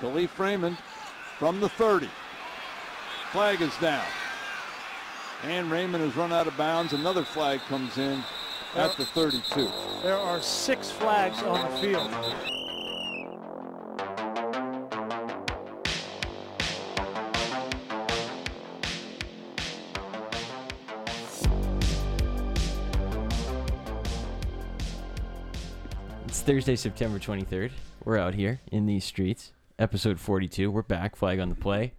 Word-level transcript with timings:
Kalif 0.00 0.38
Raymond 0.38 0.78
from 1.38 1.60
the 1.60 1.68
30. 1.68 2.08
Flag 3.32 3.60
is 3.60 3.76
down. 3.78 4.04
And 5.44 5.70
Raymond 5.70 6.02
has 6.02 6.16
run 6.16 6.32
out 6.32 6.46
of 6.46 6.56
bounds. 6.56 6.94
Another 6.94 7.22
flag 7.22 7.60
comes 7.68 7.98
in 7.98 8.22
at 8.76 8.96
the 8.96 9.04
32. 9.04 9.68
There 10.02 10.16
are 10.16 10.40
six 10.40 10.90
flags 10.90 11.42
on 11.42 11.70
the 11.70 11.76
field. 11.78 12.10
It's 26.26 26.40
Thursday, 26.40 26.76
September 26.76 27.18
23rd. 27.18 27.72
We're 28.04 28.16
out 28.16 28.34
here 28.34 28.60
in 28.72 28.86
these 28.86 29.04
streets. 29.04 29.52
Episode 29.80 30.20
42. 30.20 30.70
We're 30.70 30.82
back. 30.82 31.16
Flag 31.16 31.40
on 31.40 31.48
the 31.48 31.54
play. 31.54 31.94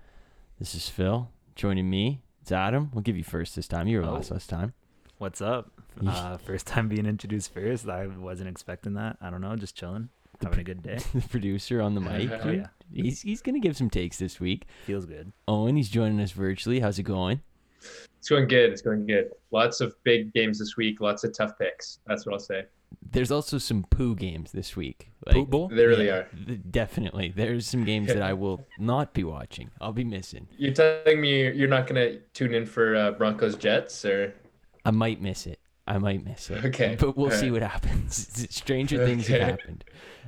This 0.59 0.75
is 0.75 0.87
Phil. 0.87 1.29
Joining 1.55 1.89
me, 1.89 2.21
it's 2.43 2.51
Adam. 2.51 2.91
We'll 2.93 3.01
give 3.01 3.17
you 3.17 3.23
first 3.23 3.55
this 3.55 3.67
time. 3.67 3.87
You 3.87 3.99
were 3.99 4.05
last 4.05 4.31
Oh. 4.31 4.35
last 4.35 4.49
time. 4.49 4.73
What's 5.17 5.41
up? 5.41 5.71
Uh, 6.05 6.37
first 6.37 6.67
time 6.67 6.87
being 6.89 7.07
introduced 7.07 7.51
first. 7.53 7.89
I 7.89 8.05
wasn't 8.05 8.49
expecting 8.49 8.93
that. 8.93 9.17
I 9.19 9.31
don't 9.31 9.41
know, 9.41 9.55
just 9.55 9.75
chilling, 9.75 10.09
having 10.43 10.59
a 10.59 10.63
good 10.63 10.83
day. 10.83 10.99
the 11.15 11.21
producer 11.27 11.81
on 11.81 11.95
the 11.95 12.01
mic. 12.01 12.29
Oh 12.43 12.51
yeah, 12.51 12.67
He's, 12.93 13.21
he's 13.23 13.41
going 13.41 13.55
to 13.55 13.59
give 13.59 13.75
some 13.75 13.89
takes 13.89 14.17
this 14.19 14.39
week. 14.39 14.67
feels 14.85 15.07
good. 15.07 15.31
Owen, 15.47 15.75
he's 15.75 15.89
joining 15.89 16.19
us 16.21 16.31
virtually. 16.31 16.79
How's 16.81 16.99
it 16.99 17.03
going? 17.03 17.41
It's 18.19 18.29
going 18.29 18.47
good. 18.47 18.69
It's 18.71 18.83
going 18.83 19.07
good. 19.07 19.31
Lots 19.49 19.81
of 19.81 19.95
big 20.03 20.31
games 20.33 20.59
this 20.59 20.77
week. 20.77 21.01
Lots 21.01 21.23
of 21.23 21.33
tough 21.35 21.57
picks. 21.57 21.97
That's 22.05 22.27
what 22.27 22.33
I'll 22.33 22.39
say. 22.39 22.65
There's 23.11 23.31
also 23.31 23.57
some 23.57 23.83
poo 23.89 24.15
games 24.15 24.51
this 24.51 24.75
week. 24.75 25.11
Poo 25.27 25.45
bowl? 25.45 25.67
They 25.67 25.85
really 25.85 26.07
yeah, 26.07 26.13
are. 26.13 26.27
th- 26.47 26.59
Definitely. 26.69 27.33
There's 27.35 27.67
some 27.67 27.83
games 27.83 28.07
that 28.07 28.21
I 28.21 28.33
will 28.33 28.65
not 28.79 29.13
be 29.13 29.23
watching. 29.23 29.69
I'll 29.81 29.91
be 29.91 30.03
missing. 30.05 30.47
You're 30.57 30.73
telling 30.73 31.19
me 31.19 31.51
you're 31.51 31.67
not 31.67 31.87
going 31.87 31.95
to 31.95 32.19
tune 32.33 32.53
in 32.53 32.65
for 32.65 32.95
uh, 32.95 33.11
Broncos 33.11 33.55
Jets 33.55 34.05
or 34.05 34.33
I 34.85 34.91
might 34.91 35.21
miss 35.21 35.45
it. 35.45 35.59
I 35.87 35.97
might 35.97 36.23
miss 36.23 36.49
it. 36.49 36.63
Okay. 36.65 36.95
But 36.99 37.17
we'll 37.17 37.31
All 37.31 37.37
see 37.37 37.49
right. 37.49 37.61
what 37.61 37.69
happens. 37.69 38.27
Stranger 38.55 39.05
things 39.05 39.27
have 39.27 39.41
happened. 39.41 39.83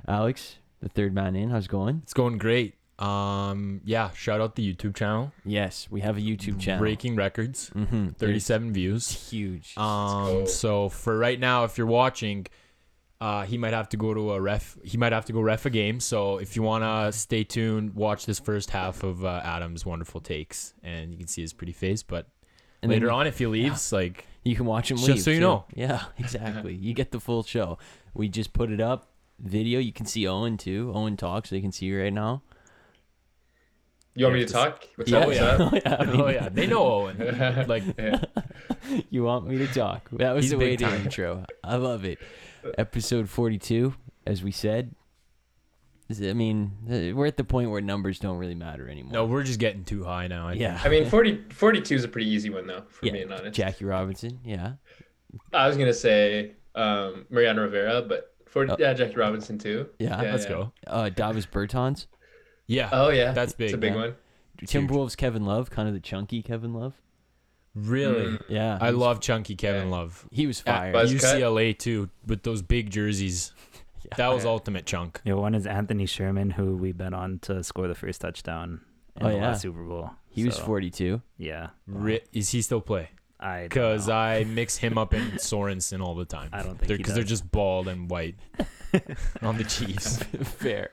Alex, 0.07 0.57
the 0.81 0.89
third 0.89 1.13
man 1.13 1.35
in, 1.35 1.49
how's 1.51 1.65
it 1.65 1.69
going? 1.71 2.01
It's 2.03 2.13
going 2.13 2.37
great. 2.37 2.75
Um, 2.99 3.81
yeah, 3.83 4.11
shout 4.11 4.39
out 4.39 4.55
the 4.55 4.73
YouTube 4.73 4.95
channel. 4.95 5.31
Yes, 5.45 5.87
we 5.89 6.01
have 6.01 6.17
a 6.17 6.21
YouTube 6.21 6.59
channel. 6.59 6.79
Breaking 6.79 7.15
records, 7.15 7.69
Mm-hmm. 7.75 8.09
37 8.09 8.71
views. 8.73 9.29
Huge. 9.29 9.77
Um, 9.77 10.45
so 10.47 10.89
for 10.89 11.17
right 11.17 11.39
now, 11.39 11.63
if 11.63 11.77
you're 11.77 11.87
watching, 11.87 12.45
uh, 13.19 13.43
he 13.45 13.57
might 13.57 13.73
have 13.73 13.89
to 13.89 13.97
go 13.97 14.13
to 14.13 14.33
a 14.33 14.41
ref. 14.41 14.77
He 14.83 14.97
might 14.97 15.11
have 15.11 15.25
to 15.25 15.33
go 15.33 15.41
ref 15.41 15.65
a 15.65 15.69
game. 15.69 15.99
So 15.99 16.37
if 16.37 16.55
you 16.55 16.61
wanna 16.61 17.11
stay 17.11 17.43
tuned, 17.43 17.95
watch 17.95 18.25
this 18.25 18.39
first 18.39 18.69
half 18.69 19.03
of 19.03 19.25
uh, 19.25 19.41
Adam's 19.43 19.85
wonderful 19.85 20.21
takes, 20.21 20.73
and 20.83 21.11
you 21.11 21.17
can 21.17 21.27
see 21.27 21.41
his 21.41 21.51
pretty 21.53 21.73
face. 21.73 22.03
But 22.03 22.27
And 22.81 22.91
later 22.91 23.07
you- 23.07 23.11
on, 23.13 23.27
if 23.27 23.39
he 23.39 23.47
leaves, 23.47 23.91
like 23.91 24.25
You 24.43 24.55
can 24.55 24.65
watch 24.65 24.91
him 24.91 24.97
Just 24.97 25.09
leave. 25.09 25.21
so 25.21 25.31
you 25.31 25.37
too. 25.37 25.41
know. 25.41 25.65
Yeah, 25.73 26.03
exactly. 26.19 26.75
you 26.75 26.93
get 26.93 27.11
the 27.11 27.19
full 27.19 27.43
show. 27.43 27.77
We 28.13 28.27
just 28.29 28.53
put 28.53 28.69
it 28.71 28.79
up. 28.81 29.07
Video. 29.39 29.79
You 29.79 29.91
can 29.93 30.05
see 30.05 30.27
Owen 30.27 30.57
too. 30.57 30.91
Owen 30.93 31.17
talks, 31.17 31.49
so 31.49 31.55
you 31.55 31.61
can 31.61 31.71
see 31.71 31.87
you 31.87 31.99
right 32.01 32.13
now. 32.13 32.43
You 34.15 34.25
want 34.25 34.35
me 34.35 34.41
Yeah, 34.41 34.45
to 34.47 34.53
talk? 34.53 34.87
What's 34.95 35.11
yeah, 35.11 35.17
up? 35.19 35.27
What's 35.27 35.39
up? 35.41 35.73
yeah, 35.85 35.95
I 35.99 36.05
mean, 36.05 36.21
oh 36.21 36.27
yeah, 36.29 36.49
they 36.49 36.67
know 36.67 36.83
Owen. 36.83 37.65
Like 37.67 37.83
you 39.09 39.23
want 39.23 39.47
me 39.47 39.57
to 39.59 39.67
talk? 39.67 40.09
That 40.11 40.33
was 40.33 40.45
He's 40.45 40.51
the 40.51 40.57
way 40.57 40.69
big 40.71 40.79
to 40.79 40.85
time. 40.85 41.01
intro. 41.01 41.45
I 41.63 41.75
love 41.77 42.05
it. 42.05 42.19
Episode 42.77 43.29
forty-two, 43.29 43.93
as 44.25 44.43
we 44.43 44.51
said. 44.51 44.93
I 46.21 46.33
mean, 46.33 46.73
uh, 46.87 47.15
we're 47.15 47.25
at 47.25 47.37
the 47.37 47.43
point 47.43 47.71
where 47.71 47.81
numbers 47.81 48.19
don't 48.19 48.37
really 48.37 48.53
matter 48.55 48.87
anymore. 48.87 49.13
no, 49.13 49.25
we're 49.25 49.41
just 49.41 49.57
getting 49.59 49.83
too 49.83 50.03
high 50.03 50.27
now. 50.27 50.49
I 50.49 50.53
yeah. 50.53 50.79
I 50.83 50.89
mean, 50.89 51.05
40, 51.09 51.45
42 51.49 51.95
is 51.95 52.03
a 52.03 52.07
pretty 52.07 52.29
easy 52.29 52.49
one, 52.51 52.67
though, 52.67 52.83
for 52.89 53.05
Yeah, 53.05 53.13
being 53.13 53.31
honest. 53.31 53.55
Jackie 53.55 53.85
Robinson. 53.85 54.39
Yeah. 54.43 54.73
I 55.53 55.65
was 55.67 55.75
going 55.75 55.87
to 55.87 55.93
say 55.93 56.51
um, 56.75 57.25
Mariano 57.31 57.63
Rivera, 57.63 58.01
but 58.03 58.35
40, 58.47 58.73
Oh. 58.73 58.75
yeah, 58.77 58.93
Jackie 58.93 59.15
Robinson, 59.15 59.57
too. 59.57 59.87
Yeah, 59.97 60.21
Let's 60.21 60.45
go. 60.45 60.71
Uh, 60.85 61.09
Davis 61.09 61.47
Bertans. 61.47 62.05
Yeah, 62.67 62.89
Oh, 62.91 63.09
yeah. 63.09 63.31
That's 63.33 63.53
big. 63.53 63.65
It's 63.65 63.73
a 63.73 63.77
big, 63.77 63.93
big 63.93 63.99
yeah. 63.99 64.07
one. 64.07 64.15
Timberwolves. 64.63 65.17
Kevin 65.17 65.45
Love, 65.45 65.69
kind 65.69 65.87
of 65.87 65.93
the 65.93 65.99
chunky 65.99 66.41
Kevin 66.41 66.73
Love. 66.73 66.93
really. 67.75 68.25
Mm. 68.37 68.43
Yeah. 68.49 68.77
I 68.79 68.91
was- 68.91 68.99
love 68.99 69.19
chunky 69.19 69.55
Kevin 69.55 69.85
Yeah. 69.89 69.95
Love. 69.95 70.27
He 70.31 70.45
was 70.47 70.61
Yeah, 70.65 70.77
fire. 70.77 70.93
Buzz 70.93 71.11
cut. 71.13 71.35
UCLA 71.37 71.73
too, 71.77 72.09
with 72.27 72.43
those 72.43 72.61
big 72.61 72.89
jerseys. 72.89 73.51
Yeah. 74.05 74.17
That 74.17 74.33
was 74.35 74.43
ultimate 74.43 74.85
chunk. 74.85 75.21
Yeah, 75.23 75.35
one 75.35 75.55
is 75.55 75.65
Anthony 75.65 76.05
Sherman, 76.05 76.49
who 76.51 76.75
we 76.75 76.91
bet 76.91 77.13
on 77.13 77.39
to 77.43 77.63
score 77.63 77.87
the 77.87 77.95
first 77.95 78.19
touchdown 78.19 78.81
in 79.15 79.25
Oh, 79.25 79.29
the 79.29 79.35
yeah. 79.37 79.41
last 79.47 79.61
Super 79.61 79.81
Bowl. 79.81 80.11
He 80.29 80.43
was 80.43 80.59
42. 80.59 81.21
Yeah, 81.37 81.69
Ri- 81.87 82.19
is 82.33 82.49
he 82.49 82.61
still 82.61 82.81
play? 82.81 83.11
I 83.39 83.63
Because. 83.63 84.09
I 84.09 84.43
mix 84.47 84.75
him 84.75 84.97
up 84.97 85.13
in 85.13 85.21
Sorensen 85.37 86.01
all 86.03 86.15
the 86.15 86.25
time. 86.25 86.49
I 86.51 86.63
don't 86.63 86.77
think 86.77 86.97
because 86.97 87.13
they're 87.13 87.23
does. 87.23 87.29
just 87.39 87.49
bald 87.49 87.87
and 87.87 88.09
white 88.09 88.35
on 89.41 89.57
the 89.57 89.63
Chiefs. 89.63 90.17
fair, 90.17 90.89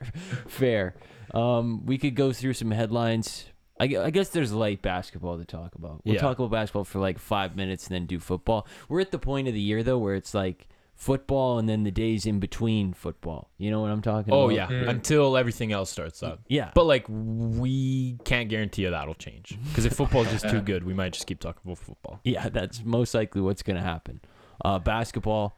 fair. 0.47 0.94
Um, 1.34 1.84
we 1.86 1.98
could 1.98 2.14
go 2.14 2.32
through 2.32 2.54
some 2.54 2.70
headlines. 2.70 3.46
I, 3.78 3.84
I 3.96 4.10
guess 4.10 4.28
there's 4.28 4.52
light 4.52 4.82
basketball 4.82 5.38
to 5.38 5.44
talk 5.44 5.74
about. 5.74 6.02
We'll 6.04 6.14
Yeah. 6.16 6.20
talk 6.20 6.38
about 6.38 6.50
basketball 6.50 6.84
for 6.84 6.98
like 6.98 7.18
five 7.18 7.56
minutes 7.56 7.86
and 7.86 7.94
then 7.94 8.06
do 8.06 8.18
football. 8.18 8.66
We're 8.88 9.00
at 9.00 9.10
the 9.10 9.18
point 9.18 9.48
of 9.48 9.54
the 9.54 9.60
year 9.60 9.82
though 9.82 9.98
where 9.98 10.14
it's 10.14 10.34
like 10.34 10.68
football 10.94 11.58
and 11.58 11.66
then 11.66 11.82
the 11.82 11.91
days 11.91 12.26
in 12.26 12.41
between 12.41 12.92
football. 12.92 13.48
You 13.56 13.70
know 13.70 13.80
what 13.80 13.91
I'm 13.91 14.02
talking 14.02 14.30
about? 14.34 14.36
Oh 14.38 14.48
yeah, 14.50 14.66
Mm. 14.66 14.86
until 14.88 15.34
everything 15.38 15.72
else 15.72 15.88
starts 15.88 16.22
up. 16.22 16.41
yeah. 16.46 16.72
But 16.74 16.84
like 16.84 17.06
we 17.08 18.18
can't 18.24 18.50
guarantee 18.50 18.82
you 18.82 18.91
that'll 18.91 19.14
change 19.14 19.56
because 19.68 19.86
if 19.86 19.94
football's 19.94 20.30
just 20.30 20.48
too 20.50 20.60
good, 20.60 20.84
we 20.84 20.92
might 20.92 21.14
just 21.14 21.26
keep 21.26 21.41
talking 21.41 21.62
about 21.64 21.78
football. 21.78 22.20
Yeah, 22.24 22.50
that's 22.50 22.84
most 22.84 23.14
likely 23.14 23.41
what's 23.41 23.62
going 23.62 23.76
to 23.76 23.82
happen. 23.82 24.20
Uh, 24.62 24.78
basketball. 24.78 25.56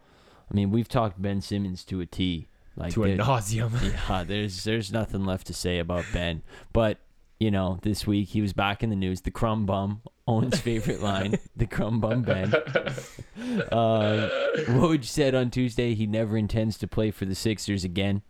I 0.51 0.55
mean, 0.55 0.71
we've 0.71 0.89
talked 0.89 1.21
Ben 1.21 1.41
Simmons 1.41 1.83
to 1.87 2.01
a 2.01 2.07
T. 2.07 2.47
Like 2.77 2.93
to 2.95 3.05
a 3.05 3.09
nauseum. 3.17 3.73
yeah, 4.09 4.25
there's 4.25 4.65
there's 4.65 4.93
nothing 4.93 5.25
left 5.25 5.47
to 5.49 5.55
say 5.55 5.79
about 5.79 6.05
Ben. 6.13 6.43
But 6.73 6.99
you 7.39 7.51
know, 7.51 7.79
this 7.83 8.07
week 8.07 8.29
he 8.29 8.41
was 8.41 8.53
back 8.53 8.83
in 8.83 8.91
the 8.91 8.97
news. 8.97 9.23
The 9.23 9.31
crumb 9.31 9.67
bum, 9.67 10.01
Owen's 10.27 10.61
favorite 10.61 11.03
line. 11.03 11.39
The 11.57 11.67
crumb 11.67 12.01
bum 12.01 12.23
Ben. 12.23 12.55
Uh, 12.55 14.31
Woj 14.69 15.05
said 15.05 15.35
on 15.35 15.51
Tuesday 15.51 15.95
he 15.95 16.07
never 16.07 16.37
intends 16.37 16.79
to 16.79 16.89
play 16.89 17.11
for 17.11 17.25
the 17.25 17.35
Sixers 17.35 17.85
again. 17.85 18.23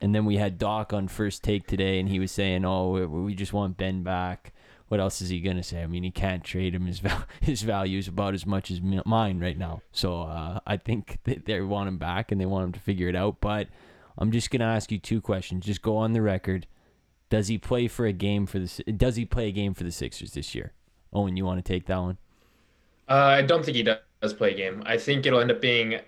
And 0.00 0.14
then 0.14 0.24
we 0.24 0.36
had 0.36 0.58
Doc 0.58 0.92
on 0.92 1.08
first 1.08 1.42
take 1.42 1.66
today, 1.66 1.98
and 1.98 2.08
he 2.08 2.18
was 2.18 2.30
saying, 2.30 2.64
"Oh, 2.64 2.90
we, 2.90 3.06
we 3.06 3.34
just 3.34 3.52
want 3.52 3.78
Ben 3.78 4.02
back." 4.02 4.52
What 4.88 5.00
else 5.00 5.20
is 5.20 5.28
he 5.28 5.40
gonna 5.40 5.62
say? 5.62 5.82
I 5.82 5.86
mean, 5.86 6.04
he 6.04 6.10
can't 6.10 6.44
trade 6.44 6.74
him. 6.74 6.86
His 6.86 6.98
val- 7.00 7.26
his 7.40 7.62
value 7.62 7.98
is 7.98 8.08
about 8.08 8.34
as 8.34 8.46
much 8.46 8.70
as 8.70 8.80
mi- 8.80 9.02
mine 9.04 9.40
right 9.40 9.58
now. 9.58 9.82
So 9.92 10.22
uh, 10.22 10.60
I 10.66 10.76
think 10.76 11.18
they 11.24 11.60
want 11.60 11.88
him 11.88 11.98
back, 11.98 12.30
and 12.30 12.40
they 12.40 12.46
want 12.46 12.66
him 12.66 12.72
to 12.72 12.80
figure 12.80 13.08
it 13.08 13.16
out. 13.16 13.40
But 13.40 13.68
I'm 14.16 14.30
just 14.30 14.50
gonna 14.50 14.64
ask 14.64 14.92
you 14.92 14.98
two 14.98 15.20
questions. 15.20 15.64
Just 15.66 15.82
go 15.82 15.96
on 15.96 16.12
the 16.12 16.22
record. 16.22 16.66
Does 17.28 17.48
he 17.48 17.58
play 17.58 17.88
for 17.88 18.06
a 18.06 18.12
game 18.12 18.46
for 18.46 18.58
the? 18.60 18.92
Does 18.92 19.16
he 19.16 19.24
play 19.24 19.48
a 19.48 19.52
game 19.52 19.74
for 19.74 19.82
the 19.84 19.90
Sixers 19.90 20.32
this 20.32 20.54
year? 20.54 20.72
Owen, 21.12 21.36
you 21.36 21.44
want 21.44 21.64
to 21.64 21.72
take 21.72 21.86
that 21.86 21.98
one? 21.98 22.18
Uh, 23.08 23.14
I 23.14 23.42
don't 23.42 23.64
think 23.64 23.76
he 23.76 23.82
does 23.82 24.34
play 24.34 24.52
a 24.52 24.56
game. 24.56 24.82
I 24.86 24.96
think 24.96 25.26
it'll 25.26 25.40
end 25.40 25.50
up 25.50 25.60
being 25.60 26.00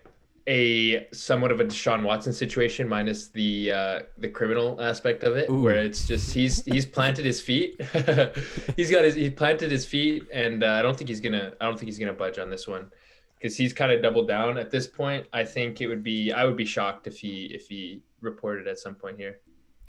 a 0.48 1.06
somewhat 1.12 1.52
of 1.52 1.60
a 1.60 1.64
Deshaun 1.64 2.02
Watson 2.02 2.32
situation 2.32 2.88
minus 2.88 3.28
the 3.28 3.70
uh, 3.70 4.00
the 4.16 4.28
criminal 4.28 4.80
aspect 4.80 5.22
of 5.22 5.36
it, 5.36 5.48
Ooh. 5.50 5.62
where 5.62 5.76
it's 5.76 6.08
just 6.08 6.32
he's 6.32 6.64
he's 6.64 6.86
planted 6.86 7.24
his 7.24 7.40
feet. 7.40 7.80
he's 8.76 8.90
got 8.90 9.04
his 9.04 9.14
he 9.14 9.30
planted 9.30 9.70
his 9.70 9.84
feet, 9.84 10.24
and 10.32 10.64
uh, 10.64 10.72
I 10.72 10.82
don't 10.82 10.96
think 10.96 11.08
he's 11.08 11.20
gonna 11.20 11.52
I 11.60 11.66
don't 11.66 11.78
think 11.78 11.86
he's 11.86 11.98
gonna 11.98 12.14
budge 12.14 12.38
on 12.38 12.48
this 12.48 12.66
one 12.66 12.90
because 13.38 13.56
he's 13.56 13.74
kind 13.74 13.92
of 13.92 14.00
doubled 14.00 14.26
down 14.26 14.56
at 14.56 14.70
this 14.70 14.86
point. 14.86 15.26
I 15.34 15.44
think 15.44 15.82
it 15.82 15.86
would 15.86 16.02
be 16.02 16.32
I 16.32 16.46
would 16.46 16.56
be 16.56 16.64
shocked 16.64 17.06
if 17.06 17.18
he 17.18 17.50
if 17.54 17.68
he 17.68 18.00
reported 18.22 18.66
at 18.66 18.78
some 18.78 18.94
point 18.94 19.18
here. 19.18 19.40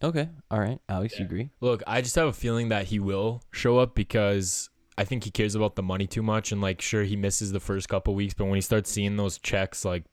Okay, 0.03 0.29
all 0.51 0.59
right, 0.59 0.79
Alex, 0.89 1.19
you 1.19 1.25
agree? 1.25 1.49
Look, 1.61 1.83
I 1.87 2.01
just 2.01 2.15
have 2.15 2.27
a 2.27 2.33
feeling 2.33 2.69
that 2.69 2.85
he 2.85 2.99
will 2.99 3.41
show 3.51 3.79
up 3.79 3.95
because 3.95 4.69
I 4.97 5.05
think 5.05 5.23
he 5.23 5.31
cares 5.31 5.55
about 5.55 5.75
the 5.75 5.83
money 5.83 6.07
too 6.07 6.23
much 6.23 6.51
and 6.51 6.61
like 6.61 6.81
sure 6.81 7.03
he 7.03 7.15
misses 7.15 7.51
the 7.53 7.59
first 7.61 7.87
couple 7.87 8.13
weeks, 8.13 8.33
but 8.33 8.45
when 8.45 8.55
he 8.55 8.61
starts 8.61 8.91
seeing 8.91 9.15
those 9.15 9.37
checks 9.37 9.85
like 9.85 10.03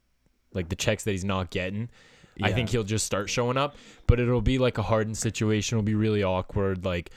like 0.56 0.68
the 0.70 0.74
checks 0.76 1.04
that 1.04 1.12
he's 1.12 1.24
not 1.24 1.50
getting, 1.50 1.88
I 2.42 2.52
think 2.52 2.70
he'll 2.70 2.82
just 2.84 3.06
start 3.06 3.30
showing 3.30 3.56
up, 3.56 3.76
but 4.06 4.18
it'll 4.20 4.40
be 4.42 4.58
like 4.58 4.76
a 4.78 4.82
hardened 4.82 5.16
situation, 5.16 5.76
it'll 5.78 5.84
be 5.84 5.94
really 5.94 6.22
awkward 6.24 6.84
like 6.84 7.10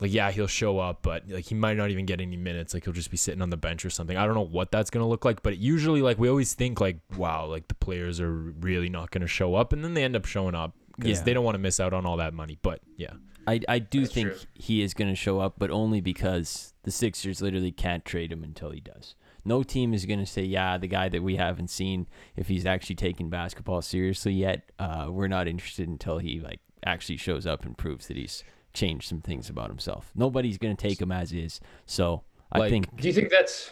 like 0.00 0.12
yeah, 0.12 0.32
he'll 0.32 0.48
show 0.48 0.80
up, 0.80 1.02
but 1.02 1.22
like 1.28 1.44
he 1.44 1.54
might 1.54 1.76
not 1.76 1.90
even 1.90 2.04
get 2.04 2.20
any 2.20 2.36
minutes. 2.36 2.74
Like 2.74 2.82
he'll 2.84 2.92
just 2.92 3.12
be 3.12 3.16
sitting 3.16 3.40
on 3.40 3.50
the 3.50 3.56
bench 3.56 3.84
or 3.84 3.90
something. 3.90 4.16
I 4.16 4.24
don't 4.26 4.34
know 4.34 4.40
what 4.40 4.72
that's 4.72 4.90
gonna 4.90 5.06
look 5.06 5.24
like, 5.24 5.42
but 5.44 5.58
usually 5.58 6.02
like 6.02 6.18
we 6.18 6.28
always 6.28 6.52
think 6.54 6.80
like 6.80 6.98
wow, 7.16 7.46
like 7.46 7.68
the 7.68 7.74
players 7.76 8.20
are 8.20 8.32
really 8.32 8.88
not 8.88 9.10
gonna 9.12 9.28
show 9.28 9.54
up, 9.54 9.72
and 9.72 9.84
then 9.84 9.94
they 9.94 10.02
end 10.02 10.16
up 10.16 10.24
showing 10.24 10.54
up 10.56 10.74
because 10.96 11.18
Yeah. 11.18 11.24
they 11.24 11.34
don't 11.34 11.44
want 11.44 11.54
to 11.54 11.60
miss 11.60 11.78
out 11.78 11.92
on 11.92 12.06
all 12.06 12.16
that 12.16 12.34
money. 12.34 12.58
But 12.60 12.80
yeah, 12.96 13.12
I 13.46 13.60
I 13.68 13.78
do 13.78 14.00
That's 14.00 14.12
think 14.14 14.28
true. 14.30 14.40
he 14.54 14.82
is 14.82 14.94
going 14.94 15.10
to 15.10 15.16
show 15.16 15.38
up, 15.40 15.54
but 15.58 15.70
only 15.70 16.00
because 16.00 16.74
the 16.82 16.90
Sixers 16.90 17.40
literally 17.42 17.72
can't 17.72 18.04
trade 18.04 18.32
him 18.32 18.42
until 18.42 18.70
he 18.70 18.80
does. 18.80 19.14
No 19.44 19.62
team 19.62 19.92
is 19.92 20.06
going 20.06 20.20
to 20.20 20.26
say, 20.26 20.42
yeah, 20.42 20.78
the 20.78 20.86
guy 20.86 21.08
that 21.08 21.22
we 21.22 21.36
haven't 21.36 21.68
seen 21.68 22.06
if 22.36 22.48
he's 22.48 22.66
actually 22.66 22.96
taking 22.96 23.28
basketball 23.30 23.82
seriously 23.82 24.32
yet, 24.32 24.70
uh, 24.78 25.08
we're 25.10 25.28
not 25.28 25.46
interested 25.48 25.88
until 25.88 26.18
he 26.18 26.40
like 26.40 26.60
actually 26.84 27.16
shows 27.16 27.46
up 27.46 27.64
and 27.64 27.76
proves 27.76 28.06
that 28.08 28.16
he's 28.16 28.42
changed 28.72 29.08
some 29.08 29.20
things 29.20 29.48
about 29.48 29.68
himself. 29.68 30.10
Nobody's 30.14 30.58
gonna 30.58 30.74
take 30.74 31.00
him 31.00 31.12
as 31.12 31.32
is. 31.32 31.60
So 31.86 32.22
I 32.52 32.58
Like, 32.58 32.70
think 32.70 32.96
Do 32.96 33.06
you 33.08 33.14
think 33.14 33.30
that's? 33.30 33.70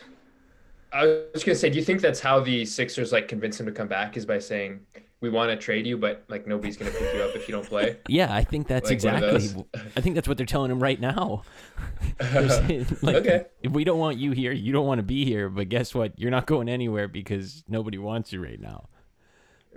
I 0.92 1.06
was 1.32 1.42
gonna 1.42 1.56
say, 1.56 1.70
do 1.70 1.78
you 1.78 1.84
think 1.84 2.00
that's 2.00 2.20
how 2.20 2.40
the 2.40 2.64
Sixers 2.64 3.12
like 3.12 3.26
convince 3.28 3.58
him 3.58 3.66
to 3.66 3.72
come 3.72 3.88
back? 3.88 4.16
Is 4.16 4.26
by 4.26 4.38
saying 4.38 4.80
we 5.22 5.30
want 5.30 5.52
to 5.52 5.56
trade 5.56 5.86
you, 5.86 5.96
but 5.96 6.24
like 6.28 6.48
nobody's 6.48 6.76
gonna 6.76 6.90
pick 6.90 7.14
you 7.14 7.22
up 7.22 7.34
if 7.36 7.48
you 7.48 7.52
don't 7.52 7.66
play. 7.66 7.96
yeah, 8.08 8.34
I 8.34 8.42
think 8.42 8.66
that's 8.66 8.86
Like 8.86 8.94
exactly. 8.94 9.64
I 9.96 10.00
think 10.00 10.16
that's 10.16 10.26
what 10.26 10.36
they're 10.36 10.44
telling 10.44 10.70
him 10.70 10.82
right 10.82 11.00
now. 11.00 11.44
Saying, 12.20 12.86
like, 13.02 13.16
Okay. 13.16 13.44
If 13.62 13.70
we 13.70 13.84
don't 13.84 14.00
want 14.00 14.19
you 14.19 14.32
here, 14.32 14.50
you 14.50 14.72
don't 14.72 14.86
want 14.86 14.98
to 14.98 15.04
be 15.04 15.24
here. 15.24 15.48
But 15.48 15.69
guess 15.69 15.94
what? 15.94 16.19
You're 16.19 16.32
not 16.32 16.46
going 16.46 16.69
anywhere 16.69 17.06
because 17.06 17.62
nobody 17.69 17.98
wants 17.98 18.32
you 18.32 18.42
right 18.42 18.60
now. 18.60 18.88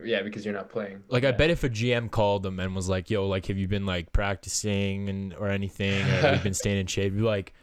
Yeah, 0.04 0.24
because 0.24 0.44
you're 0.44 0.54
not 0.54 0.70
playing. 0.70 1.04
Like 1.10 1.24
I 1.24 1.32
bet 1.32 1.52
if 1.52 1.64
a 1.64 1.70
GM 1.70 2.10
called 2.10 2.44
him 2.44 2.60
and 2.60 2.76
was 2.76 2.90
like, 2.90 3.12
"Yo, 3.12 3.28
like 3.28 3.46
have 3.46 3.58
you 3.58 3.68
been 3.68 3.86
like 3.86 4.12
practicing 4.12 5.08
and 5.10 5.34
or 5.36 5.48
anything? 5.48 6.02
Or 6.02 6.22
have 6.22 6.38
you 6.38 6.44
been 6.44 6.54
staying 6.56 6.80
in 6.80 6.88
shape?" 6.88 7.14
You'd 7.14 7.20
be 7.20 7.24
like, 7.24 7.54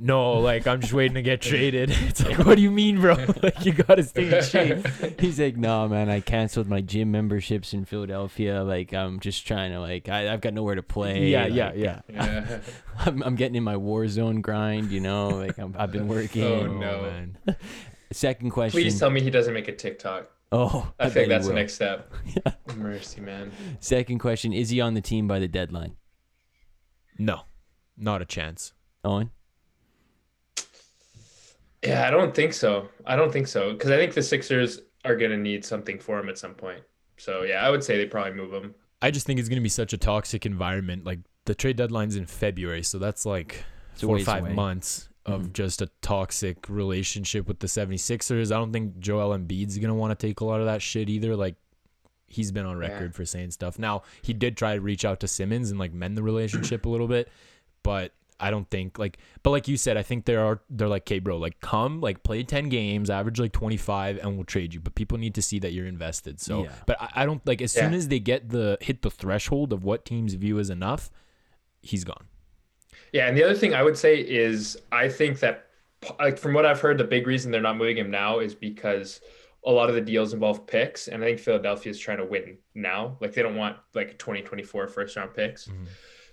"No, 0.00 0.34
like 0.34 0.66
I'm 0.66 0.80
just 0.80 0.92
waiting 0.92 1.14
to 1.14 1.22
get 1.22 1.40
traded." 1.42 1.90
It's 2.08 2.24
like, 2.24 2.38
"What 2.38 2.56
do 2.56 2.62
you 2.62 2.70
mean, 2.70 3.00
bro? 3.00 3.14
like 3.42 3.64
you 3.64 3.72
got 3.72 3.96
to 3.96 4.02
stay 4.04 4.36
in 4.36 4.42
shape." 4.42 5.20
He's 5.20 5.38
like, 5.40 5.56
no, 5.56 5.88
man, 5.88 6.08
I 6.08 6.20
canceled 6.20 6.68
my 6.68 6.80
gym 6.80 7.10
memberships 7.10 7.72
in 7.74 7.84
Philadelphia. 7.84 8.62
Like, 8.62 8.92
I'm 8.94 9.20
just 9.20 9.46
trying 9.46 9.72
to, 9.72 9.80
like, 9.80 10.08
I, 10.08 10.32
I've 10.32 10.40
got 10.40 10.54
nowhere 10.54 10.74
to 10.76 10.82
play. 10.82 11.28
Yeah, 11.28 11.44
Like, 11.44 11.54
yeah, 11.54 11.72
yeah. 11.74 12.00
Yeah. 12.08 12.58
I'm, 12.98 13.22
I'm 13.22 13.34
getting 13.36 13.56
in 13.56 13.64
my 13.64 13.76
war 13.76 14.06
zone 14.08 14.40
grind, 14.40 14.90
you 14.90 15.00
know, 15.00 15.28
like 15.28 15.58
I'm, 15.58 15.74
I've 15.78 15.92
been 15.92 16.02
oh, 16.02 16.14
working. 16.14 16.44
Oh, 16.44 16.60
Oh, 16.60 16.66
no. 16.66 17.02
man. 17.02 17.38
Second 18.12 18.50
question. 18.50 18.80
Please 18.80 18.98
tell 18.98 19.10
me 19.10 19.20
he 19.20 19.30
doesn't 19.30 19.52
make 19.54 19.68
a 19.68 19.74
TikTok. 19.74 20.30
oh, 20.52 20.90
I, 20.98 21.04
bet 21.04 21.12
think 21.12 21.28
that's 21.28 21.46
the 21.46 21.52
next 21.54 21.74
step. 21.74 22.12
Mercy, 22.76 23.20
man. 23.20 23.52
Second 23.80 24.18
question. 24.18 24.52
Is 24.52 24.70
he 24.70 24.80
on 24.80 24.94
the 24.94 25.00
team 25.00 25.28
by 25.28 25.38
the 25.38 25.48
deadline? 25.48 25.96
No, 27.18 27.42
not 27.96 28.22
a 28.22 28.24
chance. 28.24 28.72
Owen? 29.04 29.30
Yeah, 31.84 32.06
I 32.06 32.10
don't 32.10 32.34
think 32.34 32.52
so. 32.52 32.88
I 33.06 33.16
don't 33.16 33.32
think 33.32 33.46
so 33.46 33.72
because 33.72 33.90
I 33.90 33.96
think 33.96 34.14
the 34.14 34.22
Sixers 34.22 34.80
are 35.04 35.16
gonna 35.16 35.36
need 35.36 35.64
something 35.64 35.98
for 35.98 36.18
him 36.18 36.28
at 36.28 36.38
some 36.38 36.54
point. 36.54 36.82
So 37.16 37.42
yeah, 37.42 37.64
I 37.64 37.70
would 37.70 37.84
say 37.84 37.96
they 37.96 38.06
probably 38.06 38.32
move 38.34 38.52
him. 38.52 38.74
I 39.00 39.10
just 39.10 39.26
think 39.26 39.38
it's 39.38 39.48
gonna 39.48 39.60
be 39.60 39.68
such 39.68 39.92
a 39.92 39.96
toxic 39.98 40.44
environment. 40.44 41.04
Like 41.04 41.20
the 41.44 41.54
trade 41.54 41.76
deadline's 41.76 42.16
in 42.16 42.26
February, 42.26 42.82
so 42.82 42.98
that's 42.98 43.24
like 43.24 43.64
It's 43.92 44.02
four 44.02 44.16
or 44.16 44.20
five 44.20 44.42
away. 44.44 44.54
months 44.54 45.08
of 45.24 45.42
Mhm. 45.48 45.52
just 45.52 45.82
a 45.82 45.88
toxic 46.02 46.68
relationship 46.68 47.46
with 47.46 47.60
the 47.60 47.68
76ers. 47.68 48.50
I 48.50 48.56
don't 48.56 48.72
think 48.72 48.98
Joel 48.98 49.36
Embiid's 49.36 49.78
gonna 49.78 49.94
want 49.94 50.18
to 50.18 50.26
take 50.26 50.40
a 50.40 50.44
lot 50.44 50.60
of 50.60 50.66
that 50.66 50.82
shit 50.82 51.08
either. 51.08 51.36
Like 51.36 51.54
he's 52.26 52.50
been 52.50 52.66
on 52.66 52.80
Yeah. 52.80 52.88
record 52.88 53.14
for 53.14 53.24
saying 53.24 53.52
stuff. 53.52 53.78
Now 53.78 54.02
he 54.22 54.32
did 54.32 54.56
try 54.56 54.74
to 54.74 54.80
reach 54.80 55.04
out 55.04 55.20
to 55.20 55.28
Simmons 55.28 55.70
and 55.70 55.78
like 55.78 55.92
mend 55.92 56.16
the 56.16 56.22
relationship 56.22 56.86
a 56.86 56.88
little 56.88 57.08
bit, 57.08 57.28
but 57.82 58.12
I 58.40 58.50
don't 58.50 58.68
think 58.70 58.98
like 58.98 59.18
but 59.42 59.50
like 59.50 59.68
you 59.68 59.76
said, 59.76 59.96
I 59.96 60.02
think 60.02 60.24
there 60.24 60.44
are 60.44 60.60
they're 60.70 60.88
like, 60.88 61.02
okay, 61.02 61.18
bro, 61.18 61.36
like 61.38 61.60
come, 61.60 62.00
like 62.00 62.22
play 62.22 62.42
ten 62.42 62.68
games, 62.68 63.10
average 63.10 63.40
like 63.40 63.52
twenty 63.52 63.76
five, 63.76 64.18
and 64.18 64.36
we'll 64.36 64.44
trade 64.44 64.74
you. 64.74 64.80
But 64.80 64.94
people 64.94 65.18
need 65.18 65.34
to 65.34 65.42
see 65.42 65.58
that 65.60 65.72
you're 65.72 65.86
invested. 65.86 66.40
So 66.40 66.64
Yeah. 66.64 66.72
but 66.86 67.00
I, 67.00 67.22
I 67.22 67.26
don't 67.26 67.44
like 67.46 67.62
as 67.62 67.72
soon 67.72 67.94
as 67.94 68.08
they 68.08 68.20
get 68.20 68.50
the 68.50 68.78
hit 68.80 69.02
the 69.02 69.10
threshold 69.10 69.72
of 69.72 69.84
what 69.84 70.04
teams 70.04 70.34
view 70.34 70.58
as 70.58 70.70
enough, 70.70 71.10
he's 71.82 72.04
gone. 72.04 72.26
Yeah, 73.12 73.26
and 73.26 73.36
the 73.36 73.44
other 73.44 73.54
thing 73.54 73.74
I 73.74 73.82
would 73.82 73.96
say 73.96 74.18
is 74.20 74.76
I 74.92 75.08
think 75.08 75.40
that 75.40 75.66
like 76.18 76.38
from 76.38 76.54
what 76.54 76.64
I've 76.66 76.80
heard, 76.80 76.98
the 76.98 77.04
big 77.04 77.26
reason 77.26 77.50
they're 77.50 77.60
not 77.60 77.76
moving 77.76 77.96
him 77.96 78.10
now 78.10 78.38
is 78.38 78.54
because 78.54 79.20
a 79.64 79.70
lot 79.70 79.88
of 79.88 79.94
the 79.94 80.00
deals 80.00 80.32
involve 80.32 80.66
picks, 80.66 81.08
and 81.08 81.22
I 81.22 81.28
think 81.28 81.40
Philadelphia 81.40 81.90
is 81.90 81.98
trying 81.98 82.18
to 82.18 82.24
win 82.24 82.58
now. 82.74 83.16
Like 83.20 83.32
they 83.32 83.42
don't 83.42 83.56
want 83.56 83.76
like 83.94 84.18
2024 84.18 84.88
first 84.88 85.16
round 85.16 85.34
picks. 85.34 85.66
Mm-hmm. 85.66 85.84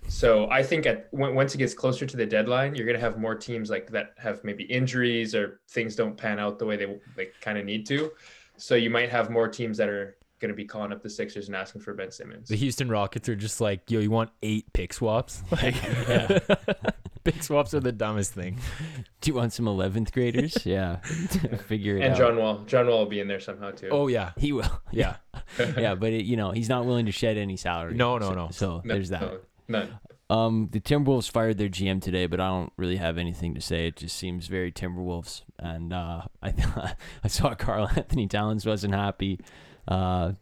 So 0.08 0.48
I 0.50 0.62
think 0.62 0.86
at 0.86 1.08
when, 1.10 1.34
once 1.34 1.54
it 1.54 1.58
gets 1.58 1.74
closer 1.74 2.06
to 2.06 2.16
the 2.16 2.26
deadline, 2.26 2.74
you're 2.74 2.86
gonna 2.86 2.98
have 2.98 3.18
more 3.18 3.34
teams 3.34 3.70
like 3.70 3.90
that 3.90 4.14
have 4.18 4.42
maybe 4.44 4.64
injuries 4.64 5.34
or 5.34 5.60
things 5.68 5.96
don't 5.96 6.16
pan 6.16 6.38
out 6.38 6.58
the 6.58 6.66
way 6.66 6.76
they 6.76 6.98
like 7.16 7.34
kind 7.40 7.58
of 7.58 7.64
need 7.64 7.86
to. 7.86 8.12
So 8.56 8.74
you 8.74 8.88
might 8.90 9.10
have 9.10 9.30
more 9.30 9.48
teams 9.48 9.76
that 9.78 9.88
are 9.88 10.16
gonna 10.38 10.54
be 10.54 10.64
calling 10.64 10.92
up 10.92 11.02
the 11.02 11.10
Sixers 11.10 11.48
and 11.48 11.56
asking 11.56 11.80
for 11.82 11.92
Ben 11.94 12.10
Simmons. 12.10 12.48
The 12.48 12.56
Houston 12.56 12.88
Rockets 12.88 13.28
are 13.28 13.36
just 13.36 13.60
like, 13.60 13.90
yo, 13.90 14.00
you 14.00 14.10
want 14.10 14.30
eight 14.42 14.72
pick 14.72 14.92
swaps? 14.92 15.42
Like, 15.50 15.74
pick 17.24 17.42
swaps 17.42 17.74
are 17.74 17.80
the 17.80 17.90
dumbest 17.92 18.32
thing. 18.34 18.58
Do 19.20 19.30
you 19.30 19.34
want 19.34 19.52
some 19.52 19.64
11th 19.64 20.12
graders? 20.12 20.56
yeah. 20.64 20.96
Figure 21.66 21.96
it 21.96 22.02
And 22.02 22.12
out. 22.12 22.18
John 22.18 22.36
Wall, 22.36 22.58
John 22.66 22.86
Wall 22.86 23.00
will 23.00 23.06
be 23.06 23.18
in 23.18 23.26
there 23.28 23.40
somehow 23.40 23.72
too. 23.72 23.88
Oh 23.90 24.06
yeah, 24.06 24.30
He 24.36 24.52
will. 24.52 24.80
yeah. 24.92 25.16
yeah, 25.58 25.94
but 25.96 26.12
it, 26.12 26.24
you 26.24 26.36
know 26.36 26.52
he's 26.52 26.68
not 26.68 26.86
willing 26.86 27.06
to 27.06 27.12
shed 27.12 27.36
any 27.36 27.56
salary. 27.56 27.94
No, 27.94 28.18
no, 28.18 28.28
So- 28.28 28.34
no. 28.34 28.48
So 28.52 28.82
No, 28.84 28.94
there's 28.94 29.08
that. 29.10 29.20
no, 29.22 29.38
none. 29.68 29.98
Um, 30.28 30.68
the 30.72 30.80
Timberwolves 30.80 31.30
fired 31.30 31.56
their 31.56 31.68
GM 31.68 32.02
today, 32.02 32.26
but 32.26 32.40
I 32.40 32.48
don't 32.48 32.72
really 32.76 32.96
have 32.96 33.16
anything 33.16 33.54
to 33.54 33.60
say. 33.60 33.86
It 33.86 33.96
just 33.96 34.16
seems 34.16 34.48
very 34.48 34.72
Timberwolves, 34.72 35.42
and 35.58 35.92
uh, 35.92 36.22
I 36.42 36.52
I 37.22 37.28
saw 37.28 37.54
Karl-Anthony 37.54 38.26
Towns 38.26 38.66
wasn't 38.66 38.94
happy. 38.94 39.38
Uh, 39.86 40.32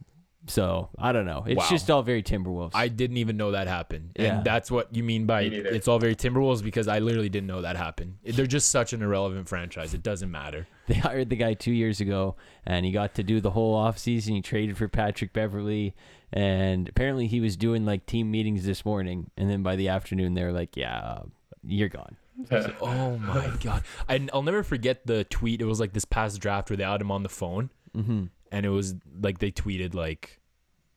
so 0.47 0.91
I 0.99 1.12
don't 1.12 1.25
know. 1.25 1.44
It's 1.47 1.59
Wow. 1.59 1.67
just 1.71 1.91
all 1.91 2.03
very 2.03 2.23
Timberwolves. 2.23 2.73
I 2.75 2.88
didn't 2.88 3.17
even 3.17 3.37
know 3.37 3.53
that 3.53 3.67
happened. 3.67 4.11
Yeah. 4.19 4.37
And 4.37 4.44
that's 4.44 4.71
what 4.71 4.94
you 4.94 5.03
mean 5.03 5.25
by 5.25 5.49
Me 5.49 5.56
it's 5.56 5.88
all 5.88 5.99
very 5.99 6.15
Timberwolves 6.15 6.62
because 6.62 6.87
I 6.87 6.99
literally 6.99 7.31
didn't 7.31 7.47
know 7.47 7.62
that 7.62 7.76
happened. 7.76 8.19
They're 8.25 8.47
just 8.47 8.69
such 8.69 8.93
an 8.93 9.03
irrelevant 9.03 9.49
franchise. 9.49 9.94
It 9.94 10.03
doesn't 10.03 10.31
matter. 10.31 10.67
they 10.87 10.94
hired 10.94 11.31
the 11.31 11.37
guy 11.37 11.55
two 11.55 11.73
years 11.73 12.00
ago, 12.00 12.37
and 12.67 12.85
he 12.85 12.93
got 12.93 13.15
to 13.15 13.23
do 13.23 13.41
the 13.41 13.50
whole 13.53 13.75
offseason. 13.75 14.35
He 14.35 14.43
traded 14.43 14.76
for 14.76 14.87
Patrick 14.87 15.32
Beverley, 15.32 15.94
and 16.34 16.88
apparently 16.88 17.26
he 17.28 17.40
was 17.40 17.56
doing 17.56 17.86
like 17.86 18.04
team 18.04 18.31
meetings 18.31 18.66
this 18.66 18.84
morning, 18.84 19.31
and 19.38 19.48
then 19.48 19.62
by 19.62 19.76
the 19.76 19.88
afternoon 19.88 20.34
they're 20.34 20.52
like, 20.52 20.76
"Yeah, 20.76 20.98
uh, 20.98 21.22
you're 21.62 21.88
gone." 21.88 22.16
Oh 22.82 23.16
my 23.19 23.48
god. 23.62 23.84
I, 24.08 24.26
I'll 24.32 24.42
never 24.42 24.62
forget 24.64 25.06
the 25.06 25.22
tweet. 25.25 25.62
It 25.62 25.66
was 25.66 25.78
like 25.78 25.92
this 25.92 26.04
past 26.04 26.40
draft 26.40 26.69
where 26.69 26.76
they 26.76 26.82
had 26.84 27.00
him 27.00 27.10
on 27.12 27.22
the 27.22 27.28
phone 27.28 27.70
Mm-hmm. 27.96 28.25
and 28.50 28.66
it 28.66 28.70
was 28.70 28.96
like 29.22 29.38
they 29.38 29.52
tweeted 29.52 29.94
like 29.94 30.40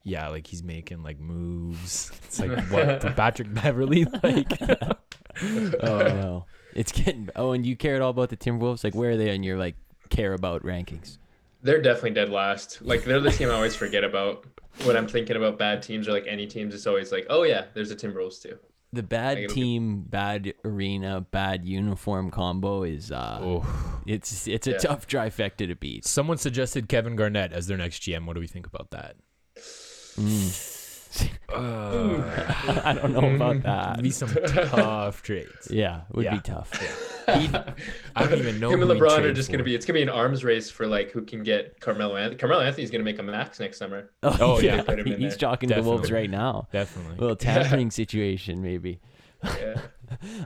yeah, 0.03 0.29
like 0.29 0.47
he's 0.47 0.63
making 0.63 1.03
like 1.03 1.19
moves. 1.19 2.11
It's 2.25 2.39
like 2.39 2.57
what 2.71 3.01
for 3.03 3.11
Patrick 3.11 3.53
Beverley 3.53 4.05
like 4.23 4.51
Oh 4.61 5.99
no, 5.99 6.45
it's 6.73 6.91
getting. 6.91 7.29
Oh, 7.35 7.51
and 7.51 7.65
you 7.65 7.75
care 7.75 7.95
at 7.95 8.01
all 8.01 8.09
about 8.09 8.29
the 8.29 8.37
Timberwolves? 8.37 8.83
Like, 8.83 8.95
where 8.95 9.11
are 9.11 9.17
they 9.17 9.29
in 9.35 9.43
your 9.43 9.57
like 9.57 9.75
care 10.09 10.33
about 10.33 10.63
rankings? 10.63 11.19
They're 11.61 11.81
definitely 11.81 12.11
dead 12.11 12.29
last. 12.29 12.81
Like 12.81 13.03
they're 13.03 13.19
the 13.19 13.31
team 13.31 13.49
I 13.49 13.53
always 13.53 13.75
forget 13.75 14.03
about 14.03 14.45
when 14.85 14.95
I'm 14.95 15.07
thinking 15.07 15.35
about 15.35 15.57
bad 15.57 15.81
teams 15.81 16.07
or 16.07 16.11
like 16.13 16.25
any 16.27 16.45
teams. 16.47 16.73
It's 16.75 16.87
always 16.87 17.11
like, 17.11 17.25
oh 17.29 17.43
yeah, 17.43 17.65
there's 17.73 17.89
the 17.89 17.95
Timberwolves 17.95 18.41
too. 18.41 18.57
The 18.93 19.03
bad 19.03 19.35
Like, 19.35 19.43
it'll 19.45 19.55
be- 19.55 19.61
team, 19.61 20.01
bad 20.03 20.53
arena, 20.63 21.19
bad 21.21 21.65
uniform 21.65 22.31
combo 22.31 22.83
is 22.83 23.11
uh, 23.11 23.39
oh. 23.41 24.01
it's 24.05 24.47
it's 24.47 24.67
a 24.67 24.71
Yeah. 24.71 24.77
tough 24.77 25.07
trifecta 25.07 25.67
to 25.67 25.75
beat. 25.75 26.05
Someone 26.05 26.37
suggested 26.37 26.87
Kevin 26.87 27.15
Garnett 27.15 27.51
as 27.51 27.67
their 27.67 27.77
next 27.77 28.03
GM. 28.03 28.25
What 28.25 28.33
do 28.35 28.39
we 28.39 28.47
think 28.47 28.65
about 28.67 28.91
that? 28.91 29.15
Uh, 31.49 32.81
I 32.83 32.93
don't 32.93 33.13
know 33.13 33.35
about 33.35 33.63
that. 33.63 34.01
be 34.03 34.11
some 34.11 34.29
tough 34.29 35.23
trades. 35.23 35.67
Yeah, 35.71 36.01
it 36.09 36.15
would 36.15 36.25
Yeah. 36.25 36.35
be 36.35 36.41
tough. 36.41 36.71
He'd, 37.35 37.53
I 38.15 38.25
don't 38.25 38.39
even 38.39 38.59
know. 38.59 38.69
Him 38.69 38.81
and 38.81 38.89
who 38.89 38.93
he'd 38.95 39.01
LeBron 39.03 39.19
are 39.23 39.33
just 39.33 39.51
gonna 39.51 39.63
be. 39.63 39.75
It's 39.75 39.85
gonna 39.85 39.97
be 39.97 40.01
an 40.03 40.09
arms 40.09 40.43
race 40.45 40.69
for 40.69 40.87
like 40.87 41.11
who 41.11 41.23
can 41.23 41.43
get 41.43 41.79
Carmelo 41.81 42.15
Anthony. 42.15 42.37
Carmelo 42.37 42.61
Anthony's 42.61 42.89
gonna 42.91 43.03
make 43.03 43.19
a 43.19 43.23
max 43.23 43.59
next 43.59 43.77
summer. 43.77 44.11
Oh, 44.23 44.59
yeah. 44.61 44.81
Put 44.83 45.05
he's 45.05 45.17
there. 45.17 45.31
talking 45.37 45.67
to 45.69 45.75
the 45.75 45.83
Wolves 45.83 46.11
right 46.11 46.29
now. 46.29 46.67
definitely. 46.71 47.17
little 47.17 47.35
tampering 47.35 47.91
situation, 47.91 48.61
maybe. 48.61 48.99
Yeah. 49.43 49.81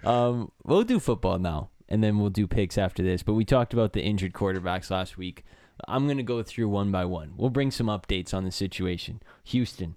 Um, 0.04 0.51
we'll 0.63 0.84
do 0.84 1.00
football 1.00 1.38
now, 1.40 1.70
and 1.88 2.04
then 2.04 2.18
we'll 2.20 2.30
do 2.32 2.48
picks 2.48 2.78
after 2.80 3.04
this. 3.04 3.22
But 3.24 3.34
we 3.34 3.46
talked 3.46 3.74
about 3.74 3.94
the 3.94 4.01
injured 4.01 4.34
quarterbacks 4.34 4.90
last 4.90 5.18
week. 5.18 5.44
I'm 5.88 6.08
gonna 6.08 6.24
go 6.24 6.42
through 6.44 6.70
one 6.70 6.92
by 6.92 7.06
one. 7.06 7.34
We'll 7.38 7.50
bring 7.51 7.70
some 7.72 7.88
updates 7.88 8.34
on 8.34 8.44
the 8.44 8.51
situation. 8.51 9.22
Houston, 9.46 9.96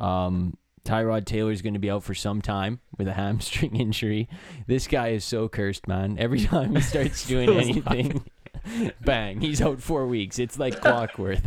um, 0.00 0.56
Tyrod 0.84 1.24
Taylor's 1.26 1.62
going 1.62 1.74
to 1.74 1.80
be 1.80 1.90
out 1.90 2.02
for 2.02 2.14
some 2.14 2.40
time 2.40 2.80
with 2.96 3.08
a 3.08 3.12
hamstring 3.14 3.76
injury. 3.80 4.28
This 4.66 4.86
guy 4.86 5.08
is 5.08 5.24
so 5.24 5.48
cursed, 5.48 5.86
man. 5.88 6.16
Every 6.18 6.40
time 6.44 6.74
he 6.74 6.80
starts 6.80 7.26
doing 7.28 7.50
anything, 7.50 8.24
bang, 9.04 9.40
he's 9.40 9.60
out 9.60 9.80
four 9.82 10.06
weeks. 10.06 10.38
It's 10.38 10.58
like 10.58 10.80
clockwork. 10.80 11.40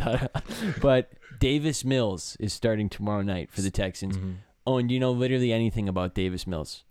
but 0.80 1.12
Davis 1.40 1.84
Mills 1.84 2.36
is 2.38 2.52
starting 2.52 2.88
tomorrow 2.88 3.22
night 3.22 3.50
for 3.50 3.62
the 3.62 3.70
Texans. 3.70 4.16
Mhm. 4.16 4.34
Oh, 4.64 4.78
and 4.78 4.88
do 4.88 4.94
you 4.94 5.00
know 5.00 5.10
literally 5.10 5.52
anything 5.52 5.88
about 5.88 6.14
Davis 6.14 6.46
Mills? 6.46 6.84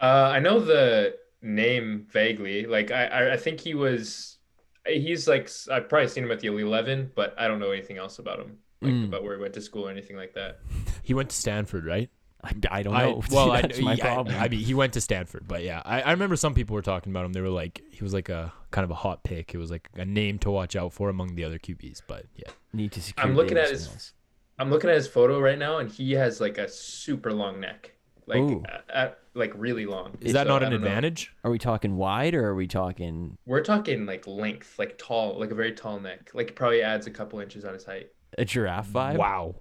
Uh, 0.00 0.30
I 0.32 0.38
know 0.38 0.60
the 0.60 1.16
name 1.40 2.06
vaguely. 2.10 2.66
Like 2.66 2.92
I, 2.92 3.06
I, 3.06 3.32
I 3.32 3.36
think 3.36 3.60
he 3.60 3.74
was. 3.74 4.38
He's 4.86 5.26
like 5.28 5.50
I've 5.70 5.88
probably 5.88 6.08
seen 6.08 6.24
him 6.24 6.30
at 6.30 6.38
the 6.40 6.48
Elite 6.48 6.66
Eleven, 6.66 7.10
but 7.16 7.34
I 7.36 7.48
don't 7.48 7.58
know 7.58 7.70
anything 7.72 7.98
else 7.98 8.18
about 8.20 8.38
him. 8.38 8.58
Like 8.82 8.92
Mm. 8.92 9.04
about 9.08 9.22
where 9.22 9.36
he 9.36 9.40
went 9.40 9.54
to 9.54 9.60
school 9.62 9.86
or 9.86 9.90
anything 9.90 10.16
like 10.16 10.34
that. 10.34 10.58
He 11.02 11.14
went 11.14 11.30
to 11.30 11.36
Stanford, 11.36 11.84
right? 11.86 12.10
I, 12.44 12.52
I 12.70 12.82
don't 12.82 12.94
I, 12.94 13.02
know. 13.04 13.22
well, 13.30 13.52
I, 13.52 13.62
that's 13.62 13.80
my 13.80 13.94
yeah, 13.94 14.04
problem. 14.14 14.34
I, 14.36 14.48
mean, 14.48 14.60
he 14.60 14.74
went 14.74 14.92
to 14.94 15.00
Stanford, 15.00 15.46
but 15.46 15.62
yeah, 15.62 15.80
I, 15.84 16.02
I 16.02 16.10
remember 16.10 16.34
some 16.36 16.52
people 16.54 16.74
were 16.74 16.82
talking 16.82 17.12
about 17.12 17.24
him. 17.24 17.32
They 17.32 17.40
were 17.40 17.48
like, 17.48 17.80
he 17.92 18.02
was 18.02 18.12
like 18.12 18.28
a 18.28 18.52
kind 18.72 18.84
of 18.84 18.90
a 18.90 18.94
hot 18.96 19.22
pick. 19.22 19.54
It 19.54 19.58
was 19.58 19.70
like 19.70 19.88
a 19.94 20.04
name 20.04 20.38
to 20.40 20.50
watch 20.50 20.74
out 20.74 20.92
for 20.92 21.08
among 21.08 21.36
the 21.36 21.44
other 21.44 21.58
QBs. 21.58 22.02
But 22.08 22.26
yeah, 22.34 22.50
Need 22.72 22.92
to 22.92 23.02
secure 23.02 23.24
I'm 23.26 23.36
looking 23.36 23.56
at 23.58 23.70
his- 23.70 23.86
Mills. 23.88 24.12
I'm 24.58 24.70
looking 24.70 24.90
at 24.90 24.96
his 24.96 25.08
photo 25.08 25.40
right 25.40 25.58
now, 25.58 25.78
and 25.78 25.90
he 25.90 26.12
has 26.12 26.40
like 26.40 26.58
a 26.58 26.68
super 26.68 27.32
long 27.32 27.58
neck, 27.58 27.94
like 28.26 28.38
Ooh. 28.40 28.62
uh, 28.68 28.92
uh, 28.92 29.10
like 29.34 29.52
really 29.56 29.86
long. 29.86 30.16
Is 30.20 30.34
that 30.34 30.46
So, 30.46 30.52
not 30.52 30.62
an 30.62 30.70
don't 30.72 30.80
know. 30.82 30.86
advantage? 30.86 31.32
Are 31.42 31.50
we 31.50 31.58
talking 31.58 31.96
wide 31.96 32.34
or 32.34 32.44
are 32.46 32.54
we 32.54 32.66
talking 32.66 33.38
We're 33.46 33.62
talking 33.62 34.04
like 34.04 34.26
length, 34.26 34.78
like 34.78 34.98
tall, 34.98 35.38
like 35.40 35.50
a 35.50 35.54
very 35.54 35.72
tall 35.72 35.98
neck. 36.00 36.30
Like 36.34 36.54
probably 36.54 36.82
adds 36.82 37.06
a 37.06 37.10
couple 37.10 37.40
inches 37.40 37.64
on 37.64 37.72
his 37.74 37.84
height. 37.84 38.08
A 38.38 38.44
giraffe 38.44 38.88
vibe? 38.88 39.16
Wow. 39.16 39.54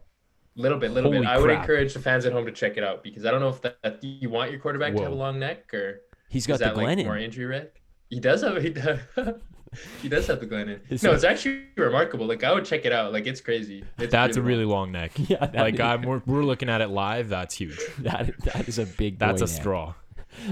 Little 0.56 0.78
bit, 0.78 0.92
little 0.92 1.12
Holy 1.12 1.24
bit. 1.25 1.30
I 1.30 1.38
would 1.40 1.50
encourage 1.50 1.94
the 1.94 2.00
fans 2.00 2.25
at 2.25 2.34
home 2.34 2.46
to 2.46 2.51
check 2.51 2.75
it 2.78 2.84
out 2.84 3.04
because 3.04 3.25
I 3.25 3.32
don't 3.32 3.40
know 3.40 3.50
if 3.50 3.62
that, 3.62 3.78
that 3.84 4.04
you 4.04 4.30
want 4.30 4.51
your 4.51 4.60
quarterback 4.60 4.94
to 4.96 5.01
have 5.04 5.12
a 5.12 5.16
long 5.16 5.40
neck 5.40 5.74
or 5.74 6.01
he's 6.30 6.46
got 6.46 6.60
the 6.60 6.66
that 6.66 6.78
like 6.78 6.88
Glennon. 6.98 7.06
more 7.06 7.18
injury 7.18 7.46
risk. 7.46 7.70
He 8.10 8.20
does 8.20 8.42
have 8.42 8.62
he 8.62 8.70
does, 8.72 9.00
he 10.01 10.10
does 10.10 10.28
have 10.28 10.42
the 10.42 10.46
Glennon. 10.48 10.82
Is 10.90 11.04
No, 11.04 11.12
it- 11.12 11.16
it's 11.16 11.24
actually 11.24 11.63
remarkable. 11.78 12.25
Like 12.25 12.44
I 12.44 12.54
would 12.54 12.66
check 12.66 12.84
it 12.86 12.92
out. 12.92 13.13
Like 13.13 13.28
it's 13.28 13.40
crazy. 13.40 13.86
It's 13.98 14.12
That's 14.12 14.36
a 14.36 14.42
really 14.42 14.66
long. 14.66 14.92
long 14.92 14.92
neck. 14.92 15.12
Yeah, 15.30 15.46
that 15.46 15.56
Like 15.56 15.75
is- 15.75 15.80
I'm, 15.80 16.01
we're, 16.01 16.22
we're 16.25 16.44
looking 16.44 16.68
at 16.70 16.82
it 16.82 16.90
live. 16.90 17.30
That's 17.30 17.56
huge. 17.56 17.80
that, 18.00 18.38
that 18.44 18.68
is 18.68 18.78
a 18.78 18.86
big 18.86 19.20
That's 19.20 19.42
a 19.42 19.46
neck. 19.46 19.54
straw. 19.56 19.94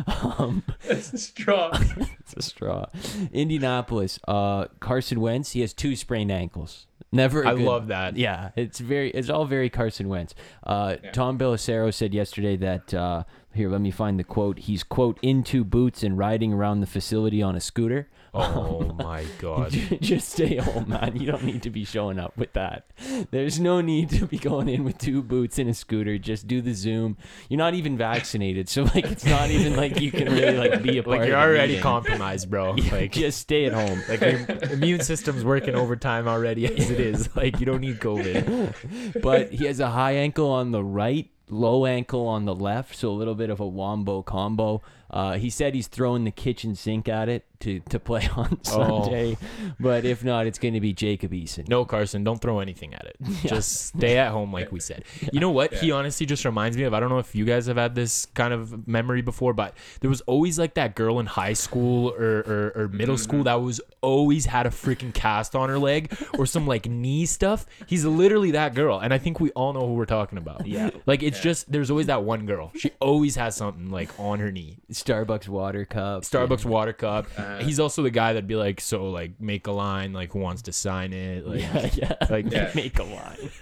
Um, 0.07 0.63
It's 0.85 1.11
a 1.13 1.17
straw. 1.17 1.71
it's 2.19 2.33
a 2.37 2.41
straw. 2.41 2.85
Indianapolis, 3.33 4.19
uh, 4.27 4.65
Carson 4.79 5.19
Wentz, 5.21 5.51
he 5.51 5.61
has 5.61 5.73
two 5.73 5.95
sprained 5.95 6.31
ankles. 6.31 6.85
Never. 7.11 7.45
I 7.45 7.55
good- 7.55 7.65
love 7.65 7.87
that. 7.87 8.17
Yeah, 8.17 8.51
it's 8.55 8.79
very, 8.79 9.09
it's 9.11 9.29
all 9.29 9.45
very 9.45 9.69
Carson 9.69 10.09
Wentz. 10.09 10.35
Uh, 10.63 10.97
Yeah. 11.03 11.11
Tom 11.11 11.37
Pelissero 11.39 11.93
said 11.93 12.13
yesterday 12.13 12.55
that 12.57 12.93
uh, 12.93 13.23
here, 13.53 13.69
let 13.69 13.81
me 13.81 13.91
find 13.91 14.19
the 14.19 14.23
quote. 14.23 14.59
He's 14.59 14.83
quote 14.83 15.17
into 15.21 15.63
boots 15.63 16.03
and 16.03 16.17
riding 16.17 16.53
around 16.53 16.81
the 16.81 16.87
facility 16.87 17.41
on 17.41 17.55
a 17.55 17.59
scooter. 17.59 18.07
Oh 18.33 18.95
my 18.99 19.25
god. 19.39 19.71
Just 20.01 20.29
stay 20.29 20.57
home, 20.57 20.89
man. 20.89 21.15
You 21.15 21.25
don't 21.31 21.43
need 21.43 21.63
to 21.63 21.69
be 21.69 21.83
showing 21.85 22.19
up 22.19 22.37
with 22.37 22.53
that. 22.53 22.85
There's 23.31 23.59
no 23.59 23.81
need 23.81 24.09
to 24.11 24.25
be 24.27 24.37
going 24.37 24.69
in 24.69 24.83
with 24.83 24.97
two 24.97 25.21
boots 25.23 25.57
and 25.57 25.69
a 25.69 25.73
scooter. 25.73 26.17
Just 26.17 26.47
do 26.47 26.61
the 26.61 26.73
Zoom. 26.73 27.17
You're 27.49 27.57
not 27.57 27.73
even 27.73 27.97
vaccinated, 27.97 28.69
so 28.69 28.83
like 28.83 29.05
it's 29.05 29.25
not 29.25 29.49
even 29.49 29.75
like 29.75 29.99
you 29.99 30.11
can 30.11 30.31
really 30.31 30.57
like 30.57 30.83
be 30.83 30.97
a 30.99 31.03
part. 31.03 31.19
Like 31.19 31.27
you're 31.27 31.37
already 31.39 31.73
meeting. 31.73 31.83
compromised, 31.83 32.49
bro. 32.49 32.75
Like 32.91 33.11
just 33.11 33.39
stay 33.39 33.65
at 33.65 33.73
home. 33.73 34.01
like 34.09 34.21
your 34.21 34.45
immune 34.71 35.01
system's 35.01 35.43
working 35.43 35.75
overtime 35.75 36.27
already 36.27 36.65
as 36.65 36.89
it 36.89 36.99
is. 36.99 37.35
Like 37.35 37.59
you 37.59 37.65
don't 37.65 37.81
need 37.81 37.99
COVID. 37.99 39.21
but 39.21 39.51
he 39.51 39.65
has 39.65 39.79
a 39.79 39.89
high 39.89 40.13
ankle 40.13 40.49
on 40.49 40.71
the 40.71 40.83
right, 40.83 41.29
low 41.49 41.85
ankle 41.85 42.27
on 42.27 42.45
the 42.45 42.55
left, 42.55 42.95
so 42.95 43.09
a 43.09 43.13
little 43.13 43.35
bit 43.35 43.49
of 43.49 43.59
a 43.59 43.67
wombo 43.67 44.21
combo. 44.21 44.81
Uh, 45.11 45.33
he 45.37 45.49
said 45.49 45.73
he's 45.75 45.87
throwing 45.87 46.23
the 46.23 46.31
kitchen 46.31 46.75
sink 46.75 47.07
at 47.09 47.29
it 47.29 47.45
to, 47.61 47.79
to 47.89 47.99
play 47.99 48.27
on 48.35 48.59
Oh. 48.71 49.03
Sunday, 49.03 49.37
but 49.79 50.05
if 50.05 50.23
not, 50.23 50.47
it's 50.47 50.59
going 50.59 50.73
to 50.75 50.79
be 50.79 50.93
Jacob 50.93 51.31
Eason. 51.31 51.67
No, 51.67 51.83
Carson, 51.85 52.23
don't 52.23 52.39
throw 52.41 52.59
anything 52.59 52.93
at 52.93 53.05
it. 53.05 53.15
Just 53.45 53.87
stay 53.87 54.17
at 54.17 54.31
home, 54.31 54.53
like 54.53 54.71
we 54.71 54.79
said. 54.79 55.03
You 55.33 55.39
know 55.39 55.49
what? 55.51 55.73
He 55.73 55.91
honestly 55.91 56.25
just 56.25 56.45
reminds 56.45 56.77
me 56.77 56.83
of. 56.83 56.93
I 56.93 56.99
don't 56.99 57.09
know 57.09 57.17
if 57.19 57.35
you 57.35 57.45
guys 57.45 57.65
have 57.67 57.77
had 57.77 57.95
this 57.95 58.27
kind 58.27 58.53
of 58.53 58.87
memory 58.87 59.21
before, 59.21 59.53
but 59.53 59.73
there 60.01 60.09
was 60.09 60.21
always 60.21 60.57
like 60.59 60.75
that 60.75 60.95
girl 60.95 61.19
in 61.19 61.25
high 61.25 61.53
school 61.53 62.09
or, 62.11 62.39
or, 62.39 62.73
or 62.75 62.87
middle 62.89 63.17
school 63.17 63.43
that 63.43 63.55
was 63.61 63.81
always 64.01 64.45
had 64.45 64.65
a 64.65 64.69
freaking 64.69 65.13
cast 65.13 65.55
on 65.55 65.69
her 65.69 65.79
leg 65.79 66.15
or 66.37 66.45
some 66.45 66.65
like 66.67 66.87
knee 66.87 67.25
stuff. 67.25 67.65
He's 67.87 68.05
literally 68.05 68.51
that 68.51 68.73
girl, 68.75 68.99
and 68.99 69.13
I 69.13 69.17
think 69.17 69.39
we 69.39 69.51
all 69.51 69.73
know 69.73 69.85
who 69.87 69.93
we're 69.95 70.05
talking 70.05 70.37
about. 70.37 70.65
Yeah. 70.67 70.91
Like 71.05 71.23
it's 71.23 71.39
just 71.39 71.71
there's 71.71 71.89
always 71.89 72.07
that 72.07 72.23
one 72.23 72.45
girl. 72.45 72.71
She 72.75 72.91
always 72.99 73.35
has 73.35 73.55
something 73.55 73.89
like 73.89 74.09
on 74.19 74.39
her 74.39 74.51
knee. 74.51 74.77
Starbucks 75.03 75.47
water 75.47 75.85
cup. 75.85 76.23
Starbucks 76.23 76.65
water 76.65 76.93
cup. 76.93 77.27
Uh, 77.37 77.59
He's 77.63 77.79
also 77.79 78.01
the 78.03 78.09
guy 78.11 78.33
that'd 78.33 78.47
be 78.47 78.55
like, 78.55 78.81
so 78.81 79.09
like 79.09 79.39
make 79.39 79.67
a 79.67 79.71
line, 79.71 80.13
like 80.13 80.31
who 80.33 80.39
wants 80.39 80.63
to 80.63 80.71
sign 80.73 81.13
it, 81.13 81.45
like 81.47 81.61
Yeah, 81.61 81.89
yeah. 81.93 82.15
like 82.29 82.51
Yeah. 82.51 82.71
Make 82.75 82.99
a 82.99 83.03
line. 83.03 83.49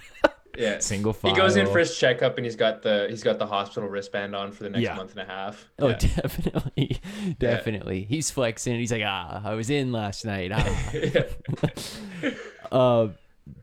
Yeah. 0.58 0.80
single 0.80 1.14
file. 1.14 1.36
He 1.36 1.38
goes 1.40 1.56
in 1.56 1.68
for 1.68 1.78
his 1.78 1.96
checkup 1.96 2.38
and 2.38 2.44
he's 2.46 2.56
got 2.56 2.82
the 2.82 3.06
he's 3.12 3.22
got 3.22 3.38
the 3.38 3.46
hospital 3.46 3.88
wristband 3.88 4.36
on 4.36 4.52
for 4.52 4.64
the 4.64 4.72
next 4.72 4.82
Yeah. 4.86 4.96
month 4.96 5.12
and 5.12 5.20
a 5.22 5.26
half. 5.32 5.70
Oh, 5.78 5.90
Yeah. 5.90 5.98
definitely, 5.98 7.00
definitely. 7.38 8.04
He's 8.06 8.32
flexing. 8.32 8.80
He's 8.80 8.92
like, 8.92 9.04
ah, 9.06 9.40
I 9.46 9.54
was 9.54 9.70
in 9.70 9.92
last 9.92 10.26
night. 10.26 10.52
Ah. 10.52 10.66
uh, 12.72 13.08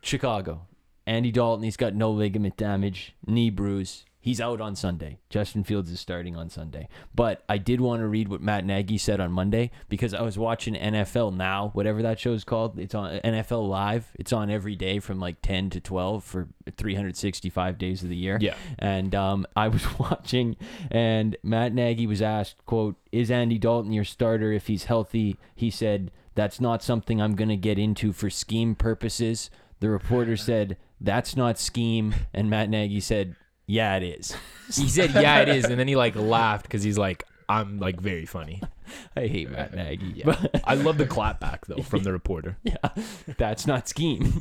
Chicago. 0.02 0.66
Andy 1.06 1.32
Dalton. 1.32 1.64
He's 1.64 1.76
got 1.76 1.94
no 1.94 2.10
ligament 2.12 2.56
damage, 2.56 3.14
knee 3.26 3.50
bruise. 3.50 4.04
He's 4.24 4.40
out 4.40 4.58
on 4.58 4.74
Sunday. 4.74 5.18
Justin 5.28 5.64
Fields 5.64 5.90
is 5.90 6.00
starting 6.00 6.34
on 6.34 6.48
Sunday. 6.48 6.88
But 7.14 7.44
I 7.46 7.58
did 7.58 7.78
want 7.78 8.00
to 8.00 8.06
read 8.08 8.28
what 8.28 8.40
Matt 8.40 8.64
Nagy 8.64 8.96
said 8.96 9.20
on 9.20 9.30
Monday 9.30 9.70
because 9.90 10.14
I 10.14 10.22
was 10.22 10.38
watching 10.38 10.72
NFL 10.72 11.36
Now, 11.36 11.68
whatever 11.74 12.00
that 12.00 12.18
show's 12.18 12.42
called. 12.42 12.78
It's 12.78 12.94
on 12.94 13.20
NFL 13.20 13.68
Live. 13.68 14.12
It's 14.14 14.32
on 14.32 14.48
every 14.48 14.76
day 14.76 14.98
from 14.98 15.20
like 15.20 15.42
10 15.42 15.68
to 15.68 15.80
12 15.80 16.24
for 16.24 16.48
365 16.74 17.76
days 17.76 18.02
of 18.02 18.08
the 18.08 18.16
year. 18.16 18.38
Yeah. 18.40 18.54
And 18.78 19.14
um, 19.14 19.46
I 19.54 19.68
was 19.68 19.86
watching, 19.98 20.56
and 20.90 21.36
Matt 21.42 21.74
Nagy 21.74 22.06
was 22.06 22.22
asked, 22.22 22.64
"quote 22.64 22.96
Is 23.12 23.30
Andy 23.30 23.58
Dalton 23.58 23.92
your 23.92 24.04
starter 24.04 24.52
if 24.52 24.68
he's 24.68 24.84
healthy?" 24.84 25.36
He 25.54 25.68
said, 25.68 26.10
"That's 26.34 26.62
not 26.62 26.82
something 26.82 27.20
I'm 27.20 27.34
going 27.34 27.50
to 27.50 27.56
get 27.56 27.78
into 27.78 28.14
for 28.14 28.30
scheme 28.30 28.74
purposes." 28.74 29.50
The 29.80 29.90
reporter 29.90 30.38
said, 30.38 30.78
"That's 30.98 31.36
not 31.36 31.58
scheme," 31.58 32.14
and 32.32 32.48
Matt 32.48 32.70
Nagy 32.70 33.00
said, 33.00 33.36
"Yeah, 33.66 33.96
it 33.96 34.02
is." 34.02 34.34
He 34.74 34.88
said, 34.88 35.10
"Yeah, 35.14 35.40
it 35.40 35.48
is," 35.48 35.64
and 35.66 35.78
then 35.78 35.88
he 35.88 35.96
like 35.96 36.16
laughed 36.16 36.62
because 36.64 36.82
he's 36.82 36.96
like, 36.98 37.24
"I'm 37.48 37.78
like 37.78 38.00
very 38.00 38.26
funny." 38.26 38.62
I 39.16 39.26
hate 39.26 39.50
Matt 39.50 39.74
Nagy. 39.74 40.12
Yeah. 40.16 40.24
but- 40.26 40.60
I 40.64 40.74
love 40.74 40.98
the 40.98 41.06
clapback 41.06 41.66
though 41.66 41.82
from 41.82 42.02
the 42.02 42.12
reporter. 42.12 42.56
yeah, 42.62 42.76
that's 43.38 43.66
not 43.66 43.88
scheme. 43.88 44.32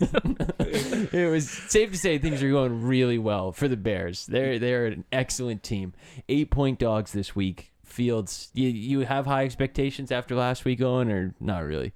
it 0.59 1.29
was 1.31 1.49
safe 1.49 1.91
to 1.91 1.97
say 1.97 2.17
things 2.17 2.41
are 2.43 2.49
going 2.49 2.83
really 2.83 3.17
well 3.17 3.51
for 3.51 3.67
the 3.67 3.77
Bears. 3.77 4.25
They're 4.25 4.59
they're 4.59 4.87
an 4.87 5.05
excellent 5.11 5.63
team. 5.63 5.93
Eight 6.29 6.49
point 6.51 6.79
dogs 6.79 7.11
this 7.11 7.35
week. 7.35 7.71
Fields, 7.83 8.49
you 8.53 8.69
you 8.69 8.99
have 9.01 9.25
high 9.27 9.43
expectations 9.45 10.11
after 10.11 10.35
last 10.35 10.65
week 10.65 10.79
going 10.79 11.11
or 11.11 11.35
not 11.39 11.63
really? 11.63 11.93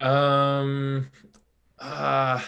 Um, 0.00 1.10
uh, 1.78 2.42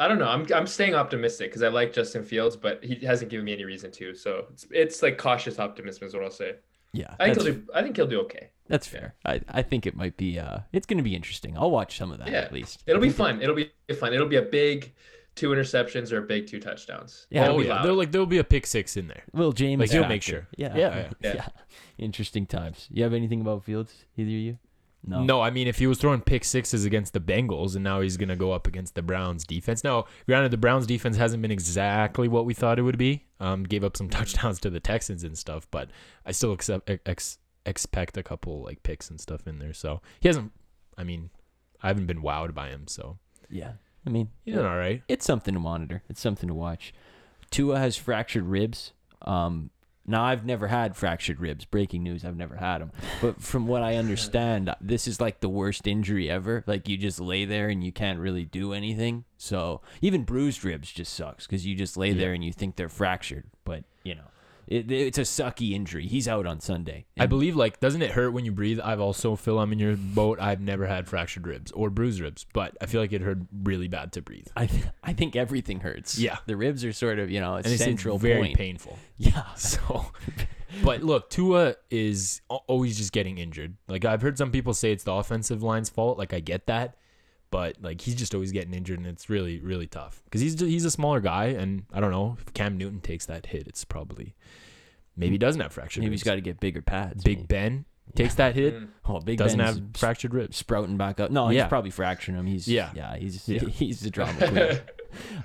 I 0.00 0.08
don't 0.08 0.18
know. 0.18 0.28
I'm 0.28 0.46
I'm 0.52 0.66
staying 0.66 0.94
optimistic 0.94 1.50
because 1.50 1.62
I 1.62 1.68
like 1.68 1.92
Justin 1.92 2.24
Fields, 2.24 2.56
but 2.56 2.82
he 2.82 3.04
hasn't 3.04 3.30
given 3.30 3.44
me 3.44 3.52
any 3.52 3.64
reason 3.64 3.90
to. 3.92 4.14
So 4.14 4.46
it's 4.50 4.66
it's 4.70 5.02
like 5.02 5.18
cautious 5.18 5.58
optimism 5.58 6.06
is 6.08 6.14
what 6.14 6.24
I'll 6.24 6.30
say. 6.30 6.56
Yeah, 6.92 7.14
I 7.20 7.26
think 7.26 7.36
he'll 7.36 7.52
do. 7.54 7.62
I 7.74 7.82
think 7.82 7.96
he'll 7.96 8.06
do 8.06 8.20
okay. 8.22 8.48
that's 8.66 8.86
fair. 8.88 9.14
I, 9.24 9.40
I 9.48 9.62
think 9.62 9.86
it 9.86 9.94
might 9.94 10.16
be. 10.16 10.40
Uh, 10.40 10.60
it's 10.72 10.86
going 10.86 10.96
to 10.96 11.04
be 11.04 11.14
interesting. 11.14 11.56
I'll 11.56 11.70
watch 11.70 11.98
some 11.98 12.10
of 12.10 12.18
that 12.18 12.28
Yeah. 12.28 12.38
at 12.40 12.52
least. 12.52 12.82
It'll 12.86 13.00
be 13.02 13.10
fun. 13.10 13.40
It'll 13.42 13.54
be 13.54 13.70
fun. 13.94 14.12
It'll 14.12 14.26
be 14.26 14.36
a 14.36 14.42
big 14.42 14.92
two 15.36 15.50
interceptions 15.50 16.12
or 16.12 16.18
a 16.18 16.22
big 16.22 16.46
two 16.48 16.58
touchdowns. 16.58 17.26
Yeah, 17.30 17.44
It'll 17.44 17.56
oh 17.56 17.58
be 17.60 17.66
yeah, 17.66 17.74
loud. 17.74 17.84
there're 17.84 17.92
like 17.92 18.10
there'll 18.10 18.26
be 18.26 18.38
a 18.38 18.44
pick 18.44 18.66
six 18.66 18.96
in 18.96 19.06
there. 19.06 19.22
Will 19.32 19.52
James, 19.52 19.80
Like, 19.80 19.90
he'll 19.90 20.08
make 20.08 20.22
sure. 20.22 20.48
Yeah, 20.56 20.74
Yeah, 20.74 20.96
yeah, 20.96 21.08
yeah. 21.20 21.32
yeah. 21.36 21.48
Interesting 21.98 22.46
times. 22.46 22.88
You 22.90 23.04
have 23.04 23.12
anything 23.12 23.40
about 23.40 23.62
Fields? 23.64 24.06
Either 24.16 24.28
of 24.30 24.34
you? 24.34 24.58
No. 25.06 25.22
No, 25.24 25.40
I 25.40 25.50
mean 25.50 25.66
if 25.66 25.78
he 25.78 25.86
was 25.86 25.98
throwing 25.98 26.20
pick 26.20 26.44
sixes 26.44 26.84
against 26.84 27.12
the 27.14 27.20
Bengals 27.20 27.74
and 27.74 27.82
now 27.82 28.00
he's 28.02 28.16
gonna 28.18 28.36
go 28.36 28.52
up 28.52 28.66
against 28.66 28.94
the 28.94 29.02
Browns 29.02 29.44
defense. 29.44 29.82
Now, 29.82 30.04
granted, 30.26 30.50
the 30.50 30.58
Browns 30.58 30.86
defense 30.86 31.16
hasn't 31.16 31.40
been 31.40 31.50
exactly 31.50 32.28
what 32.28 32.44
we 32.44 32.52
thought 32.54 32.78
it 32.78 32.82
would 32.82 32.98
be. 32.98 33.24
Um, 33.40 33.64
gave 33.64 33.82
up 33.84 33.96
some 33.96 34.08
touchdowns 34.18 34.60
to 34.60 34.70
the 34.70 34.80
Texans 34.80 35.24
and 35.24 35.36
stuff, 35.38 35.66
but 35.70 35.90
I 36.26 36.32
still 36.32 36.52
accept, 36.52 36.90
ex, 37.06 37.38
expect 37.64 38.16
a 38.18 38.22
couple 38.22 38.62
like 38.62 38.82
picks 38.82 39.08
and 39.10 39.18
stuff 39.20 39.46
in 39.46 39.58
there. 39.58 39.72
So 39.72 40.02
he 40.20 40.28
hasn't. 40.28 40.52
I 40.98 41.04
mean, 41.04 41.30
I 41.82 41.88
haven't 41.88 42.06
been 42.06 42.22
wowed 42.22 42.54
by 42.54 42.68
him, 42.68 42.86
so 42.86 43.18
Yeah. 43.48 43.72
I 44.06 44.10
mean, 44.10 44.30
he's 44.44 44.54
done 44.54 44.66
all 44.66 44.76
right. 44.78 45.02
it's 45.08 45.24
something 45.26 45.52
to 45.54 45.60
monitor. 45.60 46.02
It's 46.08 46.20
something 46.20 46.48
to 46.48 46.54
watch. 46.54 46.92
Tua 47.50 47.78
has 47.78 47.96
fractured 47.96 48.44
ribs. 48.44 48.92
Um, 49.22 49.70
now 50.06 50.24
I've 50.24 50.44
never 50.44 50.68
had 50.68 50.96
fractured 50.96 51.40
ribs. 51.40 51.64
Breaking 51.64 52.02
news: 52.02 52.24
I've 52.24 52.36
never 52.36 52.56
had 52.56 52.78
them. 52.78 52.92
But 53.20 53.42
from 53.42 53.66
what 53.66 53.82
I 53.82 53.96
understand, 53.96 54.74
this 54.80 55.06
is 55.06 55.20
like 55.20 55.40
the 55.40 55.48
worst 55.48 55.86
injury 55.86 56.30
ever. 56.30 56.64
Like 56.66 56.88
you 56.88 56.96
just 56.96 57.20
lay 57.20 57.44
there 57.44 57.68
and 57.68 57.84
you 57.84 57.92
can't 57.92 58.18
really 58.18 58.44
do 58.44 58.72
anything. 58.72 59.24
So 59.36 59.80
even 60.00 60.24
bruised 60.24 60.64
ribs 60.64 60.90
just 60.90 61.12
sucks 61.14 61.46
because 61.46 61.66
you 61.66 61.74
just 61.74 61.96
lay 61.96 62.12
there 62.12 62.32
and 62.32 62.44
you 62.44 62.52
think 62.52 62.76
they're 62.76 62.88
fractured, 62.88 63.44
but 63.64 63.84
you 64.02 64.14
know, 64.14 64.29
it, 64.70 64.90
it's 64.90 65.18
a 65.18 65.22
sucky 65.22 65.72
injury. 65.72 66.06
He's 66.06 66.26
out 66.28 66.46
on 66.46 66.60
Sunday. 66.60 67.04
I 67.18 67.26
believe 67.26 67.56
like 67.56 67.80
doesn't 67.80 68.00
it 68.02 68.12
hurt 68.12 68.30
when 68.32 68.44
you 68.44 68.52
breathe? 68.52 68.80
I've 68.82 69.00
also 69.00 69.36
Phil, 69.36 69.58
I'm 69.58 69.72
in 69.72 69.78
your 69.78 69.96
boat. 69.96 70.38
I've 70.40 70.60
never 70.60 70.86
had 70.86 71.06
fractured 71.08 71.46
ribs 71.46 71.72
or 71.72 71.90
bruised 71.90 72.20
ribs, 72.20 72.46
but 72.54 72.76
I 72.80 72.86
feel 72.86 73.00
like 73.00 73.12
it 73.12 73.20
hurt 73.20 73.38
really 73.62 73.88
bad 73.88 74.12
to 74.12 74.22
breathe. 74.22 74.46
I, 74.56 74.66
th- 74.66 74.84
I 75.04 75.12
think 75.12 75.36
everything 75.36 75.80
hurts. 75.80 76.18
Yeah. 76.18 76.38
the 76.46 76.56
ribs 76.56 76.84
are 76.84 76.92
sort 76.92 77.18
of 77.18 77.30
you 77.30 77.40
know 77.40 77.54
a 77.54 77.56
And 77.56 77.66
it's 77.66 77.82
central 77.84 78.16
very 78.16 78.40
point. 78.40 78.56
painful. 78.56 78.96
Yeah, 79.18 79.44
So, 79.56 80.06
but 80.82 81.02
look, 81.02 81.28
Tua 81.28 81.74
is 81.90 82.40
always 82.48 82.96
just 82.96 83.12
getting 83.12 83.36
injured. 83.38 83.76
Like 83.88 84.04
I've 84.06 84.22
heard 84.22 84.38
some 84.38 84.50
people 84.50 84.72
say 84.72 84.92
it's 84.92 85.04
the 85.04 85.12
offensive 85.12 85.62
line's 85.62 85.90
fault. 85.90 86.16
Like 86.16 86.32
I 86.32 86.40
get 86.40 86.66
that, 86.68 86.96
but 87.50 87.76
like 87.82 88.00
he's 88.00 88.14
just 88.14 88.34
always 88.34 88.52
getting 88.52 88.72
injured, 88.72 88.98
and 88.98 89.06
it's 89.06 89.28
really 89.28 89.60
really 89.60 89.86
tough 89.88 90.22
because 90.24 90.40
he's 90.40 90.58
he's 90.58 90.84
a 90.84 90.90
smaller 90.90 91.20
guy, 91.20 91.46
and 91.46 91.82
I 91.92 92.00
don't 92.00 92.12
know 92.12 92.36
if 92.40 92.54
Cam 92.54 92.78
Newton 92.78 93.00
takes 93.00 93.26
that 93.26 93.46
hit, 93.46 93.66
it's 93.66 93.84
probably 93.84 94.36
maybe 95.20 95.32
he 95.34 95.38
doesn't 95.38 95.60
have 95.60 95.72
fractured. 95.72 96.02
maybe 96.02 96.14
he's 96.14 96.22
got 96.22 96.34
to 96.34 96.40
get 96.40 96.58
bigger 96.60 96.82
pads. 96.82 97.22
Big 97.22 97.38
maybe. 97.38 97.46
Ben 97.46 97.84
takes 98.16 98.34
that 98.36 98.54
hit, 98.56 98.74
Mm. 98.74 98.88
Oh, 99.04 99.20
Big 99.20 99.38
Ben 99.38 99.46
doesn't 99.46 99.58
Ben's 99.58 99.76
have 99.78 99.86
fractured 99.96 100.34
ribs. 100.34 100.56
sprouting 100.56 100.96
back 100.96 101.20
up. 101.20 101.30
No, 101.30 101.48
he's 101.48 101.58
Yeah. 101.58 101.68
probably 101.68 101.90
fracturing 101.90 102.36
him. 102.36 102.46
He's 102.46 102.66
Yeah. 102.66 102.90
yeah, 102.94 103.16
he's 103.16 103.48
Yeah. 103.48 103.60
he's 103.68 104.00
the 104.00 104.10
drama 104.10 104.32
queen. 104.48 104.78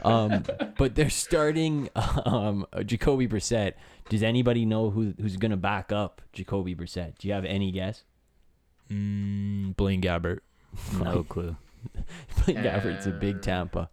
um, 0.04 0.44
but 0.78 0.96
they're 0.96 1.10
starting 1.12 1.90
um, 2.26 2.66
Jacoby 2.86 3.28
Brissett. 3.28 3.74
Does 4.10 4.24
anybody 4.24 4.66
know 4.66 4.90
who 4.90 5.14
who's 5.20 5.38
going 5.38 5.52
to 5.52 5.58
back 5.58 5.92
up 5.92 6.22
Jacoby 6.34 6.76
Brissett? 6.76 7.18
Do 7.20 7.28
you 7.28 7.34
have 7.36 7.46
any 7.46 7.72
guess? 7.72 8.04
Mm, 8.90 9.76
Blaine 9.76 10.02
Gabbert. 10.02 10.40
No 11.00 11.24
clue. 11.24 11.56
Blaine 12.46 12.58
Gabbert's 12.64 13.06
a 13.08 13.12
big 13.12 13.38
Uh, 13.38 13.42
Tampa. 13.42 13.90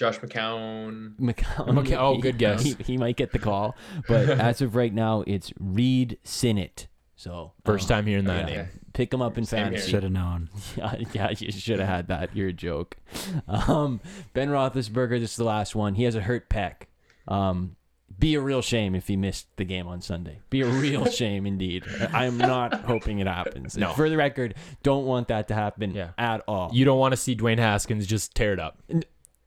Josh 0.00 0.18
McCown. 0.20 1.14
McCown. 1.16 1.66
McCown- 1.68 1.98
oh, 1.98 2.16
good 2.16 2.38
guess. 2.38 2.62
He, 2.62 2.74
he 2.82 2.96
might 2.96 3.16
get 3.16 3.32
the 3.32 3.38
call, 3.38 3.76
but 4.08 4.30
as 4.40 4.62
of 4.62 4.74
right 4.74 4.94
now, 4.94 5.22
it's 5.26 5.52
Reid 5.60 6.16
Sinnett. 6.24 6.86
So 7.16 7.52
First 7.66 7.90
uh, 7.90 7.96
time 7.96 8.06
hearing 8.06 8.24
that 8.24 8.48
yeah. 8.48 8.56
name. 8.56 8.68
Pick 8.94 9.12
him 9.12 9.20
up 9.20 9.36
in 9.36 9.44
Same 9.44 9.58
here. 9.58 9.66
fantasy. 9.72 9.90
Should 9.90 10.04
have 10.04 10.12
known. 10.12 10.48
Yeah, 10.78 10.94
yeah, 11.12 11.30
you 11.36 11.52
should 11.52 11.80
have 11.80 11.88
had 11.88 12.08
that. 12.08 12.34
You're 12.34 12.48
a 12.48 12.52
joke. 12.54 12.96
Um, 13.46 14.00
ben 14.32 14.48
Roethlisberger, 14.48 15.20
this 15.20 15.32
is 15.32 15.36
the 15.36 15.44
last 15.44 15.76
one. 15.76 15.94
He 15.96 16.04
has 16.04 16.14
a 16.14 16.22
hurt 16.22 16.48
pec. 16.48 16.84
Um, 17.28 17.76
be 18.18 18.36
a 18.36 18.40
real 18.40 18.62
shame 18.62 18.94
if 18.94 19.06
he 19.06 19.18
missed 19.18 19.48
the 19.56 19.64
game 19.64 19.86
on 19.86 20.00
Sunday. 20.00 20.40
Be 20.48 20.62
a 20.62 20.66
real 20.66 21.04
shame 21.10 21.44
indeed. 21.44 21.84
I 22.10 22.24
am 22.24 22.38
not 22.38 22.72
hoping 22.84 23.18
it 23.18 23.26
happens. 23.26 23.76
No. 23.76 23.92
For 23.92 24.08
the 24.08 24.16
record, 24.16 24.54
don't 24.82 25.04
want 25.04 25.28
that 25.28 25.48
to 25.48 25.54
happen 25.54 25.94
Yeah. 25.94 26.12
at 26.16 26.42
all. 26.48 26.70
You 26.72 26.86
don't 26.86 26.98
want 26.98 27.12
to 27.12 27.18
see 27.18 27.36
Dwayne 27.36 27.58
Haskins 27.58 28.06
just 28.06 28.34
tear 28.34 28.54
it 28.54 28.58
up. 28.60 28.82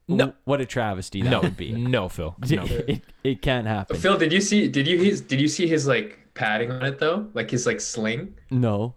No. 0.08 0.34
What 0.46 0.62
a 0.62 0.66
travesty 0.66 1.22
that 1.22 1.30
no, 1.30 1.42
would 1.42 1.58
be. 1.58 1.72
no, 1.72 2.10
Phil. 2.10 2.36
No. 2.50 2.64
It, 2.66 3.02
it 3.24 3.42
can't 3.42 3.68
happen. 3.68 3.96
Phil, 3.98 4.18
did 4.18 4.34
you 4.34 4.42
see? 4.42 4.68
Did 4.68 4.88
you 4.88 4.98
his? 4.98 5.22
Did 5.22 5.40
you 5.40 5.48
see 5.48 5.68
his 5.68 5.88
like 5.88 6.20
padding 6.34 6.72
on 6.72 6.84
it 6.84 7.00
though? 7.00 7.28
Like 7.34 7.52
his 7.52 7.66
like 7.66 7.82
sling. 7.82 8.36
No. 8.52 8.96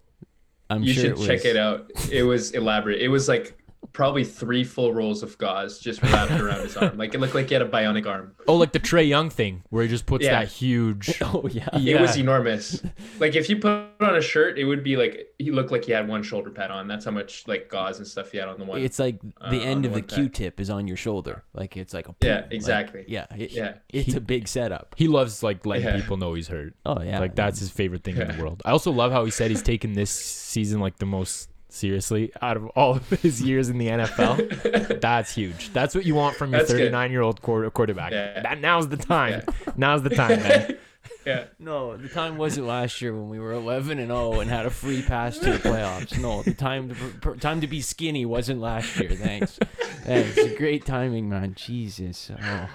I'm 0.68 0.82
you 0.82 0.92
sure 0.92 1.02
should 1.02 1.10
it 1.12 1.18
was. 1.18 1.26
check 1.26 1.44
it 1.44 1.56
out. 1.56 1.90
It 2.10 2.25
was 2.25 2.50
elaborate. 2.50 3.00
It 3.00 3.08
was 3.08 3.28
like 3.28 3.56
probably 3.93 4.25
three 4.25 4.64
full 4.64 4.93
rolls 4.95 5.23
of 5.23 5.37
gauze 5.38 5.78
just 5.78 6.02
wrapped 6.02 6.31
around 6.40 6.62
his 6.62 6.76
arm. 6.76 6.97
Like 6.99 7.14
it 7.14 7.21
looked 7.21 7.35
like 7.35 7.49
he 7.49 7.55
had 7.55 7.62
a 7.62 7.69
bionic 7.69 8.07
arm. 8.07 8.35
Oh, 8.49 8.57
like 8.57 8.73
the 8.73 8.81
Trae 8.81 9.07
Young 9.09 9.31
thing 9.31 9.62
where 9.71 9.83
he 9.83 9.88
just 9.88 10.07
puts 10.07 10.25
Yeah. 10.25 10.40
that 10.40 10.49
huge. 10.49 11.21
Oh 11.23 11.49
yeah. 11.50 11.69
It 11.75 12.00
was 12.00 12.16
enormous. 12.16 12.83
Like 13.19 13.35
if 13.35 13.49
you 13.49 13.57
put 13.59 13.71
on 14.00 14.16
a 14.16 14.21
shirt, 14.21 14.59
it 14.59 14.64
would 14.64 14.85
be 14.85 14.97
like 14.97 15.28
he 15.38 15.50
looked 15.50 15.73
like 15.73 15.85
he 15.87 15.93
had 15.93 16.07
one 16.07 16.23
shoulder 16.23 16.50
pad 16.50 16.71
on. 16.71 16.87
That's 16.87 17.05
how 17.07 17.11
much 17.11 17.47
like 17.49 17.69
gauze 17.71 17.97
and 17.99 18.07
stuff 18.07 18.31
he 18.31 18.38
had 18.38 18.49
on 18.49 18.59
the 18.59 18.64
one. 18.66 18.81
It's 18.81 18.99
like 18.99 19.19
uh, 19.40 19.50
the 19.50 19.61
on 19.62 19.66
end 19.66 19.85
the 19.85 19.88
of 19.88 19.95
the 19.95 20.00
one. 20.00 20.09
Q-tip 20.09 20.61
is 20.61 20.69
on 20.69 20.87
your 20.87 20.97
shoulder. 20.99 21.45
Like 21.55 21.76
it's 21.78 21.95
like 21.95 22.07
a 22.09 22.14
Yeah, 22.23 22.35
boom, 22.40 22.43
like- 22.45 22.52
exactly. 22.52 23.05
yeah, 23.09 23.26
it- 23.37 23.52
Yeah. 23.52 23.75
It's 23.90 24.14
a 24.14 24.21
big 24.21 24.49
setup. 24.49 24.95
He 24.99 25.09
loves 25.09 25.43
like 25.43 25.64
letting 25.64 25.87
Yeah. 25.87 25.97
people 26.00 26.16
know 26.19 26.35
he's 26.35 26.49
hurt. 26.49 26.75
Oh 26.85 27.00
yeah, 27.02 27.21
Like 27.21 27.35
that's 27.35 27.59
his 27.59 27.71
favorite 27.71 28.05
thing 28.05 28.16
in 28.19 28.28
the 28.37 28.43
world. 28.43 28.61
I 28.66 28.71
also 28.73 28.90
love 28.93 29.12
how 29.12 29.25
he 29.25 29.31
said 29.31 29.50
he's 29.50 29.62
taken 29.62 29.95
this 29.95 30.11
season 30.11 30.81
like 30.81 30.99
the 30.99 31.07
most 31.07 31.49
seriously 31.76 32.33
out 32.42 32.56
of 32.56 32.66
all 32.68 32.97
of 32.97 33.09
his 33.11 33.42
years 33.42 33.68
in 33.68 33.78
the 33.78 33.88
NFL. 33.88 35.00
That's 35.00 35.35
huge. 35.35 35.73
That's 35.73 35.95
what 35.95 36.04
you 36.04 36.14
want 36.14 36.37
from 36.37 36.52
your 36.52 36.64
39 36.64 37.11
year 37.11 37.23
old 37.23 37.42
quarterback. 37.42 38.12
Yeah. 38.12 38.40
That 38.40 38.61
now's 38.61 38.88
the 38.88 38.97
time. 38.97 39.42
Now's 39.76 40.02
the 40.02 40.11
time, 40.11 40.42
man. 40.42 40.76
yeah. 41.26 41.45
No, 41.59 41.97
the 41.97 42.09
time 42.09 42.38
wasn't 42.38 42.66
last 42.66 43.00
year 43.00 43.14
when 43.14 43.28
we 43.28 43.38
were 43.38 43.52
11 43.52 43.99
and 43.99 44.09
0 44.09 44.40
and 44.40 44.50
had 44.50 44.66
a 44.66 44.71
free 44.71 45.02
pass 45.02 45.38
to 45.38 45.52
the 45.52 45.59
playoffs. 45.59 46.18
No, 46.21 46.42
the 46.42 46.54
time 46.54 46.88
to 46.88 46.95
pr- 46.95 47.35
time 47.35 47.61
to 47.61 47.66
be 47.66 47.80
skinny 47.80 48.25
wasn't 48.25 48.61
last 48.61 48.99
year. 48.99 49.11
Thanks. 49.11 49.59
Thanks. 50.04 50.56
Great 50.56 50.85
timing, 50.87 51.28
man. 51.28 51.54
Jesus. 51.54 52.30
Oh. 52.42 52.68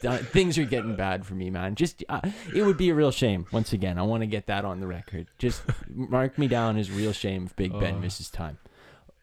Th- 0.00 0.20
Things 0.20 0.58
are 0.58 0.64
getting 0.64 0.96
bad 0.96 1.24
for 1.26 1.34
me, 1.34 1.50
man. 1.50 1.74
Just, 1.74 2.02
uh, 2.08 2.20
it 2.54 2.62
would 2.62 2.76
be 2.76 2.90
a 2.90 2.94
real 2.94 3.10
shame. 3.10 3.46
Once 3.52 3.72
again, 3.72 3.98
I 3.98 4.02
want 4.02 4.22
to 4.22 4.26
get 4.26 4.46
that 4.46 4.64
on 4.64 4.80
the 4.80 4.86
record. 4.86 5.26
Just 5.38 5.62
mark 5.88 6.38
me 6.38 6.48
down 6.48 6.76
as 6.76 6.90
real 6.90 7.12
shame 7.12 7.46
if 7.46 7.56
Big 7.56 7.72
Ben 7.78 7.96
Oh. 7.96 8.00
misses 8.00 8.30
time. 8.30 8.58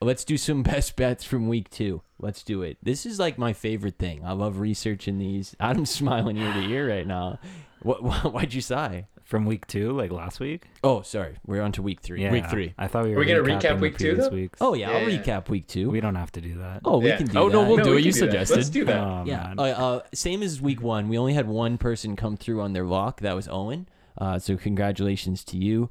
Let's 0.02 0.24
do 0.26 0.38
some 0.38 0.64
best 0.74 0.96
bets 0.96 1.24
from 1.24 1.48
week 1.48 1.70
two. 1.70 2.02
Let's 2.20 2.44
do 2.44 2.62
it. 2.62 2.78
This 2.84 3.06
is 3.06 3.20
like 3.20 3.38
my 3.38 3.54
favorite 3.54 3.98
thing. 3.98 4.24
I 4.26 4.34
love 4.34 4.60
researching 4.60 5.18
these. 5.18 5.56
Adam's 5.60 5.90
smiling 6.00 6.38
ear 6.38 6.54
to 6.54 6.60
ear 6.60 6.90
right 6.90 7.08
now. 7.08 7.40
What, 7.82 8.04
what 8.04 8.34
why'd 8.34 8.54
you 8.54 8.62
sigh? 8.62 9.08
From 9.24 9.46
week 9.46 9.66
two, 9.68 9.94
like 9.94 10.12
last 10.12 10.40
week. 10.42 10.66
Oh, 10.84 11.02
sorry. 11.02 11.38
We're 11.48 11.62
on 11.62 11.72
to 11.74 11.82
week 11.82 12.02
three. 12.02 12.22
Yeah, 12.22 12.32
Week 12.32 12.46
three. 12.50 12.74
I 12.78 12.88
thought 12.88 13.06
we 13.06 13.12
were. 13.12 13.16
We're 13.18 13.26
gonna 13.26 13.40
recapping 13.58 13.78
recap 13.78 13.80
week 13.80 13.98
two, 13.98 14.06
previous 14.10 14.28
though? 14.28 14.36
Weeks. 14.36 14.58
Oh 14.62 14.74
yeah, 14.74 14.92
I'll 14.92 15.10
Yeah. 15.10 15.18
recap 15.20 15.50
week 15.50 15.66
two. 15.68 15.90
we 15.90 16.02
don't 16.02 16.16
have 16.16 16.32
to 16.34 16.42
do 16.42 16.58
that. 16.60 16.82
oh, 16.84 16.98
we 17.00 17.08
Yeah. 17.08 17.18
can 17.18 17.28
do 17.28 17.40
Oh, 17.40 17.48
that. 17.50 17.54
no, 17.54 17.64
we'll 17.68 17.78
No, 17.78 17.84
do 17.86 17.92
we 17.92 17.98
it. 17.98 18.00
can 18.02 18.06
You 18.08 18.12
do 18.14 18.20
that. 18.20 18.26
suggested. 18.26 18.56
Let's 18.58 18.70
do 18.70 18.86
that. 18.86 18.98
Oh, 19.00 19.24
Yeah. 19.26 19.54
man. 19.56 19.60
Uh, 19.60 19.64
uh, 19.64 20.02
same 20.14 20.44
as 20.44 20.62
week 20.62 20.82
one. 20.82 21.08
We 21.08 21.18
only 21.18 21.34
had 21.34 21.48
one 21.48 21.78
person 21.78 22.16
come 22.18 22.36
through 22.38 22.62
on 22.62 22.74
their 22.74 22.84
lock. 22.86 23.22
That 23.22 23.36
was 23.36 23.48
Owen. 23.48 23.88
Uh, 24.18 24.40
so 24.40 24.58
congratulations 24.58 25.44
to 25.46 25.58
you. 25.58 25.90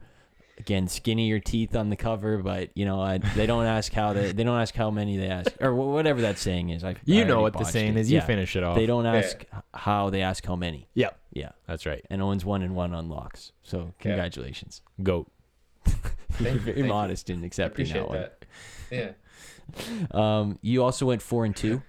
Again, 0.59 0.87
skinny 0.87 1.27
your 1.27 1.41
teeth 1.41 1.75
on 1.75 1.89
the 1.89 1.97
cover, 1.97 2.37
but 2.39 2.69
you 2.75 2.85
know 2.85 3.01
I, 3.01 3.17
they 3.19 3.47
don't 3.47 3.65
ask 3.65 3.93
how 3.95 4.13
they 4.13 4.31
they 4.33 4.45
don't 4.45 4.61
ask 4.61 4.75
how 4.75 4.91
many 4.91 5.17
they 5.17 5.27
ask 5.29 5.51
or 5.61 5.73
wh- 5.73 5.89
whatever 5.93 6.21
that 6.21 6.37
saying 6.39 6.69
is. 6.69 6.85
I, 6.85 6.97
You 7.07 7.23
I 7.23 7.25
know 7.25 7.33
already 7.39 7.43
what 7.45 7.53
the 7.55 7.59
botched 7.61 7.73
saying 7.73 7.97
it. 7.97 8.01
is. 8.01 8.11
You 8.13 8.19
Yeah. 8.19 8.27
finish 8.27 8.55
it 8.55 8.63
off. 8.63 8.77
They 8.77 8.85
don't 8.87 9.07
ask 9.07 9.41
h- 9.41 9.47
how 9.75 10.11
they 10.11 10.21
ask 10.21 10.45
how 10.47 10.55
many. 10.55 10.87
Yep. 10.95 11.19
Yeah, 11.33 11.53
That's 11.67 11.87
right. 11.87 12.05
and 12.11 12.21
Owen's 12.21 12.45
one 12.45 12.63
and 12.63 12.75
one 12.75 12.93
on 12.95 13.09
locks. 13.09 13.53
So 13.63 13.95
congratulations. 13.99 14.83
Goat. 15.03 15.31
You're 16.41 16.53
very 16.55 16.79
you. 16.83 16.85
modest 16.85 17.31
in 17.31 17.43
accepting 17.43 17.87
appreciate 17.87 18.01
that 18.01 18.09
one. 18.09 18.19
that. 18.19 18.45
Yeah. 18.91 19.11
Um, 20.11 20.59
you 20.61 20.83
also 20.83 21.07
went 21.07 21.23
four 21.23 21.45
and 21.45 21.55
two 21.57 21.83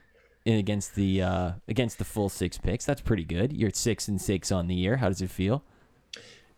in 0.45 0.57
against 0.59 0.95
the 0.95 1.21
uh, 1.23 1.51
against 1.67 1.97
the 1.97 2.05
full 2.05 2.29
six 2.29 2.57
picks. 2.57 2.85
That's 2.85 3.01
pretty 3.01 3.23
good. 3.25 3.51
You're 3.51 3.69
at 3.69 3.75
six 3.75 4.07
and 4.07 4.21
six 4.21 4.51
on 4.51 4.67
the 4.67 4.75
year. 4.75 4.95
How 4.97 5.09
does 5.09 5.21
it 5.21 5.29
feel? 5.31 5.63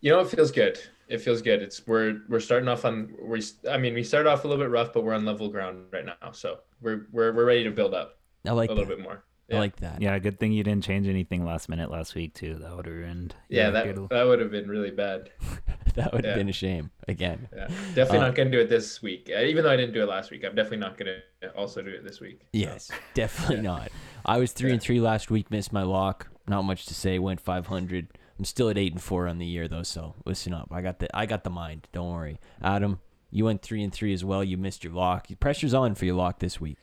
You 0.01 0.11
know, 0.11 0.19
it 0.19 0.27
feels 0.27 0.51
good. 0.51 0.77
It 1.07 1.19
feels 1.21 1.41
good. 1.41 1.61
It's 1.61 1.87
we're 1.87 2.21
we're 2.27 2.41
starting 2.41 2.67
off 2.67 2.85
on 2.85 3.13
we. 3.23 3.41
I 3.69 3.77
mean, 3.77 3.93
we 3.93 4.03
started 4.03 4.29
off 4.29 4.43
a 4.43 4.47
little 4.47 4.63
bit 4.63 4.69
rough, 4.69 4.91
but 4.93 5.03
we're 5.03 5.13
on 5.13 5.25
level 5.25 5.49
ground 5.49 5.85
right 5.91 6.05
now. 6.05 6.31
So 6.33 6.59
we're 6.81 7.07
we're 7.11 7.31
we're 7.33 7.45
ready 7.45 7.63
to 7.63 7.71
build 7.71 7.93
up 7.93 8.19
I 8.45 8.51
like 8.51 8.69
a 8.69 8.73
little 8.73 8.85
that. 8.89 8.97
bit 8.97 9.03
more. 9.03 9.23
I 9.51 9.57
like 9.59 9.75
that. 9.77 10.01
Yeah, 10.01 10.17
good 10.19 10.39
thing 10.39 10.51
you 10.53 10.63
didn't 10.63 10.83
change 10.83 11.07
anything 11.07 11.45
last 11.45 11.69
minute 11.69 11.91
last 11.91 12.15
week 12.15 12.33
too. 12.33 12.55
That 12.55 12.75
would 12.75 12.85
have 12.87 12.95
ruined. 12.95 13.35
Yeah, 13.49 13.69
that 13.69 13.85
good- 13.93 14.09
that 14.09 14.23
would 14.23 14.39
have 14.39 14.49
been 14.51 14.67
really 14.67 14.89
bad. 14.91 15.29
that 15.95 16.11
would 16.13 16.25
have 16.25 16.33
Yeah. 16.33 16.37
been 16.37 16.49
a 16.49 16.53
shame. 16.53 16.89
Again, 17.07 17.47
Yeah, 17.55 17.67
definitely 17.93 18.17
Uh, 18.19 18.21
not 18.27 18.35
gonna 18.35 18.49
do 18.49 18.59
it 18.59 18.69
this 18.69 19.01
week. 19.03 19.29
Uh, 19.33 19.41
Even 19.41 19.63
though 19.63 19.71
I 19.71 19.75
didn't 19.75 19.93
do 19.93 20.01
it 20.01 20.07
last 20.07 20.31
week, 20.31 20.43
I'm 20.43 20.55
definitely 20.55 20.79
not 20.79 20.97
gonna 20.97 21.17
also 21.55 21.81
do 21.83 21.89
it 21.91 22.03
this 22.03 22.19
week. 22.19 22.39
So, 22.41 22.47
yes, 22.53 22.89
definitely 23.13 23.57
Yeah. 23.57 23.61
not. 23.61 23.91
I 24.25 24.37
was 24.39 24.51
three 24.51 24.69
Yeah. 24.69 24.73
and 24.75 24.81
three 24.81 24.99
last 24.99 25.29
week. 25.29 25.51
Missed 25.51 25.71
my 25.71 25.83
lock. 25.83 26.27
Not 26.47 26.63
much 26.63 26.85
to 26.87 26.93
say. 26.95 27.19
Went 27.19 27.39
500. 27.41 28.07
I'm 28.37 28.45
still 28.45 28.69
at 28.69 28.77
eight 28.77 28.91
and 28.93 29.01
four 29.01 29.27
on 29.27 29.37
the 29.37 29.45
year 29.45 29.67
though. 29.67 29.83
So 29.83 30.15
listen 30.25 30.53
up. 30.53 30.69
I 30.71 30.81
got 30.81 30.99
the 30.99 31.07
I 31.15 31.25
got 31.27 31.43
the 31.43 31.49
mind. 31.51 31.87
Don't 31.93 32.11
worry, 32.11 32.39
Adam. 32.61 32.99
You 33.31 33.45
went 33.45 33.61
three 33.61 33.83
and 33.83 33.91
three 33.93 34.13
as 34.13 34.23
well. 34.25 34.43
You 34.43 34.57
missed 34.57 34.83
your 34.83 34.93
lock. 34.93 35.27
Pressure's 35.39 35.73
on 35.73 35.93
for 35.95 36.05
your 36.05 36.15
lock 36.15 36.39
this 36.39 36.59
week. 36.61 36.77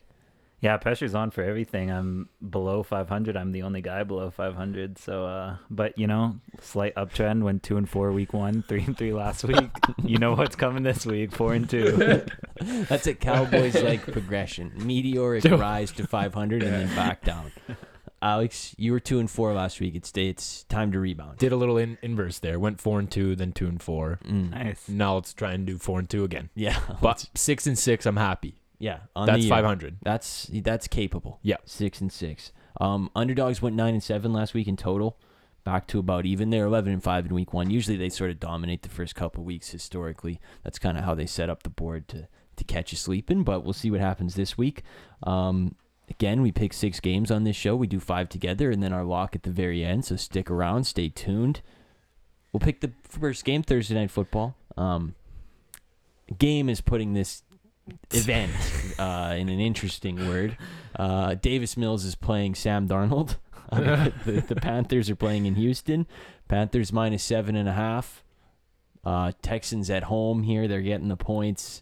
Yeah, 0.63 0.77
pressure's 0.77 1.15
on 1.15 1.33
for 1.33 1.43
everything. 1.43 1.91
I'm 1.91 2.29
below 2.49 2.85
500. 2.85 3.37
I'm 3.37 3.51
the 3.51 3.63
only 3.63 3.81
guy 3.83 4.05
below 4.05 4.31
500. 4.31 4.97
So, 4.97 5.27
uh, 5.27 5.57
but 5.69 5.99
you 5.99 6.07
know, 6.07 6.37
slight 6.61 6.95
uptrend. 6.95 7.43
Went 7.43 7.65
two 7.65 7.77
and 7.77 7.89
four 7.89 8.13
week 8.13 8.33
one, 8.33 8.63
three 8.69 8.83
and 8.85 8.97
three 8.97 9.13
last 9.13 9.43
week. 9.43 9.71
you 10.05 10.19
know 10.19 10.35
what's 10.35 10.55
coming 10.55 10.85
this 10.85 11.05
week? 11.05 11.33
Four 11.33 11.55
and 11.55 11.69
two. 11.69 12.23
That's 12.61 13.09
a 13.09 13.15
Cowboys 13.15 13.83
like 13.83 14.03
progression. 14.03 14.73
Meteoric 14.77 15.43
rise 15.45 15.91
to 15.93 16.07
500 16.07 16.63
and 16.63 16.73
then 16.73 16.95
back 16.95 17.25
down. 17.25 17.51
Alex, 18.23 18.73
you 18.79 18.93
were 18.93 19.01
two 19.01 19.19
and 19.19 19.29
four 19.29 19.53
last 19.53 19.81
week. 19.81 19.97
It's 19.97 20.13
it's 20.15 20.63
time 20.65 20.93
to 20.93 21.01
rebound. 21.01 21.39
Did 21.39 21.51
a 21.51 21.57
little 21.57 21.77
in- 21.77 21.99
inverse 22.03 22.39
there. 22.39 22.61
Went 22.61 22.81
four 22.81 23.01
and 23.01 23.11
two, 23.11 23.35
then 23.35 23.51
two 23.51 23.67
and 23.67 23.83
four. 23.83 24.21
Mm. 24.25 24.51
nice. 24.53 24.89
Now 24.89 25.17
let's 25.17 25.35
try 25.35 25.53
and 25.55 25.67
do 25.67 25.77
four 25.77 25.99
and 25.99 26.09
two 26.09 26.23
again. 26.23 26.51
Yeah, 26.55 26.79
But 27.01 27.29
six 27.35 27.67
and 27.67 27.77
six, 27.77 28.07
I'm 28.07 28.17
happy. 28.17 28.61
Yeah, 28.83 28.99
on 29.15 29.27
That's 29.27 29.47
500. 29.47 29.99
That's 30.03 30.51
that's 30.53 30.89
capable. 30.89 31.39
Yeah. 31.41 31.59
six 31.65 32.01
and 32.01 32.13
six. 32.13 32.51
Um, 32.81 33.11
underdogs 33.15 33.63
went 33.63 33.77
nine 33.77 33.95
and 33.95 34.03
seven 34.03 34.33
last 34.33 34.55
week 34.55 34.67
in 34.67 34.77
total. 34.77 35.17
Back 35.63 35.87
to 35.89 36.01
about 36.01 36.27
even. 36.27 36.51
They're 36.51 36.67
eleven 36.67 36.93
and 36.93 37.01
five 37.01 37.25
in 37.25 37.33
week 37.33 37.53
one. 37.53 37.71
Usually 37.71 37.97
they 37.97 38.09
sort 38.09 38.33
of 38.33 38.41
dominate 38.41 38.83
the 38.83 38.89
first 38.89 39.15
couple 39.15 39.45
weeks 39.45 39.71
historically. 39.71 40.41
That's 40.65 40.81
kind 40.81 40.99
of 40.99 41.05
how 41.05 41.15
they 41.15 41.27
set 41.27 41.49
up 41.49 41.63
the 41.63 41.71
board 41.71 42.09
to 42.09 42.27
to 42.57 42.65
catch 42.65 42.91
you 42.91 42.99
sleeping. 42.99 43.45
But 43.45 43.63
we'll 43.63 43.73
see 43.73 43.89
what 43.89 44.01
happens 44.01 44.35
this 44.35 44.59
week. 44.59 44.83
Um, 45.23 45.77
again, 46.11 46.43
we 46.43 46.51
pick 46.51 46.73
six 46.73 46.99
games 46.99 47.31
on 47.31 47.45
this 47.45 47.55
show. 47.55 47.77
We 47.77 47.87
do 47.87 48.01
five 48.01 48.29
together, 48.31 48.73
and 48.73 48.83
then 48.83 48.93
our 48.93 49.05
lock 49.05 49.37
at 49.37 49.45
the 49.45 49.51
very 49.51 49.85
end. 49.85 50.07
So 50.07 50.17
stick 50.17 50.51
around, 50.51 50.89
stay 50.89 51.09
tuned. 51.09 51.61
We'll 52.53 52.59
pick 52.59 52.81
the 52.81 52.91
first 53.05 53.45
game 53.45 53.63
Thursday 53.63 53.95
night 53.95 54.11
football. 54.11 54.57
Um, 54.77 55.15
game 56.37 56.69
is 56.69 56.81
putting 56.81 57.13
this 57.13 57.45
event 58.13 58.53
uh, 58.99 59.35
in 59.37 59.49
an 59.49 59.61
interesting 59.61 60.29
word. 60.29 60.57
Uh, 60.97 61.35
Davis 61.35 61.77
Mills 61.77 62.05
is 62.05 62.15
playing 62.15 62.55
Sam 62.55 62.89
Darnold. 62.89 63.37
The, 63.73 64.45
the 64.47 64.55
Panthers 64.57 65.09
are 65.09 65.17
playing 65.17 65.47
in 65.47 65.55
Houston. 65.55 66.07
Panthers 66.47 66.93
minus 66.93 67.23
seven 67.23 67.57
and 67.57 67.67
a 67.67 67.73
half. 67.73 68.23
Uh, 69.03 69.33
Texans 69.41 69.89
at 69.89 70.03
home 70.05 70.43
here. 70.43 70.69
They're 70.69 70.83
getting 70.83 71.09
the 71.09 71.17
points. 71.17 71.81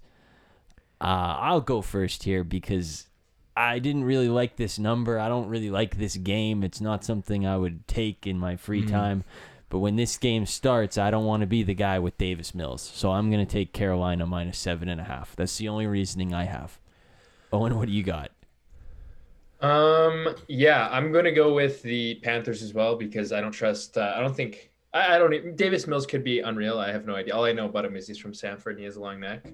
Uh, 1.01 1.35
I'll 1.41 1.61
go 1.61 1.83
first 1.83 2.23
here 2.23 2.45
because 2.45 3.09
I 3.57 3.81
didn't 3.81 4.05
really 4.05 4.29
like 4.29 4.55
this 4.55 4.79
number. 4.79 5.19
I 5.19 5.27
don't 5.29 5.49
really 5.49 5.69
like 5.71 5.99
this 5.99 6.17
game. 6.17 6.63
It's 6.63 6.81
not 6.81 7.03
something 7.05 7.45
I 7.45 7.57
would 7.57 7.89
take 7.89 8.25
in 8.25 8.39
my 8.39 8.55
free 8.55 8.85
Mhm. 8.85 8.91
time. 8.91 9.25
But 9.71 9.79
when 9.79 9.97
this 9.97 10.19
game 10.19 10.45
starts, 10.45 10.99
I 10.99 11.11
don't 11.11 11.25
want 11.25 11.41
to 11.41 11.47
be 11.47 11.63
the 11.63 11.75
guy 11.75 11.99
with 11.99 12.19
Davis 12.19 12.55
Mills. 12.55 12.83
So 12.83 13.13
I'm 13.13 13.31
going 13.31 13.45
to 13.45 13.51
take 13.51 13.73
Carolina 13.73 14.27
minus 14.27 14.59
seven 14.59 14.89
and 14.89 15.01
a 15.01 15.05
half. 15.05 15.35
That's 15.37 15.57
the 15.57 15.69
only 15.69 15.87
reasoning 15.87 16.35
I 16.35 16.45
have. 16.45 16.79
Owen, 17.53 17.77
what 17.79 17.87
do 17.87 17.93
you 17.93 18.03
got? 18.03 18.31
Um, 19.61 20.35
yeah, 20.49 20.89
I'm 20.91 21.13
gonna 21.13 21.33
go 21.33 21.53
with 21.53 21.83
the 21.83 22.15
Panthers 22.23 22.63
as 22.63 22.73
well 22.73 22.97
because 22.97 23.33
I 23.33 23.41
don't 23.41 23.53
trust. 23.53 23.99
Uh, 23.99 24.15
I 24.17 24.21
don't 24.21 24.35
think. 24.35 24.71
I, 24.95 25.17
I 25.17 25.19
don't. 25.19 25.35
e- 25.35 25.51
Davis 25.55 25.87
Mills 25.87 26.07
could 26.07 26.25
be 26.25 26.41
unreal. 26.41 26.79
I 26.79 26.91
have 26.91 27.05
no 27.05 27.15
idea. 27.15 27.35
All 27.35 27.45
I 27.45 27.53
know 27.53 27.67
about 27.67 27.85
him 27.85 27.95
is 27.97 28.07
he's 28.07 28.19
from 28.19 28.33
Stanford 28.33 28.73
and 28.73 28.79
he 28.81 28.85
has 28.87 28.97
a 28.97 29.01
long 29.01 29.21
neck. 29.21 29.45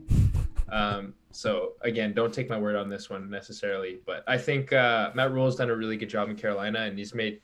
Um, 0.69 1.15
so 1.33 1.73
again, 1.83 2.13
don't 2.13 2.33
take 2.33 2.49
my 2.49 2.59
word 2.59 2.77
on 2.77 2.89
this 2.89 3.11
one 3.11 3.29
necessarily, 3.29 3.99
but 4.07 4.23
I 4.27 4.39
think 4.39 4.73
uh, 4.73 5.11
Matt 5.15 5.33
Rhule's 5.33 5.57
done 5.57 5.71
a 5.71 5.77
really 5.77 5.97
good 5.97 6.09
job 6.09 6.29
in 6.29 6.37
Carolina, 6.37 6.81
and 6.81 6.97
he's 6.97 7.15
made 7.15 7.41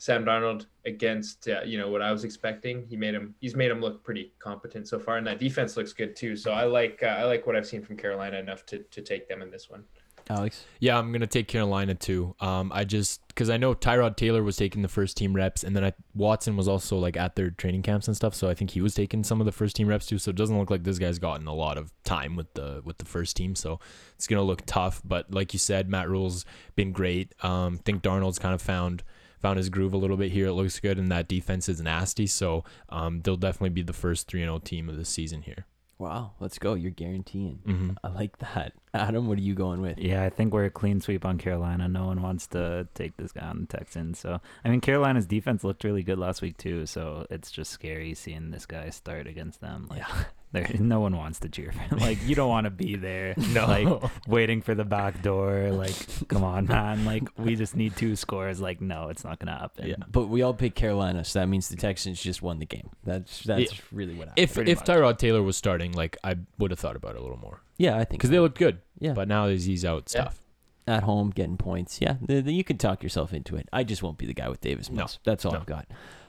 Sam 0.00 0.24
Darnold 0.24 0.64
against 0.86 1.46
uh, 1.46 1.60
you 1.60 1.76
know 1.76 1.90
what 1.90 2.00
I 2.00 2.10
was 2.10 2.24
expecting. 2.24 2.86
He 2.88 2.96
made 2.96 3.14
him. 3.14 3.34
He's 3.38 3.54
made 3.54 3.70
him 3.70 3.82
look 3.82 4.02
pretty 4.02 4.32
competent 4.38 4.88
so 4.88 4.98
far, 4.98 5.18
and 5.18 5.26
that 5.26 5.38
defense 5.38 5.76
looks 5.76 5.92
good 5.92 6.16
too. 6.16 6.36
So 6.36 6.52
I 6.52 6.64
like. 6.64 7.02
Uh, 7.02 7.08
I 7.08 7.24
like 7.24 7.46
what 7.46 7.54
I've 7.54 7.66
seen 7.66 7.82
from 7.82 7.98
Carolina 7.98 8.38
enough 8.38 8.64
to 8.66 8.78
to 8.78 9.02
take 9.02 9.28
them 9.28 9.42
in 9.42 9.50
this 9.50 9.68
one. 9.68 9.84
Alex. 10.30 10.64
Yeah, 10.78 10.98
I'm 10.98 11.12
gonna 11.12 11.26
take 11.26 11.48
Carolina 11.48 11.94
too. 11.94 12.34
Um, 12.40 12.72
I 12.74 12.84
just 12.84 13.20
because 13.28 13.50
I 13.50 13.58
know 13.58 13.74
Tyrod 13.74 14.16
Taylor 14.16 14.42
was 14.42 14.56
taking 14.56 14.80
the 14.80 14.88
first 14.88 15.18
team 15.18 15.34
reps, 15.34 15.64
and 15.64 15.76
then 15.76 15.84
I, 15.84 15.92
Watson 16.14 16.56
was 16.56 16.66
also 16.66 16.96
like 16.96 17.18
at 17.18 17.36
their 17.36 17.50
training 17.50 17.82
camps 17.82 18.06
and 18.06 18.16
stuff. 18.16 18.34
So 18.34 18.48
I 18.48 18.54
think 18.54 18.70
he 18.70 18.80
was 18.80 18.94
taking 18.94 19.22
some 19.22 19.40
of 19.40 19.44
the 19.44 19.52
first 19.52 19.76
team 19.76 19.86
reps 19.86 20.06
too. 20.06 20.16
So 20.16 20.30
it 20.30 20.36
doesn't 20.36 20.58
look 20.58 20.70
like 20.70 20.82
this 20.82 20.98
guy's 20.98 21.18
gotten 21.18 21.46
a 21.46 21.54
lot 21.54 21.76
of 21.76 21.92
time 22.04 22.36
with 22.36 22.54
the 22.54 22.80
with 22.86 22.96
the 22.96 23.04
first 23.04 23.36
team. 23.36 23.54
So 23.54 23.80
it's 24.14 24.26
gonna 24.26 24.42
look 24.42 24.62
tough. 24.64 25.02
But 25.04 25.30
like 25.30 25.52
you 25.52 25.58
said, 25.58 25.90
Matt 25.90 26.08
Rhule's 26.08 26.46
been 26.74 26.92
great. 26.92 27.34
Um, 27.42 27.76
think 27.76 28.02
Darnold's 28.02 28.38
kind 28.38 28.54
of 28.54 28.62
found 28.62 29.02
found 29.40 29.56
his 29.56 29.68
groove 29.68 29.92
a 29.92 29.98
little 29.98 30.16
bit 30.16 30.32
here. 30.32 30.46
It 30.46 30.52
looks 30.52 30.78
good, 30.80 30.98
and 30.98 31.10
that 31.10 31.28
defense 31.28 31.68
is 31.68 31.80
nasty. 31.80 32.26
So 32.26 32.64
um, 32.88 33.22
they'll 33.22 33.36
definitely 33.36 33.70
be 33.70 33.82
the 33.82 33.92
first 33.92 34.28
three 34.28 34.42
and 34.42 34.48
zero 34.48 34.58
team 34.58 34.88
of 34.88 34.96
the 34.96 35.04
season 35.04 35.42
here. 35.42 35.66
Wow, 35.98 36.32
let's 36.40 36.58
go. 36.58 36.72
You're 36.72 36.92
guaranteeing. 36.92 37.60
hmm 37.66 37.90
I 38.02 38.08
like 38.08 38.38
that. 38.38 38.72
Adam, 38.94 39.28
what 39.28 39.36
are 39.36 39.42
you 39.42 39.54
going 39.54 39.82
with? 39.82 39.98
Yeah, 39.98 40.22
I 40.24 40.30
think 40.30 40.50
we're 40.54 40.64
a 40.64 40.70
clean 40.70 41.02
sweep 41.02 41.26
on 41.26 41.36
Carolina. 41.36 41.88
No 41.88 42.06
one 42.06 42.22
wants 42.22 42.46
to 42.48 42.88
take 42.94 43.18
this 43.18 43.32
guy 43.32 43.46
on 43.46 43.60
the 43.60 43.66
Texans. 43.66 44.18
So, 44.18 44.40
I 44.64 44.70
mean, 44.70 44.80
Carolina's 44.80 45.26
defense 45.26 45.62
looked 45.62 45.84
really 45.84 46.02
good 46.02 46.18
last 46.18 46.40
week 46.40 46.56
too. 46.56 46.86
So 46.86 47.26
it's 47.28 47.50
just 47.50 47.70
scary 47.70 48.14
seeing 48.14 48.50
this 48.50 48.64
guy 48.64 48.88
start 48.88 49.26
against 49.26 49.60
them. 49.60 49.88
Like, 49.90 50.02
there, 50.52 50.68
no 50.78 51.00
one 51.00 51.16
wants 51.16 51.38
to 51.40 51.48
cheer 51.48 51.72
for 51.72 51.78
him. 51.78 51.98
Like, 52.00 52.18
you 52.26 52.34
don't 52.34 52.48
want 52.48 52.64
to 52.64 52.70
be 52.70 52.96
there. 52.96 53.34
No. 53.50 53.66
Like 53.66 54.10
waiting 54.26 54.62
for 54.62 54.74
the 54.74 54.84
back 54.84 55.22
door. 55.22 55.70
Like, 55.70 55.94
come 56.28 56.42
on, 56.44 56.66
man. 56.66 57.04
Like, 57.04 57.28
we 57.38 57.56
just 57.56 57.74
need 57.76 57.96
two 57.96 58.16
scores. 58.16 58.60
Like, 58.60 58.80
no, 58.80 59.08
it's 59.08 59.24
not 59.24 59.38
gonna 59.38 59.58
happen. 59.58 59.88
Yeah. 59.88 59.96
But 60.10 60.28
we 60.28 60.42
all 60.42 60.54
picked 60.54 60.76
Carolina, 60.76 61.24
so 61.24 61.38
that 61.40 61.46
means 61.46 61.68
the 61.68 61.76
Texans 61.76 62.20
just 62.22 62.42
won 62.42 62.58
the 62.58 62.66
game. 62.66 62.90
That's 63.04 63.42
that's 63.44 63.72
Yeah. 63.72 63.80
really 63.92 64.14
what 64.14 64.28
happened. 64.28 64.42
If 64.44 64.54
Pretty 64.54 64.70
if 64.72 64.78
much. 64.78 64.86
Tyrod 64.88 65.18
Taylor 65.18 65.42
was 65.42 65.56
starting, 65.56 65.92
like 65.92 66.16
I 66.24 66.36
would 66.58 66.70
have 66.70 66.78
thought 66.80 66.96
about 66.96 67.14
it 67.14 67.18
a 67.18 67.22
little 67.22 67.38
more 67.38 67.60
yeah, 67.78 67.94
I 67.96 67.98
think 68.04 68.10
because 68.20 68.28
so. 68.28 68.32
they 68.32 68.38
looked 68.40 68.58
good. 68.58 68.78
yeah 68.98 69.12
But 69.14 69.26
now 69.28 69.46
that 69.46 69.60
he's 69.60 69.84
out, 69.84 70.08
stuff. 70.08 70.38
Yeah. 70.86 70.96
at 70.96 71.02
home 71.04 71.30
getting 71.30 71.56
points. 71.56 71.98
Yeah, 72.00 72.16
the, 72.20 72.40
the- 72.40 72.52
you 72.54 72.62
can 72.64 72.76
talk 72.78 73.02
yourself 73.02 73.32
into 73.32 73.56
it. 73.56 73.68
I 73.72 73.84
just 73.84 74.02
won't 74.02 74.18
be 74.18 74.26
the 74.26 74.34
guy 74.34 74.48
with 74.48 74.60
Davis 74.60 74.90
No. 74.90 74.96
Mills. 74.96 75.18
That's 75.24 75.44
all 75.44 75.52
No. 75.52 75.58
I've 75.60 75.66
got. 75.66 75.86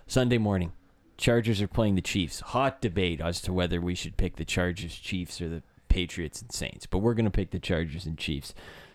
Sunday 0.07 0.38
morning, 0.38 0.71
Chargers 1.21 1.62
are 1.62 1.67
playing 1.67 1.95
the 1.95 2.01
Chiefs. 2.01 2.39
Hot 2.39 2.81
debate 2.81 3.21
as 3.21 3.41
to 3.41 3.53
whether 3.53 3.79
we 3.79 3.93
should 3.93 4.17
pick 4.17 4.38
the 4.38 4.43
Chargers, 4.43 4.95
Chiefs, 4.95 5.39
or 5.39 5.47
the 5.47 5.62
Patriots 5.88 6.41
and 6.41 6.51
Saints. 6.51 6.88
But 6.88 6.97
we're 6.97 7.13
gonna 7.13 7.29
pick 7.29 7.51
the 7.51 7.60
Chargers 7.60 8.05
and 8.05 8.17
Chiefs. 8.17 8.53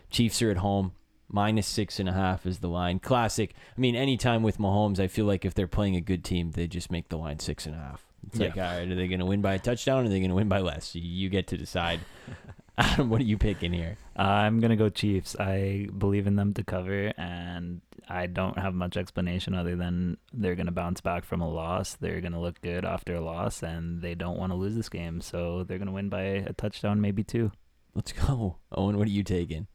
Chiefs 0.09 0.41
are 0.41 0.51
at 0.51 0.57
home. 0.57 0.91
Minus 1.29 1.67
six 1.67 1.99
and 1.99 2.07
a 2.07 2.13
half 2.13 2.45
is 2.45 2.59
the 2.59 2.69
line. 2.69 2.99
Classic. 2.99 3.53
I 3.77 3.81
mean, 3.81 3.95
anytime 3.95 4.43
with 4.43 4.59
Mahomes, 4.59 4.99
I 4.99 5.07
feel 5.07 5.25
like 5.25 5.43
if 5.43 5.53
they're 5.53 5.67
playing 5.67 5.95
a 5.97 6.01
good 6.01 6.23
team, 6.23 6.51
they 6.51 6.67
just 6.67 6.89
make 6.89 7.09
the 7.09 7.17
line 7.17 7.39
six 7.39 7.65
and 7.65 7.75
a 7.75 7.79
half. 7.79 8.05
It's 8.27 8.39
like, 8.39 8.55
all 8.57 8.63
right, 8.63 8.89
are 8.89 8.95
they 8.95 9.07
going 9.07 9.19
to 9.19 9.25
win 9.25 9.41
by 9.41 9.53
a 9.53 9.59
touchdown 9.59 10.03
or 10.03 10.05
are 10.05 10.09
they 10.09 10.19
going 10.19 10.29
to 10.29 10.35
win 10.35 10.47
by 10.47 10.59
less? 10.59 10.95
You 10.95 11.29
get 11.29 11.47
to 11.47 11.57
decide. 11.57 11.99
Adam, 12.77 13.09
what 13.09 13.21
are 13.21 13.25
you 13.25 13.37
picking 13.37 13.73
here? 13.73 13.97
I'm 14.15 14.59
gonna 14.59 14.75
go 14.75 14.89
Chiefs. 14.89 15.35
I 15.39 15.87
believe 15.97 16.27
in 16.27 16.35
them 16.35 16.53
to 16.55 16.63
cover, 16.63 17.13
and 17.17 17.81
I 18.07 18.27
don't 18.27 18.57
have 18.57 18.73
much 18.73 18.97
explanation 18.97 19.55
other 19.55 19.75
than 19.75 20.17
they're 20.33 20.55
gonna 20.55 20.71
bounce 20.71 21.01
back 21.01 21.25
from 21.25 21.41
a 21.41 21.49
loss. 21.49 21.95
They're 21.95 22.21
gonna 22.21 22.41
look 22.41 22.61
good 22.61 22.85
after 22.85 23.15
a 23.15 23.21
loss, 23.21 23.63
and 23.63 24.01
they 24.01 24.15
don't 24.15 24.37
want 24.37 24.51
to 24.51 24.55
lose 24.55 24.75
this 24.75 24.89
game, 24.89 25.21
so 25.21 25.63
they're 25.63 25.79
gonna 25.79 25.91
win 25.91 26.09
by 26.09 26.21
a 26.21 26.53
touchdown, 26.53 27.01
maybe 27.01 27.23
two. 27.23 27.51
Let's 27.95 28.11
go. 28.11 28.57
Owen, 28.71 28.97
what 28.97 29.07
are 29.07 29.11
you 29.11 29.23
taking? 29.23 29.67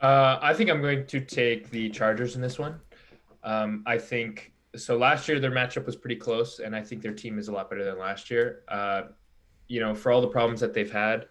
Uh, 0.00 0.38
I 0.42 0.52
think 0.52 0.68
I'm 0.68 0.82
going 0.82 1.06
to 1.06 1.20
take 1.20 1.70
the 1.70 1.88
Chargers 1.90 2.34
in 2.34 2.42
this 2.42 2.58
one. 2.58 2.80
Um, 3.44 3.82
I 3.86 3.98
think 3.98 4.52
so. 4.74 4.96
Last 4.98 5.28
year 5.28 5.40
their 5.40 5.52
matchup 5.52 5.86
was 5.86 5.96
pretty 5.96 6.16
close, 6.16 6.58
and 6.58 6.74
I 6.76 6.82
think 6.82 7.00
their 7.02 7.14
team 7.14 7.38
is 7.38 7.48
a 7.48 7.52
lot 7.52 7.70
better 7.70 7.84
than 7.84 7.98
last 7.98 8.30
year. 8.30 8.62
Uh, 8.68 9.02
you 9.68 9.80
know, 9.80 9.94
for 9.94 10.12
all 10.12 10.20
the 10.20 10.28
problems 10.28 10.60
that 10.60 10.74
they've 10.74 10.90
had, 10.90 11.28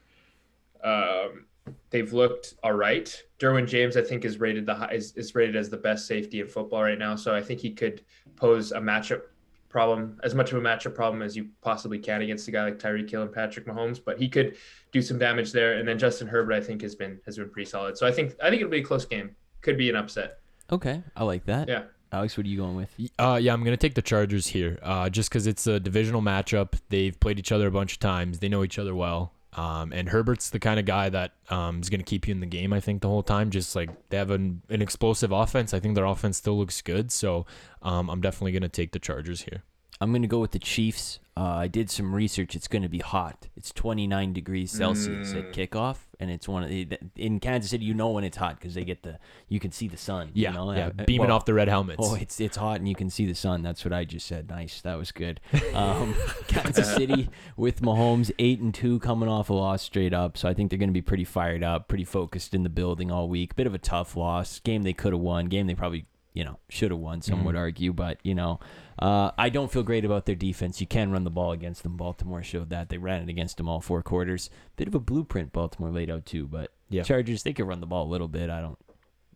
um, 0.85 1.45
they've 1.89 2.13
looked 2.13 2.53
all 2.63 2.73
right. 2.73 3.23
Derwin 3.39 3.67
James, 3.67 3.97
I 3.97 4.01
think, 4.01 4.23
is 4.23 4.39
rated 4.39 4.65
the 4.65 4.75
high, 4.75 4.93
is, 4.93 5.13
is 5.15 5.33
rated 5.35 5.55
as 5.55 5.69
the 5.69 5.77
best 5.77 6.07
safety 6.07 6.39
in 6.39 6.47
football 6.47 6.83
right 6.83 6.99
now. 6.99 7.15
So 7.15 7.35
I 7.35 7.41
think 7.41 7.59
he 7.59 7.71
could 7.71 8.03
pose 8.35 8.71
a 8.71 8.79
matchup 8.79 9.21
problem, 9.69 10.19
as 10.23 10.33
much 10.33 10.53
of 10.53 10.57
a 10.57 10.61
matchup 10.61 10.95
problem 10.95 11.21
as 11.21 11.35
you 11.35 11.49
possibly 11.61 11.99
can 11.99 12.21
against 12.21 12.47
a 12.47 12.51
guy 12.51 12.63
like 12.63 12.79
Tyreek 12.79 13.09
Hill 13.09 13.23
and 13.23 13.33
Patrick 13.33 13.65
Mahomes. 13.65 13.99
But 14.03 14.19
he 14.19 14.29
could 14.29 14.55
do 14.91 15.01
some 15.01 15.17
damage 15.17 15.51
there. 15.51 15.73
And 15.73 15.87
then 15.87 15.97
Justin 15.97 16.27
Herbert, 16.27 16.53
I 16.53 16.61
think, 16.61 16.81
has 16.81 16.95
been 16.95 17.19
has 17.25 17.37
been 17.37 17.49
pretty 17.49 17.69
solid. 17.69 17.97
So 17.97 18.07
I 18.07 18.11
think 18.11 18.35
I 18.41 18.49
think 18.49 18.61
it'll 18.61 18.71
be 18.71 18.79
a 18.79 18.83
close 18.83 19.05
game. 19.05 19.35
Could 19.61 19.77
be 19.77 19.89
an 19.89 19.95
upset. 19.95 20.39
Okay, 20.71 21.03
I 21.15 21.23
like 21.23 21.45
that. 21.45 21.67
Yeah. 21.67 21.83
Alex, 22.11 22.37
what 22.37 22.45
are 22.45 22.49
you 22.49 22.57
going 22.57 22.75
with? 22.75 22.89
Uh, 23.19 23.37
yeah, 23.41 23.51
I'm 23.51 23.63
gonna 23.63 23.75
take 23.75 23.95
the 23.95 24.01
Chargers 24.01 24.47
here, 24.47 24.79
uh, 24.81 25.09
just 25.09 25.29
because 25.29 25.47
it's 25.47 25.67
a 25.67 25.79
divisional 25.79 26.21
matchup. 26.21 26.79
They've 26.89 27.19
played 27.19 27.39
each 27.39 27.51
other 27.51 27.67
a 27.67 27.71
bunch 27.71 27.93
of 27.93 27.99
times. 27.99 28.39
They 28.39 28.47
know 28.47 28.63
each 28.63 28.79
other 28.79 28.95
well. 28.95 29.33
Um, 29.55 29.93
and 29.93 30.09
Herbert's 30.09 30.49
the 30.49 30.59
kind 30.59 30.79
of 30.79 30.85
guy 30.85 31.09
that 31.09 31.31
um, 31.49 31.79
is 31.81 31.89
gonna 31.89 32.03
keep 32.03 32.27
you 32.27 32.33
in 32.33 32.41
the 32.41 32.45
game. 32.45 32.73
I 32.73 32.79
think 32.79 33.01
the 33.01 33.07
whole 33.07 33.23
time. 33.23 33.49
Just 33.49 33.75
like 33.75 33.89
they 34.09 34.17
have 34.17 34.31
an, 34.31 34.61
an 34.69 34.81
explosive 34.81 35.31
offense. 35.31 35.73
I 35.73 35.79
think 35.79 35.95
their 35.95 36.05
offense 36.05 36.37
still 36.37 36.57
looks 36.57 36.81
good. 36.81 37.11
So 37.11 37.45
um, 37.81 38.09
I'm 38.09 38.21
definitely 38.21 38.51
gonna 38.51 38.69
take 38.69 38.91
the 38.91 38.99
Chargers 38.99 39.41
here. 39.41 39.63
I'm 40.01 40.11
going 40.11 40.21
to 40.23 40.27
go 40.27 40.39
with 40.39 40.51
the 40.51 40.59
Chiefs. 40.59 41.19
Uh, 41.37 41.43
I 41.43 41.67
did 41.67 41.89
some 41.89 42.13
research. 42.15 42.55
It's 42.55 42.67
going 42.67 42.81
to 42.83 42.89
be 42.89 42.99
hot. 42.99 43.47
It's 43.57 43.71
29 43.73 44.31
degrees 44.33 44.71
Celsius 44.71 45.33
at 45.33 45.51
Mm. 45.51 45.53
kickoff, 45.53 45.97
and 46.19 46.31
it's 46.31 46.47
one 46.47 46.63
of 46.63 46.69
the, 46.69 46.87
in 47.17 47.39
Kansas 47.41 47.71
City. 47.71 47.83
You 47.85 47.93
know 47.93 48.09
when 48.11 48.23
it's 48.23 48.37
hot 48.37 48.57
because 48.57 48.73
they 48.73 48.85
get 48.85 49.03
the 49.03 49.19
you 49.49 49.59
can 49.59 49.71
see 49.71 49.87
the 49.89 49.97
sun. 49.97 50.31
Yeah, 50.33 50.49
you 50.51 50.55
know? 50.55 50.71
yeah, 50.71 50.91
Uh, 50.97 51.03
beaming 51.05 51.27
well, 51.27 51.35
off 51.37 51.45
the 51.45 51.53
red 51.53 51.67
helmets. 51.67 51.99
Oh, 52.01 52.15
it's 52.15 52.39
it's 52.39 52.55
hot 52.55 52.77
and 52.79 52.87
you 52.87 52.95
can 52.95 53.09
see 53.09 53.25
the 53.25 53.35
sun. 53.35 53.63
That's 53.63 53.83
what 53.83 53.93
I 53.93 54.05
just 54.05 54.27
said. 54.27 54.49
Nice, 54.49 54.79
that 54.81 54.95
was 54.97 55.11
good. 55.11 55.41
Um, 55.73 56.15
Kansas 56.47 56.93
City 56.95 57.27
with 57.57 57.81
Mahomes 57.81 58.31
eight 58.39 58.59
and 58.61 58.73
two 58.73 58.99
coming 58.99 59.27
off 59.27 59.49
a 59.49 59.53
loss 59.53 59.81
straight 59.81 60.13
up, 60.13 60.37
so 60.37 60.47
I 60.47 60.53
think 60.53 60.69
they're 60.69 60.79
going 60.79 60.89
to 60.89 60.93
be 60.93 61.01
pretty 61.01 61.25
fired 61.25 61.63
up, 61.63 61.87
pretty 61.89 62.05
focused 62.05 62.53
in 62.53 62.63
the 62.63 62.69
building 62.69 63.11
all 63.11 63.27
week. 63.27 63.55
Bit 63.57 63.67
of 63.67 63.73
a 63.73 63.77
tough 63.79 64.15
loss, 64.15 64.59
game 64.59 64.83
they 64.83 64.93
could 64.93 65.11
have 65.13 65.21
won, 65.21 65.47
game 65.47 65.67
they 65.67 65.75
probably 65.75 66.05
you 66.33 66.43
know 66.45 66.59
should 66.69 66.91
have 66.91 66.99
won. 66.99 67.21
Some 67.21 67.43
would 67.45 67.55
Mhm. 67.55 67.59
argue, 67.59 67.91
but 67.93 68.19
you 68.23 68.35
know, 68.35 68.59
uh, 68.99 69.31
I 69.37 69.49
don't 69.49 69.71
feel 69.71 69.83
great 69.83 70.05
about 70.05 70.25
their 70.25 70.35
defense. 70.35 70.79
You 70.79 70.87
can 70.87 71.11
run 71.11 71.23
the 71.23 71.29
ball 71.29 71.51
against 71.51 71.83
them. 71.83 71.97
Baltimore 71.97 72.43
showed 72.43 72.69
that 72.69 72.89
they 72.89 72.97
ran 72.97 73.23
it 73.23 73.29
against 73.29 73.57
them 73.57 73.67
all 73.67 73.81
four 73.81 74.01
quarters. 74.01 74.49
Bit 74.77 74.87
of 74.87 74.95
a 74.95 74.99
blueprint 74.99 75.51
Baltimore 75.51 75.91
laid 75.91 76.09
out 76.09 76.25
too, 76.25 76.47
but 76.47 76.71
Yeah. 76.89 77.03
Chargers 77.03 77.43
they 77.43 77.53
could 77.53 77.67
run 77.67 77.81
the 77.81 77.87
ball 77.87 78.05
a 78.05 78.11
little 78.11 78.27
bit. 78.27 78.49
I 78.49 78.61
don't 78.61 78.79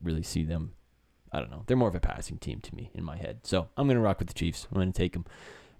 really 0.01 0.23
see 0.23 0.43
them 0.43 0.73
I 1.31 1.39
don't 1.39 1.51
know. 1.51 1.63
They're 1.67 1.77
more 1.77 1.89
of 1.89 1.95
a 1.95 1.99
passing 1.99 2.37
team 2.37 2.59
to 2.61 2.75
me 2.75 2.89
in 2.95 3.03
my 3.03 3.17
head. 3.17 3.41
So 3.43 3.69
I'm 3.77 3.87
gonna 3.87 3.99
rock 3.99 4.19
with 4.19 4.29
the 4.29 4.33
Chiefs. 4.33 4.67
I'm 4.71 4.79
gonna 4.79 4.91
take 4.91 5.13
them 5.13 5.25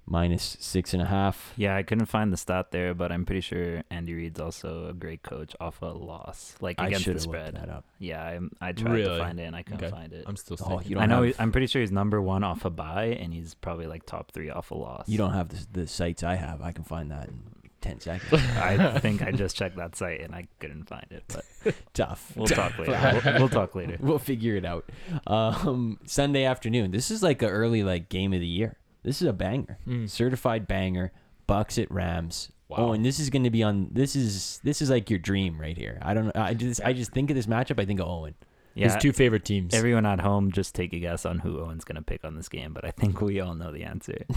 minus 0.10 0.58
six 0.60 0.94
and 0.94 1.02
a 1.02 1.06
half. 1.06 1.54
Yeah, 1.56 1.76
I 1.76 1.84
couldn't 1.84 2.08
find 2.08 2.34
the 2.34 2.38
stat 2.38 2.72
there, 2.72 2.94
but 2.94 3.12
I'm 3.12 3.26
pretty 3.26 3.42
sure 3.42 3.84
Andy 3.90 4.14
Reid's 4.14 4.40
also 4.40 4.88
a 4.90 4.94
great 4.94 5.22
coach 5.24 5.56
off 5.60 5.82
a 5.82 5.86
loss, 5.86 6.56
like 6.62 6.80
against 6.80 7.04
should 7.06 7.16
the 7.16 7.20
have 7.22 7.28
looked 7.28 7.48
spread. 7.50 7.56
that 7.56 7.70
up. 7.70 7.86
Yeah, 8.00 8.24
I, 8.24 8.70
I 8.70 8.72
tried 8.72 8.98
to 9.04 9.18
find 9.20 9.40
it 9.40 9.44
and 9.44 9.56
I 9.56 9.64
couldn't 9.64 9.84
Okay. 9.84 9.92
find 9.92 10.12
it. 10.14 10.26
I'm 10.28 10.36
still. 10.36 10.58
Oh, 10.66 10.82
you 10.82 10.96
don't 10.96 11.04
I 11.04 11.06
know. 11.06 11.24
have- 11.24 11.36
I'm 11.40 11.52
pretty 11.52 11.68
sure 11.68 11.82
he's 11.82 11.92
number 11.92 12.22
one 12.22 12.44
off 12.44 12.66
a 12.66 12.70
buy, 12.70 13.06
and 13.20 13.34
he's 13.34 13.54
probably 13.54 13.86
like 13.88 14.06
top 14.06 14.32
three 14.32 14.50
off 14.50 14.72
a 14.72 14.76
loss. 14.76 15.08
You 15.08 15.18
don't 15.18 15.34
have 15.34 15.50
the, 15.50 15.82
the 15.82 15.88
sites 15.88 16.24
I 16.24 16.36
have. 16.36 16.62
I 16.62 16.72
can 16.72 16.84
find 16.84 17.12
that 17.12 17.28
in 17.30 17.40
ten 17.82 18.00
seconds. 18.02 18.34
I 18.58 19.00
think 19.00 19.22
I 19.22 19.32
just 19.32 19.56
checked 19.56 19.78
that 19.78 19.96
site 19.96 20.20
and 20.20 20.36
I 20.36 20.48
couldn't 20.60 20.90
find 20.90 21.06
it, 21.12 21.24
but 21.30 21.76
Tough. 21.94 22.34
we'll 22.36 22.48
talk 22.48 22.78
later. 22.78 23.22
We'll, 23.24 23.40
we'll 23.40 23.50
talk 23.50 23.74
later. 23.76 23.96
We'll 24.02 24.20
figure 24.20 24.56
it 24.58 24.66
out. 24.66 24.90
Um, 25.28 25.98
Sunday 26.06 26.44
afternoon. 26.44 26.92
This 26.92 27.10
is 27.12 27.24
like 27.24 27.42
a 27.42 27.48
early 27.48 27.84
like 27.84 28.10
game 28.10 28.34
of 28.34 28.40
the 28.42 28.48
year. 28.48 28.76
This 29.04 29.22
is 29.22 29.28
a 29.28 29.34
banger. 29.34 29.78
Mm. 29.88 30.10
Certified 30.10 30.68
banger. 30.68 31.12
Bucs 31.48 31.82
at 31.82 31.90
Rams. 31.92 32.52
Wow. 32.68 32.78
Oh, 32.80 32.92
and 32.94 33.04
this 33.04 33.20
is 33.20 33.30
going 33.32 33.44
to 33.44 33.50
be 33.50 33.64
on. 33.64 33.90
This 33.92 34.16
is 34.16 34.60
this 34.64 34.82
is 34.82 34.90
like 34.92 35.10
your 35.10 35.18
dream 35.20 35.60
right 35.60 35.76
here. 35.78 35.98
I 36.04 36.14
don't 36.14 36.26
know. 36.26 36.32
I 36.36 36.54
just 36.54 36.82
I 36.84 36.94
just 36.94 37.12
think 37.12 37.32
of 37.32 37.36
this 37.36 37.48
matchup. 37.48 37.80
I 37.80 37.86
think 37.86 38.00
of 38.00 38.08
Owen. 38.08 38.36
Yeah, 38.76 38.94
His 38.94 39.02
two 39.02 39.12
favorite 39.12 39.44
teams. 39.44 39.74
everyone 39.74 40.06
at 40.06 40.20
home, 40.22 40.52
just 40.52 40.76
take 40.76 40.94
a 40.94 41.00
guess 41.00 41.26
on 41.26 41.40
who 41.40 41.60
Owen's 41.60 41.84
gonna 41.84 42.04
pick 42.04 42.24
on 42.24 42.36
this 42.36 42.48
game, 42.48 42.72
but 42.72 42.86
I 42.86 42.92
think 42.92 43.20
we 43.20 43.40
all 43.40 43.56
know 43.56 43.72
the 43.72 43.84
answer. 43.84 44.26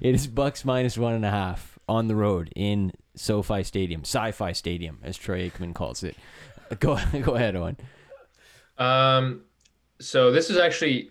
It 0.00 0.14
is 0.14 0.28
Bucs 0.28 0.64
minus 0.64 0.96
one 0.96 1.14
and 1.14 1.24
a 1.24 1.30
half 1.30 1.78
on 1.88 2.06
the 2.08 2.14
road 2.14 2.52
in 2.54 2.92
SoFi 3.16 3.62
Stadium, 3.62 4.02
Sci-Fi 4.02 4.52
Stadium, 4.52 4.98
as 5.02 5.16
Troy 5.16 5.48
Aikman 5.48 5.74
calls 5.74 6.02
it. 6.02 6.16
Go 6.78 6.98
go 7.22 7.34
ahead, 7.34 7.56
Owen. 7.56 7.76
Um, 8.78 9.42
so 10.00 10.30
this 10.30 10.50
is 10.50 10.56
actually 10.56 11.10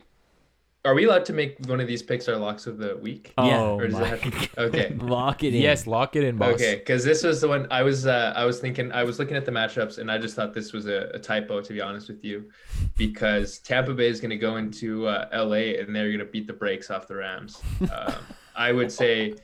Are 0.84 0.96
we 0.96 1.06
allowed 1.06 1.26
to 1.26 1.34
make 1.34 1.58
one 1.68 1.80
of 1.80 1.88
these 1.88 2.02
picks 2.02 2.28
our 2.28 2.38
locks 2.38 2.66
of 2.66 2.80
the 2.80 2.98
week? 2.98 3.34
Yeah. 3.38 3.60
Oh 3.62 3.78
Or 3.80 3.86
does 3.88 3.96
it 3.98 4.02
my. 4.02 4.08
have 4.08 4.22
to- 4.22 4.62
okay. 4.62 4.96
Lock 5.00 5.44
it 5.44 5.54
in. 5.54 5.62
Yes, 5.62 5.86
lock 5.86 6.16
it 6.16 6.24
in, 6.24 6.38
boss. 6.38 6.56
Okay, 6.56 6.76
because 6.78 7.04
this 7.04 7.24
was 7.24 7.40
the 7.40 7.48
one 7.48 7.68
I 7.70 7.84
was 7.84 8.08
uh, 8.08 8.34
I 8.36 8.46
was 8.46 8.60
thinking 8.60 8.92
I 8.92 9.04
was 9.04 9.20
looking 9.20 9.38
at 9.38 9.46
the 9.46 9.52
matchups 9.52 10.00
and 10.00 10.12
I 10.12 10.18
just 10.18 10.36
thought 10.36 10.56
this 10.56 10.74
was 10.74 10.88
a, 10.88 11.12
a 11.14 11.20
typo 11.20 11.62
to 11.62 11.74
be 11.74 11.82
honest 11.82 12.08
with 12.08 12.26
you, 12.26 12.50
because 12.98 13.60
Tampa 13.60 13.94
Bay 13.94 14.08
is 14.08 14.20
going 14.20 14.32
to 14.32 14.38
go 14.38 14.56
into 14.58 15.06
uh, 15.08 15.28
LA 15.32 15.78
and 15.80 15.96
they're 15.96 16.08
going 16.08 16.18
to 16.20 16.26
beat 16.26 16.48
the 16.48 16.54
brakes 16.54 16.90
off 16.90 17.08
the 17.08 17.16
Rams. 17.16 17.62
Um, 17.92 18.14
I 18.56 18.72
would 18.72 18.92
say 18.92 19.36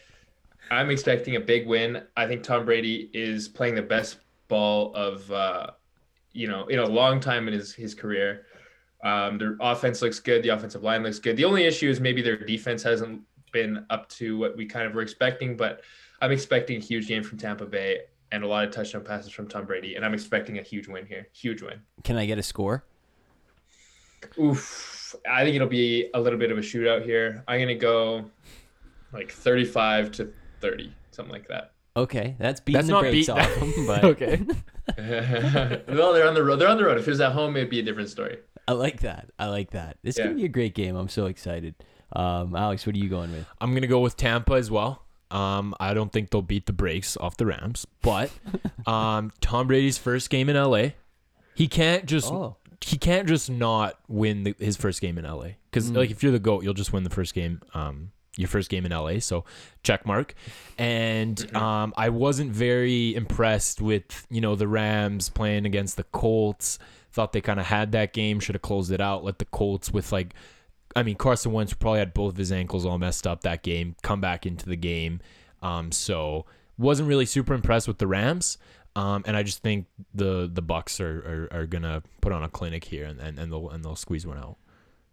I'm 0.72 0.90
expecting 0.90 1.36
a 1.36 1.40
big 1.40 1.68
win. 1.68 2.02
I 2.18 2.28
think 2.28 2.44
Tom 2.44 2.66
Brady 2.66 3.10
is 3.14 3.48
playing 3.48 3.76
the 3.76 3.82
best 3.84 4.18
ball 4.48 4.94
of 4.96 5.32
uh, 5.32 5.68
you 6.34 6.48
know 6.48 6.66
in 6.66 6.80
a 6.80 6.86
long 6.86 7.20
time 7.20 7.48
in 7.48 7.54
his 7.54 7.74
his 7.76 7.94
career. 7.94 8.47
Um, 9.04 9.38
their 9.38 9.58
offense 9.60 10.02
looks 10.02 10.20
good. 10.20 10.44
The 10.44 10.50
offensive 10.50 10.84
line 10.84 11.04
looks 11.04 11.20
good. 11.20 11.38
The 11.38 11.46
only 11.46 11.66
issue 11.66 11.90
is 11.90 12.00
maybe 12.00 12.22
their 12.22 12.38
defense 12.38 12.82
hasn't 12.84 13.22
been 13.52 13.86
up 13.90 14.10
to 14.10 14.38
what 14.38 14.58
we 14.58 14.66
kind 14.66 14.86
of 14.88 14.94
were 14.94 15.02
expecting, 15.02 15.56
but 15.56 15.82
I'm 16.22 16.32
expecting 16.32 16.78
a 16.78 16.80
huge 16.80 17.08
game 17.08 17.24
from 17.24 17.38
Tampa 17.38 17.66
Bay 17.66 18.02
and 18.32 18.44
a 18.44 18.48
lot 18.48 18.66
of 18.66 18.72
touchdown 18.72 19.04
passes 19.04 19.32
from 19.32 19.48
Tom 19.48 19.66
Brady, 19.66 19.96
and 19.96 20.04
I'm 20.04 20.14
expecting 20.14 20.58
a 20.58 20.62
huge 20.62 20.88
win 20.88 21.06
here. 21.06 21.28
Huge 21.32 21.62
win. 21.62 21.80
Can 22.04 22.18
I 22.18 22.26
get 22.26 22.38
a 22.38 22.44
score? 22.44 22.84
Oof. 24.40 25.16
I 25.30 25.44
think 25.44 25.56
it'll 25.56 25.68
be 25.68 26.10
a 26.14 26.20
little 26.20 26.40
bit 26.40 26.52
of 26.52 26.58
a 26.58 26.62
shootout 26.62 27.06
here. 27.06 27.44
I'm 27.48 27.60
gonna 27.60 27.76
go 27.76 28.26
like 29.14 29.32
35 29.32 30.12
to 30.14 30.34
30, 30.60 30.94
something 31.12 31.32
like 31.32 31.48
that. 31.48 31.72
Okay, 31.96 32.36
that's 32.38 32.60
beating 32.60 32.78
That's 32.80 32.88
the 32.88 32.94
not 32.94 33.02
brakes 33.02 33.28
beat- 33.28 33.30
off 33.30 33.56
them, 33.60 33.74
but 33.88 34.04
okay. 34.04 34.42
well, 35.88 36.14
they're 36.14 36.28
on 36.28 36.34
the 36.34 36.44
road. 36.44 36.58
They're 36.58 36.68
on 36.68 36.78
the 36.78 36.86
road. 36.86 36.98
If 36.98 37.08
it 37.08 37.12
was 37.12 37.22
at 37.22 37.32
home, 37.32 37.56
it'd 37.56 37.70
be 37.70 37.80
a 37.80 37.84
different 37.84 38.10
story. 38.10 38.40
I 38.68 38.74
like 38.74 39.02
that. 39.02 39.30
I 39.40 39.48
like 39.48 39.72
that. 39.72 39.98
This 40.04 40.16
is 40.16 40.20
Yeah. 40.20 40.28
could 40.28 40.38
be 40.38 40.46
a 40.46 40.50
great 40.50 40.76
game. 40.76 40.96
I'm 40.96 41.10
so 41.10 41.26
excited. 41.28 41.76
Um, 42.14 42.56
Alex, 42.56 42.86
what 42.86 42.96
are 42.96 43.00
you 43.00 43.10
going 43.10 43.32
with? 43.32 43.46
I'm 43.62 43.74
gonna 43.74 43.88
go 43.88 44.00
with 44.00 44.18
Tampa 44.18 44.54
as 44.54 44.70
well. 44.72 45.04
Um, 45.32 45.76
I 45.80 45.94
don't 45.94 46.12
think 46.12 46.30
they'll 46.30 46.42
beat 46.42 46.66
the 46.68 46.74
brakes 46.74 47.18
off 47.18 47.36
the 47.38 47.46
Rams, 47.46 47.86
but 48.02 48.32
um, 48.88 49.32
Tom 49.42 49.68
Brady's 49.68 49.98
first 49.98 50.30
game 50.30 50.50
in 50.50 50.56
LA, 50.56 50.92
he 51.54 51.68
can't 51.68 52.06
just 52.06 52.32
Oh. 52.32 52.56
he 52.82 52.98
can't 52.98 53.28
just 53.28 53.50
not 53.50 54.00
win 54.08 54.44
the, 54.44 54.56
his 54.60 54.78
first 54.78 55.02
game 55.02 55.18
in 55.18 55.26
LA 55.26 55.56
because 55.70 55.92
Mm. 55.92 55.98
like 55.98 56.12
if 56.12 56.24
you're 56.24 56.32
the 56.32 56.40
goat, 56.40 56.64
you'll 56.64 56.74
just 56.74 56.94
win 56.94 57.04
the 57.04 57.10
first 57.10 57.34
game. 57.34 57.62
Um, 57.74 58.12
your 58.38 58.48
first 58.48 58.70
game 58.70 58.86
in 58.86 58.92
LA, 58.94 59.20
so 59.20 59.44
check 59.84 60.06
mark. 60.06 60.36
And 60.78 61.56
um, 61.56 61.94
I 61.98 62.10
wasn't 62.10 62.52
very 62.52 63.16
impressed 63.16 63.82
with 63.82 64.28
you 64.30 64.42
know 64.42 64.56
the 64.56 64.68
Rams 64.68 65.30
playing 65.30 65.66
against 65.66 65.98
the 65.98 66.04
Colts. 66.04 66.78
Thought 67.12 67.34
they 67.34 67.42
kind 67.42 67.60
of 67.60 67.66
had 67.66 67.92
that 67.94 68.14
game, 68.14 68.40
should 68.40 68.56
have 68.56 68.62
closed 68.62 68.92
it 68.92 69.02
out. 69.02 69.24
Let 69.24 69.40
the 69.40 69.46
Colts 69.46 69.92
with 69.92 70.12
like 70.12 70.34
I 70.96 71.04
mean, 71.04 71.16
Carson 71.16 71.52
Wentz 71.52 71.74
probably 71.74 72.00
had 72.00 72.14
both 72.14 72.34
of 72.34 72.38
his 72.38 72.52
ankles 72.52 72.86
all 72.86 72.98
messed 72.98 73.28
up 73.28 73.42
that 73.42 73.62
game, 73.64 73.96
come 74.02 74.22
back 74.22 74.46
into 74.46 74.68
the 74.68 74.76
game. 74.76 75.20
Um, 75.62 75.92
so 75.92 76.46
wasn't 76.78 77.08
really 77.08 77.26
super 77.26 77.54
impressed 77.54 77.88
with 77.88 77.98
the 77.98 78.08
Rams. 78.08 78.58
Um, 78.96 79.24
and 79.28 79.38
I 79.38 79.44
just 79.44 79.62
think 79.62 79.86
the 80.16 80.50
the 80.52 80.64
Bucs 80.64 81.00
are, 81.00 81.48
are, 81.52 81.60
are 81.62 81.66
gonna 81.68 82.02
put 82.22 82.32
on 82.32 82.44
a 82.44 82.50
clinic 82.50 82.84
here 82.84 83.06
and, 83.06 83.20
and, 83.20 83.38
and 83.38 83.52
they'll 83.52 83.70
and 83.70 83.86
they'll 83.86 83.96
squeeze 83.96 84.26
one 84.26 84.38
out. 84.38 84.58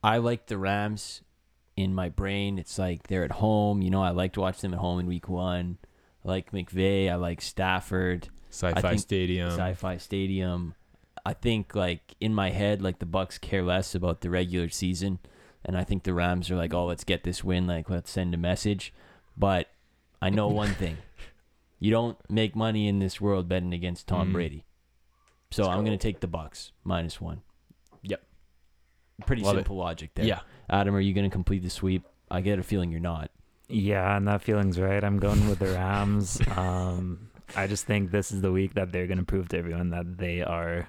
I 0.03 0.19
like 0.19 0.47
the 0.47 0.57
Rams 0.57 1.23
in 1.77 1.95
my 1.95 2.09
brain. 2.09 2.59
It's 2.59 2.79
like 2.79 3.09
they're 3.09 3.25
at 3.25 3.33
home. 3.33 3.83
You 3.83 3.91
know, 3.91 4.03
I 4.03 4.11
like 4.11 4.33
to 4.35 4.41
watch 4.41 4.61
them 4.61 4.73
at 4.73 4.81
home 4.81 5.01
in 5.01 5.07
week 5.07 5.29
one. 5.29 5.79
I 6.25 6.29
like 6.29 6.53
McVay. 6.53 7.11
I 7.11 7.17
like 7.17 7.43
Stafford. 7.43 8.29
Sci-fi 8.51 8.97
Stadium. 8.97 9.51
Sci-Fi 9.51 9.97
Stadium. 9.99 10.75
I 11.27 11.33
think 11.33 11.75
like 11.75 12.15
in 12.21 12.35
my 12.35 12.51
head, 12.51 12.83
like 12.83 12.99
the 12.99 13.07
Bucs 13.07 13.41
care 13.41 13.63
less 13.63 13.95
about 13.95 14.21
the 14.21 14.31
regular 14.31 14.69
season, 14.69 15.19
and 15.65 15.77
I 15.77 15.85
think 15.85 16.03
the 16.03 16.13
Rams 16.15 16.51
are 16.51 16.57
like, 16.57 16.75
oh, 16.75 16.87
let's 16.87 17.05
get 17.05 17.25
this 17.25 17.43
win. 17.43 17.67
Like, 17.67 17.89
let's 17.89 18.11
send 18.11 18.35
a 18.35 18.37
message. 18.39 18.93
But 19.37 19.69
I 20.21 20.31
know 20.31 20.49
one 20.49 20.75
thing: 20.75 20.99
you 21.79 21.91
don't 21.91 22.19
make 22.31 22.55
money 22.55 22.89
in 22.89 22.99
this 22.99 23.21
world 23.21 23.49
betting 23.49 23.73
against 23.73 24.07
Tom 24.07 24.29
Mhm. 24.29 24.33
Brady. 24.33 24.65
So 25.51 25.65
I'm 25.69 25.85
gonna 25.85 25.97
take 25.99 26.21
the 26.21 26.27
Bucs 26.29 26.73
minus 26.83 27.21
one. 27.21 27.43
Yep. 28.03 28.23
Pretty 29.27 29.43
Love 29.43 29.55
it. 29.55 29.59
simple 29.61 29.77
logic 29.77 30.11
there. 30.15 30.25
Yeah. 30.27 30.41
Adam, 30.69 30.95
are 30.95 31.01
you 31.01 31.15
gonna 31.15 31.31
complete 31.31 31.63
the 31.63 31.71
sweep? 31.71 32.03
I 32.31 32.41
get 32.41 32.59
a 32.59 32.63
feeling 32.63 32.91
you're 32.91 33.01
not. 33.01 33.31
Yeah, 33.69 34.17
and 34.17 34.27
that 34.29 34.43
feeling's 34.43 34.79
right. 34.79 35.03
I'm 35.03 35.19
going 35.19 35.49
with 35.49 35.61
the 35.61 35.67
Rams. 35.73 36.41
Um, 36.59 37.31
I 37.57 37.67
just 37.67 37.87
think 37.87 38.11
this 38.11 38.33
is 38.33 38.41
the 38.41 38.51
week 38.53 38.75
that 38.75 38.91
they're 38.93 39.07
going 39.07 39.19
to 39.19 39.25
prove 39.25 39.49
to 39.51 39.59
everyone 39.59 39.91
that 39.91 40.17
they 40.19 40.41
are 40.43 40.89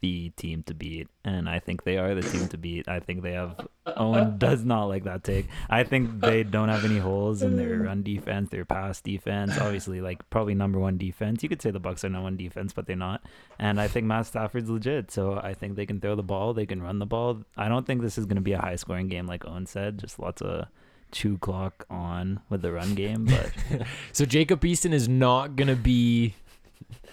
the 0.00 0.30
team 0.30 0.62
to 0.64 0.74
beat, 0.74 1.08
and 1.24 1.48
I 1.48 1.58
think 1.58 1.84
they 1.84 1.98
are 1.98 2.14
the 2.14 2.22
team 2.22 2.48
to 2.48 2.58
beat. 2.58 2.88
I 2.88 3.00
think 3.00 3.22
they 3.22 3.32
have. 3.32 3.66
Owen 3.96 4.38
does 4.38 4.64
not 4.64 4.84
like 4.84 5.04
that 5.04 5.24
take. 5.24 5.46
I 5.68 5.84
think 5.84 6.20
they 6.20 6.42
don't 6.42 6.68
have 6.68 6.84
any 6.84 6.98
holes 6.98 7.42
in 7.42 7.56
their 7.56 7.78
run 7.84 8.02
defense, 8.02 8.50
their 8.50 8.64
pass 8.64 9.00
defense. 9.00 9.58
Obviously, 9.58 10.00
like 10.00 10.28
probably 10.30 10.54
number 10.54 10.78
one 10.78 10.98
defense. 10.98 11.42
You 11.42 11.48
could 11.48 11.62
say 11.62 11.70
the 11.70 11.80
Bucs 11.80 12.04
are 12.04 12.08
number 12.08 12.24
one 12.24 12.36
defense, 12.36 12.72
but 12.72 12.86
they're 12.86 12.96
not. 12.96 13.22
And 13.58 13.80
I 13.80 13.88
think 13.88 14.06
Matt 14.06 14.26
Stafford's 14.26 14.70
legit, 14.70 15.10
so 15.10 15.40
I 15.42 15.54
think 15.54 15.76
they 15.76 15.86
can 15.86 16.00
throw 16.00 16.14
the 16.14 16.22
ball, 16.22 16.54
they 16.54 16.66
can 16.66 16.82
run 16.82 16.98
the 16.98 17.06
ball. 17.06 17.42
I 17.56 17.68
don't 17.68 17.86
think 17.86 18.02
this 18.02 18.18
is 18.18 18.26
going 18.26 18.36
to 18.36 18.42
be 18.42 18.52
a 18.52 18.60
high 18.60 18.76
scoring 18.76 19.08
game, 19.08 19.26
like 19.26 19.44
Owen 19.46 19.66
said. 19.66 19.98
Just 19.98 20.18
lots 20.18 20.42
of 20.42 20.66
two 21.10 21.38
clock 21.38 21.86
on 21.90 22.40
with 22.48 22.62
the 22.62 22.72
run 22.72 22.94
game, 22.94 23.24
but 23.24 23.86
So 24.12 24.24
Jacob 24.24 24.60
Eason 24.60 24.92
is 24.92 25.08
not 25.08 25.56
gonna 25.56 25.76
be 25.76 26.34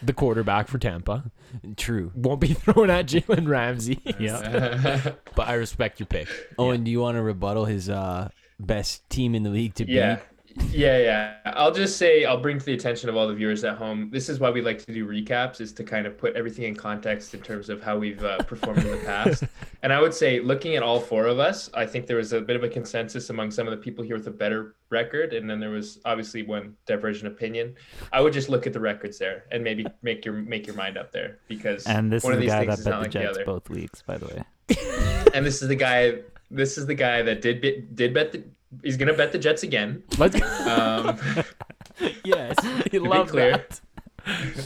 the 0.02 0.14
quarterback 0.14 0.68
for 0.68 0.78
Tampa. 0.78 1.32
True. 1.78 2.12
Won't 2.16 2.42
be 2.42 2.48
thrown 2.54 2.90
at 2.90 3.06
Jalen 3.08 3.48
Ramsey. 3.48 4.00
yeah. 4.20 5.12
but 5.36 5.48
I 5.48 5.54
respect 5.54 6.00
your 6.00 6.08
pick. 6.08 6.28
Owen, 6.58 6.84
do 6.84 6.92
you 6.92 7.00
want 7.00 7.16
to 7.16 7.22
rebuttal 7.22 7.66
his 7.66 7.90
uh, 7.90 8.30
best 8.60 9.10
team 9.10 9.36
in 9.36 9.44
the 9.44 9.50
league 9.50 9.76
to 9.76 9.90
Yeah. 9.90 10.16
beat? 10.16 10.24
Yeah, 10.72 10.98
yeah. 10.98 11.36
I'll 11.46 11.72
just 11.72 11.98
say 11.98 12.26
I'll 12.26 12.40
bring 12.40 12.60
to 12.60 12.66
the 12.66 12.74
attention 12.74 13.10
of 13.10 13.16
all 13.16 13.28
the 13.28 13.34
viewers 13.34 13.64
at 13.64 13.78
home. 13.78 14.10
This 14.12 14.30
is 14.30 14.40
why 14.40 14.50
we 14.50 14.62
like 14.62 14.84
to 14.86 14.94
do 14.94 15.06
recaps, 15.06 15.60
is 15.62 15.74
to 15.74 15.84
kind 15.84 16.06
of 16.06 16.18
put 16.18 16.36
everything 16.36 16.66
in 16.66 16.76
context 16.76 17.34
in 17.34 17.42
terms 17.42 17.70
of 17.70 17.82
how 17.82 17.98
we've 17.98 18.24
uh, 18.24 18.38
performed 18.44 18.80
in 18.80 18.92
the 18.92 18.98
past. 18.98 19.44
And 19.84 19.94
I 19.94 20.02
would 20.02 20.16
say, 20.16 20.40
looking 20.40 20.76
at 20.76 20.82
all 20.82 21.00
four 21.00 21.28
of 21.28 21.38
us, 21.38 21.70
I 21.76 21.86
think 21.86 22.08
there 22.08 22.18
was 22.18 22.34
a 22.34 22.42
bit 22.42 22.56
of 22.56 22.64
a 22.64 22.70
consensus 22.70 23.30
among 23.30 23.52
some 23.52 23.68
of 23.68 23.72
the 23.72 23.78
people 23.78 24.04
here 24.04 24.18
with 24.18 24.26
a 24.26 24.32
better 24.32 24.76
record, 24.90 25.34
and 25.34 25.48
then 25.48 25.60
there 25.60 25.70
was 25.70 26.00
obviously 26.06 26.42
one 26.42 26.76
divergent 26.88 27.28
opinion. 27.32 27.76
I 28.12 28.22
would 28.22 28.34
just 28.34 28.50
look 28.50 28.66
at 28.66 28.74
the 28.74 28.80
records 28.80 29.20
there 29.20 29.44
and 29.52 29.64
maybe 29.64 29.86
make 30.02 30.26
your 30.26 30.34
make 30.34 30.66
your 30.66 30.76
mind 30.76 30.98
up 30.98 31.12
there 31.12 31.38
because 31.48 31.86
And 31.86 32.12
this 32.12 32.24
one 32.24 32.34
is 32.34 32.38
of 32.38 32.40
the 32.40 32.46
these 32.48 32.54
guy 32.54 32.60
things 32.66 32.78
that 32.78 32.80
is 32.80 32.86
bet 32.86 32.92
not 32.94 32.98
the 32.98 33.04
like 33.04 33.12
the 33.12 33.20
Jets 33.20 33.38
other. 33.38 33.46
both 33.46 33.70
weeks, 33.70 34.02
by 34.02 34.18
the 34.18 34.26
way. 34.26 34.44
And 35.36 35.46
this 35.46 35.62
is 35.62 35.68
the 35.68 35.76
guy. 35.76 36.22
This 36.50 36.80
is 36.80 36.88
the 36.88 36.96
guy 36.96 37.22
that 37.22 37.42
did 37.42 37.96
did 37.96 38.14
bet 38.16 38.32
the. 38.32 38.44
He's 38.84 38.98
gonna 38.98 39.14
bet 39.14 39.32
the 39.32 39.40
Jets 39.40 39.64
again. 39.64 40.04
Let's 40.18 40.36
Um, 40.68 41.18
yes. 42.24 42.56
he 42.92 43.00
loves 43.00 43.10
love 43.18 43.30
clear. 43.30 43.52
that. 43.52 43.82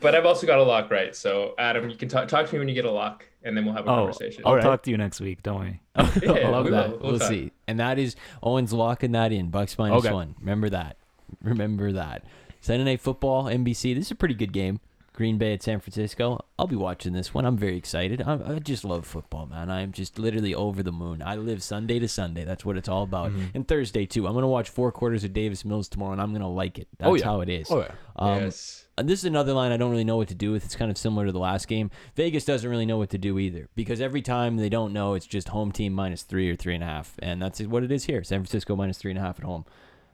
But 0.00 0.14
I've 0.14 0.24
also 0.24 0.46
got 0.46 0.58
a 0.58 0.62
lock 0.62 0.90
right. 0.90 1.14
So 1.14 1.54
Adam, 1.58 1.90
you 1.90 1.96
can 1.96 2.08
talk 2.08 2.26
talk 2.26 2.46
to 2.46 2.52
me 2.54 2.58
when 2.60 2.68
you 2.68 2.74
get 2.74 2.86
a 2.86 2.90
lock, 2.90 3.26
and 3.42 3.54
then 3.54 3.66
we'll 3.66 3.74
have 3.74 3.86
a 3.86 3.90
Oh, 3.90 3.96
conversation. 3.96 4.42
I'll 4.46 4.52
All 4.52 4.56
right. 4.56 4.62
talk 4.64 4.82
to 4.84 4.90
you 4.90 4.96
next 4.96 5.20
week. 5.20 5.42
Don't 5.42 5.58
worry. 5.58 5.80
Yeah, 6.22 6.46
I 6.46 6.48
love 6.48 6.64
we 6.64 6.70
that. 6.70 6.90
will. 6.92 6.98
We'll, 7.00 7.10
We'll 7.12 7.20
see. 7.20 7.52
And 7.68 7.78
that 7.80 7.98
is 7.98 8.16
Owen's 8.42 8.72
locking 8.72 9.12
that 9.12 9.30
in. 9.30 9.50
Bucs 9.50 9.76
minus 9.76 10.02
Okay. 10.06 10.14
one. 10.14 10.36
Remember 10.40 10.70
that. 10.70 10.96
Remember 11.42 11.92
that. 11.92 12.24
Sunday 12.62 12.84
night 12.84 13.02
football, 13.02 13.44
NBC. 13.44 13.94
This 13.94 14.06
is 14.06 14.10
a 14.12 14.14
pretty 14.14 14.32
good 14.34 14.54
game. 14.54 14.80
Green 15.20 15.36
Bay 15.36 15.52
at 15.52 15.62
San 15.62 15.80
Francisco. 15.80 16.42
I'll 16.58 16.66
be 16.66 16.76
watching 16.76 17.12
this 17.12 17.34
one. 17.34 17.44
I'm 17.44 17.58
very 17.58 17.76
excited. 17.76 18.22
I, 18.22 18.54
I 18.54 18.58
just 18.58 18.86
love 18.86 19.04
football, 19.06 19.44
man. 19.44 19.70
I'm 19.70 19.92
just 19.92 20.18
literally 20.18 20.54
over 20.54 20.82
the 20.82 20.92
moon. 20.92 21.20
I 21.22 21.36
live 21.36 21.62
Sunday 21.62 21.98
to 21.98 22.08
Sunday. 22.08 22.42
That's 22.46 22.64
what 22.64 22.78
it's 22.78 22.88
all 22.88 23.02
about. 23.02 23.30
Mm-hmm. 23.32 23.44
And 23.52 23.68
Thursday 23.68 24.06
too. 24.06 24.26
I'm 24.26 24.32
gonna 24.32 24.48
watch 24.48 24.70
four 24.70 24.90
quarters 24.90 25.22
of 25.22 25.34
Davis 25.34 25.62
Mills 25.62 25.90
tomorrow, 25.90 26.12
and 26.12 26.22
I'm 26.22 26.32
gonna 26.32 26.50
like 26.50 26.78
it. 26.78 26.88
That's 26.96 27.10
Oh, 27.10 27.14
yeah. 27.16 27.24
how 27.26 27.42
it 27.42 27.50
is. 27.50 27.70
Oh 27.70 27.80
yeah. 27.80 27.92
Um, 28.16 28.40
yes. 28.44 28.86
and 28.96 29.06
this 29.06 29.18
is 29.18 29.26
another 29.26 29.52
line 29.52 29.72
I 29.72 29.76
don't 29.76 29.90
really 29.90 30.04
know 30.04 30.16
what 30.16 30.28
to 30.28 30.34
do 30.34 30.52
with. 30.52 30.64
It's 30.64 30.74
kind 30.74 30.90
of 30.90 30.96
similar 30.96 31.26
to 31.26 31.32
the 31.32 31.38
last 31.38 31.68
game. 31.68 31.90
Vegas 32.16 32.46
doesn't 32.46 32.70
really 32.70 32.86
know 32.86 32.96
what 32.96 33.10
to 33.10 33.18
do 33.18 33.38
either 33.38 33.68
because 33.74 34.00
every 34.00 34.22
time 34.22 34.56
they 34.56 34.70
don't 34.70 34.94
know, 34.94 35.12
it's 35.12 35.26
just 35.26 35.48
home 35.50 35.70
team 35.70 35.92
minus 35.92 36.22
three 36.22 36.48
or 36.48 36.56
three 36.56 36.74
and 36.74 36.82
a 36.82 36.86
half, 36.86 37.14
and 37.18 37.42
that's 37.42 37.60
what 37.60 37.84
it 37.84 37.92
is 37.92 38.04
here. 38.04 38.24
San 38.24 38.40
Francisco 38.40 38.74
minus 38.74 38.96
three 38.96 39.10
and 39.10 39.18
a 39.18 39.22
half 39.22 39.38
at 39.38 39.44
home. 39.44 39.66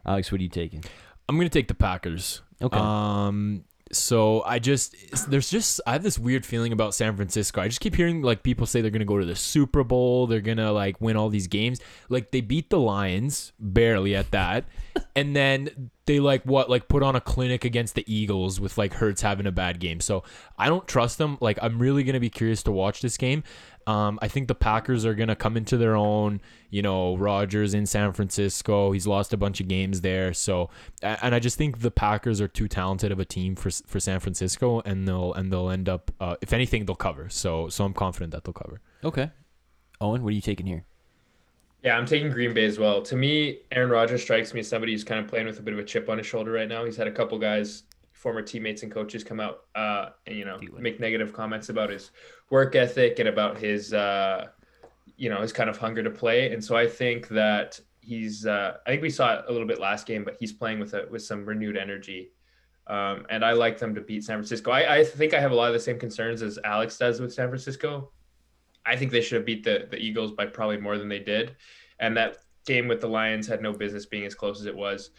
Alex, 0.04 0.32
what 0.32 0.40
are 0.40 0.42
you 0.44 0.48
taking? 0.50 0.82
I'm 1.28 1.36
gonna 1.36 1.48
take 1.48 1.68
the 1.68 1.74
Packers. 1.74 2.42
Okay. 2.60 2.76
Um. 2.76 3.62
So 3.92 4.42
I 4.44 4.58
just 4.58 4.96
there's 5.30 5.48
just 5.48 5.80
I 5.86 5.92
have 5.92 6.02
this 6.02 6.18
weird 6.18 6.44
feeling 6.44 6.72
about 6.72 6.94
San 6.94 7.14
Francisco. 7.14 7.60
I 7.60 7.68
just 7.68 7.80
keep 7.80 7.94
hearing 7.94 8.20
like 8.20 8.42
people 8.42 8.66
say 8.66 8.80
they're 8.80 8.90
gonna 8.90 9.04
go 9.04 9.18
to 9.18 9.24
the 9.24 9.36
Super 9.36 9.84
Bowl. 9.84 10.26
They're 10.26 10.40
gonna 10.40 10.72
like 10.72 11.00
win 11.00 11.16
all 11.16 11.28
these 11.28 11.46
games. 11.46 11.80
Like 12.08 12.32
they 12.32 12.40
beat 12.40 12.68
the 12.68 12.80
Lions 12.80 13.52
barely 13.60 14.16
at 14.16 14.32
that, 14.32 14.64
and 15.16 15.36
then 15.36 15.90
they 16.06 16.18
like 16.18 16.42
what 16.44 16.68
like 16.68 16.88
put 16.88 17.04
on 17.04 17.14
a 17.14 17.20
clinic 17.20 17.64
against 17.64 17.94
the 17.94 18.04
Eagles 18.12 18.60
with 18.60 18.76
like 18.76 18.94
Hurts 18.94 19.22
having 19.22 19.46
a 19.46 19.52
bad 19.52 19.78
game. 19.78 20.00
So 20.00 20.24
I 20.58 20.68
don't 20.68 20.86
trust 20.88 21.18
them. 21.18 21.38
Like 21.40 21.58
I'm 21.62 21.78
really 21.78 22.02
gonna 22.02 22.20
be 22.20 22.30
curious 22.30 22.64
to 22.64 22.72
watch 22.72 23.02
this 23.02 23.16
game. 23.16 23.44
Um, 23.86 24.18
I 24.20 24.28
think 24.28 24.48
the 24.48 24.54
Packers 24.54 25.04
are 25.04 25.14
gonna 25.14 25.36
come 25.36 25.56
into 25.56 25.76
their 25.76 25.94
own. 25.94 26.40
You 26.70 26.82
know, 26.82 27.16
Rodgers 27.16 27.74
in 27.74 27.86
San 27.86 28.12
Francisco. 28.12 28.92
He's 28.92 29.06
lost 29.06 29.32
a 29.32 29.36
bunch 29.36 29.60
of 29.60 29.68
games 29.68 30.00
there. 30.00 30.34
So, 30.34 30.70
and 31.02 31.34
I 31.34 31.38
just 31.38 31.56
think 31.56 31.80
the 31.80 31.90
Packers 31.90 32.40
are 32.40 32.48
too 32.48 32.68
talented 32.68 33.12
of 33.12 33.20
a 33.20 33.24
team 33.24 33.54
for 33.54 33.70
for 33.70 34.00
San 34.00 34.20
Francisco, 34.20 34.82
and 34.84 35.06
they'll 35.06 35.32
and 35.34 35.52
they'll 35.52 35.70
end 35.70 35.88
up. 35.88 36.10
Uh, 36.20 36.36
if 36.40 36.52
anything, 36.52 36.86
they'll 36.86 36.96
cover. 36.96 37.28
So, 37.28 37.68
so 37.68 37.84
I'm 37.84 37.94
confident 37.94 38.32
that 38.32 38.44
they'll 38.44 38.52
cover. 38.52 38.80
Okay. 39.04 39.30
Owen, 40.00 40.22
what 40.22 40.30
are 40.30 40.34
you 40.34 40.40
taking 40.40 40.66
here? 40.66 40.84
Yeah, 41.82 41.96
I'm 41.96 42.06
taking 42.06 42.30
Green 42.30 42.52
Bay 42.52 42.64
as 42.64 42.78
well. 42.78 43.00
To 43.02 43.16
me, 43.16 43.60
Aaron 43.70 43.90
Rodgers 43.90 44.22
strikes 44.22 44.52
me 44.52 44.60
as 44.60 44.68
somebody 44.68 44.92
who's 44.92 45.04
kind 45.04 45.20
of 45.20 45.28
playing 45.28 45.46
with 45.46 45.58
a 45.58 45.62
bit 45.62 45.72
of 45.72 45.78
a 45.78 45.84
chip 45.84 46.08
on 46.08 46.18
his 46.18 46.26
shoulder 46.26 46.50
right 46.50 46.68
now. 46.68 46.84
He's 46.84 46.96
had 46.96 47.06
a 47.06 47.12
couple 47.12 47.38
guys, 47.38 47.84
former 48.26 48.42
teammates 48.42 48.82
and 48.82 48.90
coaches, 48.90 49.22
come 49.22 49.38
out 49.38 49.66
uh, 49.76 50.08
and 50.26 50.36
you 50.36 50.44
know 50.44 50.58
make 50.76 50.98
negative 50.98 51.32
comments 51.32 51.68
about 51.68 51.90
his 51.90 52.10
work 52.50 52.74
ethic 52.74 53.20
and 53.20 53.28
about 53.28 53.56
his 53.56 53.92
uh, 53.92 54.46
you 55.16 55.30
know 55.30 55.42
his 55.42 55.52
kind 55.52 55.70
of 55.70 55.76
hunger 55.76 56.02
to 56.02 56.10
play. 56.10 56.52
And 56.52 56.62
so 56.62 56.76
I 56.76 56.88
think 56.88 57.28
that 57.28 57.78
he's 58.00 58.44
uh, 58.44 58.78
I 58.84 58.90
think 58.90 59.00
we 59.00 59.10
saw 59.10 59.34
it 59.34 59.44
a 59.46 59.52
little 59.52 59.68
bit 59.68 59.78
last 59.78 60.08
game, 60.08 60.24
but 60.24 60.36
he's 60.40 60.52
playing 60.52 60.80
with 60.80 60.92
a 60.94 61.06
with 61.08 61.22
some 61.22 61.46
renewed 61.46 61.76
energy. 61.76 62.32
Um, 62.88 63.26
and 63.30 63.44
I 63.44 63.52
like 63.52 63.78
them 63.78 63.94
to 63.94 64.00
beat 64.00 64.24
San 64.24 64.38
Francisco. 64.38 64.72
I, 64.72 64.96
I 64.96 65.04
think 65.04 65.32
I 65.32 65.38
have 65.38 65.52
a 65.52 65.54
lot 65.54 65.68
of 65.68 65.74
the 65.74 65.78
same 65.78 66.00
concerns 66.00 66.42
as 66.42 66.58
Alex 66.64 66.98
does 66.98 67.20
with 67.20 67.32
San 67.32 67.48
Francisco. 67.48 68.10
I 68.84 68.96
think 68.96 69.12
they 69.12 69.20
should 69.20 69.36
have 69.36 69.46
beat 69.46 69.62
the 69.62 69.86
the 69.88 69.98
Eagles 69.98 70.32
by 70.32 70.46
probably 70.46 70.78
more 70.78 70.98
than 70.98 71.08
they 71.08 71.20
did, 71.20 71.54
and 72.00 72.16
that 72.16 72.38
game 72.66 72.88
with 72.88 73.00
the 73.00 73.08
Lions 73.08 73.46
had 73.46 73.62
no 73.62 73.72
business 73.72 74.04
being 74.04 74.26
as 74.26 74.34
close 74.34 74.58
as 74.58 74.66
it 74.66 74.76
was. 74.76 75.10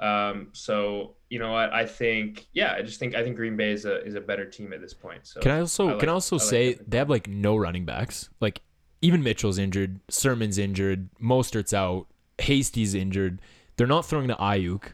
Um, 0.00 0.48
so 0.52 1.14
you 1.28 1.38
know 1.38 1.52
what? 1.52 1.72
I 1.72 1.84
think 1.86 2.46
yeah, 2.52 2.72
I 2.72 2.82
just 2.82 2.98
think 2.98 3.14
I 3.14 3.22
think 3.22 3.36
Green 3.36 3.56
Bay 3.56 3.70
is 3.72 3.84
a 3.84 4.04
is 4.04 4.14
a 4.14 4.20
better 4.20 4.44
team 4.46 4.72
at 4.72 4.80
this 4.80 4.94
point. 4.94 5.26
So 5.26 5.40
Can 5.40 5.50
I 5.52 5.60
also 5.60 5.88
I 5.88 5.90
like- 5.92 6.00
can 6.00 6.08
I 6.08 6.12
also 6.12 6.36
I 6.36 6.38
like 6.38 6.48
say 6.48 6.72
them. 6.74 6.84
they 6.88 6.98
have 6.98 7.10
like 7.10 7.28
no 7.28 7.56
running 7.56 7.84
backs. 7.84 8.30
Like 8.40 8.62
even 9.02 9.22
Mitchell's 9.22 9.58
injured, 9.58 10.00
Sermon's 10.08 10.58
injured, 10.58 11.08
Mostert's 11.22 11.72
out, 11.74 12.06
Hasty's 12.38 12.94
injured. 12.94 13.40
They're 13.76 13.86
not 13.86 14.04
throwing 14.06 14.28
to 14.28 14.34
Aiyuk. 14.36 14.92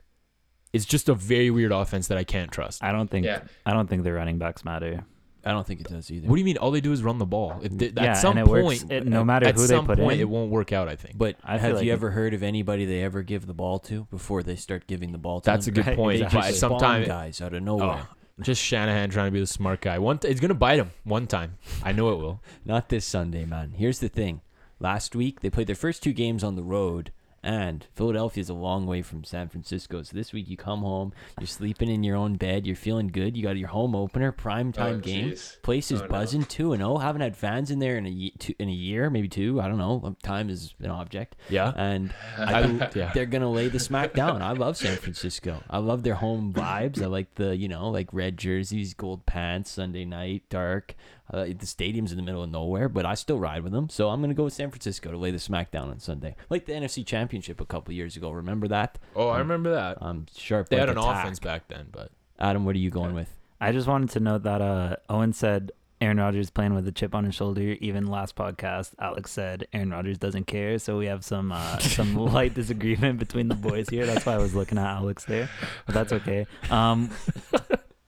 It's 0.73 0.85
just 0.85 1.09
a 1.09 1.15
very 1.15 1.51
weird 1.51 1.73
offense 1.73 2.09
that 2.09 2.19
I 2.19 2.25
can't 2.25 2.51
trust. 2.53 2.83
I 2.85 2.93
don't 2.93 3.11
think 3.11 3.25
Yeah. 3.27 3.43
I 3.65 3.73
don't 3.73 3.89
think 3.89 4.05
the 4.05 4.13
running 4.13 4.39
backs 4.39 4.65
matter. 4.65 5.05
I 5.47 5.53
don't 5.53 5.67
think 5.67 5.81
it 5.81 5.89
does 5.89 6.11
either. 6.11 6.29
What 6.29 6.35
do 6.35 6.41
you 6.41 6.45
mean? 6.45 6.59
All 6.59 6.71
they 6.71 6.81
do 6.81 6.93
is 6.93 7.03
run 7.03 7.19
the 7.19 7.25
ball. 7.25 7.61
It, 7.63 7.79
th- 7.79 7.93
Yeah, 7.97 8.05
at 8.05 8.13
some 8.15 8.37
and 8.37 8.41
it 8.41 8.47
point, 8.51 8.65
works- 8.65 8.85
it- 8.91 9.07
no 9.07 9.25
matter 9.25 9.47
at 9.47 9.55
who 9.55 9.63
they 9.63 9.75
some 9.75 9.87
put 9.87 9.99
point, 9.99 10.15
in. 10.15 10.21
it 10.21 10.29
won't 10.29 10.51
work 10.51 10.73
out. 10.73 10.89
I 10.89 10.97
think. 10.97 11.17
But 11.17 11.37
I 11.45 11.57
have 11.59 11.77
like 11.77 11.85
you 11.85 11.91
it- 11.93 11.95
ever 11.95 12.11
heard 12.11 12.35
of 12.35 12.43
anybody 12.43 12.85
they 12.85 13.03
ever 13.03 13.23
give 13.23 13.47
the 13.47 13.55
ball 13.55 13.79
to 13.81 14.07
before 14.11 14.43
they 14.43 14.57
start 14.57 14.87
giving 14.87 15.13
the 15.13 15.19
ball 15.19 15.41
to 15.41 15.47
That's 15.51 15.67
a 15.67 15.71
good 15.71 15.87
Right, 15.87 15.97
point. 15.97 16.17
exactly. 16.17 16.41
But 16.41 16.47
Just 16.49 16.59
spawn 16.59 16.71
sometimes 16.81 17.07
guys 17.07 17.41
out 17.41 17.55
of 17.55 17.63
nowhere. 17.63 18.07
Oh, 18.09 18.15
just 18.43 18.61
Shanahan 18.63 19.09
trying 19.09 19.29
to 19.29 19.31
be 19.31 19.41
the 19.41 19.47
smart 19.47 19.81
guy. 19.81 19.99
One, 19.99 20.19
th- 20.19 20.31
it's 20.31 20.41
gonna 20.41 20.53
bite 20.55 20.79
him 20.79 20.91
one 21.05 21.27
time. 21.27 21.57
I 21.83 21.93
know 21.93 22.11
it 22.13 22.17
will. 22.17 22.43
Not 22.67 22.89
this 22.91 23.05
Sunday, 23.07 23.45
man. 23.45 23.73
Here's 23.77 24.01
the 24.01 24.09
thing. 24.09 24.41
Last 24.81 25.17
week 25.17 25.41
they 25.41 25.49
played 25.49 25.69
their 25.69 25.75
first 25.77 26.03
two 26.03 26.13
games 26.13 26.45
on 26.45 26.55
the 26.57 26.63
road, 26.63 27.13
and 27.47 27.87
Philadelphia 27.95 28.41
is 28.41 28.49
a 28.49 28.55
long 28.55 28.87
way 28.87 29.01
from 29.03 29.23
San 29.25 29.49
Francisco. 29.49 30.03
So 30.03 30.17
this 30.17 30.33
week 30.33 30.49
you 30.49 30.57
come 30.57 30.81
home, 30.81 31.13
you're 31.41 31.47
sleeping 31.47 31.89
in 31.89 32.03
your 32.03 32.17
own 32.17 32.35
bed, 32.37 32.67
you're 32.67 32.75
feeling 32.77 33.07
good. 33.09 33.37
You 33.37 33.43
got 33.45 33.57
your 33.57 33.69
home 33.69 33.95
opener, 33.95 34.33
prime 34.33 34.73
time 34.73 34.97
Oh, 34.97 34.99
game. 34.99 35.35
Place 35.63 35.91
is 35.91 36.01
Oh, 36.03 36.05
no. 36.05 36.11
buzzing 36.11 36.45
two 36.45 36.73
and 36.73 36.81
zero. 36.81 36.99
Haven't 36.99 37.21
had 37.23 37.37
fans 37.37 37.71
in 37.71 37.79
there 37.79 37.97
in 37.97 38.07
a 38.07 38.31
two, 38.39 38.55
in 38.59 38.69
a 38.69 38.73
year, 38.73 39.09
maybe 39.11 39.29
two. 39.29 39.61
I 39.61 39.69
don't 39.69 39.79
know. 39.79 40.01
Um, 40.05 40.17
time 40.23 40.51
is 40.51 40.75
an 40.81 40.91
object. 40.91 41.37
Yeah. 41.49 41.73
And 41.77 42.13
I- 42.39 42.63
I, 42.63 42.91
yeah. 42.95 43.13
they're 43.15 43.27
gonna 43.27 43.51
lay 43.51 43.69
the 43.69 43.79
smack 43.79 44.13
down. 44.13 44.43
I 44.43 44.53
love 44.53 44.77
San 44.77 44.97
Francisco. 44.97 45.63
I 45.71 45.79
love 45.79 46.03
their 46.03 46.15
home 46.17 46.53
vibes. 46.53 47.01
I 47.01 47.07
like 47.07 47.35
the 47.37 47.57
you 47.57 47.69
know 47.69 47.89
like 47.91 48.09
red 48.13 48.37
jerseys, 48.37 48.93
gold 48.95 49.25
pants, 49.27 49.71
Sunday 49.71 50.05
night, 50.05 50.43
dark. 50.51 50.95
Uh, 51.33 51.47
the 51.59 51.67
stadium's 51.67 52.13
in 52.13 52.17
the 52.17 52.23
middle 52.23 52.43
of 52.43 52.51
nowhere, 52.51 52.89
but 52.89 53.05
I 53.05 53.15
still 53.15 53.39
ride 53.39 53.63
with 53.63 53.73
them. 53.73 53.89
So 53.89 54.11
I'm 54.11 54.21
gonna 54.21 54.35
go 54.35 54.45
with 54.45 54.53
San 54.53 54.71
Francisco 54.71 55.11
to 55.11 55.17
lay 55.19 55.31
the 55.31 55.39
smack 55.39 55.71
down 55.71 55.91
on 55.91 55.99
Sunday, 55.99 56.37
like 56.51 56.67
the 56.67 56.73
NFC 56.73 57.05
Championship 57.05 57.61
a 57.61 57.65
couple 57.67 57.93
years 57.95 58.17
ago. 58.17 58.31
Remember 58.31 58.69
that? 58.69 58.99
Oh, 59.15 59.29
I 59.29 59.39
remember 59.39 59.71
that. 59.73 59.99
I'm 60.01 60.27
sharp. 60.37 60.69
They 60.69 60.77
like 60.77 60.89
had 60.89 60.97
an 60.97 60.99
a 60.99 61.03
tack. 61.03 61.25
offense 61.25 61.39
back 61.41 61.69
then, 61.69 61.89
but 61.91 62.11
Adam, 62.39 62.65
what 62.65 62.75
are 62.77 62.79
you 62.79 62.91
going 62.91 63.15
with? 63.15 63.29
I 63.61 63.73
just 63.73 63.89
wanted 63.89 64.11
to 64.11 64.21
note 64.21 64.43
that 64.45 64.61
uh, 64.61 64.97
Owen 65.09 65.33
said 65.33 65.73
Aaron 66.01 66.19
Rodgers 66.19 66.51
playing 66.51 66.75
with 66.75 66.87
a 66.87 66.93
chip 66.93 67.15
on 67.15 67.25
his 67.25 67.35
shoulder. 67.35 67.61
Even 67.81 68.07
last 68.07 68.37
podcast, 68.37 68.93
Alex 68.99 69.31
said 69.33 69.67
Aaron 69.73 69.91
Rodgers 69.91 70.19
doesn't 70.19 70.47
care. 70.47 70.79
So 70.79 70.99
we 70.99 71.07
have 71.07 71.25
some 71.25 71.51
uh, 71.53 71.79
some 71.81 72.15
light 72.15 72.53
disagreement 72.55 73.19
between 73.19 73.49
the 73.49 73.55
boys 73.55 73.89
here. 73.89 74.05
That's 74.05 74.27
why 74.27 74.35
I 74.35 74.39
was 74.39 74.55
looking 74.55 74.77
at 74.79 74.87
Alex 74.87 75.25
there, 75.25 75.49
but 75.87 75.95
that's 75.95 76.13
okay. 76.13 76.47
Um, 76.71 77.11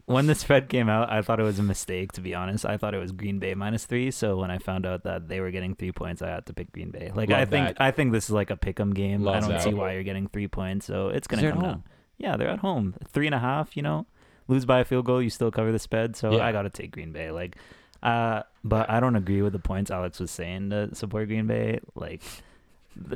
when 0.08 0.26
the 0.26 0.34
spread 0.34 0.68
came 0.68 0.88
out, 0.88 1.10
I 1.10 1.22
thought 1.22 1.38
it 1.38 1.44
was 1.44 1.58
a 1.58 1.62
mistake. 1.62 2.12
To 2.12 2.20
be 2.20 2.34
honest, 2.34 2.64
I 2.64 2.76
thought 2.76 2.94
it 2.94 2.98
was 2.98 3.12
Green 3.12 3.38
Bay 3.38 3.54
minus 3.54 3.84
three. 3.84 4.10
So 4.10 4.38
when 4.38 4.50
I 4.50 4.58
found 4.58 4.86
out 4.86 5.04
that 5.04 5.28
they 5.28 5.40
were 5.40 5.50
getting 5.50 5.74
three 5.74 5.92
points, 5.92 6.22
I 6.22 6.28
had 6.28 6.46
to 6.46 6.54
pick 6.54 6.72
Green 6.72 6.90
Bay. 6.90 7.12
Like 7.14 7.30
I 7.30 7.44
think 7.44 7.68
that. 7.68 7.80
I 7.80 7.90
think 7.90 8.12
this 8.12 8.24
is 8.24 8.30
like 8.30 8.50
a 8.50 8.56
pick'em 8.56 8.94
game. 8.94 9.28
I 9.28 9.40
don't 9.40 9.50
that. 9.50 9.62
see 9.62 9.74
why 9.74 9.92
you're 9.92 10.02
getting 10.02 10.26
three 10.28 10.48
points. 10.48 10.86
So 10.86 11.08
it's 11.08 11.26
gonna 11.26 11.50
come 11.50 11.60
down. 11.60 11.84
Yeah, 12.16 12.36
they're 12.36 12.48
at 12.48 12.60
home. 12.60 12.94
Three 13.08 13.26
and 13.26 13.34
a 13.34 13.38
half. 13.38 13.76
You 13.76 13.82
know, 13.82 14.06
lose 14.48 14.64
by 14.64 14.80
a 14.80 14.84
field 14.84 15.04
goal, 15.04 15.22
you 15.22 15.30
still 15.30 15.50
cover 15.50 15.70
the 15.70 15.78
spread. 15.78 16.16
So 16.16 16.32
Yeah. 16.32 16.46
I 16.46 16.52
got 16.52 16.62
to 16.62 16.70
take 16.70 16.90
Green 16.90 17.12
Bay. 17.12 17.30
Like, 17.30 17.56
uh, 18.02 18.42
but 18.64 18.90
I 18.90 19.00
don't 19.00 19.14
agree 19.16 19.42
with 19.42 19.52
the 19.52 19.58
points 19.58 19.90
Alex 19.90 20.18
was 20.18 20.30
saying 20.30 20.70
to 20.70 20.94
support 20.94 21.28
Green 21.28 21.46
Bay. 21.46 21.80
Like, 21.94 22.22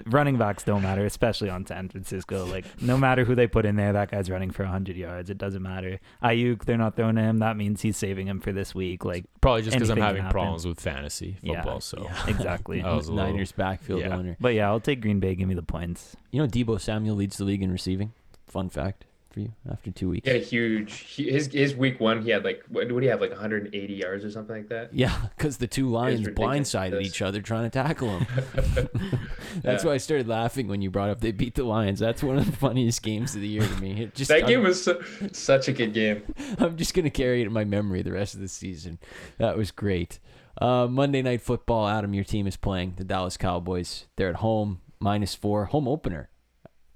running 0.07 0.37
backs 0.37 0.62
don't 0.64 0.83
matter, 0.83 1.05
especially 1.05 1.51
on 1.51 1.66
San 1.66 1.88
Francisco. 1.88 2.45
Like, 2.47 2.64
no 2.81 2.97
matter 2.97 3.25
who 3.25 3.35
they 3.35 3.47
put 3.47 3.64
in 3.66 3.77
there, 3.77 3.92
that 3.92 4.11
guy's 4.11 4.31
running 4.31 4.51
for 4.51 4.62
100 4.64 4.97
yards. 4.97 5.31
It 5.31 5.38
doesn't 5.38 5.62
matter. 5.62 6.01
Aiyuk, 6.23 6.64
they're 6.64 6.79
not 6.79 6.97
throwing 6.97 7.16
to 7.16 7.23
him. 7.23 7.38
That 7.38 7.57
means 7.57 7.83
he's 7.83 7.97
saving 7.97 8.27
him 8.29 8.40
for 8.40 8.53
this 8.53 8.75
week. 8.75 9.05
Like, 9.05 9.25
probably 9.40 9.62
just 9.62 9.77
because 9.77 9.90
I'm 9.90 9.99
having 9.99 10.29
problems 10.29 10.66
with 10.66 10.81
fantasy 10.81 11.37
Yeah, 11.42 11.57
football. 11.62 11.81
So 11.81 12.03
Yeah. 12.05 12.27
exactly. 12.29 12.83
I 12.83 12.95
was 12.95 13.09
a 13.09 13.12
little- 13.12 13.31
Niners 13.33 13.53
backfield 13.53 14.01
yeah. 14.01 14.16
owner. 14.16 14.37
But 14.40 14.55
yeah, 14.55 14.68
I'll 14.68 14.81
take 14.81 15.01
Green 15.01 15.21
Bay. 15.21 15.35
Give 15.35 15.49
me 15.49 15.55
the 15.55 15.62
points. 15.62 16.16
You 16.31 16.40
know, 16.42 16.49
Deebo 16.49 16.81
Samuel 16.81 17.16
leads 17.16 17.37
the 17.37 17.45
league 17.45 17.62
in 17.62 17.71
receiving. 17.73 18.12
Fun 18.47 18.68
fact 18.68 19.05
for 19.33 19.40
you 19.40 19.53
after 19.71 19.90
two 19.90 20.11
weeks. 20.11 20.27
He 20.29 20.33
had 20.33 20.42
a 20.42 20.45
huge. 20.45 20.92
He, 21.01 21.31
his 21.31 21.47
his 21.47 21.75
week 21.75 22.01
one, 22.01 22.23
he 22.23 22.31
had 22.31 22.45
like 22.45 22.62
what, 22.68 22.90
what 22.92 23.01
do 23.01 23.05
you 23.05 23.11
have 23.11 23.21
like 23.21 23.31
180 23.31 23.92
yards 23.95 24.25
or 24.25 24.31
something 24.31 24.55
like 24.57 24.68
that? 24.68 24.92
Yeah, 24.95 25.16
because 25.37 25.57
the 25.57 25.66
two 25.66 25.88
lions 25.90 26.27
blindsided 26.29 27.03
each 27.03 27.23
other 27.23 27.40
trying 27.40 27.64
to 27.64 27.71
tackle 27.71 28.18
him. 28.18 28.27
That's 29.62 29.85
Yeah. 29.85 29.88
why 29.88 29.95
I 29.95 29.99
started 29.99 30.29
laughing 30.29 30.68
when 30.68 30.83
you 30.83 30.90
brought 30.90 31.11
up 31.11 31.21
they 31.21 31.33
beat 31.33 31.55
the 31.55 31.64
Lions. 31.64 31.99
That's 32.01 32.23
one 32.23 32.38
of 32.38 32.47
the 32.47 32.53
funniest 32.53 33.03
games 33.03 33.35
of 33.35 33.40
the 33.40 33.49
year 33.49 33.66
to 33.66 33.81
me. 33.81 34.03
It 34.03 34.14
just 34.14 34.29
that 34.29 34.42
I'm, 34.42 34.49
game 34.49 34.62
was 34.62 34.83
su- 34.85 35.01
such 35.33 35.68
a 35.68 35.73
good 35.73 35.92
game. 35.95 36.23
I'm 36.59 36.77
just 36.77 36.95
gonna 36.95 37.11
carry 37.11 37.42
it 37.42 37.47
in 37.47 37.53
my 37.53 37.64
memory 37.64 38.03
the 38.03 38.12
rest 38.12 38.35
of 38.35 38.40
the 38.40 38.49
season. 38.49 38.99
That 39.38 39.57
was 39.57 39.71
great. 39.71 40.18
Uh, 40.61 40.87
Monday 40.88 41.23
Night 41.23 41.40
Football. 41.40 41.88
Adam, 41.88 42.12
your 42.14 42.25
team 42.25 42.47
is 42.47 42.57
playing 42.57 42.95
the 42.97 43.05
Dallas 43.05 43.37
Cowboys. 43.37 44.07
They're 44.16 44.29
at 44.29 44.37
home, 44.37 44.81
minus 45.01 45.35
four, 45.35 45.64
home 45.66 45.88
opener. 45.88 46.29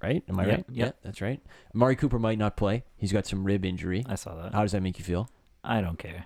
Right? 0.01 0.23
Am 0.29 0.39
I 0.39 0.45
Yeah, 0.45 0.51
right? 0.53 0.65
yeah. 0.71 0.91
that's 1.03 1.21
right. 1.21 1.41
Amari 1.73 1.95
Cooper 1.95 2.19
might 2.19 2.37
not 2.37 2.55
play. 2.55 2.83
He's 2.97 3.11
got 3.11 3.25
some 3.25 3.43
rib 3.43 3.65
injury. 3.65 4.05
I 4.07 4.15
saw 4.15 4.35
that. 4.35 4.53
How 4.53 4.61
does 4.61 4.71
that 4.73 4.81
make 4.83 4.99
you 4.99 5.03
feel? 5.05 5.29
I 5.63 5.81
don't 5.81 5.97
care. 5.97 6.25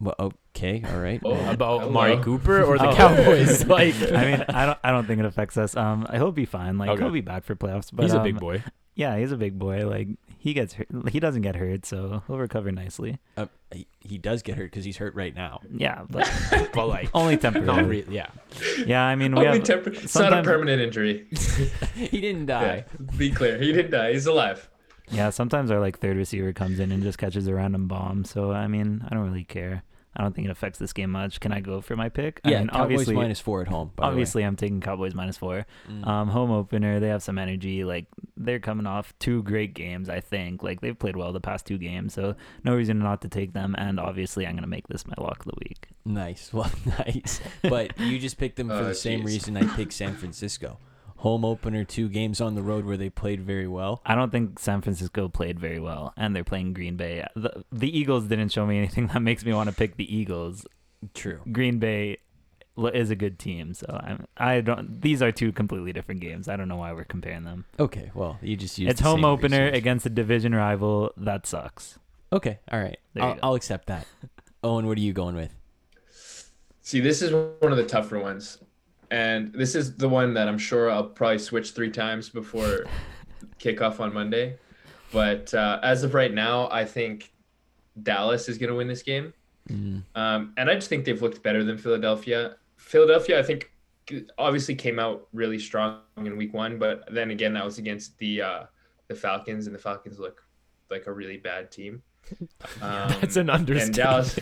Well, 0.00 0.16
okay, 0.56 0.82
all 0.92 0.98
right. 0.98 1.20
Oh, 1.24 1.32
about 1.50 1.80
hello. 1.82 1.90
Amari 1.90 2.18
Cooper 2.22 2.64
or 2.64 2.76
the 2.78 2.88
Oh. 2.90 2.94
Cowboys? 2.96 3.64
Like, 3.66 3.94
I 4.12 4.24
mean, 4.24 4.44
I 4.48 4.66
don't. 4.66 4.78
I 4.82 4.90
don't 4.90 5.06
think 5.06 5.20
it 5.20 5.24
affects 5.26 5.56
us. 5.56 5.76
Um, 5.76 6.06
he'll 6.12 6.32
be 6.32 6.44
fine. 6.46 6.76
Like 6.78 6.90
Okay. 6.90 7.02
he'll 7.02 7.12
be 7.12 7.20
back 7.20 7.44
for 7.44 7.54
playoffs. 7.54 7.90
But 7.92 8.02
he's 8.02 8.14
a 8.14 8.18
um, 8.18 8.24
big 8.24 8.40
boy. 8.40 8.64
Yeah, 8.96 9.16
he's 9.16 9.30
a 9.32 9.36
big 9.36 9.56
boy. 9.58 9.86
Like 9.88 10.08
he 10.42 10.54
gets 10.54 10.72
hurt. 10.74 10.88
He 11.10 11.20
doesn't 11.20 11.42
get 11.42 11.54
hurt, 11.54 11.86
so 11.86 12.22
he'll 12.26 12.38
recover 12.38 12.72
nicely. 12.72 13.18
Uh, 13.36 13.46
he, 13.72 13.86
he 14.00 14.18
does 14.18 14.42
get 14.42 14.56
hurt 14.56 14.72
because 14.72 14.84
he's 14.84 14.96
hurt 14.96 15.14
right 15.14 15.32
now. 15.34 15.60
Yeah, 15.70 16.02
but 16.10 16.28
But 16.74 16.88
like, 16.88 17.10
only 17.14 17.34
not 17.34 17.42
temporary. 17.42 17.84
really. 18.02 18.14
Yeah. 18.16 18.26
Yeah, 18.84 19.04
I 19.04 19.14
mean 19.14 19.34
we 19.36 19.46
Only 19.46 19.58
have. 19.58 19.66
temper- 19.66 19.90
it's 19.92 20.16
not 20.16 20.32
a 20.32 20.42
permanent 20.42 20.82
injury. 20.82 21.28
he 21.94 22.20
didn't 22.20 22.48
Yeah, 22.48 22.60
die. 22.60 22.84
be 23.16 23.30
clear. 23.30 23.56
He 23.58 23.72
didn't 23.72 23.92
die. 23.92 24.12
He's 24.14 24.26
alive. 24.26 24.68
Yeah, 25.10 25.30
sometimes 25.30 25.70
our 25.70 25.78
like 25.78 26.00
third 26.00 26.16
receiver 26.16 26.52
comes 26.52 26.80
in 26.80 26.90
and 26.90 27.02
just 27.02 27.18
catches 27.18 27.46
a 27.46 27.54
random 27.54 27.86
bomb. 27.86 28.24
So 28.24 28.50
I 28.52 28.66
mean, 28.66 29.04
I 29.08 29.14
don't 29.14 29.24
really 29.24 29.44
care. 29.44 29.84
I 30.14 30.22
don't 30.22 30.34
think 30.34 30.46
it 30.46 30.50
affects 30.50 30.78
this 30.78 30.92
game 30.92 31.10
much. 31.10 31.40
Can 31.40 31.52
I 31.52 31.60
go 31.60 31.80
for 31.80 31.96
my 31.96 32.08
pick? 32.10 32.40
I 32.44 32.50
Yeah, 32.50 32.58
mean, 32.58 32.68
Cowboys 32.68 32.82
obviously, 32.82 33.14
minus 33.14 33.40
four 33.40 33.62
at 33.62 33.68
home. 33.68 33.92
by 33.96 34.02
the 34.02 34.06
way. 34.06 34.10
obviously, 34.12 34.42
I'm 34.44 34.56
taking 34.56 34.80
Cowboys 34.80 35.14
minus 35.14 35.38
four. 35.38 35.64
Mm. 35.90 36.06
Um, 36.06 36.28
home 36.28 36.50
opener, 36.50 37.00
they 37.00 37.08
have 37.08 37.22
some 37.22 37.38
energy. 37.38 37.84
Like 37.84 38.06
they're 38.36 38.60
coming 38.60 38.86
off 38.86 39.14
two 39.18 39.42
great 39.42 39.72
games, 39.74 40.08
I 40.10 40.20
think. 40.20 40.62
Like 40.62 40.80
they've 40.82 40.98
played 40.98 41.16
well 41.16 41.32
the 41.32 41.40
past 41.40 41.64
two 41.66 41.78
games, 41.78 42.12
so 42.12 42.34
no 42.62 42.74
reason 42.74 42.98
not 42.98 43.22
to 43.22 43.28
take 43.28 43.54
them. 43.54 43.74
And 43.78 43.98
obviously, 43.98 44.46
I'm 44.46 44.54
gonna 44.54 44.66
make 44.66 44.88
this 44.88 45.06
my 45.06 45.14
lock 45.18 45.40
of 45.40 45.46
the 45.46 45.58
week. 45.68 45.88
Nice. 46.04 46.50
Well, 46.52 46.70
nice. 46.98 47.40
But 47.62 47.98
you 47.98 48.18
just 48.18 48.36
picked 48.36 48.56
them 48.56 48.68
for 48.68 48.74
Oh, 48.74 48.84
the 48.84 48.94
same 48.94 49.22
jeez. 49.22 49.26
reason 49.26 49.56
I 49.56 49.64
picked 49.76 49.92
San 49.94 50.14
Francisco. 50.14 50.78
Home 51.22 51.44
opener, 51.44 51.84
two 51.84 52.08
games 52.08 52.40
on 52.40 52.56
the 52.56 52.62
road 52.62 52.84
where 52.84 52.96
they 52.96 53.08
played 53.08 53.42
very 53.42 53.68
well. 53.68 54.02
I 54.04 54.16
don't 54.16 54.32
think 54.32 54.58
San 54.58 54.80
Francisco 54.80 55.28
played 55.28 55.60
very 55.60 55.78
well, 55.78 56.12
and 56.16 56.34
they're 56.34 56.42
playing 56.42 56.72
Green 56.72 56.96
Bay. 56.96 57.24
The, 57.36 57.62
the 57.70 57.96
Eagles 57.96 58.24
didn't 58.26 58.48
show 58.48 58.66
me 58.66 58.76
anything 58.76 59.06
that 59.12 59.22
makes 59.22 59.44
me 59.44 59.52
want 59.52 59.70
to 59.70 59.74
pick 59.76 59.96
the 59.96 60.16
Eagles. 60.16 60.66
True. 61.14 61.38
Green 61.52 61.78
Bay 61.78 62.18
is 62.92 63.10
a 63.10 63.14
good 63.14 63.38
team, 63.38 63.72
so 63.72 63.86
I'm 64.02 64.26
I 64.36 64.62
don't. 64.62 65.00
These 65.00 65.22
are 65.22 65.30
two 65.30 65.52
completely 65.52 65.92
different 65.92 66.20
games. 66.20 66.48
I 66.48 66.56
don't 66.56 66.66
know 66.66 66.78
why 66.78 66.92
we're 66.92 67.04
comparing 67.04 67.44
them. 67.44 67.66
Okay. 67.78 68.10
Well, 68.14 68.38
you 68.42 68.56
just 68.56 68.76
use 68.76 68.90
it's 68.90 69.00
the 69.00 69.06
home 69.06 69.18
same 69.18 69.24
opener 69.26 69.66
research. 69.66 69.78
against 69.78 70.06
a 70.06 70.10
division 70.10 70.56
rival. 70.56 71.12
That 71.16 71.46
sucks. 71.46 72.00
Okay. 72.32 72.58
All 72.72 72.80
right. 72.80 72.98
I'll. 73.20 73.38
I'll 73.44 73.54
accept 73.54 73.86
that. 73.86 74.08
Owen, 74.64 74.88
what 74.88 74.98
are 74.98 75.00
you 75.02 75.12
going 75.12 75.36
with? 75.36 75.54
See, 76.80 76.98
this 76.98 77.22
is 77.22 77.32
one 77.32 77.70
of 77.70 77.76
the 77.76 77.86
tougher 77.86 78.18
ones. 78.18 78.58
And 79.12 79.52
this 79.52 79.74
is 79.74 79.94
the 79.94 80.08
one 80.08 80.32
that 80.34 80.48
I'm 80.48 80.56
sure 80.56 80.90
I'll 80.90 81.04
probably 81.04 81.38
switch 81.38 81.72
three 81.72 81.90
times 81.90 82.30
before 82.30 82.86
kickoff 83.60 84.00
on 84.00 84.14
Monday. 84.14 84.56
But 85.12 85.52
uh, 85.52 85.80
as 85.82 86.02
of 86.02 86.14
right 86.14 86.32
now, 86.32 86.70
I 86.70 86.86
think 86.86 87.30
Dallas 88.02 88.48
is 88.48 88.56
going 88.56 88.70
to 88.70 88.74
win 88.74 88.88
this 88.88 89.02
game. 89.02 89.34
Mm. 89.68 90.02
Um, 90.14 90.54
and 90.56 90.70
I 90.70 90.74
just 90.74 90.88
think 90.88 91.04
they've 91.04 91.20
looked 91.20 91.42
better 91.42 91.62
than 91.62 91.76
Philadelphia. 91.76 92.56
Philadelphia, 92.78 93.38
I 93.38 93.42
think 93.42 93.70
obviously 94.38 94.74
came 94.74 94.98
out 94.98 95.28
really 95.34 95.58
strong 95.58 96.00
in 96.16 96.38
week 96.38 96.54
one, 96.54 96.78
but 96.78 97.04
then 97.12 97.30
again 97.30 97.52
that 97.52 97.64
was 97.66 97.76
against 97.76 98.16
the 98.16 98.40
uh, 98.40 98.62
the 99.08 99.14
Falcons, 99.14 99.66
and 99.66 99.74
the 99.74 99.78
Falcons 99.78 100.18
look 100.18 100.42
like 100.90 101.06
a 101.06 101.12
really 101.12 101.36
bad 101.36 101.70
team. 101.70 102.02
Um, 102.80 103.08
That's 103.20 103.36
an 103.36 103.50
and 103.50 103.50
understatement. 103.50 103.96
Dallas, 103.96 104.38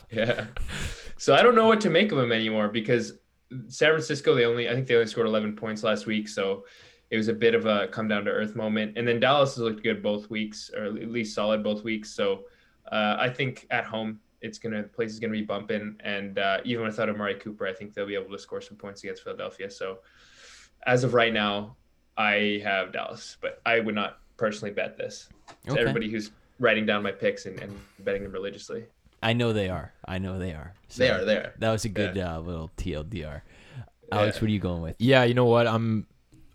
yeah. 0.10 0.46
So 1.16 1.34
I 1.34 1.42
don't 1.42 1.54
know 1.54 1.66
what 1.66 1.80
to 1.82 1.90
make 1.90 2.12
of 2.12 2.18
them 2.18 2.32
anymore 2.32 2.68
because 2.68 3.14
San 3.68 3.90
Francisco, 3.90 4.34
they 4.34 4.44
only 4.44 4.68
I 4.68 4.74
think 4.74 4.86
they 4.86 4.94
only 4.94 5.06
scored 5.06 5.26
11 5.26 5.56
points 5.56 5.82
last 5.82 6.06
week, 6.06 6.28
so 6.28 6.64
it 7.10 7.16
was 7.16 7.28
a 7.28 7.32
bit 7.32 7.54
of 7.54 7.66
a 7.66 7.88
come 7.88 8.06
down 8.08 8.24
to 8.24 8.30
earth 8.30 8.54
moment. 8.54 8.96
And 8.96 9.06
then 9.06 9.18
Dallas 9.18 9.54
has 9.56 9.58
looked 9.58 9.82
good 9.82 10.02
both 10.02 10.30
weeks, 10.30 10.70
or 10.76 10.84
at 10.84 11.10
least 11.10 11.34
solid 11.34 11.62
both 11.62 11.82
weeks. 11.82 12.10
So 12.10 12.44
uh, 12.92 13.16
I 13.18 13.28
think 13.28 13.66
at 13.70 13.84
home 13.84 14.20
it's 14.40 14.58
gonna 14.58 14.82
the 14.82 14.88
place 14.88 15.10
is 15.10 15.18
gonna 15.18 15.32
be 15.32 15.42
bumping, 15.42 15.96
and 16.00 16.38
uh, 16.38 16.58
even 16.64 16.84
without 16.84 17.08
Amari 17.08 17.34
Cooper, 17.34 17.66
I 17.66 17.72
think 17.72 17.94
they'll 17.94 18.06
be 18.06 18.14
able 18.14 18.30
to 18.30 18.38
score 18.38 18.60
some 18.60 18.76
points 18.76 19.02
against 19.02 19.24
Philadelphia. 19.24 19.70
So 19.70 19.98
as 20.86 21.04
of 21.04 21.12
right 21.14 21.32
now, 21.32 21.76
I 22.16 22.60
have 22.62 22.92
Dallas, 22.92 23.36
but 23.40 23.60
I 23.66 23.80
would 23.80 23.94
not 23.94 24.20
personally 24.36 24.72
bet 24.72 24.96
this. 24.96 25.28
To 25.66 25.72
Okay. 25.72 25.80
everybody 25.80 26.10
who's 26.10 26.30
writing 26.58 26.86
down 26.86 27.02
my 27.02 27.12
picks 27.12 27.46
and, 27.46 27.58
and 27.60 27.76
betting 28.00 28.22
them 28.22 28.32
religiously. 28.32 28.86
I 29.22 29.32
know 29.34 29.52
they 29.52 29.68
are. 29.68 29.92
I 30.06 30.18
know 30.18 30.38
they 30.38 30.52
are. 30.52 30.74
So 30.88 31.02
They 31.04 31.10
are 31.10 31.24
there. 31.24 31.54
That 31.58 31.70
was 31.70 31.84
a 31.84 31.88
good 31.88 32.16
uh, 32.18 32.40
little 32.40 32.70
TLDR. 32.76 33.42
Alex, 34.12 34.36
Yeah. 34.36 34.40
what 34.40 34.48
are 34.48 34.52
you 34.52 34.58
going 34.58 34.82
with? 34.82 34.96
Yeah, 34.98 35.24
you 35.24 35.34
know 35.34 35.44
what? 35.44 35.66
I'm 35.66 36.06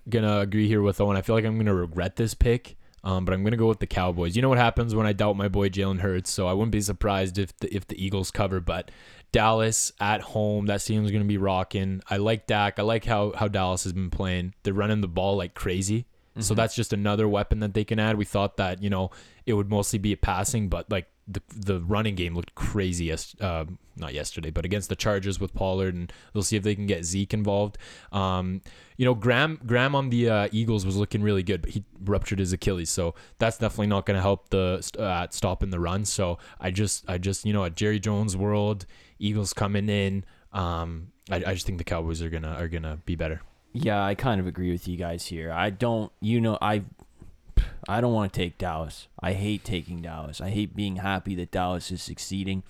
gonna 0.09 0.39
agree 0.39 0.67
here 0.67 0.81
with 0.81 0.99
Owen. 0.99 1.15
I 1.17 1.21
feel 1.21 1.35
like 1.35 1.45
I'm 1.45 1.57
gonna 1.57 1.73
regret 1.75 2.15
this 2.15 2.33
pick. 2.33 2.75
Um, 3.03 3.23
but 3.23 3.33
I'm 3.35 3.43
gonna 3.43 3.55
go 3.55 3.67
with 3.67 3.79
the 3.79 3.85
Cowboys. 3.87 4.35
You 4.35 4.41
know 4.41 4.49
what 4.49 4.57
happens 4.57 4.95
when 4.95 5.05
I 5.05 5.13
doubt 5.13 5.37
my 5.37 5.47
boy 5.47 5.69
Jalen 5.69 5.99
Hurts, 5.99 6.31
so 6.31 6.47
I 6.47 6.53
wouldn't 6.53 6.71
be 6.71 6.81
surprised 6.81 7.37
if 7.37 7.55
the 7.59 7.73
if 7.73 7.87
the 7.87 8.03
Eagles 8.03 8.31
cover. 8.31 8.59
But 8.59 8.89
Dallas 9.31 9.91
at 9.99 10.21
home, 10.21 10.65
that 10.65 10.81
team's 10.81 11.11
gonna 11.11 11.23
be 11.25 11.37
rocking. 11.37 12.01
I 12.09 12.17
like 12.17 12.47
Dak. 12.47 12.79
I 12.79 12.81
like 12.81 13.05
how 13.05 13.31
how 13.35 13.47
Dallas 13.47 13.83
has 13.83 13.93
been 13.93 14.09
playing. 14.09 14.55
They're 14.63 14.73
running 14.73 15.01
the 15.01 15.07
ball 15.07 15.37
like 15.37 15.53
crazy. 15.53 16.07
So 16.41 16.53
that's 16.53 16.75
just 16.75 16.91
another 16.91 17.27
weapon 17.27 17.59
that 17.61 17.73
they 17.73 17.85
can 17.85 17.99
add. 17.99 18.17
We 18.17 18.25
thought 18.25 18.57
that 18.57 18.83
you 18.83 18.89
know 18.89 19.11
it 19.45 19.53
would 19.53 19.69
mostly 19.69 19.99
be 19.99 20.11
a 20.11 20.17
passing, 20.17 20.67
but 20.67 20.89
like 20.91 21.07
the 21.27 21.41
the 21.55 21.79
running 21.79 22.15
game 22.15 22.35
looked 22.35 22.55
crazy. 22.55 23.05
Yes, 23.05 23.35
uh, 23.39 23.65
not 23.95 24.13
yesterday, 24.13 24.51
but 24.51 24.65
against 24.65 24.89
the 24.89 24.95
Chargers 24.95 25.39
with 25.39 25.53
Pollard, 25.53 25.95
and 25.95 26.11
we'll 26.33 26.43
see 26.43 26.57
if 26.57 26.63
they 26.63 26.75
can 26.75 26.85
get 26.85 27.05
Zeke 27.05 27.33
involved. 27.33 27.77
Um, 28.11 28.61
you 28.97 29.05
know, 29.05 29.15
Graham 29.15 29.59
Graham 29.65 29.95
on 29.95 30.09
the 30.09 30.29
uh, 30.29 30.49
Eagles 30.51 30.85
was 30.85 30.97
looking 30.97 31.23
really 31.23 31.43
good, 31.43 31.61
but 31.61 31.71
he 31.71 31.83
ruptured 32.03 32.39
his 32.39 32.53
Achilles, 32.53 32.89
so 32.89 33.15
that's 33.39 33.57
definitely 33.57 33.87
not 33.87 34.05
going 34.05 34.15
to 34.15 34.21
help 34.21 34.49
the 34.49 34.87
uh, 34.99 35.23
at 35.23 35.33
stopping 35.33 35.69
the 35.69 35.79
run. 35.79 36.05
So 36.05 36.37
I 36.59 36.71
just 36.71 37.09
I 37.09 37.17
just 37.17 37.45
you 37.45 37.53
know 37.53 37.63
at 37.63 37.75
Jerry 37.75 37.99
Jones 37.99 38.35
world, 38.37 38.85
Eagles 39.19 39.53
coming 39.53 39.89
in. 39.89 40.25
Um, 40.53 41.11
I, 41.31 41.37
I 41.37 41.53
just 41.53 41.65
think 41.65 41.77
the 41.77 41.83
Cowboys 41.83 42.21
are 42.21 42.29
gonna 42.29 42.55
are 42.59 42.67
gonna 42.67 42.99
be 43.05 43.15
better. 43.15 43.41
Yeah, 43.77 44.01
I 44.01 44.15
kind 44.15 44.39
of 44.39 44.47
agree 44.47 44.71
with 44.71 44.87
you 44.87 44.95
guys 44.95 45.25
here. 45.25 45.51
I 45.51 45.69
don't, 45.69 46.09
you 46.21 46.39
know, 46.39 46.57
I, 46.61 46.83
I 47.89 47.99
don't 47.99 48.13
want 48.13 48.31
to 48.31 48.39
take 48.39 48.57
Dallas. 48.57 49.09
I 49.19 49.33
hate 49.33 49.65
taking 49.65 50.01
Dallas. 50.01 50.39
I 50.39 50.49
hate 50.49 50.77
being 50.77 50.95
happy 50.95 51.35
that 51.35 51.51
Dallas 51.51 51.91
is 51.91 52.01
succeeding. 52.01 52.63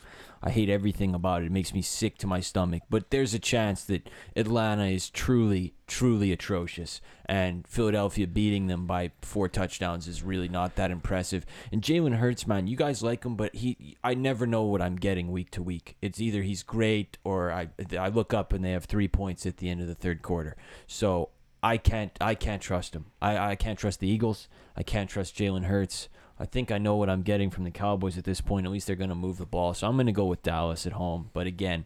I 0.45 0.51
hate 0.51 0.69
everything 0.69 1.15
about 1.15 1.41
it. 1.41 1.47
It 1.47 1.51
makes 1.51 1.73
me 1.73 1.81
sick 1.81 2.19
to 2.19 2.27
my 2.27 2.39
stomach. 2.39 2.83
But 2.87 3.09
there's 3.09 3.33
a 3.33 3.39
chance 3.39 3.83
that 3.85 4.07
Atlanta 4.35 4.85
is 4.85 5.09
truly, 5.09 5.73
truly 5.87 6.31
atrocious, 6.31 7.01
and 7.25 7.67
Philadelphia 7.67 8.27
beating 8.27 8.67
them 8.67 8.85
by 8.85 9.11
four 9.23 9.49
touchdowns 9.49 10.07
is 10.07 10.21
really 10.21 10.47
not 10.47 10.75
that 10.75 10.91
impressive. 10.91 11.47
And 11.71 11.81
Jalen 11.81 12.17
Hurts, 12.17 12.45
man, 12.45 12.67
you 12.67 12.77
guys 12.77 13.01
like 13.01 13.25
him, 13.25 13.35
but 13.35 13.55
he, 13.55 13.97
I 14.03 14.13
never 14.13 14.45
know 14.45 14.63
what 14.63 14.83
I'm 14.83 14.97
getting 14.97 15.31
week 15.31 15.49
to 15.51 15.63
week. 15.63 15.97
It's 15.99 16.21
either 16.21 16.43
he's 16.43 16.61
great 16.61 17.17
or 17.23 17.51
I, 17.51 17.69
I 17.97 18.09
look 18.09 18.31
up 18.31 18.53
and 18.53 18.63
they 18.63 18.71
have 18.71 18.85
three 18.85 19.07
points 19.07 19.47
at 19.47 19.57
the 19.57 19.69
end 19.69 19.81
of 19.81 19.87
the 19.87 19.95
third 19.95 20.21
quarter. 20.21 20.55
So 20.85 21.29
I 21.63 21.77
can't, 21.77 22.11
I 22.21 22.35
can't 22.35 22.61
trust 22.61 22.95
him. 22.95 23.07
I, 23.19 23.37
I 23.37 23.55
can't 23.55 23.79
trust 23.79 23.99
the 23.99 24.07
Eagles. 24.07 24.47
I 24.77 24.83
can't 24.83 25.09
trust 25.09 25.35
Jalen 25.35 25.63
Hurts. 25.63 26.07
I 26.39 26.45
think 26.45 26.71
I 26.71 26.77
know 26.77 26.95
what 26.95 27.09
I'm 27.09 27.21
getting 27.21 27.49
from 27.49 27.63
the 27.63 27.71
Cowboys 27.71 28.17
at 28.17 28.25
this 28.25 28.41
point. 28.41 28.65
At 28.65 28.71
least 28.71 28.87
they're 28.87 28.95
going 28.95 29.09
to 29.09 29.15
move 29.15 29.37
the 29.37 29.45
ball. 29.45 29.73
So 29.73 29.87
I'm 29.87 29.95
going 29.95 30.05
to 30.07 30.11
go 30.11 30.25
with 30.25 30.43
Dallas 30.43 30.85
at 30.85 30.93
home. 30.93 31.29
But 31.33 31.47
again, 31.47 31.85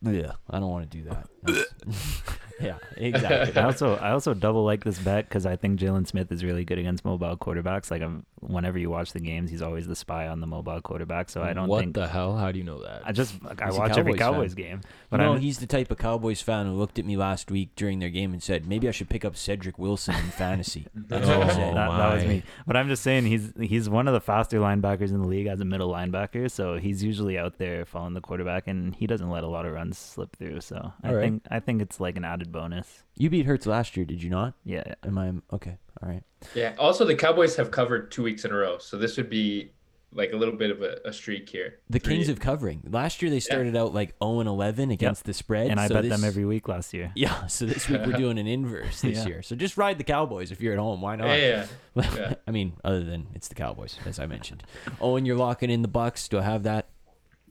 yeah, 0.00 0.32
I 0.48 0.60
don't 0.60 0.70
want 0.70 0.90
to 0.90 0.98
do 0.98 1.08
that. 1.10 1.66
Yeah, 2.62 2.78
exactly. 2.96 3.60
I 3.60 3.64
also 3.64 3.96
I 3.96 4.10
also 4.12 4.34
double 4.34 4.64
like 4.64 4.84
this 4.84 4.98
bet 4.98 5.28
because 5.28 5.46
I 5.46 5.56
think 5.56 5.80
Jaylon 5.80 6.06
Smith 6.06 6.30
is 6.30 6.44
really 6.44 6.64
good 6.64 6.78
against 6.78 7.04
mobile 7.04 7.36
quarterbacks. 7.36 7.90
Like 7.90 8.02
I'm, 8.02 8.24
whenever 8.42 8.78
you 8.78 8.90
watch 8.90 9.12
the 9.12 9.20
games, 9.20 9.50
he's 9.50 9.62
always 9.62 9.86
the 9.86 9.96
spy 9.96 10.28
on 10.28 10.40
the 10.40 10.46
mobile 10.46 10.80
quarterback. 10.80 11.30
So 11.30 11.42
I 11.42 11.52
don't 11.52 11.64
think 11.64 11.70
what 11.70 11.80
think 11.80 11.94
the 11.94 12.08
hell? 12.08 12.36
How 12.36 12.52
do 12.52 12.58
you 12.58 12.64
know 12.64 12.82
that? 12.82 13.02
I 13.04 13.12
just 13.12 13.42
like, 13.42 13.62
I 13.62 13.66
He's 13.66 13.76
a 13.76 13.78
watch 13.78 13.96
every 13.96 14.14
Cowboys 14.14 14.54
fan. 14.54 14.64
Game. 14.64 14.80
But 15.10 15.18
no, 15.18 15.34
I'm, 15.34 15.40
he's 15.40 15.58
the 15.58 15.66
type 15.66 15.90
of 15.90 15.98
Cowboys 15.98 16.42
fan 16.42 16.66
who 16.66 16.72
looked 16.72 16.98
at 16.98 17.04
me 17.04 17.16
last 17.16 17.50
week 17.50 17.70
during 17.76 17.98
their 18.00 18.08
game 18.10 18.32
and 18.32 18.42
said, 18.42 18.66
maybe 18.66 18.88
I 18.88 18.90
should 18.90 19.08
pick 19.08 19.24
up 19.24 19.36
Cedric 19.36 19.78
Wilson 19.78 20.14
in 20.16 20.30
fantasy. 20.32 20.86
That's 20.94 21.26
what 21.26 21.36
he 21.36 21.42
Oh, 21.42 21.48
said. 21.48 21.76
that, 21.76 21.88
that 21.96 22.14
was 22.14 22.24
me. 22.24 22.42
But 22.66 22.76
I'm 22.76 22.88
just 22.88 23.02
saying 23.02 23.26
he's 23.26 23.52
he's 23.58 23.88
one 23.88 24.08
of 24.08 24.14
the 24.14 24.20
faster 24.20 24.58
linebackers 24.58 25.10
in 25.10 25.20
the 25.22 25.28
league 25.28 25.46
as 25.46 25.60
a 25.60 25.64
middle 25.64 25.90
linebacker. 25.90 26.50
So 26.50 26.78
he's 26.78 27.02
usually 27.02 27.38
out 27.38 27.58
there 27.58 27.84
following 27.84 28.14
the 28.14 28.20
quarterback, 28.20 28.66
and 28.66 28.94
he 28.96 29.06
doesn't 29.06 29.30
let 29.30 29.44
a 29.44 29.48
lot 29.48 29.66
of 29.66 29.72
runs 29.72 29.98
slip 29.98 30.36
through. 30.36 30.60
So 30.62 30.92
I 31.02 31.08
All 31.08 31.14
right. 31.14 31.22
think 31.22 31.42
I 31.50 31.60
think 31.60 31.80
it's 31.82 32.00
like 32.00 32.16
an 32.16 32.24
added 32.24 32.50
bonus. 32.52 33.04
You 33.16 33.30
beat 33.30 33.46
Hurts 33.46 33.66
last 33.66 33.96
year, 33.96 34.04
did 34.06 34.22
you 34.22 34.30
not? 34.30 34.54
Yeah. 34.64 34.94
Am 35.04 35.18
I 35.18 35.32
okay? 35.54 35.76
All 36.02 36.08
right. 36.08 36.22
Yeah. 36.54 36.74
Also, 36.78 37.04
the 37.04 37.14
Cowboys 37.14 37.56
have 37.56 37.70
covered 37.70 38.10
two 38.10 38.22
weeks 38.22 38.44
in 38.44 38.50
a 38.52 38.54
row, 38.56 38.78
so 38.78 38.98
this 38.98 39.16
would 39.16 39.30
be 39.30 39.72
like 40.14 40.32
a 40.32 40.36
little 40.36 40.54
bit 40.56 40.70
of 40.70 40.82
a, 40.82 40.98
a 41.06 41.12
streak 41.12 41.48
here. 41.48 41.78
The 41.88 41.98
Three- 41.98 42.16
Kings 42.16 42.28
of 42.28 42.38
covering. 42.38 42.82
Last 42.90 43.22
year 43.22 43.30
they 43.30 43.40
started 43.40 43.74
out 43.74 43.94
like 43.94 44.14
0 44.22 44.40
and 44.40 44.48
11 44.48 44.90
against 44.90 45.24
the 45.24 45.32
spread. 45.32 45.70
And 45.70 45.80
I 45.80 45.88
so 45.88 45.94
bet 45.94 46.02
this- 46.02 46.12
them 46.12 46.22
every 46.24 46.44
week 46.44 46.68
last 46.68 46.92
year. 46.92 47.12
Yeah, 47.16 47.46
so 47.46 47.64
this 47.64 47.88
week 47.88 48.02
we're 48.04 48.12
doing 48.18 48.36
an 48.38 48.46
inverse 48.46 49.00
this 49.00 49.18
Yeah. 49.18 49.26
year. 49.26 49.42
So 49.42 49.56
just 49.56 49.78
ride 49.78 49.96
the 49.96 50.04
Cowboys 50.04 50.52
if 50.52 50.60
you're 50.60 50.74
at 50.74 50.78
home. 50.78 51.00
Why 51.00 51.16
not? 51.16 51.28
Yeah, 51.28 51.66
yeah. 51.96 52.10
Yeah. 52.16 52.34
I 52.46 52.50
mean, 52.50 52.74
other 52.84 53.02
than 53.04 53.28
it's 53.34 53.48
the 53.48 53.54
Cowboys, 53.54 53.96
as 54.04 54.18
I 54.18 54.26
mentioned. 54.26 54.64
Oh, 55.00 55.16
and 55.16 55.26
you're 55.26 55.36
locking 55.36 55.70
in 55.70 55.80
the 55.82 55.88
Bucs. 55.88 56.28
Do 56.28 56.38
I 56.38 56.42
have 56.42 56.64
that? 56.64 56.88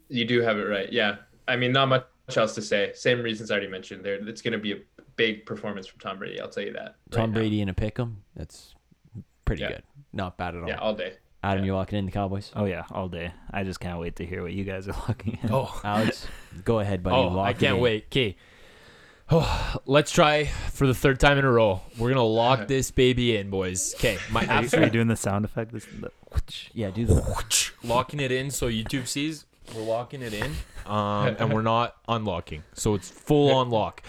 You 0.09 0.25
do 0.25 0.41
have 0.41 0.59
it 0.59 0.65
right. 0.65 0.91
Yeah. 0.91 1.15
I 1.47 1.55
mean, 1.55 1.71
not 1.71 1.87
much 1.87 2.05
else 2.35 2.53
to 2.55 2.61
say. 2.61 2.91
Same 2.93 3.23
reasons 3.23 3.49
I 3.49 3.55
already 3.55 3.69
mentioned. 3.71 4.03
There, 4.05 4.15
it's 4.27 4.41
going 4.43 4.51
to 4.53 4.59
be 4.59 4.73
a 4.73 4.77
big 5.21 5.45
performance 5.45 5.85
from 5.87 5.99
Tom 5.99 6.17
Brady. 6.19 6.39
I'll 6.39 6.49
tell 6.49 6.63
you 6.63 6.73
that. 6.73 6.95
Tom 7.11 7.21
right 7.21 7.29
now. 7.29 7.33
Brady 7.35 7.61
in 7.61 7.69
a 7.69 7.73
pick 7.73 7.99
'em. 7.99 8.23
That's 8.35 8.73
pretty 9.45 9.61
Yeah. 9.61 9.69
good. 9.69 9.83
Not 10.13 10.37
bad 10.37 10.55
at 10.55 10.63
all. 10.63 10.67
Yeah, 10.69 10.77
all 10.79 10.93
day. 10.95 11.13
Adam, 11.43 11.63
yeah. 11.63 11.67
you're 11.67 11.75
locking 11.75 11.97
in 11.99 12.05
the 12.05 12.11
Cowboys. 12.11 12.51
Oh 12.55 12.65
yeah, 12.65 12.83
all 12.91 13.07
day. 13.07 13.31
I 13.51 13.63
just 13.63 13.79
can't 13.79 13.99
wait 13.99 14.15
to 14.17 14.25
hear 14.25 14.41
what 14.43 14.53
you 14.53 14.63
guys 14.63 14.87
are 14.87 14.95
looking 15.07 15.39
at. 15.43 15.51
oh, 15.51 15.79
Alex, 15.83 16.27
go 16.65 16.79
ahead, 16.79 17.01
buddy. 17.03 17.15
oh, 17.15 17.27
Lock 17.29 17.47
I 17.47 17.53
can't 17.53 17.77
in. 17.77 17.81
wait. 17.81 18.05
Okay. 18.07 18.35
Oh, 19.33 19.75
let's 19.85 20.11
try 20.11 20.45
for 20.45 20.85
the 20.85 20.93
third 20.93 21.19
time 21.19 21.37
in 21.37 21.45
a 21.45 21.51
row. 21.51 21.81
We're 21.97 22.09
gonna 22.09 22.23
lock 22.23 22.67
this 22.67 22.91
baby 22.91 23.37
in, 23.37 23.49
boys. 23.49 23.95
Okay, 23.95 24.17
my 24.31 24.45
Are 24.45 24.63
you, 24.63 24.69
are 24.73 24.83
you 24.83 24.89
doing 24.89 25.07
the 25.07 25.15
sound 25.15 25.45
effect? 25.45 25.71
This, 25.71 25.85
the, 25.85 26.11
Yeah, 26.73 26.91
do 26.91 27.05
the. 27.05 27.73
locking 27.83 28.19
it 28.19 28.31
in 28.31 28.51
so 28.51 28.67
YouTube 28.69 29.07
sees 29.07 29.45
we're 29.75 29.83
locking 29.83 30.21
it 30.21 30.33
in, 30.33 30.51
um, 30.85 31.35
and 31.39 31.53
we're 31.53 31.61
not 31.61 31.95
unlocking, 32.09 32.63
so 32.73 32.93
it's 32.93 33.09
full 33.09 33.51
on 33.51 33.69
lock. 33.69 34.03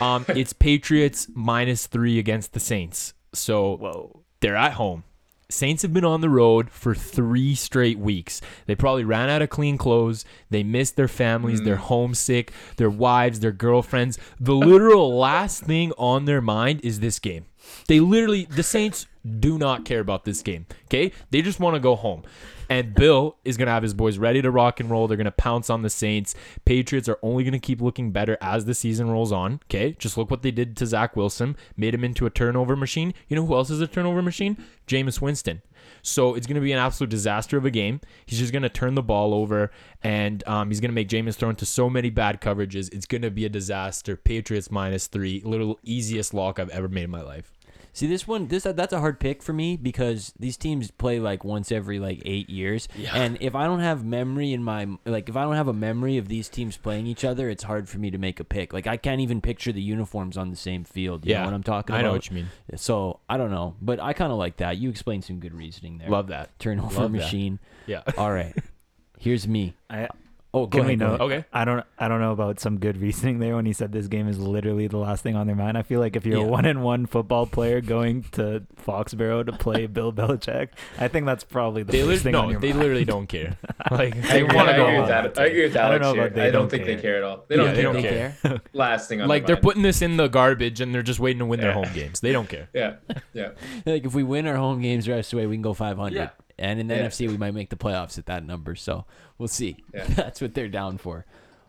Um, 0.00 0.24
it's 0.28 0.52
Patriots 0.52 1.28
minus 1.34 1.86
three 1.86 2.18
against 2.18 2.52
the 2.52 2.60
Saints. 2.60 3.14
So 3.32 3.76
whoa. 3.76 4.24
they're 4.40 4.56
at 4.56 4.74
home. 4.74 5.04
Saints 5.52 5.82
have 5.82 5.92
been 5.92 6.04
on 6.04 6.22
the 6.22 6.30
road 6.30 6.70
for 6.70 6.94
three 6.94 7.54
straight 7.54 7.98
weeks. 7.98 8.40
They 8.66 8.74
probably 8.74 9.04
ran 9.04 9.28
out 9.28 9.42
of 9.42 9.50
clean 9.50 9.76
clothes. 9.76 10.24
They 10.48 10.62
missed 10.62 10.96
their 10.96 11.08
families. 11.08 11.60
They're 11.60 11.76
homesick. 11.76 12.52
Their 12.78 12.88
wives, 12.88 13.40
their 13.40 13.52
girlfriends. 13.52 14.18
The 14.40 14.54
literal 14.54 15.16
last 15.18 15.64
thing 15.64 15.92
on 15.98 16.24
their 16.24 16.40
mind 16.40 16.80
is 16.82 17.00
this 17.00 17.18
game. 17.18 17.44
They 17.88 18.00
literally, 18.00 18.44
the 18.46 18.62
Saints 18.62 19.06
do 19.38 19.58
not 19.58 19.84
care 19.84 20.00
about 20.00 20.24
this 20.24 20.42
game. 20.42 20.66
Okay? 20.86 21.12
They 21.30 21.42
just 21.42 21.60
want 21.60 21.74
to 21.74 21.80
go 21.80 21.96
home. 21.96 22.22
And 22.68 22.94
Bill 22.94 23.36
is 23.44 23.56
going 23.56 23.66
to 23.66 23.72
have 23.72 23.82
his 23.82 23.92
boys 23.92 24.16
ready 24.18 24.40
to 24.40 24.50
rock 24.50 24.80
and 24.80 24.90
roll. 24.90 25.06
They're 25.06 25.16
going 25.16 25.24
to 25.26 25.30
pounce 25.30 25.68
on 25.68 25.82
the 25.82 25.90
Saints. 25.90 26.34
Patriots 26.64 27.08
are 27.08 27.18
only 27.22 27.44
going 27.44 27.52
to 27.52 27.58
keep 27.58 27.82
looking 27.82 28.12
better 28.12 28.38
as 28.40 28.64
the 28.64 28.74
season 28.74 29.10
rolls 29.10 29.30
on. 29.30 29.60
Okay? 29.64 29.92
Just 29.98 30.16
look 30.16 30.30
what 30.30 30.42
they 30.42 30.50
did 30.50 30.76
to 30.78 30.86
Zach 30.86 31.14
Wilson, 31.14 31.56
made 31.76 31.94
him 31.94 32.04
into 32.04 32.24
a 32.24 32.30
turnover 32.30 32.74
machine. 32.74 33.12
You 33.28 33.36
know 33.36 33.44
who 33.44 33.54
else 33.54 33.70
is 33.70 33.80
a 33.80 33.86
turnover 33.86 34.22
machine? 34.22 34.56
Jameis 34.86 35.20
Winston. 35.20 35.62
So 36.02 36.34
it's 36.34 36.46
going 36.46 36.56
to 36.56 36.60
be 36.60 36.72
an 36.72 36.78
absolute 36.78 37.10
disaster 37.10 37.56
of 37.56 37.64
a 37.64 37.70
game. 37.70 38.00
He's 38.26 38.38
just 38.38 38.52
going 38.52 38.62
to 38.62 38.68
turn 38.68 38.94
the 38.94 39.02
ball 39.02 39.34
over, 39.34 39.70
and 40.02 40.42
um, 40.46 40.68
he's 40.68 40.80
going 40.80 40.90
to 40.90 40.94
make 40.94 41.08
Jameis 41.08 41.34
throw 41.34 41.50
into 41.50 41.66
so 41.66 41.88
many 41.88 42.10
bad 42.10 42.40
coverages. 42.40 42.92
It's 42.92 43.06
going 43.06 43.22
to 43.22 43.30
be 43.30 43.44
a 43.44 43.48
disaster. 43.48 44.16
Patriots 44.16 44.70
minus 44.70 45.06
three, 45.06 45.42
little 45.44 45.78
easiest 45.82 46.34
lock 46.34 46.58
I've 46.58 46.70
ever 46.70 46.88
made 46.88 47.04
in 47.04 47.10
my 47.10 47.22
life. 47.22 47.52
See 47.94 48.06
this 48.06 48.26
one, 48.26 48.46
this 48.48 48.62
that's 48.62 48.92
a 48.94 49.00
hard 49.00 49.20
pick 49.20 49.42
for 49.42 49.52
me 49.52 49.76
because 49.76 50.32
these 50.38 50.56
teams 50.56 50.90
play 50.90 51.20
like 51.20 51.44
once 51.44 51.70
every 51.70 51.98
like 51.98 52.22
eight 52.24 52.48
years, 52.48 52.88
Yeah. 52.96 53.14
and 53.14 53.36
if 53.42 53.54
I 53.54 53.66
don't 53.66 53.80
have 53.80 54.02
memory 54.02 54.54
in 54.54 54.64
my 54.64 54.88
like 55.04 55.28
if 55.28 55.36
I 55.36 55.42
don't 55.42 55.56
have 55.56 55.68
a 55.68 55.74
memory 55.74 56.16
of 56.16 56.26
these 56.28 56.48
teams 56.48 56.78
playing 56.78 57.06
each 57.06 57.22
other, 57.22 57.50
it's 57.50 57.64
hard 57.64 57.90
for 57.90 57.98
me 57.98 58.10
to 58.10 58.16
make 58.16 58.40
a 58.40 58.44
pick. 58.44 58.72
Like 58.72 58.86
I 58.86 58.96
can't 58.96 59.20
even 59.20 59.42
picture 59.42 59.72
the 59.72 59.82
uniforms 59.82 60.38
on 60.38 60.48
the 60.48 60.56
same 60.56 60.84
field. 60.84 61.26
You 61.26 61.32
yeah, 61.32 61.40
know 61.40 61.44
what 61.48 61.54
I'm 61.54 61.62
talking 61.62 61.94
I 61.94 61.98
about? 62.00 62.08
know 62.08 62.12
what 62.14 62.30
you 62.30 62.34
mean. 62.36 62.48
So 62.76 63.20
I 63.28 63.36
don't 63.36 63.50
know, 63.50 63.76
but 63.82 64.00
I 64.00 64.14
kind 64.14 64.32
of 64.32 64.38
like 64.38 64.56
that. 64.56 64.78
You 64.78 64.88
explained 64.88 65.24
some 65.24 65.38
good 65.38 65.52
reasoning 65.52 65.98
there. 65.98 66.08
Love 66.08 66.28
that. 66.28 66.58
turnover 66.58 66.94
love 67.02 67.12
that. 67.12 67.18
machine. 67.18 67.58
Yeah. 67.86 68.04
All 68.16 68.32
right, 68.32 68.56
here's 69.18 69.46
me. 69.46 69.74
I 69.90 70.08
Oh, 70.54 70.66
Can 70.66 70.80
we 70.80 70.86
ahead, 70.88 70.98
go 70.98 71.16
know? 71.16 71.24
Okay. 71.24 71.44
I 71.50 71.64
don't. 71.64 71.82
I 71.98 72.08
don't 72.08 72.20
know 72.20 72.32
about 72.32 72.60
some 72.60 72.78
good 72.78 72.96
reasoning 73.00 73.38
there 73.38 73.56
when 73.56 73.64
he 73.64 73.72
said 73.72 73.90
this 73.90 74.06
game 74.06 74.28
is 74.28 74.38
literally 74.38 74.86
the 74.86 74.98
last 74.98 75.22
thing 75.22 75.34
on 75.34 75.46
their 75.46 75.56
mind. 75.56 75.78
I 75.78 75.82
feel 75.82 75.98
like 75.98 76.14
if 76.14 76.26
you're 76.26 76.40
Yeah. 76.40 76.44
a 76.44 76.48
one 76.48 76.66
and 76.66 76.82
one 76.82 77.06
football 77.06 77.46
player 77.46 77.80
going 77.80 78.24
to 78.32 78.62
Foxborough 78.86 79.46
to 79.46 79.52
play 79.52 79.86
Bill 79.96 80.12
Belichick, 80.12 80.68
I 80.98 81.08
think 81.08 81.24
that's 81.24 81.42
probably 81.42 81.84
the 81.84 81.92
They 81.92 81.98
first 82.00 82.08
lit- 82.08 82.22
thing 82.22 82.34
on 82.34 82.44
no, 82.46 82.50
your 82.50 82.60
they 82.60 82.68
mind. 82.68 82.80
literally 82.80 83.04
don't 83.06 83.26
care. 83.26 83.56
Like 83.90 84.14
they 84.28 84.42
want 84.44 84.68
to 84.68 84.76
go 84.76 84.86
agree 84.86 84.98
with 85.00 85.08
that. 85.08 85.38
I 85.38 85.46
agree 85.46 85.62
with 85.64 85.76
I 85.76 85.80
don't 85.80 85.90
Alex 85.90 86.02
know 86.02 86.12
here. 86.14 86.22
about 86.26 86.34
they 86.36 86.42
I 86.42 86.50
don't 86.50 86.62
don't 86.62 86.68
think 86.70 86.84
care. 86.84 86.96
they 86.96 87.02
care 87.02 87.16
at 87.16 87.24
all. 87.24 87.44
They 87.48 87.56
don't 87.56 87.66
they 87.74 87.82
care. 87.82 87.92
don't 87.92 88.02
care. 88.02 88.36
care. 88.42 88.60
Last 88.72 89.08
thing 89.08 89.20
on 89.20 89.28
Like 89.28 89.42
their 89.42 89.48
they're 89.48 89.56
mind. 89.56 89.62
putting 89.64 89.82
this 89.82 90.02
in 90.02 90.16
the 90.16 90.28
garbage 90.28 90.80
and 90.80 90.94
they're 90.94 91.02
just 91.02 91.18
waiting 91.18 91.40
to 91.40 91.46
win 91.46 91.60
their 91.60 91.72
home 91.72 91.88
games. 91.92 92.20
They 92.20 92.32
don't 92.32 92.48
care. 92.48 92.68
Yeah, 92.72 92.96
yeah. 93.34 93.50
like 93.84 94.04
if 94.04 94.14
we 94.14 94.22
win 94.22 94.46
our 94.46 94.56
home 94.56 94.80
games 94.80 95.06
the 95.06 95.12
rest 95.12 95.32
of 95.32 95.38
the 95.38 95.42
way, 95.42 95.46
we 95.48 95.56
can 95.56 95.62
go 95.62 95.74
500. 95.74 96.30
And 96.58 96.78
in 96.80 96.86
the 96.88 96.96
Yeah. 96.96 97.06
NFC, 97.06 97.28
we 97.28 97.36
might 97.36 97.54
make 97.54 97.70
the 97.70 97.76
playoffs 97.76 98.18
at 98.18 98.26
that 98.26 98.44
number. 98.46 98.74
So 98.74 99.04
we'll 99.38 99.48
see. 99.48 99.76
Yeah. 99.94 100.04
That's 100.08 100.40
what 100.40 100.54
they're 100.54 100.68
down 100.68 100.98
for. 100.98 101.26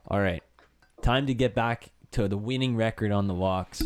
All 0.07 0.19
right. 0.19 0.43
Time 1.01 1.27
to 1.27 1.33
get 1.33 1.53
back 1.55 1.91
to 2.11 2.27
the 2.27 2.37
winning 2.37 2.75
record 2.75 3.11
on 3.11 3.27
the 3.27 3.33
locks. 3.33 3.81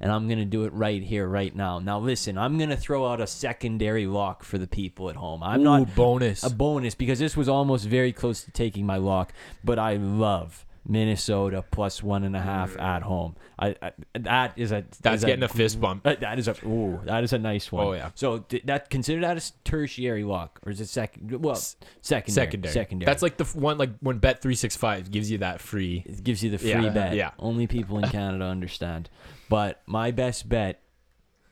And 0.00 0.10
I'm 0.10 0.26
going 0.26 0.40
to 0.40 0.44
do 0.44 0.64
it 0.64 0.72
right 0.72 1.00
here, 1.00 1.28
right 1.28 1.54
now. 1.54 1.78
Now, 1.78 2.00
listen, 2.00 2.36
I'm 2.36 2.58
going 2.58 2.70
to 2.70 2.76
throw 2.76 3.06
out 3.06 3.20
a 3.20 3.26
secondary 3.26 4.06
lock 4.06 4.42
for 4.42 4.58
the 4.58 4.66
people 4.66 5.08
at 5.10 5.14
home. 5.14 5.44
I'm 5.44 5.60
Ooh, 5.60 5.64
not 5.64 5.94
bonus. 5.94 6.42
a 6.42 6.50
bonus 6.50 6.96
because 6.96 7.20
this 7.20 7.36
was 7.36 7.48
almost 7.48 7.86
very 7.86 8.12
close 8.12 8.42
to 8.42 8.50
taking 8.50 8.84
my 8.84 8.96
lock, 8.96 9.32
but 9.62 9.78
I 9.78 9.94
love 9.94 10.66
Minnesota 10.86 11.64
plus 11.70 12.02
one 12.02 12.24
and 12.24 12.34
a 12.34 12.40
half 12.40 12.76
at 12.78 13.02
home. 13.02 13.36
I, 13.58 13.76
I 13.80 13.92
that 14.18 14.54
is 14.56 14.72
a 14.72 14.84
That's 15.00 15.22
is 15.22 15.24
getting 15.24 15.44
a 15.44 15.48
fist 15.48 15.80
bump. 15.80 16.06
uh, 16.06 16.16
that 16.20 16.38
is 16.38 16.48
a 16.48 16.56
ooh, 16.66 17.00
that 17.04 17.22
is 17.22 17.32
a 17.32 17.38
nice 17.38 17.70
one. 17.70 17.86
Oh, 17.86 17.92
yeah. 17.92 18.10
So 18.14 18.44
that 18.64 18.90
consider 18.90 19.20
that 19.20 19.34
a 19.34 19.36
s- 19.36 19.52
tertiary 19.64 20.24
lock 20.24 20.58
or 20.66 20.72
is 20.72 20.80
it 20.80 20.88
second? 20.88 21.42
Well, 21.42 21.54
secondary. 22.00 22.32
secondary. 22.32 22.72
Secondary. 22.72 23.06
That's 23.06 23.22
like 23.22 23.36
the 23.36 23.44
one 23.44 23.78
like 23.78 23.90
when 24.00 24.18
Bet 24.18 24.42
three 24.42 24.56
six 24.56 24.74
five 24.76 25.10
gives 25.10 25.30
you 25.30 25.38
that 25.38 25.60
free. 25.60 26.02
it 26.04 26.24
gives 26.24 26.42
you 26.42 26.50
the 26.50 26.58
free 26.58 26.70
Yeah, 26.70 26.88
bet. 26.88 27.14
yeah. 27.14 27.30
Only 27.38 27.66
people 27.68 27.98
in 27.98 28.08
Canada 28.10 28.44
understand. 28.46 29.08
But 29.48 29.82
my 29.86 30.10
best 30.10 30.48
bet, 30.48 30.80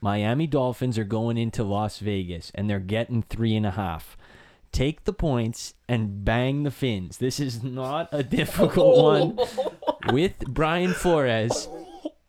Miami 0.00 0.46
Dolphins 0.46 0.98
are 0.98 1.04
going 1.04 1.36
into 1.36 1.62
Las 1.62 1.98
Vegas 1.98 2.50
and 2.54 2.68
they're 2.68 2.80
getting 2.80 3.22
three 3.22 3.54
and 3.54 3.66
a 3.66 3.70
half. 3.72 4.16
Take 4.72 5.04
the 5.04 5.12
points 5.12 5.74
and 5.88 6.24
bang 6.24 6.62
the 6.62 6.70
fins. 6.70 7.18
This 7.18 7.40
is 7.40 7.62
not 7.62 8.08
a 8.12 8.22
difficult 8.22 9.02
one. 9.02 9.38
With 10.12 10.38
Brian 10.46 10.92
Flores, 10.92 11.68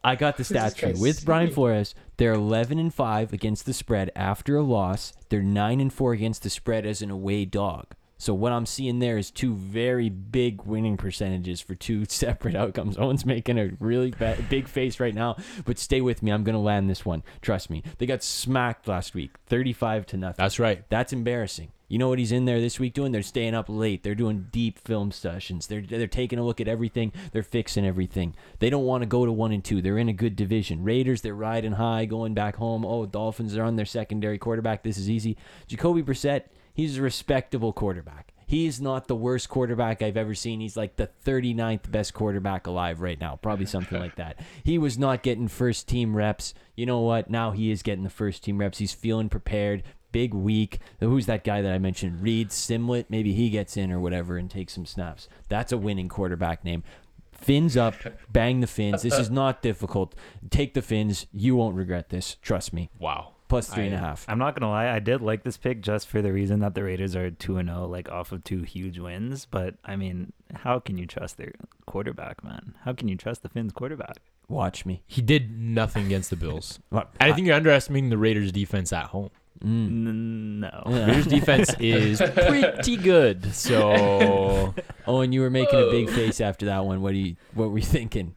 I 0.03 0.15
got 0.15 0.37
the 0.37 0.43
stats 0.43 0.77
for 0.79 0.87
you. 0.87 0.93
guy's 0.93 1.01
With 1.01 1.25
Brian 1.25 1.47
sick. 1.49 1.55
Flores, 1.55 1.95
they're 2.17 2.33
11 2.33 2.79
and 2.79 2.93
5 2.93 3.31
against 3.33 3.65
the 3.67 3.73
spread 3.73 4.11
after 4.15 4.57
a 4.57 4.63
loss. 4.63 5.13
They're 5.29 5.43
9 5.43 5.79
and 5.79 5.93
4 5.93 6.13
against 6.13 6.41
the 6.43 6.49
spread 6.49 6.85
as 6.85 7.01
an 7.03 7.11
away 7.11 7.45
dog. 7.45 7.85
So 8.17 8.33
what 8.35 8.51
I'm 8.51 8.67
seeing 8.67 8.99
there 8.99 9.17
is 9.17 9.31
two 9.31 9.55
very 9.55 10.09
big 10.09 10.63
winning 10.63 10.95
percentages 10.97 11.59
for 11.61 11.73
two 11.75 12.05
separate 12.09 12.55
outcomes. 12.55 12.97
Owen's 12.97 13.25
making 13.25 13.57
a 13.59 13.71
really 13.79 14.11
ba- 14.11 14.37
big 14.49 14.67
face 14.67 14.99
right 14.99 15.13
now, 15.15 15.37
but 15.65 15.77
stay 15.79 16.01
with 16.01 16.21
me. 16.23 16.31
I'm 16.31 16.43
going 16.43 16.53
to 16.53 16.59
land 16.59 16.89
this 16.89 17.05
one. 17.05 17.23
Trust 17.41 17.69
me. 17.69 17.83
They 17.99 18.05
got 18.07 18.23
smacked 18.23 18.87
last 18.87 19.13
week, 19.15 19.31
35 19.47 20.05
to 20.07 20.17
nothing. 20.17 20.35
That's 20.43 20.59
right. 20.59 20.83
That's 20.89 21.13
embarrassing. 21.13 21.71
You 21.91 21.97
know 21.97 22.07
what 22.07 22.19
he's 22.19 22.31
in 22.31 22.45
there 22.45 22.61
this 22.61 22.79
week 22.79 22.93
doing? 22.93 23.11
They're 23.11 23.21
staying 23.21 23.53
up 23.53 23.65
late. 23.67 24.01
They're 24.01 24.15
doing 24.15 24.47
deep 24.49 24.79
film 24.79 25.11
sessions. 25.11 25.67
They're 25.67 25.81
they're 25.81 26.07
taking 26.07 26.39
a 26.39 26.43
look 26.45 26.61
at 26.61 26.69
everything. 26.69 27.11
They're 27.33 27.43
fixing 27.43 27.85
everything. 27.85 28.33
They 28.59 28.69
don't 28.69 28.85
want 28.85 29.01
to 29.01 29.07
go 29.07 29.25
to 29.25 29.31
one 29.33 29.51
and 29.51 29.61
two. 29.61 29.81
They're 29.81 29.97
in 29.97 30.07
a 30.07 30.13
good 30.13 30.37
division. 30.37 30.85
Raiders, 30.85 31.19
they're 31.19 31.35
riding 31.35 31.73
high, 31.73 32.05
going 32.05 32.33
back 32.33 32.55
home. 32.55 32.85
Oh, 32.85 33.05
Dolphins 33.05 33.57
are 33.57 33.63
on 33.63 33.75
their 33.75 33.85
secondary 33.85 34.37
quarterback. 34.37 34.83
This 34.83 34.97
is 34.97 35.09
easy. 35.09 35.35
Jacoby 35.67 36.01
Brissett, 36.01 36.43
he's 36.73 36.97
a 36.97 37.01
respectable 37.01 37.73
quarterback. 37.73 38.31
He's 38.47 38.79
not 38.79 39.09
the 39.09 39.15
worst 39.15 39.49
quarterback 39.49 40.01
I've 40.01 40.15
ever 40.15 40.33
seen. 40.33 40.61
He's 40.61 40.77
like 40.77 40.95
the 40.95 41.09
39th 41.25 41.91
best 41.91 42.13
quarterback 42.13 42.67
alive 42.67 43.01
right 43.01 43.19
now, 43.19 43.35
probably 43.35 43.65
something 43.65 43.99
like 43.99 44.15
that. 44.15 44.39
He 44.63 44.77
was 44.77 44.97
not 44.97 45.23
getting 45.23 45.49
first 45.49 45.89
team 45.89 46.15
reps. 46.15 46.53
You 46.73 46.85
know 46.85 46.99
what? 46.99 47.29
Now 47.29 47.51
he 47.51 47.69
is 47.69 47.83
getting 47.83 48.05
the 48.05 48.09
first 48.09 48.45
team 48.45 48.59
reps. 48.59 48.77
He's 48.77 48.93
feeling 48.93 49.27
prepared. 49.27 49.83
Big 50.11 50.33
week. 50.33 50.79
Who's 50.99 51.25
that 51.27 51.43
guy 51.43 51.61
that 51.61 51.71
I 51.71 51.77
mentioned? 51.79 52.21
Reid 52.21 52.51
Sinnett. 52.51 53.09
Maybe 53.09 53.33
he 53.33 53.49
gets 53.49 53.77
in 53.77 53.91
or 53.91 53.99
whatever 53.99 54.37
and 54.37 54.49
takes 54.49 54.73
some 54.73 54.85
snaps. 54.85 55.27
That's 55.49 55.71
a 55.71 55.77
winning 55.77 56.09
quarterback 56.09 56.63
name. 56.65 56.83
Fins 57.31 57.75
up, 57.75 57.95
bang 58.31 58.59
the 58.59 58.67
fins. 58.67 59.01
This 59.01 59.17
is 59.17 59.31
not 59.31 59.61
difficult. 59.61 60.13
Take 60.49 60.73
the 60.75 60.81
fins. 60.81 61.25
You 61.33 61.55
won't 61.55 61.75
regret 61.75 62.09
this. 62.09 62.35
Trust 62.41 62.71
me. 62.73 62.89
Wow. 62.99 63.33
Plus 63.47 63.67
three 63.67 63.87
and 63.87 63.95
a 63.95 63.97
I- 63.97 64.01
half. 64.01 64.25
I'm 64.29 64.37
not 64.37 64.57
gonna 64.57 64.71
lie, 64.71 64.89
I 64.89 64.99
did 64.99 65.21
like 65.21 65.43
this 65.43 65.57
pick 65.57 65.81
just 65.81 66.07
for 66.07 66.21
the 66.21 66.31
reason 66.31 66.59
that 66.61 66.73
the 66.75 66.83
Raiders 66.83 67.15
are 67.17 67.31
two 67.31 67.57
and 67.57 67.67
zero, 67.67 67.85
like 67.87 68.09
off 68.09 68.31
of 68.31 68.43
two 68.45 68.61
huge 68.61 68.97
wins. 68.99 69.45
But 69.45 69.75
I 69.83 69.95
mean, 69.95 70.31
how 70.53 70.79
can 70.79 70.97
you 70.97 71.05
trust 71.05 71.37
their 71.37 71.51
quarterback, 71.85 72.43
man? 72.43 72.75
How 72.85 72.93
can 72.93 73.07
you 73.09 73.15
trust 73.17 73.41
the 73.43 73.49
Finns 73.49 73.73
quarterback? 73.73 74.17
Watch 74.47 74.85
me. 74.85 75.01
He 75.07 75.21
did 75.21 75.57
nothing 75.59 76.05
against 76.05 76.29
the 76.29 76.35
Bills. 76.37 76.79
What? 76.89 77.13
I 77.19 77.31
think 77.33 77.47
you're 77.47 77.55
underestimating 77.55 78.09
the 78.09 78.17
Raiders 78.17 78.51
defense 78.51 78.93
at 78.93 79.05
home. 79.07 79.31
Mm. 79.63 79.87
N- 79.87 80.59
no. 80.61 80.83
Yeah. 80.87 81.05
Raiders 81.07 81.27
defense 81.27 81.73
is 81.79 82.19
pretty 82.21 82.97
good. 82.97 83.53
So 83.53 84.73
Oh, 85.07 85.21
and 85.21 85.33
you 85.33 85.41
were 85.41 85.49
making 85.49 85.79
a 85.79 85.89
big 85.91 86.07
Whoa. 86.07 86.15
face 86.15 86.41
after 86.41 86.65
that 86.67 86.85
one. 86.85 87.01
What 87.01 87.11
do 87.11 87.17
you? 87.17 87.35
What 87.53 87.71
were 87.71 87.77
you 87.77 87.83
thinking? 87.85 88.35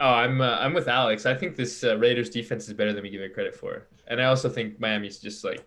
Oh, 0.00 0.08
I'm 0.08 0.40
uh, 0.40 0.56
I'm 0.58 0.74
with 0.74 0.88
Alex. 0.88 1.26
I 1.26 1.34
think 1.34 1.56
this 1.56 1.84
uh, 1.84 1.96
Raiders 1.98 2.28
defense 2.28 2.66
is 2.66 2.74
better 2.74 2.92
than 2.92 3.02
we 3.02 3.10
give 3.10 3.20
it 3.20 3.34
credit 3.34 3.54
for, 3.54 3.86
and 4.08 4.20
I 4.20 4.24
also 4.24 4.48
think 4.48 4.80
Miami's 4.80 5.18
just 5.18 5.44
like 5.44 5.64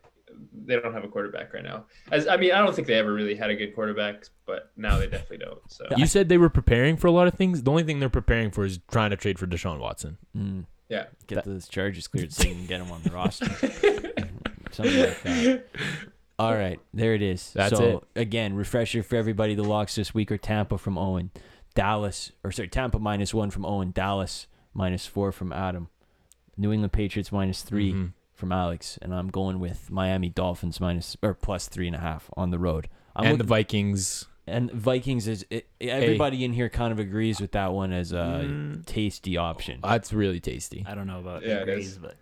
they 0.65 0.75
don't 0.75 0.93
have 0.93 1.05
a 1.05 1.07
quarterback 1.07 1.53
right 1.53 1.63
now. 1.63 1.85
As 2.11 2.27
I 2.27 2.35
mean, 2.35 2.51
I 2.51 2.57
don't 2.59 2.75
think 2.75 2.87
they 2.87 2.95
ever 2.95 3.13
really 3.13 3.35
had 3.35 3.49
a 3.49 3.55
good 3.55 3.73
quarterback, 3.73 4.25
but 4.45 4.71
now 4.75 4.97
they 4.97 5.07
definitely 5.07 5.37
don't. 5.37 5.59
So 5.71 5.85
you 5.95 6.05
said 6.05 6.27
they 6.27 6.37
were 6.37 6.49
preparing 6.49 6.97
for 6.97 7.07
a 7.07 7.11
lot 7.11 7.27
of 7.27 7.35
things. 7.35 7.63
The 7.63 7.71
only 7.71 7.83
thing 7.83 7.99
they're 7.99 8.09
preparing 8.09 8.51
for 8.51 8.65
is 8.65 8.79
trying 8.91 9.11
to 9.11 9.15
trade 9.15 9.39
for 9.39 9.47
Deshaun 9.47 9.79
Watson. 9.79 10.17
Mm. 10.35 10.65
yeah, 10.89 11.05
Get 11.27 11.45
those 11.45 11.69
charges 11.69 12.07
cleared 12.09 12.33
so 12.33 12.47
you 12.47 12.55
can 12.55 12.65
get 12.65 12.79
them 12.79 12.91
on 12.91 13.03
the 13.03 13.11
roster. 13.11 13.45
Something 14.75 14.99
like 14.99 15.23
that. 15.23 15.65
All 16.39 16.53
right, 16.53 16.79
there 16.93 17.13
it 17.13 17.21
is. 17.21 17.53
That's 17.53 17.77
so 17.77 18.03
again, 18.15 18.55
refresher 18.55 19.01
for 19.03 19.15
everybody. 19.15 19.55
The 19.55 19.63
locks 19.63 19.95
this 19.95 20.13
week 20.13 20.31
are 20.31 20.37
Tampa 20.37 20.77
from 20.77 20.97
Owen, 20.97 21.31
Dallas, 21.75 22.31
or 22.43 22.51
sorry, 22.51 22.67
Tampa 22.67 22.99
minus 22.99 23.33
one 23.33 23.49
from 23.51 23.65
Owen, 23.65 23.91
Dallas 23.91 24.47
minus 24.73 25.05
four 25.07 25.31
from 25.31 25.53
Adam, 25.53 25.87
New 26.57 26.73
England 26.73 26.91
Patriots 26.91 27.31
minus 27.31 27.61
3 27.61 27.93
Mhm. 27.93 28.13
from 28.33 28.51
Alex, 28.51 28.99
and 29.01 29.13
I'm 29.15 29.29
going 29.29 29.59
with 29.61 29.89
Miami 29.89 30.27
Dolphins 30.27 30.81
minus 30.81 31.15
or 31.21 31.33
plus 31.33 31.69
three 31.69 31.87
and 31.87 31.95
a 31.95 31.99
half 31.99 32.29
on 32.35 32.49
the 32.51 32.59
road. 32.59 32.89
I'm 33.15 33.23
and 33.27 33.31
with- 33.37 33.39
the 33.39 33.47
Vikings. 33.47 34.25
and 34.45 34.69
Vikings 34.71 35.29
is 35.29 35.45
it, 35.49 35.67
everybody 35.79 36.43
in 36.43 36.51
here 36.51 36.67
kind 36.67 36.91
of 36.91 36.99
agrees 36.99 37.39
with 37.39 37.53
that 37.53 37.71
one 37.71 37.93
as 37.93 38.11
a 38.11 38.43
Mm. 38.45 38.85
tasty 38.85 39.37
option. 39.37 39.79
That's 39.81 40.11
really 40.11 40.41
tasty. 40.41 40.83
I 40.85 40.95
don't 40.95 41.07
know 41.07 41.19
about 41.19 41.43
Yeah, 41.43 41.59
it 41.59 41.61
agrees, 41.69 41.97
but 41.97 42.17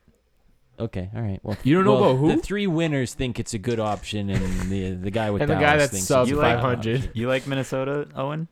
Okay, 0.79 1.09
all 1.15 1.21
right. 1.21 1.39
Well, 1.43 1.55
You 1.63 1.75
don't 1.75 1.85
know 1.85 1.93
well, 2.01 2.11
about 2.11 2.17
who? 2.19 2.35
The 2.35 2.41
three 2.41 2.65
winners 2.67 3.13
think 3.13 3.39
it's 3.39 3.53
a 3.53 3.59
good 3.59 3.79
option, 3.79 4.29
and 4.29 4.71
the 4.71 4.91
the 4.91 5.11
guy 5.11 5.29
with 5.31 5.41
And 5.43 5.51
the 5.51 5.55
Dallas 5.55 5.71
guy 5.71 5.77
that's 5.77 5.91
thinks 5.91 6.07
sub 6.07 6.23
it's 6.23 6.31
a 6.31 6.35
You 6.35 6.41
bad 6.41 6.55
like- 6.55 6.61
500. 6.63 6.95
option. 6.97 7.11
you 7.13 7.27
like 7.27 7.45
Minnesota, 7.47 8.07
Owen? 8.15 8.47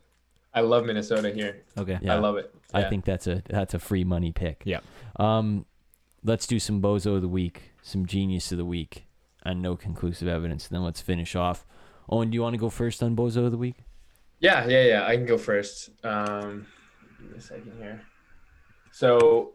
I 0.53 0.61
love 0.61 0.85
Minnesota 0.85 1.31
here. 1.31 1.63
Okay. 1.77 1.97
Yeah, 2.01 2.15
I 2.15 2.19
love 2.19 2.37
it. 2.37 2.53
I 2.73 2.81
Yeah. 2.81 2.89
think 2.89 3.05
that's 3.05 3.25
a 3.27 3.41
that's 3.49 3.73
a 3.73 3.79
free 3.79 4.03
money 4.03 4.31
pick. 4.31 4.61
Yeah. 4.65 4.81
Um, 5.17 5.65
let's 6.23 6.45
do 6.45 6.59
some 6.59 6.81
bozo 6.81 7.15
of 7.15 7.21
the 7.21 7.27
week, 7.27 7.71
some 7.81 8.05
genius 8.05 8.51
of 8.51 8.57
the 8.57 8.65
week, 8.65 9.05
and 9.43 9.61
no 9.61 9.75
conclusive 9.75 10.27
evidence. 10.27 10.67
And 10.67 10.75
then 10.75 10.83
let's 10.83 11.01
finish 11.01 11.35
off. 11.35 11.65
Owen, 12.09 12.29
do 12.29 12.35
you 12.35 12.41
want 12.41 12.53
to 12.53 12.57
go 12.59 12.69
first 12.69 13.01
on 13.01 13.15
bozo 13.15 13.45
of 13.45 13.51
the 13.51 13.57
week? 13.57 13.77
Yeah, 14.39 14.67
yeah, 14.67 14.83
yeah. 14.83 15.05
I 15.07 15.15
can 15.15 15.25
go 15.25 15.37
first. 15.37 15.89
Um, 16.03 16.67
give 17.19 17.31
me 17.31 17.37
a 17.37 17.41
second 17.41 17.73
here. 17.79 18.01
So, 18.91 19.53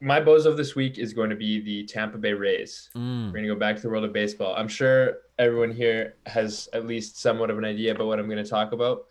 my 0.00 0.20
bozo 0.20 0.46
of 0.46 0.56
this 0.56 0.74
week 0.74 0.98
is 0.98 1.12
going 1.12 1.30
to 1.30 1.36
be 1.36 1.60
the 1.60 1.84
Tampa 1.84 2.18
Bay 2.18 2.32
Rays. 2.32 2.90
Mm. 2.96 3.26
We're 3.26 3.32
going 3.32 3.44
to 3.44 3.54
go 3.54 3.58
back 3.58 3.76
to 3.76 3.82
the 3.82 3.88
world 3.88 4.04
of 4.04 4.12
baseball. 4.12 4.54
I'm 4.56 4.68
sure 4.68 5.18
everyone 5.38 5.70
here 5.72 6.14
has 6.26 6.68
at 6.72 6.86
least 6.86 7.20
somewhat 7.20 7.50
of 7.50 7.58
an 7.58 7.64
idea 7.64 7.92
about 7.92 8.06
what 8.06 8.18
I'm 8.18 8.26
going 8.26 8.42
to 8.42 8.48
talk 8.48 8.72
about. 8.72 9.06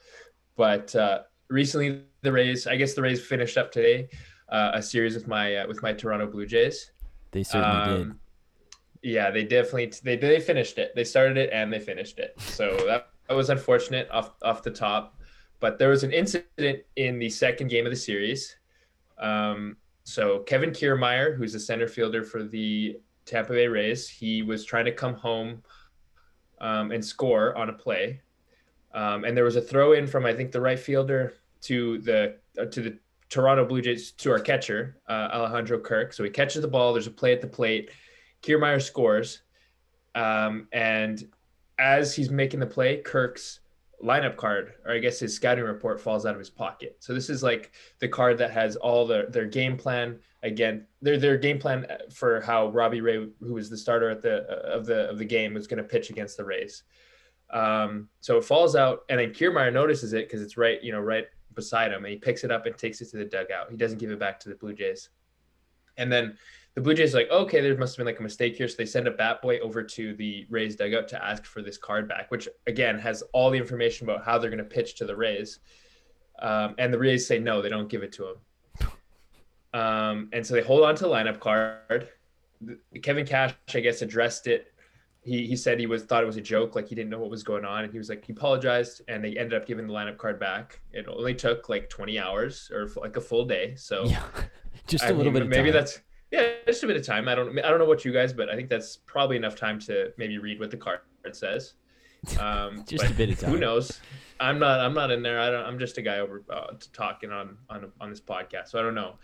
But 0.56 0.96
uh, 0.96 1.24
recently, 1.50 2.04
the 2.22 2.32
Rays, 2.32 2.68
I 2.68 2.76
guess 2.76 2.94
the 2.94 3.02
Rays 3.02 3.26
finished 3.26 3.58
up 3.58 3.72
today 3.72 4.10
uh, 4.50 4.72
a 4.74 4.82
series 4.82 5.16
with 5.16 5.28
my 5.28 5.58
uh, 5.58 5.68
with 5.68 5.82
my 5.82 5.94
Toronto 5.94 6.28
Blue 6.28 6.46
Jays. 6.46 6.92
They 7.32 7.44
certainly 7.44 7.98
did. 7.98 8.02
Um, 8.02 8.20
Yeah, 9.04 9.30
they 9.32 9.44
definitely 9.44 9.92
they 10.04 10.16
they 10.16 10.40
finished 10.40 10.78
it. 10.78 10.94
They 10.96 11.04
started 11.04 11.38
it 11.38 11.50
and 11.54 11.72
they 11.72 11.80
finished 11.80 12.20
it. 12.20 12.34
So 12.40 12.78
that, 12.88 13.10
that 13.28 13.36
was 13.36 13.50
unfortunate 13.50 14.10
off 14.12 14.32
off 14.44 14.64
the 14.64 14.72
top. 14.72 15.20
But 15.60 15.80
there 15.80 15.90
was 15.90 16.04
an 16.04 16.12
incident 16.12 16.84
in 16.96 17.20
the 17.20 17.30
second 17.30 17.70
game 17.70 17.86
of 17.86 17.92
the 17.92 17.98
series. 17.98 18.58
Um, 19.18 19.78
so 20.08 20.40
Kevin 20.40 20.70
Kiermaier, 20.72 21.36
who's 21.36 21.54
a 21.54 21.60
center 21.60 21.86
fielder 21.86 22.24
for 22.24 22.42
the 22.42 22.98
Tampa 23.26 23.52
Bay 23.52 23.68
Rays, 23.68 24.08
he 24.08 24.42
was 24.42 24.64
trying 24.64 24.86
to 24.86 24.94
come 24.94 25.16
home 25.16 25.62
um, 26.62 26.92
and 26.92 27.04
score 27.04 27.54
on 27.58 27.68
a 27.68 27.74
play, 27.74 28.22
um, 28.94 29.26
and 29.26 29.36
there 29.36 29.44
was 29.44 29.58
a 29.58 29.62
throw 29.62 29.92
in 29.92 30.08
from 30.08 30.26
I 30.26 30.34
think 30.34 30.54
the 30.54 30.62
right 30.62 30.80
fielder 30.80 31.34
to 31.64 31.98
the 31.98 32.38
uh, 32.58 32.64
to 32.68 32.82
the 32.82 32.98
Toronto 33.28 33.66
Blue 33.66 33.82
Jays 33.82 34.12
to 34.14 34.32
our 34.32 34.40
catcher 34.40 34.96
uh, 35.10 35.28
Alejandro 35.34 35.78
Kirk. 35.78 36.14
So 36.14 36.24
he 36.24 36.30
catches 36.30 36.62
the 36.62 36.70
ball. 36.70 36.94
There's 36.94 37.08
a 37.08 37.12
play 37.12 37.34
at 37.34 37.42
the 37.42 37.48
plate. 37.48 37.92
Kiermaier 38.42 38.82
scores, 38.82 39.42
um, 40.16 40.70
and 40.72 41.28
as 41.80 42.16
he's 42.16 42.30
making 42.30 42.62
the 42.62 42.66
play, 42.66 43.02
Kirk's 43.02 43.60
lineup 44.04 44.36
card, 44.36 44.74
or 44.86 44.92
I 44.92 45.00
guess 45.00 45.20
his 45.20 45.34
scouting 45.34 45.64
report 45.64 46.00
falls 46.00 46.26
out 46.26 46.34
of 46.34 46.40
his 46.40 46.50
pocket. 46.50 46.98
So 47.00 47.14
this 47.14 47.30
is 47.30 47.42
like 47.42 47.72
the 48.00 48.08
card 48.08 48.38
that 48.38 48.52
has 48.52 48.76
all 48.76 49.06
their 49.08 49.28
their 49.28 49.46
game 49.46 49.78
plan. 49.78 50.20
Again, 50.44 50.86
their 51.02 51.18
their 51.18 51.38
game 51.38 51.60
plan 51.60 51.88
for 52.14 52.42
how 52.42 52.70
Robbie 52.70 53.02
Ray, 53.02 53.28
who 53.40 53.54
was 53.54 53.70
the 53.70 53.78
starter 53.78 54.10
at 54.10 54.22
the 54.22 54.44
of 54.44 54.86
the 54.86 55.10
of 55.10 55.18
the 55.18 55.26
game, 55.26 55.54
was 55.54 55.68
going 55.68 55.82
to 55.82 55.84
pitch 55.84 56.10
against 56.10 56.38
the 56.38 56.46
Rays. 56.46 56.84
Um, 57.50 58.10
so 58.20 58.38
it 58.38 58.44
falls 58.44 58.76
out, 58.76 59.04
and 59.10 59.20
then 59.20 59.32
Kiermaier 59.32 59.72
notices 59.72 60.14
it 60.14 60.28
because 60.28 60.42
it's 60.42 60.58
right, 60.58 60.84
you 60.84 60.92
know, 60.92 61.00
right 61.00 61.26
beside 61.54 61.92
him, 61.92 62.04
and 62.04 62.12
he 62.14 62.18
picks 62.18 62.44
it 62.44 62.52
up 62.52 62.66
and 62.66 62.78
takes 62.78 63.02
it 63.02 63.10
to 63.12 63.18
the 63.18 63.26
dugout. 63.26 63.72
He 63.72 63.78
doesn't 63.78 64.00
give 64.00 64.12
it 64.12 64.20
back 64.20 64.40
to 64.42 64.50
the 64.50 64.56
Blue 64.56 64.74
Jays, 64.74 65.10
and 65.98 66.12
then 66.12 66.38
the 66.78 66.82
Blue 66.82 66.94
Jays 66.94 67.16
are 67.16 67.18
like, 67.18 67.32
okay, 67.32 67.60
there 67.60 67.76
must 67.76 67.96
have 67.96 68.06
been 68.06 68.14
like 68.14 68.20
a 68.20 68.24
mistake 68.24 68.56
here. 68.56 68.68
So 68.68 68.76
they 68.78 68.86
send 68.86 69.08
a 69.08 69.12
bat 69.12 69.42
boy 69.42 69.58
over 69.62 69.82
to 69.82 70.14
the 70.14 70.46
Rays 70.48 70.76
dugout 70.76 71.08
to 71.08 71.26
ask 71.26 71.44
for 71.44 71.64
this 71.64 71.76
card 71.76 72.08
back, 72.08 72.30
which 72.30 72.48
again 72.68 73.00
has 73.00 73.24
all 73.34 73.50
the 73.50 73.58
information 73.58 74.08
about 74.08 74.24
how 74.24 74.38
they're 74.38 74.52
going 74.52 74.60
to 74.60 74.64
pitch 74.64 74.94
to 74.98 75.06
the 75.08 75.16
Rays. 75.16 75.58
Um, 76.38 76.76
and 76.78 76.94
the 76.94 77.00
Rays 77.00 77.26
say 77.26 77.40
no, 77.40 77.64
they 77.64 77.70
don't 77.70 77.90
give 77.90 78.04
it 78.04 78.12
to 78.12 78.28
him. 78.28 78.88
Um, 79.74 80.30
and 80.34 80.46
so 80.46 80.54
they 80.54 80.62
hold 80.62 80.84
on 80.84 80.94
to 80.98 81.06
the 81.06 81.10
lineup 81.10 81.40
card. 81.40 82.10
Kevin 83.02 83.26
Cash, 83.26 83.56
I 83.74 83.80
guess, 83.80 84.04
addressed 84.04 84.46
it. 84.46 84.72
He, 85.22 85.48
he 85.48 85.56
said 85.56 85.80
he 85.80 85.88
was 85.88 86.04
thought 86.04 86.22
it 86.22 86.28
was 86.28 86.38
a 86.38 86.42
joke, 86.42 86.76
like 86.76 86.88
he 86.88 86.94
didn't 86.94 87.10
know 87.10 87.18
what 87.18 87.32
was 87.32 87.42
going 87.42 87.66
on, 87.66 87.86
and 87.86 87.92
he 87.92 87.98
was 87.98 88.08
like 88.08 88.24
he 88.24 88.34
apologized, 88.34 89.02
and 89.08 89.24
they 89.24 89.36
ended 89.36 89.56
up 89.60 89.66
giving 89.66 89.88
the 89.88 89.94
lineup 89.94 90.20
card 90.20 90.40
back. 90.40 90.80
It 90.94 91.08
only 91.08 91.34
took 91.34 91.70
like 91.70 91.90
20 91.90 92.20
hours 92.20 92.70
or 92.72 92.88
like 92.98 93.18
a 93.18 93.22
full 93.22 93.46
day, 93.46 93.74
so 93.76 94.06
Yeah, 94.06 94.22
just 94.88 95.04
a 95.06 95.08
I 95.08 95.10
little 95.10 95.26
mean, 95.26 95.34
bit. 95.34 95.42
Of 95.42 95.48
maybe 95.50 95.72
time. 95.72 95.74
that's 95.74 96.00
yeah, 96.32 96.50
just 96.66 96.84
a 96.84 96.88
bit 96.88 96.98
of 96.98 97.06
time. 97.06 97.28
I 97.28 97.36
don't 97.36 97.58
I 97.60 97.70
don't 97.70 97.80
know 97.80 97.86
what 97.86 98.04
you 98.04 98.12
guys, 98.12 98.34
but 98.34 98.50
I 98.50 98.56
think 98.56 98.70
that's 98.70 98.98
probably 98.98 99.38
enough 99.38 99.56
time 99.56 99.80
to 99.82 100.12
maybe 100.18 100.38
read 100.38 100.60
what 100.60 100.72
the 100.72 100.78
card 100.78 101.00
says. 101.32 101.74
Um, 102.40 102.84
Just 102.88 103.06
a 103.06 103.14
bit 103.14 103.30
of 103.30 103.40
time. 103.40 103.52
Who 103.52 103.60
knows? 103.60 104.02
I'm 104.40 104.58
not 104.58 104.80
I'm 104.80 104.94
not 104.94 105.12
in 105.12 105.22
there. 105.22 105.40
I 105.40 105.52
don't. 105.52 105.64
I'm 105.64 105.80
just 105.80 105.98
a 106.00 106.02
guy 106.02 106.20
over 106.20 106.44
uh, 106.50 106.74
talking 106.92 107.32
on 107.32 107.58
on 107.70 107.92
on 108.02 108.10
this 108.10 108.20
podcast, 108.20 108.70
so 108.70 108.80
I 108.80 108.82
don't 108.82 108.96
know. 108.96 109.16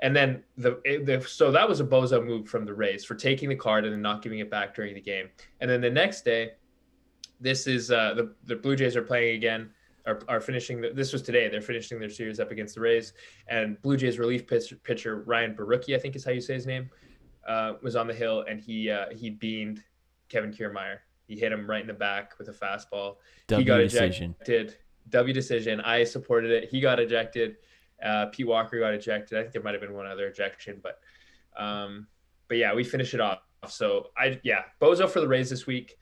And 0.00 0.16
then 0.16 0.42
the, 0.56 0.80
the 0.84 1.24
so 1.28 1.50
that 1.52 1.68
was 1.68 1.80
a 1.80 1.84
bozo 1.84 2.24
move 2.24 2.48
from 2.48 2.64
the 2.64 2.72
Rays 2.72 3.04
for 3.04 3.14
taking 3.14 3.48
the 3.48 3.54
card 3.54 3.84
and 3.84 3.92
then 3.92 4.02
not 4.02 4.22
giving 4.22 4.38
it 4.38 4.50
back 4.50 4.74
during 4.74 4.94
the 4.94 5.00
game. 5.00 5.28
And 5.60 5.70
then 5.70 5.80
the 5.80 5.90
next 5.90 6.24
day, 6.24 6.52
this 7.40 7.66
is 7.66 7.90
uh, 7.90 8.14
the 8.14 8.34
the 8.44 8.56
Blue 8.56 8.76
Jays 8.76 8.96
are 8.96 9.02
playing 9.02 9.36
again. 9.36 9.70
Are, 10.08 10.20
are 10.26 10.40
finishing 10.40 10.80
the, 10.80 10.90
this 10.90 11.12
was 11.12 11.20
today 11.20 11.48
they're 11.48 11.60
finishing 11.60 12.00
their 12.00 12.08
series 12.08 12.40
up 12.40 12.50
against 12.50 12.74
the 12.74 12.80
Rays 12.80 13.12
and 13.48 13.80
Blue 13.82 13.94
Jays 13.94 14.18
relief 14.18 14.46
pitcher, 14.46 14.76
pitcher 14.76 15.22
Ryan 15.26 15.54
Borucki 15.54 15.94
I 15.94 15.98
think 15.98 16.16
is 16.16 16.24
how 16.24 16.30
you 16.30 16.40
say 16.40 16.54
his 16.54 16.66
name 16.66 16.88
uh, 17.46 17.74
was 17.82 17.94
on 17.94 18.06
the 18.06 18.14
hill 18.14 18.44
and 18.48 18.58
he 18.58 18.90
uh, 18.90 19.06
he 19.14 19.28
beamed 19.28 19.82
Kevin 20.30 20.50
Kiermaier. 20.50 20.98
He 21.26 21.38
hit 21.38 21.52
him 21.52 21.68
right 21.68 21.82
in 21.82 21.86
the 21.86 21.92
back 21.92 22.38
with 22.38 22.48
a 22.48 22.52
fastball. 22.52 23.16
W 23.48 23.58
he 23.58 23.64
got 23.64 23.78
decision. 23.78 24.34
ejected. 24.40 24.78
W 25.10 25.34
decision. 25.34 25.80
I 25.82 26.04
supported 26.04 26.50
it. 26.50 26.70
He 26.70 26.80
got 26.80 26.98
ejected. 26.98 27.56
Uh, 28.02 28.26
Pete 28.26 28.46
Walker 28.46 28.78
got 28.78 28.94
ejected. 28.94 29.36
I 29.36 29.42
think 29.42 29.52
there 29.52 29.62
might 29.62 29.72
have 29.72 29.82
been 29.82 29.92
one 29.92 30.06
other 30.06 30.26
ejection 30.26 30.80
but 30.82 31.00
um, 31.62 32.06
but 32.48 32.56
yeah 32.56 32.74
we 32.74 32.82
finish 32.82 33.12
it 33.12 33.20
off. 33.20 33.40
So 33.68 34.08
I 34.16 34.40
yeah 34.42 34.62
Bozo 34.80 35.06
for 35.08 35.20
the 35.20 35.28
Rays 35.28 35.50
this 35.50 35.66
week 35.66 35.98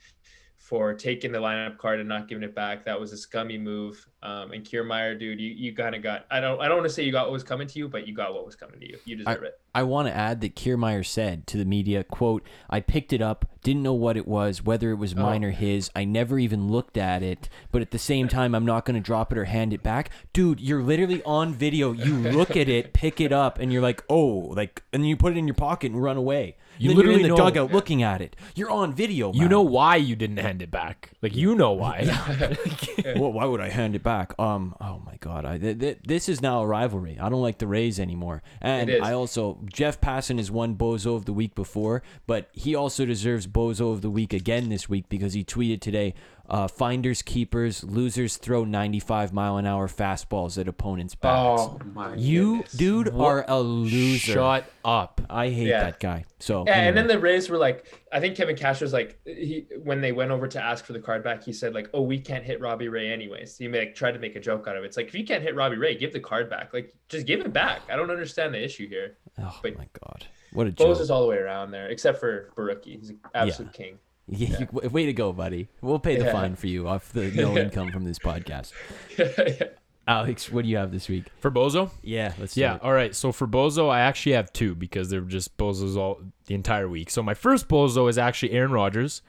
for 0.66 0.92
taking 0.94 1.30
the 1.30 1.38
lineup 1.38 1.78
card 1.78 2.00
and 2.00 2.08
not 2.08 2.26
giving 2.26 2.42
it 2.42 2.52
back. 2.52 2.84
That 2.84 2.98
was 2.98 3.12
a 3.12 3.16
scummy 3.16 3.56
move. 3.56 4.04
Um, 4.26 4.50
and 4.50 4.64
Kiermaier, 4.64 5.16
dude, 5.16 5.40
you, 5.40 5.52
you 5.52 5.72
kind 5.72 5.94
of 5.94 6.02
got, 6.02 6.26
I 6.32 6.40
don't, 6.40 6.60
I 6.60 6.66
don't 6.66 6.78
want 6.78 6.88
to 6.88 6.92
say 6.92 7.04
you 7.04 7.12
got 7.12 7.26
what 7.26 7.32
was 7.32 7.44
coming 7.44 7.68
to 7.68 7.78
you, 7.78 7.88
but 7.88 8.08
you 8.08 8.14
got 8.14 8.34
what 8.34 8.44
was 8.44 8.56
coming 8.56 8.80
to 8.80 8.88
you. 8.88 8.98
You 9.04 9.14
deserve 9.14 9.44
it. 9.44 9.60
I 9.72 9.84
want 9.84 10.08
to 10.08 10.16
add 10.16 10.40
that 10.40 10.56
Kiermaier 10.56 11.06
said 11.06 11.46
to 11.46 11.56
the 11.56 11.64
media, 11.64 12.02
quote, 12.02 12.42
I 12.68 12.80
picked 12.80 13.12
it 13.12 13.22
up, 13.22 13.44
didn't 13.62 13.84
know 13.84 13.92
what 13.92 14.16
it 14.16 14.26
was, 14.26 14.64
whether 14.64 14.90
it 14.90 14.96
was 14.96 15.14
Oh. 15.14 15.22
mine 15.22 15.44
or 15.44 15.50
his. 15.52 15.90
I 15.94 16.04
never 16.04 16.40
even 16.40 16.68
looked 16.68 16.96
at 16.96 17.22
it, 17.22 17.48
but 17.70 17.82
at 17.82 17.92
the 17.92 17.98
same 17.98 18.26
time, 18.26 18.52
I'm 18.54 18.66
not 18.66 18.84
going 18.84 18.96
to 18.96 19.00
drop 19.00 19.30
it 19.30 19.38
or 19.38 19.44
hand 19.44 19.72
it 19.72 19.82
back. 19.84 20.10
Dude, 20.32 20.60
you're 20.60 20.82
literally 20.82 21.22
on 21.24 21.54
video. 21.54 21.92
You 21.92 22.16
look 22.16 22.56
at 22.56 22.68
it, 22.68 22.92
pick 22.94 23.20
it 23.20 23.32
up, 23.32 23.60
and 23.60 23.72
you're 23.72 23.82
like, 23.82 24.02
oh, 24.08 24.52
like, 24.56 24.82
and 24.92 25.02
then 25.04 25.08
you 25.08 25.16
put 25.16 25.32
it 25.32 25.38
in 25.38 25.46
your 25.46 25.54
pocket 25.54 25.92
and 25.92 26.02
run 26.02 26.16
away. 26.16 26.56
You 26.78 26.88
then 26.88 26.96
you're 26.96 27.06
literally 27.06 27.22
in 27.24 27.30
the 27.30 27.36
know- 27.36 27.44
dugout 27.50 27.72
looking 27.72 28.02
at 28.02 28.20
it. 28.20 28.36
You're 28.54 28.70
on 28.70 28.92
video. 28.92 29.32
You 29.32 29.42
man. 29.42 29.50
know 29.50 29.62
why 29.62 29.96
you 29.96 30.16
didn't 30.16 30.38
hand 30.38 30.62
it 30.62 30.70
back. 30.70 31.10
Like 31.22 31.34
you 31.34 31.54
know 31.54 31.72
why. 31.72 32.04
well, 33.16 33.32
why 33.32 33.44
would 33.44 33.60
I 33.60 33.70
hand 33.70 33.94
it 33.94 34.02
back? 34.02 34.15
Um, 34.38 34.74
oh 34.80 35.00
my 35.04 35.16
God, 35.20 35.44
I 35.44 35.58
th- 35.58 35.78
th- 35.78 35.98
this 36.06 36.28
is 36.28 36.40
now 36.40 36.62
a 36.62 36.66
rivalry. 36.66 37.18
I 37.20 37.28
don't 37.28 37.42
like 37.42 37.58
the 37.58 37.66
Rays 37.66 37.98
anymore, 38.00 38.42
and 38.60 38.88
I 39.04 39.12
also 39.12 39.58
Jeff 39.72 40.00
Passan 40.00 40.38
has 40.38 40.50
won 40.50 40.74
Bozo 40.76 41.16
of 41.16 41.24
the 41.24 41.32
week 41.32 41.54
before, 41.54 42.02
but 42.26 42.48
he 42.52 42.74
also 42.74 43.04
deserves 43.04 43.46
Bozo 43.46 43.92
of 43.92 44.02
the 44.02 44.10
week 44.10 44.32
again 44.32 44.68
this 44.68 44.88
week 44.88 45.08
because 45.08 45.34
he 45.34 45.44
tweeted 45.44 45.80
today. 45.80 46.14
Uh, 46.48 46.68
finders 46.68 47.22
keepers, 47.22 47.82
losers 47.82 48.36
throw 48.36 48.64
95 48.64 49.32
mile 49.32 49.56
an 49.56 49.66
hour 49.66 49.88
fastballs 49.88 50.56
at 50.58 50.68
opponents' 50.68 51.14
bats. 51.16 51.62
Oh 51.62 51.80
my 51.92 52.14
you, 52.14 52.58
goodness. 52.58 52.72
dude, 52.72 53.08
are 53.14 53.44
a 53.48 53.58
loser. 53.60 54.32
Shut 54.34 54.64
up. 54.84 55.20
I 55.28 55.48
hate 55.48 55.66
Yeah. 55.66 55.80
that 55.84 55.98
guy. 55.98 56.24
So 56.38 56.64
Yeah, 56.66 56.82
and 56.82 56.96
then 56.96 57.08
the 57.08 57.18
Rays 57.18 57.50
were 57.50 57.56
like, 57.58 57.92
I 58.12 58.20
think 58.20 58.36
Kevin 58.36 58.54
Cash 58.54 58.80
was 58.80 58.92
like, 58.92 59.18
he 59.24 59.66
when 59.82 60.00
they 60.00 60.12
went 60.12 60.30
over 60.30 60.46
to 60.46 60.62
ask 60.62 60.84
for 60.84 60.92
the 60.92 61.00
card 61.00 61.24
back, 61.24 61.42
he 61.42 61.52
said 61.52 61.74
like, 61.74 61.90
"Oh, 61.92 62.02
we 62.02 62.18
can't 62.20 62.44
hit 62.44 62.60
Robbie 62.60 62.88
Ray 62.88 63.10
anyways." 63.12 63.58
He 63.58 63.66
like 63.68 63.94
tried 63.96 64.12
to 64.12 64.18
make 64.20 64.36
a 64.36 64.40
joke 64.40 64.68
out 64.68 64.76
of 64.76 64.84
it. 64.84 64.86
It's 64.86 64.96
like 64.96 65.08
if 65.08 65.14
you 65.16 65.24
can't 65.24 65.42
hit 65.42 65.56
Robbie 65.56 65.76
Ray, 65.78 65.96
give 65.96 66.12
the 66.12 66.20
card 66.20 66.48
back. 66.48 66.72
Like 66.72 66.94
just 67.08 67.26
give 67.26 67.40
it 67.40 67.52
back. 67.52 67.80
I 67.90 67.96
don't 67.96 68.10
understand 68.10 68.54
the 68.54 68.62
issue 68.62 68.88
here. 68.88 69.16
oh 69.42 69.58
but- 69.62 69.76
my 69.76 69.88
God, 70.00 70.26
what 70.52 70.68
a 70.68 70.70
Bose 70.72 70.98
joke. 70.98 71.02
is 71.02 71.10
all 71.10 71.22
the 71.22 71.28
way 71.28 71.38
around 71.38 71.72
there, 71.72 71.88
except 71.88 72.20
for 72.20 72.52
Borucki. 72.56 72.98
He's 73.00 73.10
an 73.10 73.18
absolute 73.34 73.72
king. 73.72 73.98
Yeah, 74.28 74.66
you- 74.72 74.88
way 74.90 75.06
to 75.06 75.12
go, 75.12 75.32
buddy. 75.32 75.68
We'll 75.80 75.98
pay 76.00 76.16
the 76.16 76.24
Yeah. 76.26 76.32
fine 76.32 76.56
for 76.56 76.66
you 76.66 76.88
off 76.88 77.12
the 77.12 77.30
no 77.34 77.56
income 77.56 77.92
from 77.92 78.04
this 78.04 78.18
podcast. 78.18 78.72
Alex, 80.08 80.50
what 80.52 80.62
do 80.62 80.68
you 80.70 80.76
have 80.76 80.92
this 80.92 81.08
week? 81.08 81.24
For 81.40 81.50
Bozo? 81.50 81.90
Yeah, 82.02 82.32
let's 82.38 82.54
do 82.54 82.60
Yeah. 82.60 82.76
it. 82.76 82.82
All 82.84 82.92
right. 82.92 83.12
So 83.14 83.32
for 83.32 83.48
Bozo, 83.48 83.88
I 83.90 84.00
actually 84.00 84.32
have 84.32 84.52
two 84.52 84.74
because 84.76 85.10
they're 85.10 85.20
just 85.20 85.56
Bozos 85.56 85.96
all 85.96 86.20
the 86.46 86.54
entire 86.54 86.88
week. 86.88 87.10
So 87.10 87.24
my 87.24 87.34
first 87.34 87.66
Bozo 87.68 88.08
is 88.08 88.16
actually 88.16 88.52
Aaron 88.52 88.70
Rodgers. 88.70 89.22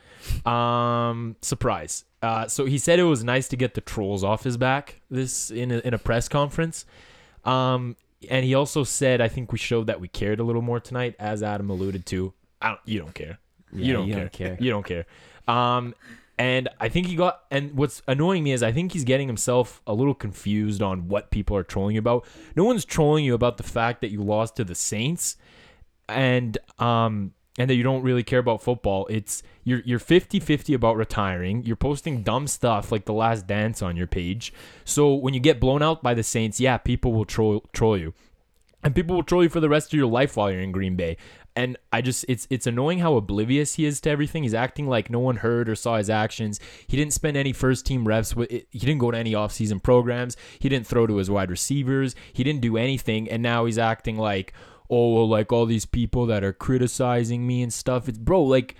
Um, 0.45 1.35
surprise. 1.41 2.05
Uh, 2.21 2.47
so 2.47 2.65
he 2.65 2.77
said 2.77 2.99
it 2.99 3.03
was 3.03 3.23
nice 3.23 3.47
to 3.49 3.55
get 3.55 3.73
the 3.73 3.81
trolls 3.81 4.23
off 4.23 4.43
his 4.43 4.57
back 4.57 5.01
this 5.09 5.49
in 5.49 5.71
a, 5.71 5.79
in 5.79 5.93
a 5.95 5.97
press 5.99 6.27
conference. 6.27 6.85
Um, 7.43 7.95
and 8.29 8.45
he 8.45 8.53
also 8.53 8.83
said, 8.83 9.19
I 9.21 9.27
think 9.29 9.51
we 9.51 9.57
showed 9.57 9.87
that 9.87 9.99
we 9.99 10.07
cared 10.07 10.39
a 10.39 10.43
little 10.43 10.61
more 10.63 10.79
tonight, 10.79 11.15
as 11.19 11.41
Adam 11.41 11.69
alluded 11.71 12.05
to. 12.07 12.33
I 12.61 12.69
don't, 12.69 12.79
you 12.85 12.99
don't 12.99 13.13
care. 13.15 13.39
You 13.73 13.93
don't 13.93 14.07
you 14.07 14.13
care. 14.13 14.23
don't 14.23 14.33
care. 14.33 14.57
You 14.59 14.69
don't 14.69 14.85
care. 14.85 15.05
Um, 15.47 15.93
and 16.39 16.69
I 16.79 16.89
think 16.89 17.07
he 17.07 17.15
got. 17.15 17.43
And 17.49 17.73
what's 17.73 18.01
annoying 18.07 18.43
me 18.43 18.51
is 18.51 18.61
I 18.61 18.71
think 18.71 18.91
he's 18.91 19.03
getting 19.03 19.27
himself 19.27 19.81
a 19.87 19.93
little 19.93 20.13
confused 20.13 20.81
on 20.81 21.07
what 21.07 21.31
people 21.31 21.57
are 21.57 21.63
trolling 21.63 21.95
you 21.95 21.99
about. 21.99 22.25
No 22.55 22.63
one's 22.63 22.85
trolling 22.85 23.25
you 23.25 23.33
about 23.33 23.57
the 23.57 23.63
fact 23.63 24.01
that 24.01 24.11
you 24.11 24.21
lost 24.21 24.55
to 24.57 24.63
the 24.63 24.75
Saints, 24.75 25.37
and 26.07 26.57
um, 26.77 27.33
and 27.57 27.69
that 27.69 27.75
you 27.75 27.81
don't 27.81 28.03
really 28.03 28.23
care 28.23 28.39
about 28.39 28.61
football. 28.61 29.07
It's 29.09 29.41
you're 29.63 29.81
you're 29.83 29.99
50-50 29.99 30.75
about 30.75 30.95
retiring. 30.95 31.63
You're 31.63 31.75
posting 31.75 32.21
dumb 32.21 32.45
stuff 32.45 32.91
like 32.91 33.05
the 33.05 33.13
Last 33.13 33.47
Dance 33.47 33.81
on 33.81 33.97
your 33.97 34.07
page. 34.07 34.53
So 34.85 35.15
when 35.15 35.33
you 35.33 35.39
get 35.39 35.59
blown 35.59 35.81
out 35.81 36.03
by 36.03 36.13
the 36.13 36.23
Saints, 36.23 36.59
yeah, 36.59 36.77
people 36.77 37.13
will 37.13 37.25
troll 37.25 37.63
troll 37.73 37.97
you 37.97 38.13
and 38.83 38.95
people 38.95 39.15
will 39.15 39.23
troll 39.23 39.43
you 39.43 39.49
for 39.49 39.59
the 39.59 39.69
rest 39.69 39.91
of 39.91 39.97
your 39.97 40.07
life 40.07 40.37
while 40.37 40.51
you're 40.51 40.61
in 40.61 40.71
Green 40.71 40.95
Bay. 40.95 41.17
And 41.57 41.75
I 41.91 42.03
just 42.03 42.23
it's 42.29 42.45
it's 42.51 42.67
annoying 42.67 42.99
how 42.99 43.15
oblivious 43.15 43.73
he 43.73 43.85
is 43.85 43.99
to 44.01 44.11
everything. 44.11 44.43
He's 44.43 44.53
acting 44.53 44.87
like 44.87 45.09
no 45.09 45.17
one 45.17 45.37
heard 45.37 45.67
or 45.67 45.73
saw 45.73 45.97
his 45.97 46.07
actions. 46.07 46.59
He 46.85 46.95
didn't 46.95 47.13
spend 47.13 47.35
any 47.35 47.51
first 47.51 47.83
team 47.83 48.07
reps 48.07 48.35
with 48.35 48.51
he 48.51 48.79
didn't 48.79 48.99
go 48.99 49.09
to 49.09 49.17
any 49.17 49.33
offseason 49.33 49.81
programs. 49.81 50.37
He 50.59 50.69
didn't 50.69 50.85
throw 50.85 51.07
to 51.07 51.15
his 51.15 51.31
wide 51.31 51.49
receivers. 51.49 52.13
He 52.31 52.43
didn't 52.43 52.61
do 52.61 52.77
anything 52.77 53.27
and 53.27 53.41
now 53.41 53.65
he's 53.65 53.79
acting 53.79 54.17
like 54.17 54.53
oh 54.87 55.15
well 55.15 55.27
like 55.27 55.51
all 55.51 55.65
these 55.65 55.87
people 55.87 56.27
that 56.27 56.43
are 56.43 56.53
criticizing 56.53 57.47
me 57.47 57.63
and 57.63 57.73
stuff. 57.73 58.07
It's 58.07 58.19
bro 58.19 58.43
like 58.43 58.75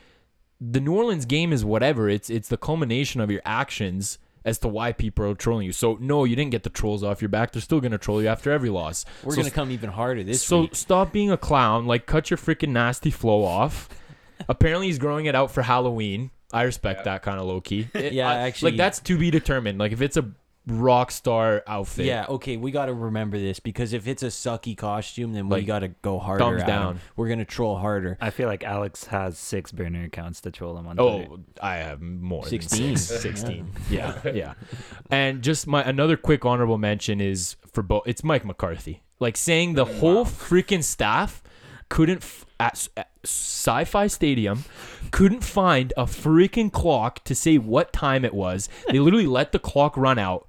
the 0.62 0.80
New 0.80 0.96
Orleans 0.96 1.26
game 1.26 1.52
is 1.52 1.66
whatever. 1.66 2.08
It's 2.08 2.30
it's 2.30 2.48
the 2.48 2.58
culmination 2.58 3.22
of 3.22 3.32
your 3.32 3.42
actions 3.44 4.20
as 4.48 4.58
to 4.60 4.68
why 4.70 4.94
people 4.94 5.26
are 5.26 5.36
trolling 5.36 5.66
you. 5.66 5.74
So 5.74 5.98
no, 6.00 6.24
you 6.24 6.36
didn't 6.36 6.52
get 6.52 6.64
the 6.64 6.70
trolls 6.70 7.04
off 7.04 7.22
your 7.22 7.28
back. 7.30 7.52
They're 7.52 7.62
still 7.62 7.82
gonna 7.82 7.98
troll 7.98 8.22
you 8.22 8.30
after 8.30 8.52
every 8.52 8.70
loss. 8.70 9.04
We're 9.24 9.34
So 9.36 9.42
gonna 9.42 9.52
come 9.52 9.72
even 9.72 9.90
harder 9.90 10.24
this 10.24 10.42
so 10.42 10.62
week. 10.62 10.76
stop 10.76 11.12
being 11.12 11.30
a 11.32 11.38
clown. 11.38 11.86
Like, 11.86 12.06
cut 12.06 12.30
your 12.32 12.38
freaking 12.38 12.70
nasty 12.70 13.12
flow 13.12 13.44
off. 13.44 13.90
Apparently, 14.50 14.88
he's 14.88 15.00
growing 15.00 15.26
it 15.26 15.36
out 15.36 15.52
for 15.52 15.64
Halloween. 15.64 16.32
I 16.54 16.62
respect 16.64 17.04
that 17.04 17.24
kind 17.24 17.40
of 17.40 17.46
low 17.46 17.60
key. 17.60 17.90
Yeah, 17.94 18.30
I- 18.30 18.36
actually- 18.48 18.72
like 18.72 18.78
that's 18.78 19.00
to 19.02 19.18
be 19.18 19.30
determined. 19.32 19.80
Like, 19.80 19.92
if 19.92 20.02
it's 20.02 20.16
a 20.16 20.32
rock 20.68 21.12
star 21.12 21.64
outfit, 21.66 22.06
Yeah, 22.06 22.26
okay, 22.28 22.58
we 22.58 22.72
got 22.72 22.88
to 22.88 22.94
remember 22.94 23.38
this 23.40 23.60
because 23.60 23.94
if 23.94 24.06
it's 24.08 24.22
a 24.22 24.28
sucky 24.28 24.76
costume, 24.76 25.32
then 25.34 25.48
we 25.48 25.58
Like, 25.58 25.66
got 25.66 25.80
to 25.80 25.88
go 25.88 26.20
harder. 26.20 26.44
thumbs 26.44 26.62
at 26.64 26.70
'em. 26.70 26.76
down. 26.76 27.00
We're 27.16 27.30
gonna 27.30 27.46
troll 27.46 27.78
harder. 27.78 28.18
I 28.20 28.30
feel 28.32 28.48
like 28.48 28.64
Alex 28.64 29.06
has 29.06 29.38
six 29.38 29.72
burner 29.72 30.04
accounts 30.04 30.42
to 30.42 30.52
troll 30.52 30.78
him 30.78 30.86
on 30.88 31.00
oh, 31.00 31.18
Twitter. 31.18 31.32
Oh, 31.32 31.40
I 31.66 31.76
have 31.78 32.02
more 32.02 32.46
16. 32.46 32.88
than 32.88 32.98
six. 32.98 33.22
16. 33.22 33.72
Yeah, 33.90 34.20
yeah. 34.34 34.54
And 35.10 35.42
just 35.42 35.68
my 35.68 35.82
another 35.84 36.18
quick 36.18 36.44
honorable 36.46 36.78
mention 36.78 37.22
is 37.22 37.56
for 37.72 37.82
both. 37.82 38.04
It's 38.06 38.24
Mike 38.24 38.44
McCarthy. 38.44 39.04
Like 39.20 39.38
saying 39.38 39.74
the 39.76 39.86
whole 39.86 40.26
freaking 40.26 40.84
staff 40.84 41.42
couldn't 41.90 42.18
f- 42.24 42.46
at, 42.60 42.74
s- 42.74 42.90
at 42.98 43.10
SoFi 43.24 44.08
Stadium, 44.10 44.66
couldn't 45.12 45.44
find 45.44 45.94
a 45.96 46.04
freaking 46.04 46.72
clock 46.72 47.24
to 47.24 47.34
say 47.34 47.58
what 47.58 47.94
time 47.94 48.26
it 48.26 48.34
was. 48.34 48.68
They 48.90 49.00
literally 49.00 49.26
let 49.28 49.54
the 49.54 49.60
clock 49.60 49.96
run 49.96 50.20
out. 50.20 50.48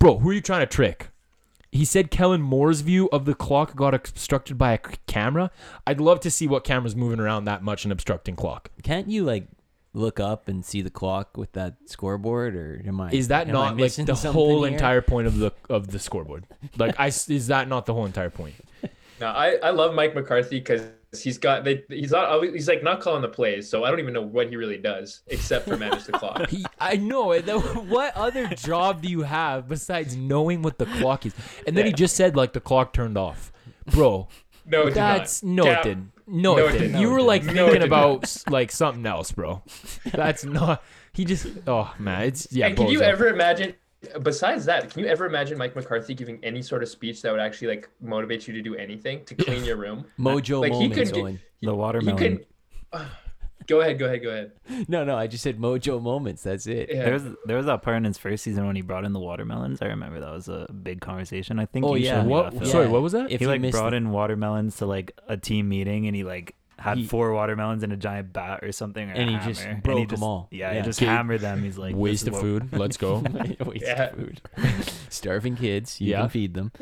Bro, 0.00 0.18
who 0.20 0.30
are 0.30 0.32
you 0.32 0.40
trying 0.40 0.60
to 0.60 0.66
trick? 0.66 1.08
He 1.70 1.84
said 1.84 2.10
Kellen 2.10 2.40
Moore's 2.40 2.80
view 2.80 3.08
of 3.12 3.26
the 3.26 3.34
clock 3.34 3.76
got 3.76 3.94
obstructed 3.94 4.56
by 4.58 4.72
a 4.72 4.78
c- 4.78 4.96
camera. 5.06 5.50
I'd 5.86 6.00
love 6.00 6.20
to 6.20 6.30
see 6.30 6.46
what 6.48 6.64
camera's 6.64 6.96
moving 6.96 7.20
around 7.20 7.44
that 7.44 7.62
much 7.62 7.84
and 7.84 7.92
obstructing 7.92 8.34
clock. 8.34 8.70
Can't 8.82 9.08
you 9.08 9.24
like 9.24 9.46
look 9.92 10.18
up 10.18 10.48
and 10.48 10.64
see 10.64 10.80
the 10.82 10.88
clock 10.90 11.36
with 11.36 11.52
that 11.52 11.74
scoreboard, 11.84 12.56
or 12.56 12.82
am 12.86 12.98
I? 13.00 13.10
Is 13.12 13.28
that 13.28 13.46
not 13.46 13.76
like 13.76 13.92
the 13.94 14.14
whole 14.32 14.64
here? 14.64 14.72
entire 14.72 15.02
point 15.02 15.26
of 15.26 15.36
the 15.38 15.52
of 15.68 15.88
the 15.88 15.98
scoreboard? 15.98 16.46
Like, 16.78 16.94
I 16.98 17.08
s- 17.08 17.28
is 17.28 17.48
that 17.48 17.68
not 17.68 17.84
the 17.86 17.92
whole 17.94 18.06
entire 18.06 18.30
point? 18.30 18.54
No, 19.20 19.26
I, 19.26 19.56
I 19.62 19.68
love 19.68 19.94
Mike 19.94 20.14
McCarthy 20.14 20.60
because 20.60 20.80
he's 21.18 21.38
got 21.38 21.64
they 21.64 21.84
he's 21.88 22.12
not 22.12 22.42
he's 22.44 22.68
like 22.68 22.82
not 22.82 23.00
calling 23.00 23.22
the 23.22 23.28
plays, 23.28 23.68
so 23.68 23.84
I 23.84 23.90
don't 23.90 24.00
even 24.00 24.14
know 24.14 24.22
what 24.22 24.48
he 24.48 24.56
really 24.56 24.78
does 24.78 25.22
except 25.26 25.66
for 25.66 25.76
manage 25.76 26.04
the 26.04 26.12
clock. 26.12 26.48
He, 26.50 26.64
I 26.78 26.96
know 26.96 27.34
What 27.40 28.16
other 28.16 28.46
job 28.48 29.02
do 29.02 29.08
you 29.08 29.22
have 29.22 29.68
besides 29.68 30.16
knowing 30.16 30.62
what 30.62 30.78
the 30.78 30.86
clock 30.86 31.26
is? 31.26 31.34
And 31.66 31.76
then 31.76 31.86
he 31.86 31.92
just 31.92 32.16
said 32.16 32.36
like 32.36 32.52
the 32.52 32.60
clock 32.60 32.92
turned 32.92 33.18
off, 33.18 33.52
bro. 33.86 34.28
No, 34.66 34.86
it 34.86 34.94
That's 34.94 35.42
no, 35.42 35.64
Cap- 35.64 35.84
it 35.84 35.88
didn't. 35.88 36.12
No, 36.26 36.56
No, 36.56 36.68
it 36.68 36.72
didn't. 36.72 37.00
You 37.00 37.10
were 37.10 37.22
like. 37.22 37.44
No, 37.44 37.66
thinking 37.66 37.82
about 37.82 38.44
like 38.48 38.70
something 38.70 39.04
else, 39.04 39.32
bro. 39.32 39.62
That's 40.12 40.44
not. 40.44 40.82
He 41.12 41.24
just. 41.24 41.46
Oh 41.66 41.92
man, 41.98 42.22
it's 42.22 42.52
yeah. 42.52 42.68
and 42.68 42.76
can 42.76 42.88
you 42.88 43.02
ever 43.02 43.28
imagine? 43.28 43.74
Besides 44.22 44.64
that, 44.64 44.90
can 44.90 45.00
you 45.02 45.06
ever 45.08 45.26
imagine 45.26 45.58
Mike 45.58 45.76
McCarthy 45.76 46.14
giving 46.14 46.38
any 46.42 46.62
sort 46.62 46.82
of 46.82 46.88
speech 46.88 47.20
that 47.22 47.30
would 47.32 47.40
actually 47.40 47.68
like 47.68 47.88
motivate 48.00 48.48
you 48.48 48.54
to 48.54 48.62
do 48.62 48.74
anything 48.74 49.24
to 49.26 49.34
clean 49.34 49.62
your 49.64 49.76
room? 49.76 50.06
Mojo 50.18 50.60
Like, 50.62 50.72
he 50.72 50.88
moments, 50.88 50.96
could 51.10 51.14
get- 51.14 51.22
Owen. 51.22 51.40
The 51.60 51.66
You 51.72 51.74
watermelon. 51.74 52.16
can. 52.92 53.00
go 53.66 53.80
ahead, 53.82 53.98
go 53.98 54.06
ahead, 54.06 54.22
go 54.22 54.30
ahead. 54.30 54.52
No, 54.88 55.04
no, 55.04 55.16
I 55.16 55.26
just 55.26 55.42
said 55.44 55.58
Mojo 55.58 56.00
moments. 56.00 56.42
That's 56.42 56.66
it. 56.66 56.88
Yeah. 56.90 57.04
There 57.04 57.12
was 57.12 57.24
there 57.44 57.56
was 57.58 57.66
that 57.66 57.82
part 57.82 57.98
in 57.98 58.04
his 58.04 58.16
first 58.16 58.42
season 58.42 58.66
when 58.66 58.74
he 58.74 58.80
brought 58.82 59.04
in 59.04 59.12
the 59.12 59.20
watermelons. 59.20 59.82
I 59.82 59.86
remember 59.86 60.18
that 60.20 60.32
was 60.32 60.48
a 60.48 60.66
big 60.72 61.02
conversation. 61.02 61.58
I 61.58 61.66
think. 61.66 61.84
Oh, 61.84 61.94
you 61.94 62.06
yeah. 62.06 62.24
What? 62.24 62.66
Sorry, 62.66 62.88
what 62.88 63.02
was 63.02 63.12
that? 63.12 63.30
If 63.30 63.40
he 63.40 63.44
you 63.44 63.50
like 63.50 63.70
brought 63.70 63.92
it- 63.92 63.98
in 63.98 64.10
watermelons 64.10 64.76
to 64.76 64.86
like 64.86 65.12
a 65.28 65.36
team 65.36 65.68
meeting, 65.68 66.06
and 66.06 66.16
he 66.16 66.24
like 66.24 66.54
had 66.80 66.96
He- 66.98 67.06
four 67.06 67.32
watermelons 67.34 67.82
and 67.82 67.92
a 67.92 67.96
giant 67.96 68.32
bat 68.32 68.64
or 68.64 68.72
something, 68.72 69.10
or 69.10 69.12
And 69.12 69.28
a 69.30 69.38
he 69.38 69.46
just 69.46 69.60
hammer, 69.60 69.74
and 69.74 69.82
broke 69.82 69.96
he 69.98 70.02
'em 70.04 70.08
just- 70.08 70.22
all. 70.22 70.48
Yeah, 70.50 70.72
Yeah. 70.72 70.78
he 70.78 70.84
just 70.84 70.98
Okay. 71.02 71.06
hammered 71.10 71.40
them. 71.42 71.62
He's 71.62 71.76
like 71.78 71.94
Waste 71.94 72.24
this 72.24 72.34
of 72.34 72.40
food. 72.40 72.72
Let's 72.76 72.96
go. 72.96 73.18
Waste 73.66 73.84
Yeah. 73.86 74.02
of 74.04 74.14
food. 74.16 74.40
Starving 75.10 75.56
kids. 75.56 76.00
You 76.00 76.12
Yeah. 76.12 76.20
can 76.22 76.28
feed 76.30 76.54
them. 76.54 76.72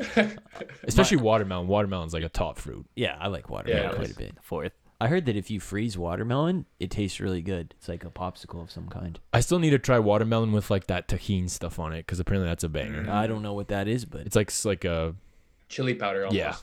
Especially 0.83 1.17
watermelon. 1.17 1.67
Watermelon's 1.67 2.13
like 2.13 2.23
a 2.23 2.29
top 2.29 2.57
fruit. 2.57 2.85
Yeah, 2.95 3.17
I 3.19 3.27
like 3.27 3.49
watermelon 3.49 3.83
Yeah, 3.91 3.95
quite 3.95 4.11
a 4.11 4.15
bit. 4.15 4.37
Fourth. 4.41 4.71
I 5.01 5.07
heard 5.07 5.25
that 5.27 5.37
if 5.37 5.49
you 5.49 5.59
freeze 5.61 5.97
watermelon, 5.97 6.65
it 6.79 6.91
tastes 6.91 7.19
really 7.21 7.41
good. 7.41 7.73
It's 7.77 7.87
like 7.87 8.03
a 8.03 8.09
popsicle 8.09 8.61
of 8.61 8.69
some 8.69 8.87
kind. 8.89 9.17
I 9.31 9.39
still 9.39 9.59
need 9.59 9.69
to 9.69 9.79
try 9.79 9.97
watermelon 9.97 10.51
with 10.51 10.69
like 10.69 10.87
that 10.87 11.07
tahini 11.07 11.49
stuff 11.49 11.79
on 11.79 11.93
it 11.93 11.99
because 11.99 12.19
apparently 12.19 12.49
that's 12.49 12.65
a 12.65 12.69
banger. 12.69 13.09
I 13.09 13.25
don't 13.27 13.41
know 13.41 13.53
what 13.53 13.69
that 13.69 13.87
is, 13.87 14.03
but 14.05 14.21
It's 14.21 14.35
like 14.35 14.49
s- 14.49 14.65
like 14.65 14.83
a 14.83 15.15
Chili 15.69 15.93
powder 15.93 16.25
almost. 16.25 16.35
Yeah. 16.35 16.55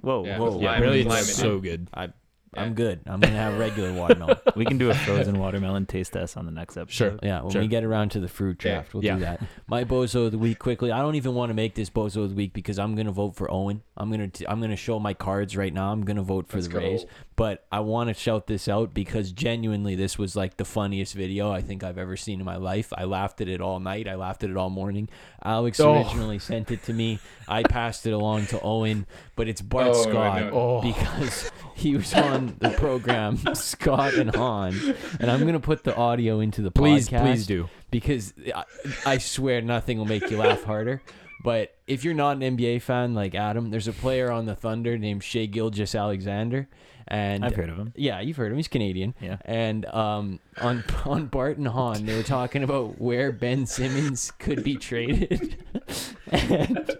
Whoa, 0.00 0.24
Yeah, 0.24 0.38
Whoa. 0.38 0.52
with 0.52 0.62
yeah. 0.62 0.68
lime- 0.70 0.76
Apparently 0.82 1.04
lime 1.04 1.18
it's 1.18 1.34
so 1.34 1.58
good. 1.58 1.88
I'm 1.92 2.14
Yeah. 2.54 2.62
I'm 2.64 2.74
good. 2.74 3.00
I'm 3.06 3.18
gonna 3.20 3.34
have 3.36 3.58
regular 3.58 3.92
watermelon. 3.98 4.36
we 4.56 4.64
can 4.66 4.76
do 4.78 4.90
a 4.90 4.94
frozen 4.94 5.38
watermelon 5.38 5.86
taste 5.86 6.12
test 6.12 6.36
on 6.36 6.44
the 6.44 6.52
next 6.52 6.76
episode. 6.76 6.92
Sure. 6.94 7.18
Yeah, 7.22 7.42
when 7.42 7.50
Sure. 7.52 7.62
we 7.62 7.68
get 7.68 7.82
around 7.82 8.10
to 8.10 8.20
the 8.20 8.28
fruit 8.28 8.62
Yeah. 8.64 8.72
draft, 8.74 8.92
we'll 8.94 9.04
Yeah. 9.04 9.14
do 9.14 9.20
that. 9.20 9.42
My 9.66 9.84
bozo 9.84 10.26
of 10.26 10.32
the 10.32 10.38
week 10.38 10.58
quickly. 10.58 10.92
I 10.92 11.00
don't 11.00 11.14
even 11.14 11.34
want 11.34 11.50
to 11.50 11.54
make 11.54 11.74
this 11.74 11.88
bozo 11.88 12.24
of 12.24 12.30
the 12.30 12.36
week 12.36 12.52
because 12.52 12.78
I'm 12.78 12.94
gonna 12.94 13.10
vote 13.12 13.36
for 13.36 13.50
Owen. 13.50 13.82
I'm 13.96 14.10
gonna 14.10 14.28
t- 14.28 14.46
I'm 14.46 14.60
gonna 14.60 14.76
show 14.76 14.98
my 14.98 15.14
cards 15.14 15.56
right 15.56 15.72
now. 15.72 15.92
I'm 15.92 16.04
gonna 16.04 16.22
vote 16.22 16.46
for 16.48 16.58
Let's 16.58 16.66
the 16.68 16.72
go. 16.74 16.78
Rays. 16.80 17.06
But 17.36 17.64
I 17.72 17.80
want 17.80 18.08
to 18.08 18.14
shout 18.14 18.46
this 18.46 18.68
out 18.68 18.92
because 18.92 19.32
genuinely, 19.32 19.94
this 19.94 20.18
was 20.18 20.36
like 20.36 20.58
the 20.58 20.64
funniest 20.66 21.14
video 21.14 21.50
I 21.50 21.62
think 21.62 21.82
I've 21.82 21.96
ever 21.98 22.16
seen 22.16 22.38
in 22.38 22.44
my 22.44 22.56
life. 22.56 22.92
I 22.96 23.04
laughed 23.04 23.40
at 23.40 23.48
it 23.48 23.60
all 23.62 23.80
night. 23.80 24.06
I 24.06 24.14
laughed 24.16 24.44
at 24.44 24.50
it 24.50 24.56
all 24.58 24.68
morning. 24.70 25.08
Alex 25.42 25.80
Oh. 25.80 25.94
originally 25.94 26.38
sent 26.38 26.70
it 26.70 26.82
to 26.84 26.92
me. 26.92 27.18
I 27.48 27.62
passed 27.62 28.06
it 28.06 28.12
along 28.12 28.46
to 28.46 28.60
Owen, 28.60 29.06
but 29.36 29.48
it's 29.48 29.62
Bart 29.62 29.88
Oh, 29.88 30.02
Scott 30.02 30.42
no. 30.42 30.50
Oh. 30.52 30.82
because 30.82 31.50
he 31.74 31.96
was 31.96 32.12
on 32.14 32.41
the 32.58 32.70
program 32.70 33.36
Scott 33.54 34.14
and 34.14 34.34
Hahn, 34.34 34.74
and 35.20 35.30
I'm 35.30 35.44
gonna 35.44 35.60
put 35.60 35.84
the 35.84 35.94
audio 35.96 36.40
into 36.40 36.62
the 36.62 36.70
Please, 36.70 37.08
podcast 37.08 37.22
please 37.22 37.46
do. 37.46 37.68
because 37.90 38.34
I, 38.54 38.64
I 39.06 39.18
swear 39.18 39.60
nothing 39.60 39.98
will 39.98 40.04
make 40.06 40.30
you 40.30 40.38
laugh 40.38 40.62
harder. 40.64 41.02
But 41.44 41.74
if 41.88 42.04
you're 42.04 42.14
not 42.14 42.36
an 42.40 42.56
NBA 42.56 42.82
fan 42.82 43.14
like 43.14 43.34
Adam, 43.34 43.70
there's 43.70 43.88
a 43.88 43.92
player 43.92 44.30
on 44.30 44.46
the 44.46 44.54
Thunder 44.54 44.96
named 44.96 45.24
Shai 45.24 45.46
Gilgeous 45.46 45.92
Alexander, 45.96 46.68
and 47.08 47.44
I've 47.44 47.56
heard 47.56 47.68
of 47.68 47.76
him. 47.76 47.92
yeah, 47.96 48.20
you've 48.20 48.36
heard 48.36 48.52
him. 48.52 48.56
He's 48.58 48.68
Canadian. 48.68 49.14
Yeah. 49.20 49.38
And 49.44 49.84
um, 49.86 50.38
on 50.60 50.84
on 51.04 51.26
Bart 51.26 51.58
and 51.58 51.66
Hahn, 51.66 52.06
they 52.06 52.16
were 52.16 52.22
talking 52.22 52.62
about 52.62 53.00
where 53.00 53.32
Ben 53.32 53.66
Simmons 53.66 54.30
could 54.38 54.62
be 54.62 54.76
traded, 54.76 55.64
and 56.30 56.96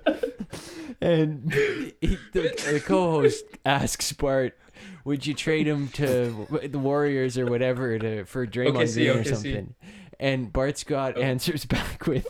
and 1.01 1.53
he, 2.01 2.18
the, 2.32 2.43
the 2.72 2.82
co-host 2.84 3.45
asks 3.64 4.12
Bart, 4.12 4.59
"Would 5.05 5.27
you 5.27 5.35
trade 5.35 5.67
him 5.67 5.89
to 5.89 6.47
the 6.65 6.79
Warriors 6.79 7.37
or 7.39 7.47
whatever 7.47 7.99
to 7.99 8.25
for 8.25 8.47
Draymond 8.47 8.77
OKC, 8.77 8.95
Green 8.95 9.09
or 9.11 9.21
OKC. 9.23 9.29
something?" 9.29 9.75
And 10.21 10.53
Bart 10.53 10.79
Scott 10.79 11.15
Oh. 11.17 11.21
answers 11.21 11.65
back 11.67 12.07
with. 12.07 12.27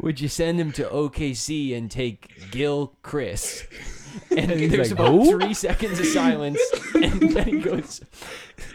Would 0.00 0.20
you 0.20 0.28
send 0.28 0.58
him 0.60 0.72
to 0.72 0.84
OKC 0.84 1.76
and 1.76 1.90
take 1.90 2.50
Gil 2.50 2.94
Chris? 3.02 3.66
And 4.34 4.50
he's 4.50 4.70
there's 4.70 4.90
like, 4.90 4.98
about 4.98 5.12
"Who?" 5.12 5.38
three 5.38 5.52
seconds 5.52 6.00
of 6.00 6.06
silence, 6.06 6.58
and 6.94 7.20
then 7.30 7.46
he 7.46 7.58
goes, 7.60 8.00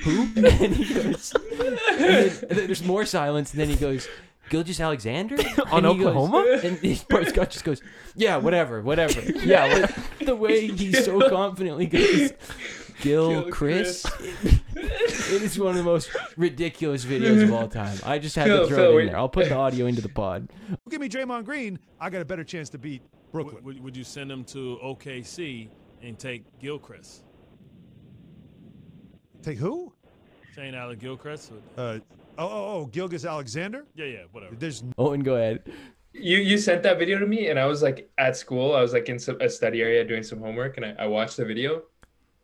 "Who?" 0.03 0.21
And 0.35 0.45
then 0.45 0.73
he 0.73 0.93
goes, 0.93 1.33
and 1.33 1.59
then, 1.59 1.77
and 2.49 2.49
then 2.59 2.67
there's 2.67 2.83
more 2.83 3.03
silence, 3.05 3.51
and 3.51 3.59
then 3.59 3.67
he 3.67 3.75
goes, 3.75 4.07
"Gilgeous 4.49 4.79
Alexander 4.79 5.35
On 5.71 5.85
And 5.85 5.95
he 5.97 6.03
goes- 6.03 6.07
Oklahoma? 6.15 6.59
and 6.63 6.77
he, 6.77 6.99
Bart 7.09 7.27
Scott 7.27 7.49
just 7.51 7.63
goes, 7.65 7.81
"Yeah, 8.15 8.37
whatever, 8.37 8.81
whatever." 8.81 9.21
Yeah, 9.43 9.65
like, 9.65 10.19
the 10.25 10.35
way 10.35 10.67
he 10.67 10.93
so 10.93 11.27
confidently 11.29 11.85
goes, 11.87 12.31
"Gil, 13.01 13.41
Gil 13.43 13.51
Chris." 13.51 14.05
it 14.75 15.41
is 15.41 15.57
one 15.57 15.71
of 15.71 15.75
the 15.77 15.83
most 15.83 16.09
ridiculous 16.37 17.05
videos 17.05 17.43
of 17.43 17.51
all 17.53 17.67
time. 17.67 17.97
I 18.05 18.19
just 18.19 18.35
had 18.35 18.45
to 18.47 18.67
throw 18.67 18.75
Phil, 18.77 18.85
it 18.85 18.89
in 18.89 18.95
wait. 18.95 19.05
there. 19.07 19.17
I'll 19.17 19.29
put 19.29 19.49
the 19.49 19.55
audio 19.55 19.85
into 19.87 20.01
the 20.01 20.09
pod. 20.09 20.49
Give 20.89 20.99
me 21.01 21.09
Draymond 21.09 21.45
Green. 21.45 21.79
I 21.99 22.09
got 22.09 22.21
a 22.21 22.25
better 22.25 22.43
chance 22.43 22.69
to 22.71 22.77
beat 22.77 23.01
Brooklyn. 23.31 23.63
Would, 23.63 23.83
would 23.83 23.97
you 23.97 24.03
send 24.03 24.31
him 24.31 24.43
to 24.45 24.77
OKC 24.83 25.69
and 26.01 26.19
take 26.19 26.43
Gilchrist? 26.59 27.23
Take 29.41 29.57
who? 29.57 29.93
Shane 30.55 30.75
Allen 30.75 30.97
Gilchrist? 30.99 31.51
Or- 31.77 31.81
Uh, 31.81 31.99
oh, 32.37 32.47
oh, 32.47 32.75
oh, 32.81 32.85
Gilgeous 32.87 33.25
Alexander. 33.25 33.85
Yeah, 33.95 34.05
yeah, 34.05 34.19
whatever. 34.31 34.55
There's 34.55 34.83
Owen, 34.97 35.21
go 35.21 35.35
ahead. 35.35 35.63
You 36.13 36.37
you 36.37 36.57
sent 36.57 36.83
that 36.83 36.99
video 36.99 37.17
to 37.17 37.25
me, 37.25 37.47
and 37.47 37.59
I 37.59 37.65
was 37.65 37.81
like 37.81 38.09
at 38.17 38.37
school. 38.37 38.75
I 38.75 38.81
was 38.81 38.93
like 38.93 39.09
in 39.09 39.17
some, 39.17 39.41
a 39.41 39.49
study 39.49 39.81
area 39.81 40.03
doing 40.05 40.21
some 40.23 40.39
homework, 40.39 40.77
and 40.77 40.85
I, 40.85 40.95
I 40.99 41.07
watched 41.07 41.37
the 41.37 41.45
video. 41.45 41.83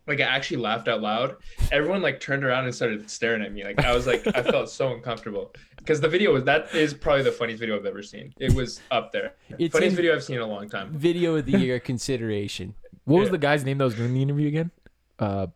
Like 0.08 0.20
I 0.22 0.24
actually 0.24 0.58
laughed 0.58 0.88
out 0.88 1.02
loud. 1.02 1.36
Everyone 1.72 2.02
like 2.02 2.20
turned 2.20 2.44
around 2.44 2.64
and 2.66 2.74
started 2.74 3.08
staring 3.08 3.44
at 3.44 3.54
me. 3.54 3.64
Like 3.64 3.84
I 3.86 3.94
was 3.94 4.08
like 4.08 4.26
I 4.26 4.42
felt 4.42 4.72
so 4.72 4.92
uncomfortable 4.92 5.54
because 5.78 6.02
the 6.02 6.08
video 6.10 6.34
was 6.34 6.44
that 6.46 6.74
is 6.74 6.96
probably 6.96 7.22
the 7.22 7.32
funniest 7.32 7.60
video 7.60 7.78
I've 7.78 7.86
ever 7.86 8.02
seen. 8.02 8.34
It 8.40 8.54
was 8.56 8.82
up 8.90 9.12
there. 9.12 9.34
It's 9.60 9.72
funniest 9.72 9.96
video 9.96 10.16
I've 10.16 10.24
seen 10.24 10.38
in 10.38 10.42
a 10.42 10.48
long 10.48 10.68
time. 10.68 10.92
Video 10.94 11.36
of 11.36 11.46
the 11.46 11.60
year 11.60 11.80
consideration. 11.92 12.74
What 13.06 13.20
was 13.20 13.30
the 13.30 13.38
guy's 13.38 13.64
name 13.64 13.78
that 13.78 13.86
was 13.86 13.94
doing 13.96 14.16
the 14.16 14.22
interview 14.24 14.48
again? 14.48 14.72
Uh, 15.20 15.48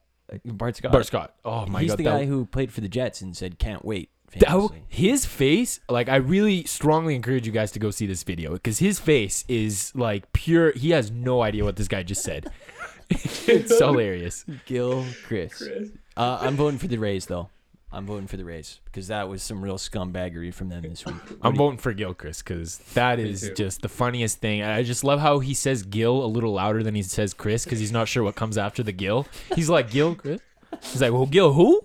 Bart 0.46 0.76
Scott. 0.76 0.92
Bart 0.92 1.06
Scott. 1.08 1.34
Oh 1.44 1.66
my 1.66 1.82
He's 1.82 1.92
god, 1.92 1.98
He's 2.00 2.06
the 2.06 2.12
that- 2.12 2.20
guy 2.20 2.26
who 2.26 2.46
played 2.46 2.72
for 2.72 2.82
the 2.82 2.88
Jets 2.90 3.22
and 3.22 3.36
said, 3.36 3.58
"Can't 3.58 3.84
wait." 3.84 4.12
That- 4.40 4.70
his 4.88 5.26
face, 5.26 5.80
like 5.90 6.10
I 6.10 6.18
really 6.18 6.64
strongly 6.66 7.16
encourage 7.16 7.46
you 7.46 7.52
guys 7.52 7.72
to 7.74 7.80
go 7.80 7.92
see 7.92 8.06
this 8.08 8.24
video 8.24 8.54
because 8.54 8.80
his 8.80 9.00
face 9.00 9.44
is 9.48 9.92
like 9.96 10.32
pure. 10.34 10.72
He 10.74 10.92
has 10.92 11.12
no 11.12 11.42
idea 11.42 11.64
what 11.64 11.76
this 11.76 11.88
guy 11.88 12.04
just 12.04 12.24
said. 12.24 12.52
it's 13.10 13.78
hilarious. 13.80 14.46
Gil 14.66 15.06
Chris. 15.26 15.58
Chris. 15.58 15.90
Uh, 16.16 16.38
I'm 16.42 16.56
voting 16.56 16.80
for 16.80 16.88
the 16.88 16.98
Rays 16.98 17.26
though. 17.26 17.50
I'm 17.92 18.08
voting 18.08 18.26
for 18.26 18.38
the 18.38 18.46
Rays 18.46 18.80
because 18.86 19.10
that 19.10 19.30
was 19.30 19.44
some 19.44 19.64
real 19.64 19.78
scumbaggery 19.78 20.52
from 20.52 20.70
them 20.70 20.82
this 20.82 21.06
week. 21.06 21.14
What 21.16 21.38
I'm 21.44 21.52
do 21.52 21.56
you- 21.56 21.58
voting 21.66 21.78
for 21.78 21.94
Gilchrist 21.94 22.44
because 22.44 22.80
that 22.96 23.20
Me 23.20 23.30
is 23.30 23.42
too. 23.42 23.54
just 23.54 23.82
the 23.84 23.90
funniest 23.90 24.40
thing. 24.40 24.64
I 24.64 24.82
just 24.82 25.04
love 25.04 25.20
how 25.20 25.40
he 25.40 25.54
says 25.54 25.84
Gil 25.84 26.24
a 26.24 26.26
little 26.26 26.54
louder 26.54 26.82
than 26.82 26.96
he 26.96 27.04
says 27.04 27.36
Chris 27.36 27.66
because 27.66 27.80
he's 27.80 27.92
not 27.92 28.08
sure 28.08 28.24
what 28.24 28.34
comes 28.36 28.58
after 28.58 28.82
the 28.82 28.92
Gil. 28.94 29.28
He's 29.56 29.70
like 29.70 29.92
Gil 29.92 30.16
Chris. 30.16 30.42
He's 30.82 31.01
like, 31.01 31.11
well, 31.13 31.26
Gil 31.26 31.53
who? 31.53 31.82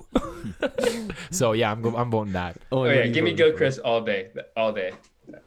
so 1.30 1.52
yeah, 1.52 1.70
I'm 1.72 1.82
go- 1.82 1.96
I'm 1.96 2.10
voting 2.10 2.32
that. 2.34 2.56
Owen, 2.72 2.90
Oh 2.90 2.92
yeah, 2.92 3.06
give 3.06 3.24
me 3.24 3.30
voting 3.30 3.36
for? 3.36 3.36
Gilchrist 3.50 3.80
all 3.80 4.00
day, 4.00 4.28
all 4.56 4.72
day. 4.72 4.92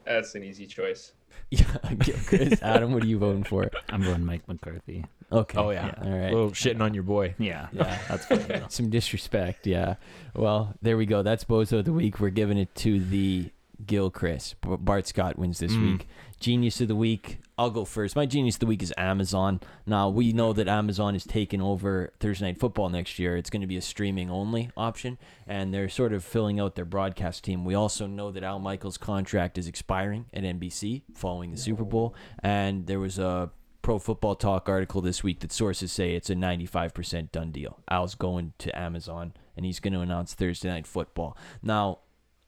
That's 0.04 0.34
an 0.34 0.44
easy 0.44 0.66
choice. 0.66 1.12
Yeah, 1.50 1.66
Gil 1.98 2.16
Chris. 2.26 2.62
Adam, 2.62 2.94
what 2.94 3.02
are 3.02 3.06
you 3.06 3.18
voting 3.18 3.44
for? 3.44 3.70
I'm 3.90 4.02
voting 4.02 4.24
Mike 4.24 4.48
McCarthy. 4.48 5.04
Okay. 5.30 5.58
Oh 5.58 5.68
yeah, 5.68 5.92
All 6.02 6.10
right. 6.10 6.32
a 6.32 6.34
little 6.34 6.50
shitting 6.52 6.80
on 6.80 6.94
your 6.94 7.02
boy. 7.02 7.34
Yeah, 7.38 7.66
Yeah. 7.72 7.98
that's 8.08 8.24
fine. 8.24 8.46
though. 8.48 8.64
Some 8.70 8.88
disrespect, 8.88 9.66
yeah. 9.66 9.96
Well, 10.34 10.74
there 10.80 10.96
we 10.96 11.04
go. 11.04 11.22
That's 11.22 11.44
Bozo 11.44 11.80
of 11.80 11.84
the 11.84 11.92
week. 11.92 12.20
We're 12.20 12.30
giving 12.30 12.56
it 12.56 12.74
to 12.76 13.00
the 13.00 13.50
Gil 13.84 14.10
Chris. 14.10 14.54
Bart 14.62 15.06
Scott 15.06 15.38
wins 15.38 15.58
this 15.58 15.72
Mm. 15.72 15.92
week. 15.92 16.08
Genius 16.42 16.80
of 16.80 16.88
the 16.88 16.96
week. 16.96 17.38
I'll 17.56 17.70
go 17.70 17.84
first. 17.84 18.16
My 18.16 18.26
genius 18.26 18.56
of 18.56 18.60
the 18.60 18.66
week 18.66 18.82
is 18.82 18.92
Amazon. 18.98 19.60
Now 19.86 20.08
we 20.08 20.32
know 20.32 20.52
that 20.52 20.66
Amazon 20.66 21.14
is 21.14 21.22
taking 21.22 21.62
over 21.62 22.12
Thursday 22.18 22.46
Night 22.46 22.58
Football 22.58 22.88
next 22.88 23.20
year. 23.20 23.36
It's 23.36 23.48
going 23.48 23.60
to 23.60 23.68
be 23.68 23.76
a 23.76 23.80
streaming 23.80 24.28
only 24.28 24.68
option, 24.76 25.18
and 25.46 25.72
they're 25.72 25.88
sort 25.88 26.12
of 26.12 26.24
filling 26.24 26.58
out 26.58 26.74
their 26.74 26.84
broadcast 26.84 27.44
team. 27.44 27.64
We 27.64 27.74
also 27.76 28.08
know 28.08 28.32
that 28.32 28.42
Al 28.42 28.58
Michaels' 28.58 28.98
contract 28.98 29.56
is 29.56 29.68
expiring 29.68 30.26
at 30.34 30.42
NBC 30.42 31.02
following 31.14 31.52
the 31.52 31.56
Super 31.56 31.84
Bowl, 31.84 32.12
and 32.42 32.88
there 32.88 32.98
was 32.98 33.20
a 33.20 33.52
Pro 33.82 34.00
Football 34.00 34.34
Talk 34.34 34.68
article 34.68 35.00
this 35.00 35.22
week 35.22 35.38
that 35.40 35.52
sources 35.52 35.92
say 35.92 36.16
it's 36.16 36.30
a 36.30 36.34
95% 36.34 37.30
done 37.30 37.52
deal. 37.52 37.78
Al's 37.88 38.16
going 38.16 38.54
to 38.58 38.76
Amazon, 38.76 39.32
and 39.56 39.64
he's 39.64 39.78
going 39.78 39.92
to 39.92 40.00
announce 40.00 40.34
Thursday 40.34 40.70
Night 40.70 40.88
Football. 40.88 41.36
Now, 41.62 42.00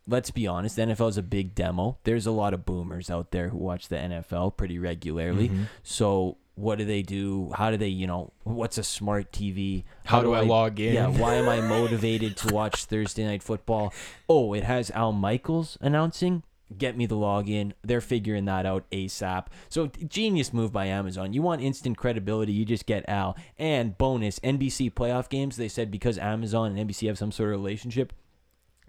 let's 0.07 0.31
be 0.31 0.47
honest, 0.47 0.77
the 0.77 0.83
NFL 0.83 1.11
is 1.11 1.17
a 1.17 1.23
big 1.23 1.55
demo. 1.55 1.99
There's 2.05 2.27
a 2.27 2.31
lot 2.31 2.55
of 2.55 2.65
boomers 2.65 3.11
out 3.11 3.31
there 3.31 3.49
who 3.49 3.59
watch 3.59 3.89
the 3.89 3.97
NFL 3.97 4.57
pretty 4.57 4.79
regularly. 4.79 5.49
Mm-hmm. 5.49 5.65
So 5.83 6.39
what 6.57 6.79
do 6.79 6.85
they 6.85 7.03
do? 7.03 7.51
How 7.55 7.71
do 7.71 7.77
they, 7.77 7.89
you 7.89 8.07
know, 8.07 8.33
what's 8.45 8.79
a 8.79 8.85
smart 8.85 9.33
TV? 9.33 9.85
How 10.05 10.23
do 10.23 10.35
I 10.35 10.41
log 10.41 10.79
in? 10.79 10.95
Yeah, 10.95 11.09
why 11.09 11.35
am 11.35 11.49
I 11.49 11.61
motivated 11.69 12.37
to 12.39 12.55
watch 12.55 12.85
Thursday 12.85 13.25
night 13.25 13.43
football? 13.43 13.93
Oh, 14.29 14.55
it 14.55 14.65
has 14.65 14.91
Al 14.93 15.13
Michaels 15.13 15.79
announcing. 15.81 16.43
Get 16.77 16.97
me 16.97 17.07
the 17.07 17.17
login. 17.17 17.73
They're 17.83 18.01
figuring 18.01 18.47
that 18.47 18.67
out 18.67 18.89
ASAP. 18.91 19.47
So 19.69 19.89
genius 20.09 20.53
move 20.53 20.73
by 20.73 20.87
Amazon. 20.87 21.33
You 21.33 21.43
want 21.43 21.63
instant 21.63 21.99
credibility, 21.99 22.53
you 22.53 22.65
just 22.65 22.87
get 22.87 23.09
Al. 23.09 23.37
And 23.59 23.97
bonus, 23.99 24.39
NBC 24.41 24.93
playoff 24.93 25.29
games, 25.29 25.57
they 25.57 25.69
said 25.69 25.91
because 25.91 26.19
Amazon 26.19 26.77
and 26.77 26.89
NBC 26.89 27.07
have 27.09 27.19
some 27.19 27.33
sort 27.33 27.53
of 27.53 27.61
relationship, 27.61 28.13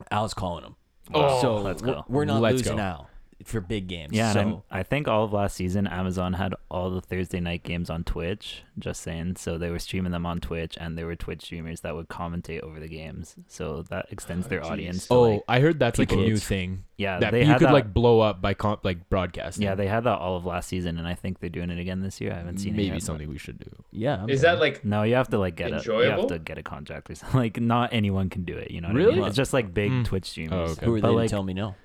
Al's 0.10 0.34
calling 0.34 0.64
them. 0.64 0.76
Wow. 1.12 1.42
so 1.42 1.56
Let's 1.58 1.82
we're- 1.82 1.96
go. 1.96 2.06
we're 2.08 2.26
not 2.26 2.42
Let's 2.42 2.58
losing 2.58 2.78
go. 2.78 2.82
Al 2.84 3.10
for 3.44 3.60
big 3.62 3.88
games. 3.88 4.14
Yeah, 4.14 4.32
so 4.32 4.40
I'm- 4.40 4.62
I 4.72 4.82
think 4.84 5.08
all 5.08 5.24
of 5.26 5.34
last 5.34 5.56
season, 5.58 5.88
Amazon 5.88 6.34
had 6.34 6.56
all 6.72 6.90
the 6.90 7.02
Thursday 7.02 7.40
night 7.40 7.64
games 7.64 7.90
on 7.90 8.04
Twitch. 8.04 8.64
Just 8.80 9.02
saying, 9.02 9.36
so 9.38 9.58
they 9.58 9.70
were 9.70 9.80
streaming 9.80 10.12
them 10.12 10.26
on 10.26 10.40
Twitch, 10.40 10.78
and 10.80 10.98
there 10.98 11.06
were 11.06 11.16
Twitch 11.16 11.44
streamers 11.44 11.82
that 11.82 11.96
would 11.96 12.08
commentate 12.10 12.62
over 12.62 12.80
the 12.80 12.88
games. 12.88 13.36
So 13.48 13.84
that 13.90 14.08
extends 14.12 14.48
their 14.48 14.60
geez. 14.62 14.70
audience. 14.70 15.08
To 15.08 15.14
Oh, 15.14 15.22
like, 15.22 15.44
I 15.48 15.60
heard 15.60 15.80
that's 15.80 16.00
like 16.00 16.12
a 16.12 16.16
new 16.16 16.38
thing 16.38 16.84
yeah, 16.98 17.20
that 17.20 17.32
they 17.32 17.42
you 17.42 17.46
had 17.46 17.60
could 17.60 17.68
that, 17.68 17.74
like 17.74 17.94
blow 17.94 18.20
up 18.22 18.42
by 18.42 18.54
comp 18.54 18.84
like 18.84 19.10
broadcasting. 19.10 19.64
Yeah, 19.64 19.76
they 19.76 19.88
had 19.88 20.04
that 20.06 20.18
all 20.20 20.36
of 20.38 20.46
last 20.46 20.68
season, 20.70 20.98
and 20.98 21.08
I 21.08 21.14
think 21.14 21.40
they're 21.40 21.50
doing 21.50 21.70
it 21.70 21.80
again 21.80 22.02
this 22.02 22.20
year. 22.20 22.34
I 22.34 22.38
haven't 22.38 22.58
seen 22.60 22.74
it 22.74 22.78
maybe 22.78 22.88
yet, 22.88 22.94
but- 22.96 23.04
something 23.04 23.30
we 23.30 23.38
should 23.38 23.60
do. 23.60 23.70
yeah. 23.92 24.22
I'm 24.24 24.30
Is 24.30 24.42
down. 24.42 24.56
that 24.56 24.62
like 24.62 24.84
No, 24.84 25.04
you 25.04 25.16
have 25.16 25.30
to 25.30 25.38
like 25.38 25.56
get 25.56 25.72
a 25.72 25.82
you 25.86 26.10
have 26.10 26.28
to 26.28 26.40
get 26.40 26.58
a 26.58 26.64
contract 26.64 27.10
or 27.10 27.16
something. 27.16 27.40
Like 27.40 27.60
not 27.62 27.94
anyone 27.94 28.30
can 28.30 28.44
do 28.44 28.58
it. 28.58 28.72
You 28.72 28.82
know 28.82 28.88
what 28.90 28.96
I 28.96 29.00
Really? 29.00 29.16
mean? 29.20 29.26
It's 29.26 29.36
just 29.38 29.54
like 29.54 29.74
big 29.74 29.92
Mm. 29.92 30.06
Twitch 30.06 30.26
streamers. 30.30 30.70
Oh, 30.70 30.72
okay. 30.74 30.86
who 30.86 30.96
are 30.96 30.98
they 30.98 31.02
But, 31.02 31.08
to 31.10 31.14
like, 31.16 31.30
tell 31.30 31.44
me 31.44 31.54
no? 31.54 31.76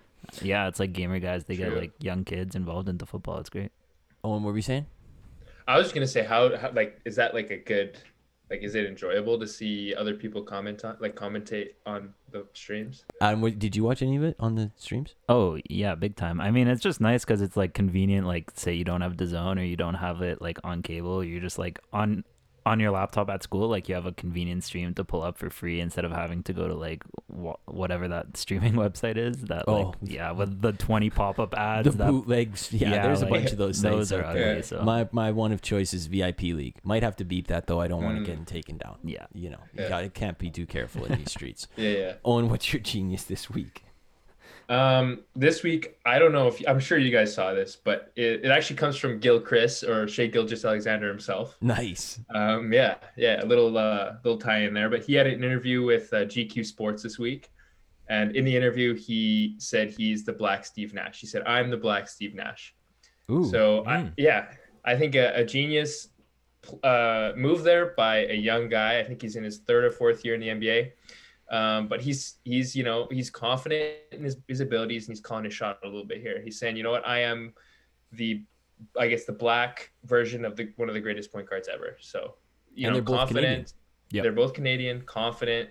Yeah, 0.42 0.68
it's 0.68 0.80
like 0.80 0.92
gamer 0.92 1.18
guys. 1.18 1.44
They 1.44 1.56
get 1.56 1.76
like 1.76 1.92
young 2.00 2.24
kids 2.24 2.54
involved 2.54 2.88
into 2.88 3.06
football. 3.06 3.38
It's 3.38 3.50
great. 3.50 3.72
Oh, 4.22 4.34
and 4.34 4.44
what 4.44 4.50
were 4.50 4.54
we 4.54 4.62
saying? 4.62 4.86
I 5.66 5.76
was 5.76 5.86
just 5.86 5.94
gonna 5.94 6.06
say 6.06 6.24
how, 6.24 6.56
how 6.56 6.72
like 6.72 7.00
is 7.04 7.16
that 7.16 7.34
like 7.34 7.50
a 7.50 7.58
good 7.58 7.98
like 8.50 8.62
is 8.62 8.74
it 8.74 8.84
enjoyable 8.84 9.38
to 9.38 9.46
see 9.46 9.94
other 9.94 10.14
people 10.14 10.42
comment 10.42 10.84
on 10.84 10.96
like 10.98 11.14
commentate 11.14 11.70
on 11.86 12.12
the 12.32 12.44
streams? 12.52 13.04
Adam, 13.20 13.40
what, 13.40 13.58
did 13.58 13.76
you 13.76 13.84
watch 13.84 14.02
any 14.02 14.16
of 14.16 14.24
it 14.24 14.34
on 14.40 14.56
the 14.56 14.72
streams? 14.76 15.14
Oh 15.28 15.58
yeah, 15.68 15.94
big 15.94 16.16
time. 16.16 16.40
I 16.40 16.50
mean, 16.50 16.66
it's 16.66 16.82
just 16.82 17.00
nice 17.00 17.24
because 17.24 17.40
it's 17.40 17.56
like 17.56 17.74
convenient. 17.74 18.26
Like, 18.26 18.50
say 18.54 18.74
you 18.74 18.84
don't 18.84 19.00
have 19.02 19.16
the 19.16 19.26
zone 19.26 19.58
or 19.58 19.62
you 19.62 19.76
don't 19.76 19.94
have 19.94 20.20
it 20.22 20.42
like 20.42 20.58
on 20.64 20.82
cable. 20.82 21.22
You're 21.22 21.40
just 21.40 21.58
like 21.58 21.78
on 21.92 22.24
on 22.66 22.78
your 22.80 22.90
laptop 22.90 23.28
at 23.30 23.42
school. 23.42 23.68
Like 23.68 23.88
you 23.88 23.94
have 23.94 24.06
a 24.06 24.12
convenient 24.12 24.64
stream 24.64 24.92
to 24.94 25.04
pull 25.04 25.22
up 25.22 25.38
for 25.38 25.50
free 25.50 25.80
instead 25.80 26.04
of 26.04 26.12
having 26.12 26.42
to 26.44 26.52
go 26.52 26.68
to 26.68 26.74
like 26.74 27.02
wh- 27.28 27.56
whatever 27.68 28.08
that 28.08 28.36
streaming 28.36 28.74
website 28.74 29.16
is. 29.16 29.36
That 29.44 29.66
like 29.68 29.86
Oh. 29.86 29.94
yeah, 30.02 30.32
with 30.32 30.60
the 30.60 30.72
twenty 30.72 31.10
pop 31.10 31.38
up 31.38 31.54
ads. 31.58 31.90
The 31.90 31.96
that, 32.04 32.10
bootlegs. 32.10 32.72
Yeah, 32.72 32.90
yeah, 32.90 33.02
there's 33.02 33.22
like, 33.22 33.30
a 33.30 33.34
bunch 33.34 33.52
of 33.52 33.58
those 33.58 33.78
sites. 33.78 33.94
Those 33.96 34.12
are 34.12 34.20
out 34.22 34.30
ugly. 34.30 34.40
there. 34.40 34.56
Yeah. 34.56 34.62
So 34.62 34.82
My 34.82 35.08
my 35.12 35.30
one 35.30 35.52
of 35.52 35.62
choice 35.62 35.94
is 35.94 36.06
VIP 36.06 36.42
League. 36.42 36.76
Might 36.82 37.02
have 37.02 37.16
to 37.16 37.24
beat 37.24 37.46
that 37.48 37.66
though. 37.66 37.80
I 37.80 37.88
don't 37.88 38.02
want 38.04 38.18
Mm. 38.18 38.24
to 38.26 38.32
get 38.36 38.46
taken 38.46 38.76
down. 38.78 38.98
yeah. 39.04 39.26
You 39.32 39.50
know, 39.50 39.60
you 39.76 39.88
got, 39.88 40.04
it 40.04 40.14
can't 40.14 40.36
be 40.38 40.50
too 40.50 40.66
careful 40.66 41.04
in 41.04 41.18
these 41.18 41.30
streets. 41.30 41.66
Yeah, 41.76 41.88
yeah. 41.90 42.12
Owen, 42.24 42.48
what's 42.50 42.72
your 42.72 42.80
genius 42.80 43.24
this 43.24 43.48
week? 43.48 43.84
Um, 44.70 45.24
this 45.34 45.64
week, 45.64 45.96
I 46.06 46.20
don't 46.20 46.30
know 46.32 46.46
if 46.46 46.62
I'm 46.68 46.78
sure 46.78 46.96
you 46.96 47.10
guys 47.10 47.34
saw 47.34 47.52
this, 47.52 47.76
but 47.76 48.12
it, 48.14 48.44
it 48.44 48.50
actually 48.52 48.76
comes 48.76 48.96
from 48.96 49.18
Gil 49.18 49.40
Chris 49.40 49.82
or 49.82 50.06
Shai 50.06 50.26
Gilgeous 50.28 50.64
Alexander 50.64 51.08
himself. 51.08 51.56
Nice. 51.60 52.20
Um, 52.32 52.72
yeah, 52.72 52.94
yeah, 53.16 53.42
a 53.42 53.46
little 53.46 53.76
uh, 53.76 54.12
little 54.24 54.38
tie 54.38 54.60
in 54.60 54.72
there. 54.72 54.88
But 54.88 55.02
he 55.02 55.14
had 55.14 55.26
an 55.26 55.42
interview 55.42 55.82
with 55.84 56.12
uh, 56.14 56.18
GQ 56.24 56.64
Sports 56.64 57.02
this 57.02 57.18
week, 57.18 57.50
and 58.08 58.36
in 58.36 58.44
the 58.44 58.56
interview, 58.56 58.94
he 58.94 59.56
said 59.58 59.90
he's 59.90 60.24
the 60.24 60.32
Black 60.32 60.64
Steve 60.64 60.94
Nash. 60.94 61.20
He 61.20 61.26
said, 61.26 61.42
"I'm 61.46 61.68
the 61.68 61.76
Black 61.76 62.08
Steve 62.08 62.34
Nash." 62.36 62.72
Ooh. 63.28 63.44
So 63.50 63.84
I, 63.86 63.96
Mm. 63.98 64.12
yeah, 64.18 64.52
I 64.84 64.94
think 64.96 65.16
a, 65.16 65.32
a 65.34 65.44
genius 65.44 66.10
uh, 66.84 67.32
move 67.36 67.64
there 67.64 67.86
by 67.96 68.26
a 68.26 68.34
young 68.34 68.68
guy. 68.68 69.00
I 69.00 69.04
think 69.04 69.20
he's 69.20 69.34
in 69.34 69.42
his 69.42 69.58
third 69.58 69.84
or 69.84 69.90
fourth 69.90 70.24
year 70.24 70.34
in 70.36 70.40
the 70.40 70.48
NBA. 70.48 70.92
Um, 71.50 71.88
but 71.88 72.00
he's 72.00 72.36
he's 72.44 72.76
you 72.76 72.84
know 72.84 73.08
he's 73.10 73.28
confident 73.28 73.94
in 74.12 74.22
his, 74.22 74.36
his 74.46 74.60
abilities 74.60 75.08
and 75.08 75.16
he's 75.16 75.20
calling 75.20 75.44
his 75.44 75.52
shot 75.54 75.78
a 75.82 75.86
little 75.86 76.04
bit 76.04 76.20
here. 76.20 76.40
He's 76.42 76.58
saying, 76.58 76.76
you 76.76 76.82
know 76.84 76.92
what, 76.92 77.06
I 77.06 77.22
am 77.22 77.54
the 78.12 78.44
I 78.98 79.08
guess 79.08 79.24
the 79.24 79.32
black 79.32 79.90
version 80.04 80.44
of 80.44 80.56
the 80.56 80.72
one 80.76 80.88
of 80.88 80.94
the 80.94 81.00
greatest 81.00 81.32
point 81.32 81.50
guards 81.50 81.68
ever. 81.72 81.96
So 82.00 82.34
you 82.74 82.86
And 82.86 82.94
know, 82.96 83.00
they're 83.02 83.16
confident. 83.18 83.44
Canadian. 83.44 83.66
Yep. 84.12 84.22
They're 84.22 84.32
both 84.32 84.52
Canadian, 84.54 85.02
confident. 85.02 85.70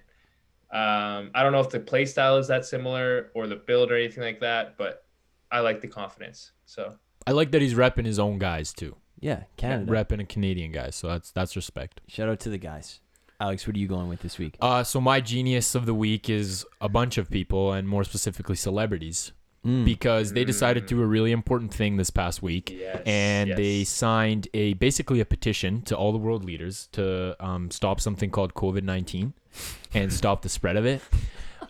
Um, 0.72 1.32
I 1.34 1.42
don't 1.44 1.52
know 1.52 1.62
if 1.62 1.70
the 1.70 1.80
play 1.80 2.06
style 2.06 2.38
is 2.38 2.48
that 2.48 2.66
similar 2.66 3.32
or 3.34 3.48
the 3.48 3.56
build 3.56 3.92
or 3.92 3.96
anything 3.96 4.24
like 4.24 4.40
that, 4.42 4.78
but 4.78 5.06
I 5.52 5.62
like 5.62 5.82
the 5.82 5.88
confidence. 5.88 6.52
So 6.66 6.94
I 7.26 7.32
like 7.32 7.52
that 7.52 7.62
he's 7.62 7.74
repping 7.74 8.06
his 8.06 8.20
own 8.20 8.38
guys 8.38 8.72
too. 8.74 8.96
yeah, 9.20 9.44
Canada. 9.58 9.92
Repping 9.92 10.22
a 10.22 10.26
Canadian 10.26 10.72
guy, 10.72 10.90
so 10.92 11.08
that's 11.08 11.32
that's 11.32 11.56
respect. 11.56 12.02
Shout 12.08 12.30
out 12.30 12.40
to 12.42 12.50
the 12.50 12.58
guys. 12.58 13.00
Alex, 13.40 13.66
what 13.66 13.76
are 13.76 13.80
you 13.80 13.88
going 13.88 14.10
with 14.10 14.22
this 14.22 14.38
week? 14.38 14.56
Uh, 14.60 14.84
so 14.84 15.00
my 15.00 15.22
genius 15.22 15.74
of 15.76 15.86
the 15.86 15.94
week 15.94 16.30
is 16.30 16.66
a 16.82 16.90
bunch 16.90 17.18
of 17.18 17.30
people, 17.30 17.72
and 17.74 17.88
more 17.88 18.04
specifically 18.04 18.56
celebrities, 18.56 19.32
Mm. 19.66 19.84
because 19.84 20.32
they 20.32 20.46
decided 20.46 20.88
to 20.88 20.96
do 20.96 21.02
a 21.02 21.06
really 21.06 21.34
important 21.34 21.74
thing 21.74 21.98
this 21.98 22.10
past 22.10 22.42
week, 22.42 22.70
yes, 22.72 23.02
and 23.06 23.56
they 23.58 23.84
signed 23.84 24.48
a 24.54 24.74
basically 24.76 25.20
a 25.20 25.26
petition 25.26 25.82
to 25.82 25.98
all 25.98 26.14
the 26.14 26.18
world 26.18 26.46
leaders 26.46 26.88
to 26.94 27.36
um, 27.46 27.70
stop 27.70 28.00
something 28.00 28.30
called 28.30 28.54
COVID 28.54 28.84
nineteen, 28.84 29.34
and 29.94 30.14
stop 30.14 30.44
the 30.44 30.50
spread 30.50 30.78
of 30.78 30.86
it. 30.86 31.02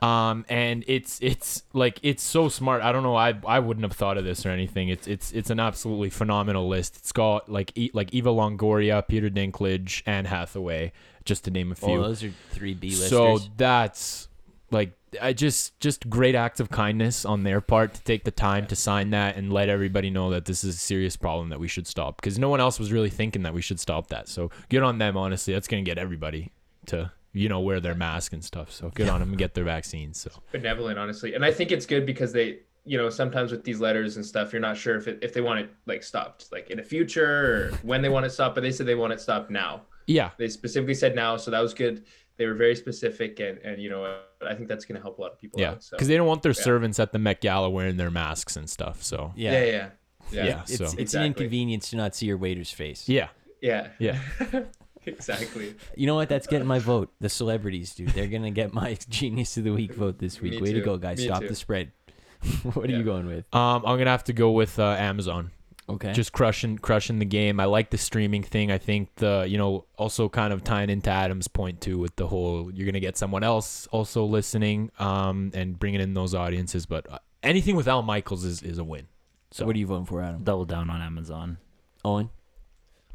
Um, 0.02 0.46
and 0.48 0.84
it's 0.88 1.20
it's 1.22 1.64
like 1.74 2.00
it's 2.04 2.24
so 2.24 2.48
smart. 2.48 2.82
I 2.82 2.92
don't 2.92 3.04
know. 3.04 3.16
I 3.16 3.34
I 3.46 3.60
wouldn't 3.60 3.84
have 3.84 3.94
thought 3.94 4.18
of 4.18 4.24
this 4.24 4.46
or 4.46 4.50
anything. 4.50 4.90
It's 4.90 5.08
it's 5.08 5.32
it's 5.32 5.50
an 5.50 5.60
absolutely 5.60 6.10
phenomenal 6.10 6.68
list. 6.68 6.96
It's 6.98 7.12
got 7.12 7.50
like 7.50 7.78
E- 7.78 7.92
like 7.94 8.14
Eva 8.14 8.30
Longoria, 8.30 9.06
Peter 9.08 9.30
Dinklage, 9.30 10.02
Anne 10.06 10.26
Hathaway, 10.26 10.94
just 11.26 11.44
to 11.46 11.52
name 11.52 11.72
a 11.72 11.76
few. 11.76 12.00
Oh, 12.00 12.04
those 12.04 12.24
are 12.24 12.32
three 12.52 12.74
B 12.74 12.90
listers. 12.90 13.10
So 13.10 13.40
that's 13.58 14.30
like 14.72 14.94
I 15.22 15.34
just 15.34 15.78
just 15.80 16.10
great 16.10 16.36
acts 16.36 16.60
of 16.60 16.70
kindness 16.70 17.26
on 17.26 17.44
their 17.44 17.60
part 17.60 17.94
to 17.96 18.04
take 18.04 18.24
the 18.24 18.32
time 18.32 18.68
to 18.68 18.76
sign 18.76 19.10
that 19.10 19.36
and 19.36 19.52
let 19.52 19.68
everybody 19.68 20.10
know 20.10 20.30
that 20.30 20.46
this 20.46 20.64
is 20.64 20.76
a 20.76 20.78
serious 20.78 21.18
problem 21.18 21.50
that 21.50 21.60
we 21.60 21.68
should 21.68 21.88
stop 21.88 22.22
because 22.22 22.40
no 22.40 22.50
one 22.50 22.60
else 22.60 22.80
was 22.80 22.92
really 22.92 23.10
thinking 23.10 23.44
that 23.44 23.54
we 23.54 23.62
should 23.62 23.80
stop 23.80 24.08
that. 24.08 24.30
So 24.30 24.52
good 24.70 24.84
on 24.84 24.98
them, 24.98 25.18
honestly. 25.18 25.54
That's 25.54 25.68
gonna 25.68 25.82
get 25.82 25.98
everybody 25.98 26.52
to 26.86 27.12
you 27.34 27.50
know 27.50 27.60
wear 27.60 27.80
their 27.80 27.96
mask 27.96 28.34
and 28.34 28.44
stuff. 28.44 28.72
So 28.72 28.90
good 28.90 29.10
on 29.10 29.20
them 29.20 29.30
and 29.30 29.38
get 29.38 29.54
their 29.54 29.64
vaccines. 29.64 30.20
So 30.22 30.32
benevolent, 30.52 30.98
honestly. 30.98 31.34
And 31.36 31.46
I 31.46 31.52
think 31.52 31.72
it's 31.72 31.86
good 31.86 32.06
because 32.06 32.32
they, 32.34 32.60
you 32.86 32.98
know, 32.98 33.10
sometimes 33.10 33.52
with 33.52 33.64
these 33.64 33.80
letters 33.80 34.16
and 34.16 34.26
stuff, 34.26 34.52
you're 34.52 34.62
not 34.62 34.78
sure 34.78 34.96
if 34.96 35.08
it, 35.08 35.20
if 35.22 35.34
they 35.34 35.42
want 35.42 35.60
it 35.60 35.70
like 35.86 36.02
stopped, 36.04 36.52
like 36.52 36.70
in 36.72 36.78
the 36.78 36.84
future 36.84 37.72
or 37.72 37.78
when 37.84 38.02
they 38.02 38.10
want 38.10 38.26
it 38.26 38.32
stopped. 38.32 38.56
But 38.56 38.62
they 38.62 38.72
said 38.72 38.86
they 38.88 38.96
want 38.96 39.14
it 39.14 39.22
stopped 39.22 39.52
now. 39.52 39.82
yeah, 40.08 40.32
They 40.38 40.48
specifically 40.48 40.96
said 40.96 41.14
now, 41.16 41.38
so 41.38 41.52
that 41.52 41.60
was 41.60 41.74
good. 41.74 42.06
They 42.38 42.46
were 42.48 42.56
very 42.56 42.76
specific, 42.76 43.40
and 43.42 43.58
and 43.60 43.82
you 43.82 43.90
know, 43.90 44.22
I 44.48 44.56
think 44.56 44.70
that's 44.70 44.86
going 44.86 44.96
to 44.96 45.02
help 45.02 45.20
a 45.20 45.22
lot 45.22 45.34
of 45.34 45.40
people. 45.40 45.60
yeah, 45.60 45.72
out, 45.72 45.84
so. 45.84 45.98
because 45.98 46.08
they 46.08 46.16
don't 46.16 46.26
want 46.26 46.42
their 46.42 46.54
yeah. 46.54 46.64
servants 46.64 46.98
at 47.00 47.12
the 47.12 47.20
Met 47.20 47.42
Gala 47.42 47.70
wearing 47.70 47.98
their 47.98 48.10
masks 48.10 48.56
and 48.56 48.70
stuff. 48.70 49.04
So 49.04 49.34
yeah, 49.36 49.52
yeah, 49.52 49.66
yeah, 49.66 49.90
yeah, 50.32 50.46
Yeah. 50.46 50.62
It's, 50.62 50.78
so- 50.78 50.98
it's 50.98 51.14
an 51.14 51.24
inconvenience 51.26 51.90
to 51.90 51.98
not 51.98 52.16
see 52.16 52.28
your 52.28 52.38
waiter's 52.38 52.72
face. 52.72 53.10
yeah, 53.10 53.28
yeah, 53.62 53.90
yeah. 54.00 54.20
exactly. 55.10 55.76
You 55.96 56.08
know 56.08 56.16
what? 56.16 56.30
That's 56.30 56.48
getting 56.48 56.68
my 56.68 56.80
vote. 56.80 57.12
The 57.20 57.30
celebrities, 57.30 57.94
dude. 57.96 58.10
They're 58.10 58.28
gonna 58.28 58.52
get 58.52 58.74
my 58.74 58.98
genius 59.10 59.58
of 59.58 59.64
the 59.66 59.72
week 59.72 59.94
vote 59.94 60.20
this 60.20 60.42
week. 60.42 60.54
Me 60.54 60.62
Way 60.62 60.74
to 60.74 60.82
go, 60.82 60.98
guys! 60.98 61.18
Me 61.18 61.26
Stop 61.26 61.42
too. 61.42 61.48
the 61.50 61.56
spread. 61.56 61.92
what 62.74 62.90
are 62.90 62.94
you 62.94 63.04
going 63.04 63.28
with? 63.28 63.44
Um, 63.54 63.84
I'm 63.86 63.98
gonna 63.98 64.10
have 64.10 64.24
to 64.26 64.34
go 64.34 64.52
with 64.52 64.80
uh, 64.80 64.96
Amazon. 64.98 65.52
Okay. 65.90 66.14
just 66.14 66.32
crushing 66.34 66.78
crushing 66.78 67.18
the 67.18 67.26
game. 67.26 67.60
I 67.60 67.66
like 67.66 67.90
the 67.90 67.98
streaming 67.98 68.44
thing. 68.44 68.72
I 68.72 68.78
think 68.78 69.10
the 69.16 69.46
you 69.50 69.58
know 69.58 69.86
also 69.98 70.30
kind 70.30 70.54
of 70.54 70.64
tying 70.64 70.92
into 70.92 71.10
Adam's 71.10 71.48
point 71.48 71.82
too 71.82 71.98
with 71.98 72.16
the 72.16 72.28
whole 72.28 72.70
you're 72.72 72.86
gonna 72.86 73.00
get 73.00 73.18
someone 73.18 73.44
else 73.44 73.88
also 73.88 74.24
listening 74.24 74.92
um 75.00 75.50
and 75.56 75.80
bringing 75.80 76.00
in 76.00 76.14
those 76.14 76.36
audiences. 76.36 76.86
But 76.86 77.12
uh, 77.12 77.18
anything 77.42 77.76
with 77.76 77.88
Al 77.88 78.04
Michaels 78.04 78.46
is 78.46 78.62
is 78.62 78.78
a 78.78 78.84
win. 78.84 79.08
so 79.50 79.66
what 79.66 79.76
are 79.76 79.80
you 79.80 79.88
voting 79.88 80.06
for, 80.06 80.22
Adam? 80.22 80.44
Double 80.44 80.66
down 80.66 80.92
on 80.92 81.02
Amazon. 81.02 81.58
Owen. 82.06 82.30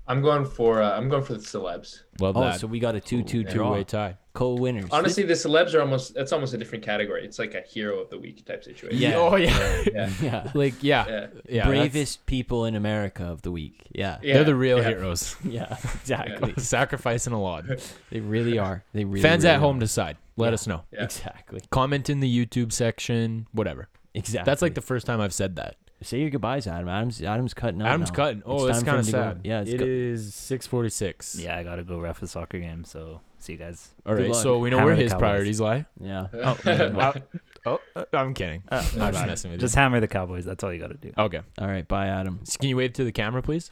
I'm 0.06 0.20
going 0.20 0.44
for 0.44 0.82
uh, 0.82 0.96
I'm 0.96 1.08
going 1.08 1.22
for 1.24 1.32
the 1.32 1.38
celebs. 1.40 2.00
Love 2.20 2.36
Oh, 2.36 2.40
that. 2.42 2.60
so 2.60 2.66
we 2.66 2.78
got 2.78 2.94
a 2.94 3.00
2-2 3.00 3.50
draw. 3.50 3.70
Two-way 3.70 3.84
tie. 3.84 4.16
Co-winners. 4.34 4.86
Honestly, 4.90 5.22
the 5.22 5.34
celebs 5.34 5.74
are 5.74 5.80
almost 5.80 6.16
it's 6.16 6.32
almost 6.32 6.52
a 6.54 6.58
different 6.58 6.84
category. 6.84 7.24
It's 7.24 7.38
like 7.38 7.54
a 7.54 7.60
hero 7.62 8.00
of 8.00 8.10
the 8.10 8.18
week 8.18 8.44
type 8.44 8.64
situation. 8.64 8.98
Yeah. 8.98 9.14
Oh 9.16 9.36
yeah. 9.36 9.82
Yeah. 9.92 10.10
yeah. 10.20 10.50
like 10.54 10.74
yeah. 10.82 11.06
Yeah. 11.08 11.26
Yeah. 11.48 11.66
Bravest 11.66 12.26
people 12.26 12.64
in 12.66 12.74
America 12.74 13.24
of 13.24 13.42
the 13.42 13.50
week. 13.52 13.84
Yeah. 13.92 14.18
Yeah. 14.22 14.34
They're 14.34 14.44
the 14.44 14.54
real 14.56 14.78
yeah. 14.78 14.88
heroes. 14.88 15.36
Yeah, 15.44 15.76
exactly. 15.94 16.54
Sacrificing 16.58 17.32
a 17.32 17.40
lot. 17.40 17.64
They 18.10 18.20
really 18.20 18.58
are. 18.58 18.82
They 18.92 19.04
really 19.04 19.22
Fans 19.22 19.44
really 19.44 19.54
at 19.54 19.60
home 19.60 19.76
are. 19.76 19.80
decide. 19.80 20.16
Let 20.36 20.48
Yeah. 20.48 20.54
us 20.54 20.66
know. 20.66 20.82
Yeah. 20.92 21.04
Exactly. 21.04 21.60
Comment 21.70 22.10
in 22.10 22.20
the 22.20 22.46
YouTube 22.46 22.72
section. 22.72 23.46
Whatever. 23.52 23.88
Exactly. 24.14 24.44
That's 24.50 24.62
like 24.62 24.74
the 24.74 24.80
first 24.82 25.06
time 25.06 25.20
I've 25.20 25.32
said 25.34 25.56
that. 25.56 25.76
Say 26.02 26.20
your 26.20 26.30
goodbyes, 26.30 26.66
Adam. 26.66 26.88
Adam's 26.88 27.22
Adam's 27.22 27.54
cutting 27.54 27.80
out. 27.82 27.88
Adam's 27.88 28.10
now. 28.10 28.14
cutting. 28.16 28.38
It's 28.38 28.46
Oh, 28.46 28.66
that's 28.66 28.78
time 28.80 28.86
kind 28.86 28.98
of 29.00 29.06
him 29.06 29.12
go. 29.12 29.18
sad. 29.18 29.40
Yeah, 29.44 29.60
it's 29.62 29.70
it 29.70 29.78
go- 29.78 29.84
is 29.86 30.34
six 30.34 30.66
forty 30.66 30.90
six. 30.90 31.34
Yeah, 31.36 31.56
I 31.56 31.62
gotta 31.62 31.82
go 31.84 31.98
ref 31.98 32.22
a 32.22 32.26
soccer 32.26 32.58
game. 32.58 32.84
So 32.84 33.20
see 33.38 33.52
you 33.52 33.58
guys. 33.58 33.88
All 34.06 34.14
Good 34.14 34.22
right. 34.22 34.30
luck. 34.32 34.42
So 34.42 34.58
we 34.58 34.70
know 34.70 34.78
Hammer 34.78 34.90
where 34.90 34.96
his 34.96 35.12
Cowboys. 35.12 35.20
priorities 35.20 35.60
lie. 35.60 35.86
Yeah. 36.00 36.26
Uh, 37.64 37.70
oh, 37.70 37.80
uh, 37.96 38.04
I'm 38.12 38.34
kidding. 38.34 38.62
I'm 38.70 38.82
just 38.82 39.26
messing 39.26 39.50
with 39.50 39.58
you. 39.60 39.64
Just 39.64 39.74
hammer 39.74 39.98
the 39.98 40.06
Cowboys. 40.08 40.44
That's 40.44 40.62
all 40.62 40.70
you 40.70 40.78
gotta 40.78 40.98
do. 40.98 41.12
Okay. 41.16 41.40
All 41.58 41.66
right. 41.66 41.88
Bye, 41.88 42.08
Adam. 42.08 42.40
So 42.44 42.58
can 42.60 42.68
you 42.68 42.76
wave 42.76 42.92
to 42.94 43.04
the 43.04 43.12
camera, 43.12 43.40
please? 43.40 43.70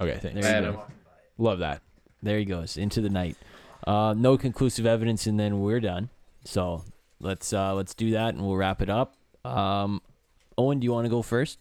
Okay. 0.00 0.18
Thanks. 0.18 0.40
There 0.40 0.50
you 0.50 0.56
Adam. 0.66 0.74
go. 0.74 0.84
Love 1.38 1.60
that. 1.60 1.82
There 2.20 2.36
he 2.38 2.44
goes 2.44 2.76
into 2.76 3.00
the 3.00 3.08
night. 3.10 3.36
Uh, 3.86 4.12
no 4.16 4.36
conclusive 4.36 4.86
evidence, 4.86 5.28
and 5.28 5.38
then 5.38 5.60
we're 5.60 5.78
done. 5.78 6.08
So 6.44 6.82
let's 7.20 7.52
uh, 7.52 7.74
let's 7.74 7.94
do 7.94 8.10
that, 8.12 8.34
and 8.34 8.42
we'll 8.44 8.56
wrap 8.56 8.82
it 8.82 8.90
up. 8.90 9.14
Um, 9.44 10.02
Owen, 10.58 10.80
do 10.80 10.84
you 10.84 10.92
want 10.92 11.04
to 11.04 11.10
go 11.10 11.22
first? 11.22 11.58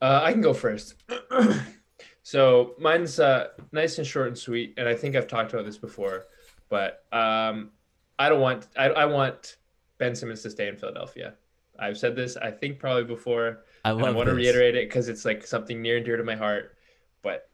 Uh, 0.00 0.20
I 0.22 0.32
can 0.32 0.40
go 0.40 0.52
first. 0.52 0.94
so 2.22 2.74
mine's 2.78 3.18
uh, 3.20 3.48
nice 3.72 3.98
and 3.98 4.06
short 4.06 4.28
and 4.28 4.38
sweet, 4.38 4.74
and 4.76 4.88
I 4.88 4.94
think 4.94 5.16
I've 5.16 5.26
talked 5.26 5.52
about 5.52 5.64
this 5.64 5.78
before, 5.78 6.26
but 6.68 7.04
um, 7.12 7.70
I 8.18 8.28
don't 8.28 8.40
want 8.40 8.68
I, 8.76 8.86
I 8.86 9.04
want 9.06 9.56
Ben 9.98 10.14
Simmons 10.14 10.42
to 10.42 10.50
stay 10.50 10.68
in 10.68 10.76
Philadelphia. 10.76 11.34
I've 11.78 11.98
said 11.98 12.14
this 12.14 12.36
I 12.36 12.50
think 12.50 12.78
probably 12.78 13.04
before. 13.04 13.64
I. 13.84 13.90
I 13.90 14.10
want 14.10 14.28
to 14.28 14.34
reiterate 14.34 14.76
it 14.76 14.88
because 14.88 15.08
it's 15.08 15.24
like 15.24 15.46
something 15.46 15.80
near 15.82 15.96
and 15.96 16.04
dear 16.04 16.16
to 16.16 16.24
my 16.24 16.36
heart. 16.36 16.76
But 17.22 17.48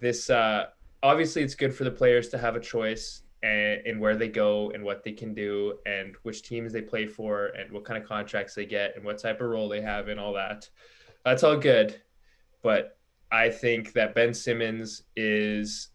this 0.00 0.30
uh, 0.30 0.66
obviously 1.02 1.42
it's 1.42 1.54
good 1.54 1.74
for 1.74 1.84
the 1.84 1.90
players 1.90 2.28
to 2.30 2.38
have 2.38 2.56
a 2.56 2.60
choice 2.60 3.22
and 3.44 3.86
in 3.86 4.00
where 4.00 4.16
they 4.16 4.28
go 4.28 4.70
and 4.70 4.82
what 4.82 5.04
they 5.04 5.12
can 5.12 5.34
do 5.34 5.74
and 5.84 6.16
which 6.22 6.42
teams 6.42 6.72
they 6.72 6.80
play 6.80 7.06
for 7.06 7.48
and 7.48 7.70
what 7.70 7.84
kind 7.84 8.02
of 8.02 8.08
contracts 8.08 8.54
they 8.54 8.64
get 8.64 8.96
and 8.96 9.04
what 9.04 9.18
type 9.18 9.42
of 9.42 9.48
role 9.48 9.68
they 9.68 9.82
have 9.82 10.08
and 10.08 10.18
all 10.18 10.32
that. 10.32 10.68
That's 11.26 11.44
all 11.44 11.58
good, 11.58 12.00
but 12.62 12.96
I 13.30 13.50
think 13.50 13.92
that 13.92 14.14
Ben 14.14 14.32
Simmons 14.32 15.02
is 15.14 15.90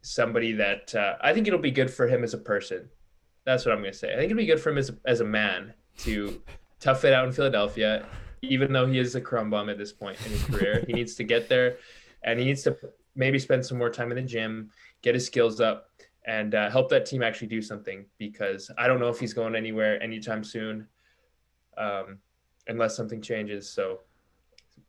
somebody 0.00 0.52
that 0.52 0.94
uh, 0.94 1.16
I 1.20 1.34
think 1.34 1.46
it'll 1.46 1.58
be 1.58 1.70
good 1.70 1.90
for 1.90 2.08
him 2.08 2.24
as 2.24 2.32
a 2.32 2.38
person. 2.38 2.88
That's 3.44 3.66
what 3.66 3.72
I'm 3.72 3.80
going 3.80 3.92
to 3.92 3.98
say. 3.98 4.14
I 4.14 4.16
think 4.16 4.30
it'll 4.30 4.38
be 4.38 4.46
good 4.46 4.60
for 4.60 4.70
him 4.70 4.78
as 4.78 4.90
as 5.04 5.20
a 5.20 5.24
man 5.24 5.74
to 5.98 6.40
tough 6.80 7.04
it 7.04 7.12
out 7.12 7.26
in 7.26 7.32
Philadelphia, 7.32 8.06
even 8.40 8.72
though 8.72 8.86
he 8.86 8.98
is 8.98 9.14
a 9.14 9.20
crumb 9.20 9.50
bum 9.50 9.68
at 9.68 9.76
this 9.76 9.92
point 9.92 10.18
in 10.24 10.32
his 10.32 10.44
career. 10.44 10.84
he 10.86 10.94
needs 10.94 11.14
to 11.16 11.24
get 11.24 11.50
there, 11.50 11.76
and 12.22 12.38
he 12.38 12.46
needs 12.46 12.62
to 12.62 12.76
maybe 13.14 13.38
spend 13.38 13.66
some 13.66 13.76
more 13.76 13.90
time 13.90 14.10
in 14.10 14.16
the 14.16 14.22
gym, 14.22 14.70
get 15.02 15.14
his 15.14 15.26
skills 15.26 15.60
up, 15.60 15.87
and 16.28 16.54
uh, 16.54 16.70
help 16.70 16.88
that 16.90 17.04
team 17.06 17.22
actually 17.22 17.48
do 17.48 17.60
something. 17.60 18.04
Because 18.18 18.70
I 18.78 18.86
don't 18.86 19.00
know 19.00 19.08
if 19.08 19.18
he's 19.18 19.32
going 19.34 19.54
anywhere 19.56 20.00
anytime 20.02 20.44
soon, 20.44 20.86
um, 21.76 22.18
unless 22.68 22.94
something 22.96 23.20
changes. 23.20 23.68
So 23.68 24.00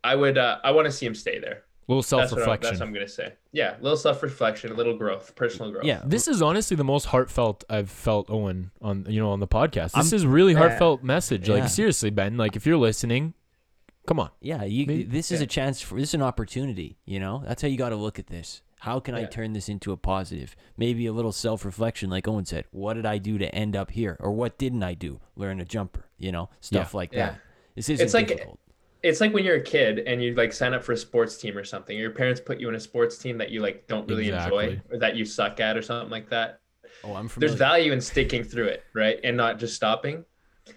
I 0.04 0.16
would, 0.16 0.38
uh, 0.38 0.60
I 0.64 0.72
want 0.72 0.86
to 0.86 0.92
see 0.92 1.06
him 1.06 1.16
stay 1.16 1.40
there. 1.40 1.64
A 1.88 1.92
little 1.92 2.04
self 2.04 2.22
That's 2.22 2.32
what, 2.34 2.38
I'm, 2.38 2.42
reflection. 2.42 2.70
that's 2.70 2.80
what 2.82 2.88
I'm 2.88 2.94
gonna 2.94 3.08
say. 3.08 3.34
Yeah, 3.52 3.76
a 3.80 3.82
little 3.82 3.98
self 3.98 4.22
reflection, 4.22 4.72
a 4.72 4.76
little 4.76 4.96
growth, 4.96 5.34
personal 5.36 5.72
growth. 5.72 5.86
Yeah. 5.86 6.04
This 6.06 6.28
is 6.28 6.40
honestly 6.40 6.78
the 6.78 6.84
most 6.84 7.06
heartfelt 7.06 7.64
I've 7.68 7.90
felt 7.90 8.30
Owen 8.30 8.70
on 8.80 9.08
you 9.10 9.20
know 9.20 9.32
on 9.32 9.40
the 9.40 9.48
podcast. 9.48 9.94
This 9.94 10.14
I'm- 10.14 10.16
is 10.16 10.24
really 10.28 10.54
Yeah. 10.54 10.60
heartfelt 10.60 11.02
message. 11.04 11.50
Yeah. 11.50 11.56
Like 11.56 11.68
seriously, 11.70 12.12
Ben. 12.12 12.38
Like 12.38 12.56
if 12.56 12.68
you're 12.68 12.78
listening, 12.78 13.34
come 14.06 14.20
on. 14.20 14.30
Yeah, 14.40 14.64
you, 14.66 14.86
Maybe- 14.86 15.04
this 15.04 15.32
is 15.32 15.40
yeah. 15.40 15.46
a 15.46 15.48
chance 15.48 15.82
for 15.82 15.96
this 16.00 16.10
is 16.10 16.14
an 16.14 16.22
opportunity. 16.22 16.98
You 17.06 17.20
know, 17.20 17.42
that's 17.48 17.64
how 17.64 17.68
you 17.68 17.78
got 17.78 17.90
to 17.90 17.96
look 17.96 18.20
at 18.20 18.28
this. 18.28 18.62
How 18.80 19.00
can 19.00 19.14
I 19.14 19.26
turn 19.26 19.52
this 19.54 19.68
into 19.68 19.92
a 19.92 19.98
positive? 19.98 20.56
Maybe 20.78 21.06
a 21.06 21.12
little 21.14 21.34
self 21.34 21.66
reflection, 21.66 22.10
like 22.10 22.28
Owen 22.28 22.46
said. 22.46 22.66
What 22.72 22.94
did 22.94 23.06
I 23.06 23.18
do 23.18 23.38
to 23.38 23.54
end 23.54 23.76
up 23.76 23.92
here, 23.92 24.16
or 24.20 24.32
what 24.32 24.58
didn't 24.58 24.84
I 24.84 24.94
do? 24.94 25.20
Learn 25.36 25.60
a 25.60 25.66
jumper, 25.66 26.06
you 26.18 26.32
know, 26.32 26.50
stuff 26.62 26.94
like 26.94 27.12
Yeah. 27.14 27.32
that. 27.32 27.40
This 27.76 27.90
isn't 27.90 28.04
It's 28.06 28.14
like- 28.14 28.28
difficult. 28.30 28.60
it's 29.04 29.20
like 29.22 29.34
when 29.34 29.44
you're 29.44 29.58
a 29.58 29.62
kid 29.64 30.00
and 30.00 30.24
you 30.24 30.34
like 30.34 30.54
sign 30.54 30.74
up 30.74 30.84
for 30.84 30.94
a 30.94 30.98
sports 30.98 31.38
team 31.38 31.58
or 31.58 31.64
something. 31.66 31.98
Your 31.98 32.12
parents 32.12 32.40
put 32.40 32.60
you 32.60 32.70
in 32.70 32.76
a 32.76 32.80
sports 32.80 33.18
team 33.18 33.38
that 33.38 33.50
you 33.50 33.62
like 33.62 33.86
don't 33.88 34.08
really 34.10 34.30
enjoy 34.30 34.80
or 34.90 34.98
that 34.98 35.16
you 35.18 35.26
suck 35.26 35.60
at 35.60 35.78
or 35.78 35.82
something 35.82 36.10
like 36.10 36.30
that. 36.30 36.60
Oh, 37.04 37.16
I'm 37.16 37.28
from 37.28 37.42
There's 37.42 37.54
value 37.56 37.92
in 37.92 38.00
sticking 38.02 38.44
through 38.44 38.68
it, 38.68 38.84
right, 38.94 39.20
and 39.26 39.36
not 39.38 39.60
just 39.60 39.76
stopping. 39.76 40.24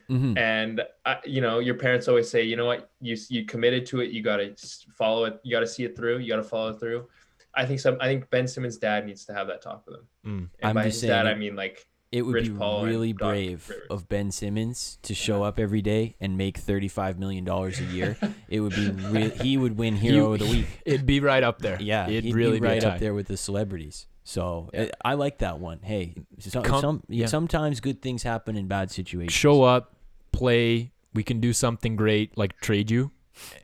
Mhm. 0.08 0.38
And 0.38 0.82
uh, 1.04 1.16
you 1.24 1.40
know, 1.40 1.58
your 1.60 1.74
parents 1.74 2.08
always 2.08 2.28
say, 2.28 2.42
you 2.42 2.56
know 2.56 2.64
what, 2.66 2.90
you 3.00 3.16
you 3.28 3.44
committed 3.44 3.86
to 3.86 4.00
it, 4.00 4.10
you 4.10 4.22
got 4.22 4.38
to 4.38 4.54
follow 4.96 5.24
it, 5.26 5.38
you 5.44 5.50
got 5.52 5.60
to 5.60 5.66
see 5.66 5.84
it 5.84 5.96
through, 5.96 6.18
you 6.18 6.28
got 6.28 6.36
to 6.36 6.42
follow 6.42 6.70
it 6.70 6.80
through. 6.80 7.08
I 7.54 7.66
think 7.66 7.80
some. 7.80 7.96
I 8.00 8.06
think 8.06 8.30
Ben 8.30 8.48
Simmons' 8.48 8.78
dad 8.78 9.06
needs 9.06 9.24
to 9.26 9.34
have 9.34 9.46
that 9.48 9.60
talk 9.62 9.84
with 9.86 9.96
him. 9.96 10.06
Mm. 10.26 10.38
And 10.38 10.48
I'm 10.62 10.74
by 10.74 10.84
just 10.84 10.94
his 10.96 11.00
saying 11.02 11.10
dad, 11.12 11.26
it- 11.26 11.30
I 11.30 11.34
mean 11.38 11.54
like 11.56 11.86
It 12.10 12.22
would 12.22 12.34
Rich 12.34 12.48
be 12.48 12.54
Paul 12.54 12.84
really 12.84 13.12
brave 13.12 13.68
Rivers. 13.68 13.86
of 13.90 14.08
Ben 14.08 14.30
Simmons 14.30 14.98
to 15.02 15.14
show 15.14 15.42
up 15.42 15.58
every 15.58 15.80
day 15.82 16.16
and 16.20 16.36
make 16.38 16.58
thirty-five 16.58 17.18
million 17.18 17.44
dollars 17.44 17.80
a 17.80 17.84
year. 17.84 18.16
it 18.48 18.60
would 18.60 18.74
be 18.74 18.90
real. 19.10 19.30
He 19.30 19.56
would 19.56 19.76
win 19.78 19.96
Hero 19.96 20.32
of 20.34 20.38
the 20.40 20.46
Week. 20.50 20.66
It'd 20.84 21.06
be 21.06 21.20
right 21.20 21.42
up 21.42 21.58
there. 21.60 21.80
Yeah, 21.80 22.08
it'd 22.08 22.24
he'd 22.24 22.34
really 22.34 22.60
be 22.60 22.66
right 22.66 22.82
a 22.84 22.92
up 22.92 22.98
there 23.00 23.14
with 23.14 23.28
the 23.28 23.36
celebrities. 23.36 24.06
So 24.24 24.70
Yeah. 24.72 24.88
I, 25.04 25.12
I 25.12 25.14
like 25.14 25.38
that 25.38 25.58
one. 25.58 25.80
Hey, 25.82 26.14
some, 26.38 26.62
Com- 26.62 26.80
some 26.80 27.02
yeah. 27.08 27.26
sometimes 27.26 27.80
good 27.80 28.00
things 28.02 28.22
happen 28.22 28.56
in 28.56 28.68
bad 28.68 28.90
situations. 28.90 29.32
Show 29.32 29.62
up, 29.62 29.96
play. 30.32 30.92
We 31.14 31.22
can 31.24 31.40
do 31.40 31.52
something 31.52 31.96
great, 31.96 32.38
like 32.38 32.58
trade 32.60 32.90
you, 32.90 33.10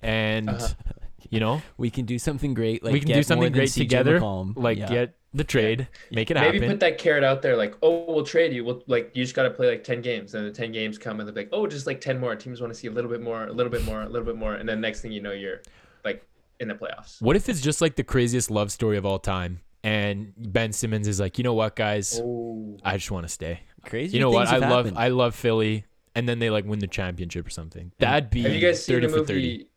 and 0.03 0.49
Uh-huh. 0.51 0.69
You 1.31 1.41
know, 1.41 1.63
We 1.77 1.91
can 1.91 2.05
do 2.07 2.19
something 2.19 2.55
great. 2.55 2.83
Like 2.85 2.93
we 2.93 3.01
can 3.01 3.09
get 3.09 3.15
do 3.15 3.23
something 3.23 3.53
great 3.53 3.71
together. 3.71 4.21
McCollum. 4.21 4.55
Like 4.57 4.79
Yeah. 4.79 4.89
get 4.89 5.15
the 5.35 5.45
trade, 5.45 5.89
make 6.11 6.31
it 6.31 6.35
maybe 6.35 6.45
happen. 6.47 6.61
Maybe 6.61 6.73
put 6.73 6.81
that 6.81 6.97
carrot 6.99 7.23
out 7.23 7.43
there, 7.43 7.55
like, 7.57 7.75
oh, 7.83 8.07
we'll 8.13 8.25
trade 8.25 8.53
you. 8.53 8.65
We'll 8.65 8.83
like 8.87 9.11
you 9.15 9.23
just 9.25 9.35
got 9.37 9.43
to 9.43 9.51
play 9.51 9.69
like 9.69 9.85
ten 9.85 10.01
games, 10.01 10.35
and 10.35 10.47
the 10.47 10.51
ten 10.51 10.73
games 10.73 10.97
come, 10.97 11.21
and 11.21 11.29
they're 11.29 11.35
like, 11.35 11.51
oh, 11.53 11.67
just 11.67 11.87
like 11.87 12.01
ten 12.01 12.19
more. 12.19 12.35
Teams 12.35 12.61
want 12.63 12.73
to 12.73 12.79
see 12.79 12.87
a 12.89 12.91
little 12.91 13.11
bit 13.11 13.21
more, 13.21 13.45
a 13.47 13.53
little 13.53 13.71
bit 13.71 13.85
more, 13.85 14.01
a 14.03 14.09
little 14.09 14.25
bit 14.27 14.37
more, 14.37 14.55
and 14.55 14.67
then 14.69 14.81
next 14.81 15.03
thing 15.03 15.13
you 15.13 15.21
know, 15.21 15.33
you're 15.33 15.61
like 16.05 16.27
in 16.61 16.69
the 16.69 16.75
playoffs. 16.75 17.21
What 17.21 17.37
if 17.37 17.49
it's 17.51 17.61
just 17.61 17.81
like 17.83 17.97
the 17.97 18.05
craziest 18.05 18.51
love 18.51 18.73
story 18.73 18.97
of 18.97 19.05
all 19.05 19.19
time? 19.19 19.61
And 19.85 20.33
Ben 20.37 20.73
Simmons 20.73 21.07
is 21.07 21.21
like, 21.21 21.39
you 21.39 21.45
know 21.45 21.55
what, 21.55 21.77
guys, 21.77 22.19
Oh, 22.23 22.79
I 22.83 22.97
just 22.97 23.11
want 23.13 23.25
to 23.27 23.33
stay. 23.33 23.61
crazy. 23.85 24.17
You 24.17 24.21
know 24.23 24.31
what? 24.31 24.49
I 24.49 24.59
have 24.59 24.63
love. 24.71 24.93
I 24.97 25.09
love 25.09 25.35
Philly, 25.35 25.85
and 26.15 26.27
then 26.29 26.39
they 26.41 26.49
like 26.51 26.65
win 26.65 26.79
the 26.79 26.87
championship 26.89 27.47
or 27.47 27.51
something. 27.51 27.93
That'd 27.99 28.31
be 28.31 28.43
have 28.43 28.55
you 28.55 28.61
guys 28.61 28.83
seen 28.85 28.97
thirty 28.97 29.07
the 29.07 29.13
for 29.13 29.19
movie? 29.35 29.69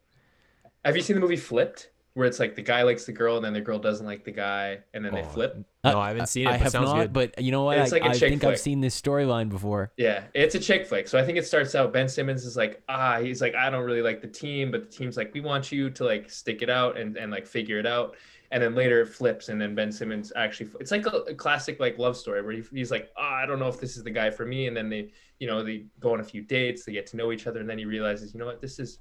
Thirty. 0.84 0.90
Have 0.90 0.96
you 0.98 1.04
seen 1.04 1.16
the 1.16 1.22
movie 1.22 1.38
Flipped, 1.38 1.92
where 2.14 2.28
it's 2.28 2.40
like 2.40 2.56
the 2.56 2.62
guy 2.62 2.84
likes 2.84 3.06
the 3.06 3.12
girl, 3.14 3.38
and 3.38 3.46
then 3.46 3.54
the 3.54 3.62
girl 3.62 3.80
doesn't 3.80 4.06
like 4.06 4.24
the 4.24 4.32
guy, 4.32 4.80
and 4.94 5.04
then 5.06 5.14
they 5.14 5.22
Oh, 5.22 5.26
flip? 5.26 5.58
No, 5.84 6.00
I 6.00 6.10
haven't 6.10 6.28
seen 6.28 6.48
it. 6.48 6.50
I 6.50 6.54
but 6.54 6.62
have 6.62 6.72
sounds 6.72 6.90
not, 6.90 6.98
good. 6.98 7.14
but 7.14 7.42
you 7.42 7.52
know 7.52 7.64
what? 7.64 7.78
It's 7.78 7.92
I, 7.92 7.96
like 7.96 8.06
a 8.06 8.10
I 8.10 8.14
chick 8.14 8.30
think 8.30 8.42
flick. 8.42 8.54
I've 8.54 8.60
seen 8.60 8.82
this 8.82 9.00
storyline 9.00 9.50
before. 9.50 9.92
Yeah, 9.98 10.26
it's 10.34 10.54
a 10.56 10.60
chick 10.60 10.86
flick. 10.86 11.08
So 11.08 11.18
I 11.18 11.26
think 11.26 11.38
it 11.38 11.46
starts 11.48 11.74
out 11.74 11.92
Ben 11.92 12.08
Simmons 12.08 12.46
is 12.46 12.56
like, 12.56 12.84
ah, 12.90 13.20
he's 13.20 13.42
like, 13.42 13.56
I 13.56 13.70
don't 13.70 13.84
really 13.84 14.02
like 14.02 14.22
the 14.22 14.28
team, 14.28 14.70
but 14.72 14.84
the 14.84 14.96
team's 14.96 15.18
like, 15.18 15.34
we 15.34 15.42
want 15.42 15.72
you 15.72 15.90
to 15.90 16.04
like 16.04 16.30
stick 16.30 16.62
it 16.62 16.70
out 16.70 16.98
and, 16.98 17.18
and 17.18 17.32
like 17.32 17.48
figure 17.48 17.80
it 17.80 17.86
out. 17.88 18.16
And 18.52 18.62
then 18.62 18.76
later 18.76 19.00
it 19.00 19.08
flips, 19.08 19.48
and 19.48 19.62
then 19.62 19.74
Ben 19.76 19.94
Simmons 19.94 20.34
actually, 20.36 20.70
it's 20.82 20.92
like 20.92 21.06
a, 21.06 21.20
a 21.30 21.34
classic 21.34 21.80
like 21.80 21.98
love 21.98 22.18
story 22.18 22.42
where 22.42 22.52
he, 22.52 22.64
he's 22.74 22.92
like, 22.92 23.10
ah, 23.18 23.36
I 23.38 23.46
don't 23.46 23.60
know 23.60 23.70
if 23.70 23.80
this 23.80 23.96
is 23.96 24.04
the 24.04 24.12
guy 24.12 24.30
for 24.30 24.46
me. 24.46 24.68
And 24.68 24.76
then 24.76 24.90
they, 24.90 25.14
you 25.40 25.48
know, 25.48 25.64
they 25.64 25.86
go 26.02 26.14
on 26.14 26.20
a 26.20 26.24
few 26.24 26.42
dates, 26.42 26.84
they 26.84 26.92
get 26.92 27.08
to 27.08 27.18
know 27.18 27.32
each 27.32 27.48
other, 27.48 27.62
and 27.62 27.70
then 27.70 27.78
he 27.78 27.86
realizes, 27.86 28.34
you 28.34 28.40
know 28.42 28.46
what, 28.46 28.60
this 28.60 28.78
is, 28.78 29.00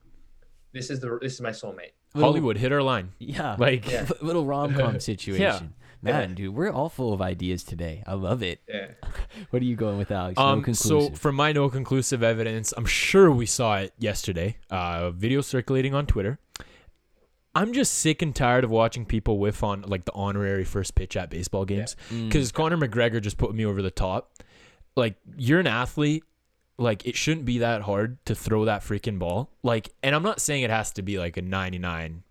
this 0.72 0.90
is 0.90 1.00
the, 1.00 1.18
this 1.20 1.34
is 1.34 1.40
my 1.40 1.50
soulmate. 1.50 1.92
Little- 2.14 2.30
Hollywood 2.30 2.56
hit 2.58 2.72
our 2.72 2.82
line. 2.82 3.12
Yeah. 3.18 3.56
Like 3.58 3.90
Yeah. 3.90 4.06
little 4.22 4.44
rom 4.44 4.74
com 4.74 5.00
situation. 5.12 5.74
Man, 6.02 6.30
Yeah. 6.30 6.34
dude, 6.34 6.54
we're 6.54 6.70
all 6.70 6.88
full 6.88 7.12
of 7.12 7.20
ideas 7.20 7.62
today. 7.62 8.02
I 8.06 8.14
love 8.14 8.42
it. 8.42 8.60
Yeah. 8.68 8.88
What 9.50 9.62
are 9.62 9.64
you 9.66 9.76
going 9.76 9.98
with, 9.98 10.10
Alex? 10.10 10.38
no 10.38 10.54
conclusive. 10.54 10.68
Um, 10.86 10.88
so 10.90 10.94
conclusive. 11.00 11.18
for 11.20 11.32
my 11.32 11.52
no 11.52 11.68
conclusive 11.68 12.22
evidence, 12.22 12.72
I'm 12.76 12.86
sure 12.86 13.30
we 13.30 13.46
saw 13.46 13.76
it 13.78 13.92
yesterday. 13.98 14.56
Uh, 14.70 15.10
video 15.10 15.40
circulating 15.40 15.94
on 15.94 16.06
Twitter. 16.06 16.38
I'm 17.54 17.72
just 17.72 17.94
sick 17.94 18.22
and 18.22 18.34
tired 18.34 18.62
of 18.64 18.70
watching 18.70 19.04
people 19.04 19.38
whiff 19.38 19.64
on 19.64 19.82
like 19.82 20.04
the 20.04 20.12
honorary 20.14 20.64
first 20.64 20.94
pitch 20.94 21.16
at 21.16 21.30
baseball 21.30 21.64
games 21.64 21.96
Mm. 22.10 22.28
because 22.28 22.52
Conor 22.52 22.76
McGregor 22.76 23.20
just 23.20 23.38
put 23.38 23.52
me 23.54 23.64
over 23.66 23.82
the 23.82 23.90
top. 23.90 24.32
Like 24.96 25.16
you're 25.36 25.58
an 25.60 25.66
athlete, 25.66 26.22
like 26.80 27.06
it 27.06 27.14
shouldn't 27.16 27.44
be 27.44 27.58
that 27.58 27.82
hard 27.82 28.24
to 28.24 28.34
throw 28.34 28.64
that 28.64 28.82
freaking 28.82 29.18
ball. 29.18 29.50
Like, 29.62 29.92
and 30.02 30.14
I'm 30.14 30.22
not 30.22 30.40
saying 30.40 30.62
it 30.62 30.70
has 30.70 30.92
to 30.92 31.02
be 31.02 31.18
like 31.18 31.36
a 31.36 31.42
99 31.42 32.22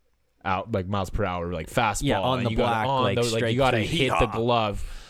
out 0.45 0.72
like 0.72 0.88
miles 0.88 1.10
per 1.10 1.24
hour 1.26 1.52
like 1.54 1.70
fastball. 1.70 2.04
Yeah, 2.04 2.20
on 2.20 2.43
the 2.43 2.50
you 2.50 2.58
gotta- 2.58 2.70
black, 2.72 2.88
on 2.88 3.04
like, 3.04 3.22
the- 3.22 3.30
like 3.39 3.52
you 3.54 3.58
gotta 3.58 3.78
three. 3.78 3.86
hit 3.86 4.10
the 4.10 4.26
Yeehaw. 4.28 4.32
glove. 4.34 5.06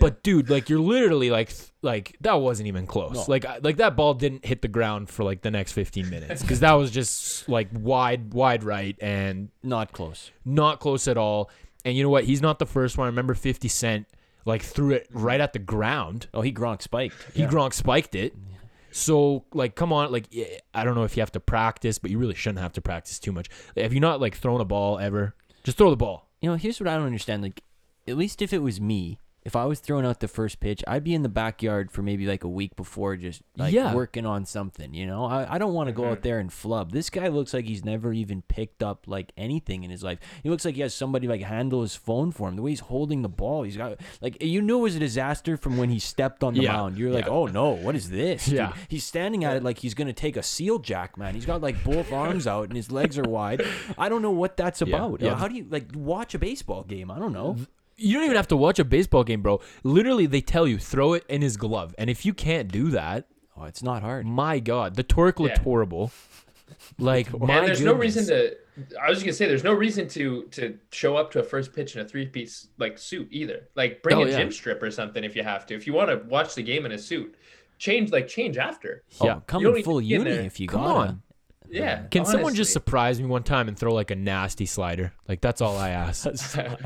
But 0.00 0.22
dude, 0.22 0.48
like 0.48 0.70
you're 0.70 0.80
literally 0.80 1.30
like 1.30 1.50
th- 1.50 1.68
like 1.82 2.16
that 2.22 2.34
wasn't 2.40 2.66
even 2.68 2.86
close. 2.86 3.14
No. 3.14 3.24
Like 3.28 3.44
I- 3.44 3.58
like 3.62 3.76
that 3.76 3.94
ball 3.94 4.14
didn't 4.14 4.44
hit 4.46 4.62
the 4.62 4.68
ground 4.68 5.10
for 5.10 5.22
like 5.22 5.42
the 5.42 5.50
next 5.50 5.72
15 5.72 6.08
minutes 6.08 6.40
because 6.42 6.60
that 6.60 6.72
was 6.72 6.90
just 6.90 7.46
like 7.48 7.68
wide 7.72 8.32
wide 8.32 8.64
right 8.64 8.96
and 9.02 9.50
not 9.62 9.92
close. 9.92 10.30
not 10.46 10.80
close 10.80 11.06
at 11.08 11.18
all. 11.18 11.50
And 11.84 11.94
you 11.96 12.02
know 12.02 12.08
what? 12.10 12.24
He's 12.24 12.40
not 12.40 12.58
the 12.58 12.66
first 12.66 12.96
one. 12.96 13.04
I 13.04 13.08
remember 13.08 13.34
50 13.34 13.68
Cent 13.68 14.06
like 14.46 14.62
threw 14.62 14.92
it 14.92 15.06
right 15.12 15.40
at 15.40 15.52
the 15.52 15.58
ground. 15.58 16.26
Oh, 16.32 16.40
he 16.40 16.52
Gronk 16.52 16.80
spiked. 16.80 17.14
He 17.34 17.42
Yeah. 17.42 17.48
Gronk 17.50 17.74
spiked 17.74 18.14
it. 18.14 18.34
So 18.92 19.44
like, 19.52 19.74
come 19.74 19.92
on, 19.92 20.12
like 20.12 20.28
I 20.74 20.84
don't 20.84 20.94
know 20.94 21.04
if 21.04 21.16
you 21.16 21.22
have 21.22 21.32
to 21.32 21.40
practice, 21.40 21.98
but 21.98 22.10
you 22.10 22.18
really 22.18 22.34
shouldn't 22.34 22.60
have 22.60 22.74
to 22.74 22.80
practice 22.80 23.18
too 23.18 23.32
much. 23.32 23.48
Have 23.76 23.92
you 23.92 24.00
not 24.00 24.20
like 24.20 24.36
thrown 24.36 24.60
a 24.60 24.64
ball 24.64 24.98
ever? 24.98 25.34
Just 25.64 25.78
throw 25.78 25.90
the 25.90 25.96
ball. 25.96 26.28
You 26.40 26.50
know, 26.50 26.56
here's 26.56 26.78
what 26.78 26.88
I 26.88 26.96
don't 26.96 27.06
understand. 27.06 27.42
Like, 27.42 27.62
at 28.06 28.16
least 28.16 28.42
if 28.42 28.52
it 28.52 28.58
was 28.58 28.80
me, 28.80 29.18
if 29.44 29.56
I 29.56 29.64
was 29.64 29.80
throwing 29.80 30.06
out 30.06 30.20
the 30.20 30.28
first 30.28 30.60
pitch, 30.60 30.84
I'd 30.86 31.02
be 31.02 31.14
in 31.14 31.22
the 31.22 31.28
backyard 31.28 31.90
for 31.90 32.02
maybe 32.02 32.26
like 32.26 32.44
a 32.44 32.48
week 32.48 32.76
before, 32.76 33.16
just 33.16 33.42
like 33.56 33.74
Yeah. 33.74 33.92
working 33.94 34.24
on 34.24 34.44
something. 34.44 34.94
You 34.94 35.06
know, 35.06 35.24
I, 35.24 35.54
I 35.54 35.58
don't 35.58 35.74
want 35.74 35.88
to 35.88 35.92
go 35.92 36.04
out 36.06 36.18
mm-hmm. 36.18 36.22
there 36.22 36.38
and 36.38 36.52
flub. 36.52 36.92
This 36.92 37.10
guy 37.10 37.28
looks 37.28 37.52
like 37.52 37.64
he's 37.64 37.84
never 37.84 38.12
even 38.12 38.42
picked 38.42 38.82
up 38.82 39.08
like 39.08 39.32
anything 39.36 39.82
in 39.82 39.90
his 39.90 40.04
life. 40.04 40.18
He 40.42 40.50
looks 40.50 40.64
like 40.64 40.76
he 40.76 40.80
has 40.82 40.94
somebody 40.94 41.26
like 41.26 41.40
handle 41.42 41.82
his 41.82 41.96
phone 41.96 42.30
for 42.30 42.48
him. 42.48 42.56
The 42.56 42.62
way 42.62 42.70
he's 42.70 42.80
holding 42.80 43.22
the 43.22 43.28
ball, 43.28 43.64
he's 43.64 43.76
got 43.76 43.98
like 44.20 44.40
you 44.42 44.62
knew 44.62 44.78
it 44.78 44.82
was 44.82 44.96
a 44.96 45.00
disaster 45.00 45.56
from 45.56 45.76
when 45.76 45.90
he 45.90 45.98
stepped 45.98 46.44
on 46.44 46.54
the 46.54 46.62
Yeah, 46.62 46.72
mound. 46.74 46.98
You're 46.98 47.10
like, 47.10 47.26
yeah. 47.26 47.32
oh 47.32 47.46
no, 47.46 47.70
what 47.70 47.96
is 47.96 48.10
this? 48.10 48.44
dude?" 48.46 48.54
Yeah. 48.54 48.72
he's 48.88 49.04
standing 49.04 49.44
at 49.44 49.56
it 49.56 49.64
like 49.64 49.78
he's 49.78 49.94
gonna 49.94 50.12
take 50.12 50.36
a 50.36 50.42
seal 50.42 50.78
jack, 50.78 51.18
man. 51.18 51.34
He's 51.34 51.46
got 51.46 51.60
like 51.60 51.82
both 51.82 52.12
arms 52.22 52.46
out 52.46 52.68
and 52.68 52.76
his 52.76 52.92
legs 52.92 53.18
are 53.18 53.22
wide. 53.28 53.62
I 53.98 54.08
don't 54.08 54.22
know 54.22 54.30
what 54.30 54.56
that's 54.56 54.82
about. 54.82 55.20
yeah. 55.20 55.34
How 55.34 55.48
do 55.48 55.56
you 55.56 55.66
like 55.68 55.86
watch 55.94 56.34
a 56.34 56.38
baseball 56.38 56.84
game? 56.84 57.10
I 57.10 57.18
don't 57.18 57.32
know. 57.32 57.56
You 57.96 58.14
don't 58.14 58.24
even 58.24 58.36
have 58.36 58.48
to 58.48 58.56
watch 58.56 58.78
a 58.78 58.84
baseball 58.84 59.22
game, 59.24 59.42
bro. 59.42 59.60
Literally, 59.82 60.26
they 60.26 60.40
tell 60.40 60.66
you 60.66 60.78
throw 60.78 61.12
it 61.12 61.24
in 61.28 61.42
his 61.42 61.56
glove, 61.56 61.94
and 61.98 62.08
if 62.10 62.24
you 62.26 62.34
can't 62.34 62.70
do 62.70 62.88
that, 62.90 63.26
Oh, 63.56 63.64
it's 63.64 63.82
not 63.82 64.02
hard. 64.02 64.26
my 64.26 64.58
God, 64.60 64.96
the 64.96 65.02
torque 65.02 65.38
looked 65.38 65.58
Yeah. 65.58 65.62
horrible. 65.64 66.10
Like, 66.98 67.38
my 67.38 67.58
and 67.58 67.68
there's 67.68 67.82
no 67.82 67.92
reason 67.92 68.24
to. 68.26 68.56
I 69.00 69.08
was 69.10 69.18
just 69.18 69.24
gonna 69.26 69.34
say, 69.34 69.46
there's 69.46 69.62
no 69.64 69.74
reason 69.74 70.08
to 70.08 70.44
to 70.52 70.78
show 70.90 71.16
up 71.16 71.30
to 71.32 71.40
a 71.40 71.42
first 71.42 71.74
pitch 71.74 71.94
in 71.94 72.00
a 72.00 72.04
three 72.08 72.26
piece 72.26 72.68
like 72.78 72.96
suit 72.98 73.28
either. 73.30 73.68
Like 73.74 74.02
bring 74.02 74.16
Oh, 74.16 74.22
a 74.24 74.28
yeah. 74.30 74.38
gym 74.38 74.50
strip 74.50 74.82
or 74.82 74.90
something 74.90 75.22
if 75.22 75.36
you 75.36 75.42
have 75.42 75.66
to. 75.66 75.74
If 75.74 75.86
you 75.86 75.92
want 75.92 76.08
to 76.10 76.26
watch 76.28 76.54
the 76.54 76.62
game 76.62 76.86
in 76.86 76.92
a 76.92 76.98
suit, 76.98 77.34
change 77.78 78.10
like 78.10 78.26
change 78.26 78.56
after. 78.56 79.02
Oh, 79.20 79.26
Yeah. 79.26 79.40
come 79.46 79.64
in 79.66 79.82
full 79.82 80.00
to 80.00 80.06
be 80.06 80.14
in 80.14 80.22
uni 80.26 80.30
if 80.46 80.58
you 80.58 80.66
Come 80.68 80.80
got 80.84 80.96
on. 80.96 81.22
Him. 81.72 81.82
Yeah. 81.82 82.02
Can 82.10 82.24
someone 82.24 82.54
just 82.54 82.72
surprise 82.72 83.20
me 83.20 83.26
one 83.26 83.42
time 83.42 83.68
and 83.68 83.78
throw 83.78 83.92
like 83.94 84.10
a 84.10 84.14
nasty 84.16 84.66
slider? 84.66 85.12
Like 85.28 85.40
that's 85.40 85.60
all 85.60 85.76
I 85.78 85.90
ask. 85.90 86.26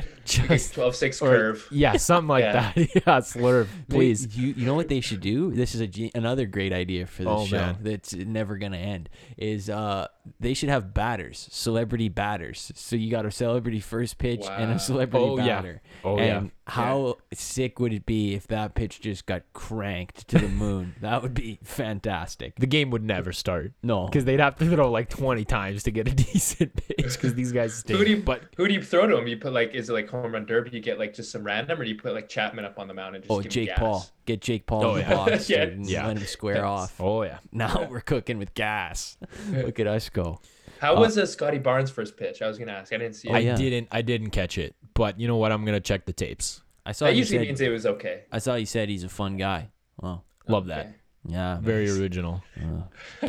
Just 0.24 0.74
12 0.74 0.95
6 0.97 1.20
curve. 1.20 1.68
Yeah, 1.70 1.97
something 1.97 2.28
like 2.28 2.43
Yeah. 2.43 2.72
that. 2.74 2.76
yeah, 2.95 3.20
slurve, 3.20 3.68
please. 3.89 4.26
They- 4.28 4.41
you, 4.43 4.55
you 4.55 4.66
know 4.66 4.74
what 4.74 4.89
they 4.89 5.01
should 5.01 5.20
do? 5.20 5.53
This 5.53 5.74
is 5.74 5.80
a 5.82 6.11
another 6.14 6.47
great 6.47 6.72
idea 6.72 7.07
for 7.07 7.22
this 7.22 7.32
Oh, 7.32 7.47
show 7.47 7.57
man. 7.57 7.78
that's 7.82 8.12
never 8.14 8.57
gonna 8.57 8.76
end. 8.78 9.09
Is 9.37 9.70
uh 9.70 10.09
they 10.41 10.55
should 10.55 10.68
have 10.68 10.93
batters, 10.95 11.49
celebrity 11.51 12.09
batters. 12.09 12.72
So 12.74 12.97
you 12.97 13.11
got 13.11 13.27
a 13.27 13.31
celebrity 13.31 13.81
first 13.81 14.18
pitch 14.18 14.45
and 14.49 14.72
a 14.72 14.79
celebrity 14.79 15.24
Oh, 15.27 15.37
yeah. 15.39 15.47
batter. 15.57 15.83
Oh, 16.05 16.18
yeah. 16.18 16.39
and 16.39 16.51
how 16.68 17.16
sick 17.33 17.79
would 17.79 17.93
it 17.93 18.07
be 18.07 18.35
if 18.35 18.47
that 18.49 18.74
pitch 18.74 19.01
just 19.01 19.27
got 19.27 19.43
cranked 19.53 20.27
to 20.29 20.39
the 20.39 20.49
moon? 20.49 20.95
that 21.01 21.22
would 21.22 21.35
be 21.35 21.59
fantastic. 21.62 22.55
The 22.57 22.66
game 22.66 22.91
would 22.91 23.05
never 23.05 23.33
start 23.33 23.72
No, 23.83 24.07
because 24.07 24.24
they'd 24.24 24.41
have 24.41 24.57
to 24.57 24.68
throw 24.68 24.91
like 24.91 25.09
20 25.09 25.45
times 25.45 25.83
to 25.85 25.91
get 25.91 26.09
a 26.09 26.11
decent 26.14 26.74
pitch 26.74 26.97
because 27.14 27.35
these 27.35 27.53
guys 27.53 27.74
stink. 27.74 27.99
Who 27.99 28.05
do 28.05 28.11
you 28.11 28.22
but 28.22 28.43
who 28.57 28.66
do 28.68 28.74
you 28.74 28.83
throw 28.83 29.07
to 29.07 29.16
him? 29.16 29.27
You 29.29 29.37
put 29.37 29.53
like 29.53 29.74
is 29.74 29.89
it 29.91 29.93
like 29.93 30.09
home 30.09 30.33
run 30.33 30.45
derby? 30.47 30.70
You 30.72 30.81
get 30.81 30.99
like 30.99 31.14
just 31.14 31.31
some 31.31 31.45
random, 31.45 31.81
or 31.81 31.85
do 31.85 31.91
you 31.91 31.97
put 31.97 32.14
like 32.14 32.29
Chapman 32.29 32.64
up 32.64 32.79
on 32.79 32.89
the 32.89 32.95
mound 32.95 33.14
and 33.14 33.24
just 33.24 33.33
oh 33.33 33.41
give 33.41 33.53
Jake 33.53 33.68
gas? 33.68 33.79
Paul, 33.79 34.07
get 34.27 34.41
Jake 34.43 34.66
Paul 34.66 34.85
Oh, 34.85 34.95
in 34.97 35.05
the 35.05 35.11
yeah. 35.11 35.14
box, 35.14 35.49
Yeah. 35.51 35.64
dude, 35.64 35.74
and 35.79 35.89
Yeah. 35.89 36.07
let 36.07 36.16
him 36.18 36.24
square 36.24 36.57
Yes. 36.57 36.64
off. 36.64 37.01
oh 37.01 37.22
yeah, 37.22 37.39
Now 37.53 37.87
we're 37.91 38.01
cooking 38.01 38.39
with 38.39 38.53
gas. 38.55 39.16
Look 39.51 39.81
at 39.81 39.87
us 39.87 40.09
go. 40.11 40.41
How 40.79 40.95
Uh, 40.97 41.01
was 41.01 41.16
uh, 41.16 41.24
Scottie 41.24 41.59
Barnes' 41.59 41.91
first 41.91 42.16
pitch? 42.18 42.43
I 42.43 42.49
was 42.49 42.59
gonna 42.59 42.72
ask. 42.72 42.93
I 42.93 42.99
didn't 42.99 43.14
see 43.16 43.29
it. 43.29 43.33
Oh, 43.33 43.37
I 43.37 43.39
yeah. 43.39 43.57
didn't 43.57 43.89
I 43.91 44.03
didn't 44.03 44.31
catch 44.31 44.59
it. 44.59 44.74
But 44.95 45.18
you 45.18 45.27
know 45.27 45.37
what? 45.39 45.51
I'm 45.53 45.64
gonna 45.64 45.81
check 45.81 46.05
the 46.05 46.12
tapes. 46.12 46.62
I 46.85 46.93
saw 46.93 47.07
that 47.07 47.12
you 47.12 47.18
usually 47.20 47.39
said, 47.39 47.47
means 47.47 47.61
it 47.61 47.68
was 47.70 47.87
okay. 47.87 48.24
I 48.31 48.39
saw 48.39 48.55
you 48.57 48.66
said 48.66 48.89
he's 48.89 49.03
a 49.05 49.09
fun 49.09 49.37
guy. 49.39 49.70
Well, 50.01 50.24
Love 50.49 50.66
that. 50.66 50.95
Yeah, 51.27 51.59
Very 51.61 51.91
original. 51.91 52.43
Uh, 52.61 53.29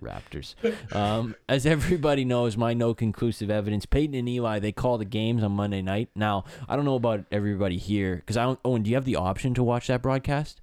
Raptors. 0.00 0.54
Um, 0.94 1.34
as 1.48 1.66
everybody 1.66 2.24
knows, 2.24 2.56
my 2.56 2.74
no 2.74 2.94
conclusive 2.94 3.50
evidence. 3.50 3.86
Peyton 3.86 4.14
and 4.14 4.28
Eli 4.28 4.58
they 4.58 4.72
call 4.72 4.98
the 4.98 5.04
games 5.04 5.42
on 5.42 5.52
Monday 5.52 5.82
night. 5.82 6.08
Now 6.14 6.44
I 6.68 6.76
don't 6.76 6.84
know 6.84 6.94
about 6.94 7.24
everybody 7.30 7.78
here 7.78 8.16
because 8.16 8.36
I 8.36 8.44
don't. 8.44 8.58
Owen, 8.64 8.82
do 8.82 8.90
you 8.90 8.96
have 8.96 9.04
the 9.04 9.16
option 9.16 9.54
to 9.54 9.62
watch 9.62 9.86
that 9.88 10.02
broadcast? 10.02 10.60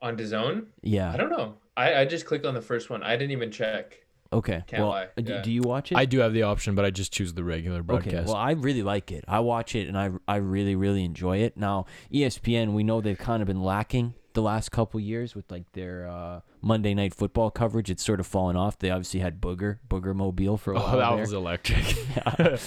On 0.00 0.16
DAZN? 0.16 0.66
Yeah. 0.82 1.12
I 1.12 1.16
don't 1.16 1.30
know. 1.30 1.54
I, 1.76 2.00
I 2.00 2.04
just 2.04 2.26
clicked 2.26 2.44
on 2.44 2.54
the 2.54 2.60
first 2.62 2.90
one. 2.90 3.02
I 3.02 3.12
didn't 3.12 3.30
even 3.30 3.50
check. 3.50 4.04
Okay. 4.32 4.64
Can't 4.66 4.82
well, 4.82 4.90
lie. 4.90 5.04
uh, 5.04 5.22
Yeah. 5.24 5.42
do 5.42 5.52
you 5.52 5.62
watch 5.62 5.92
it? 5.92 5.98
I 5.98 6.06
do 6.06 6.20
have 6.20 6.32
the 6.32 6.42
option, 6.42 6.74
but 6.74 6.84
I 6.84 6.90
just 6.90 7.12
choose 7.12 7.34
the 7.34 7.44
regular 7.44 7.82
broadcast. 7.82 8.14
Okay, 8.14 8.24
well, 8.24 8.36
I 8.36 8.52
really 8.52 8.82
like 8.82 9.12
it. 9.12 9.24
I 9.28 9.40
watch 9.40 9.74
it 9.74 9.88
and 9.88 9.96
I 9.96 10.10
I 10.26 10.36
really 10.36 10.74
really 10.74 11.04
enjoy 11.04 11.38
it. 11.38 11.56
Now, 11.56 11.86
ESPN, 12.12 12.72
we 12.72 12.82
know 12.82 13.00
they've 13.00 13.18
kind 13.18 13.42
of 13.42 13.46
been 13.46 13.62
lacking 13.62 14.14
the 14.34 14.42
last 14.42 14.70
couple 14.70 15.00
years 15.00 15.34
with 15.34 15.50
like 15.50 15.70
their 15.72 16.08
uh, 16.08 16.40
Monday 16.60 16.94
night 16.94 17.14
football 17.14 17.50
coverage. 17.50 17.90
It's 17.90 18.04
sort 18.04 18.20
of 18.20 18.26
fallen 18.26 18.56
off. 18.56 18.78
They 18.78 18.90
obviously 18.90 19.20
had 19.20 19.40
Booger 19.40 19.78
Booger 19.88 20.14
Mobile 20.14 20.56
for 20.56 20.72
a 20.72 20.76
while 20.80 20.94
oh, 20.94 20.98
that 20.98 21.10
there. 21.10 21.18
was 21.20 21.32
electric. 21.32 21.96
Yeah. 22.12 22.58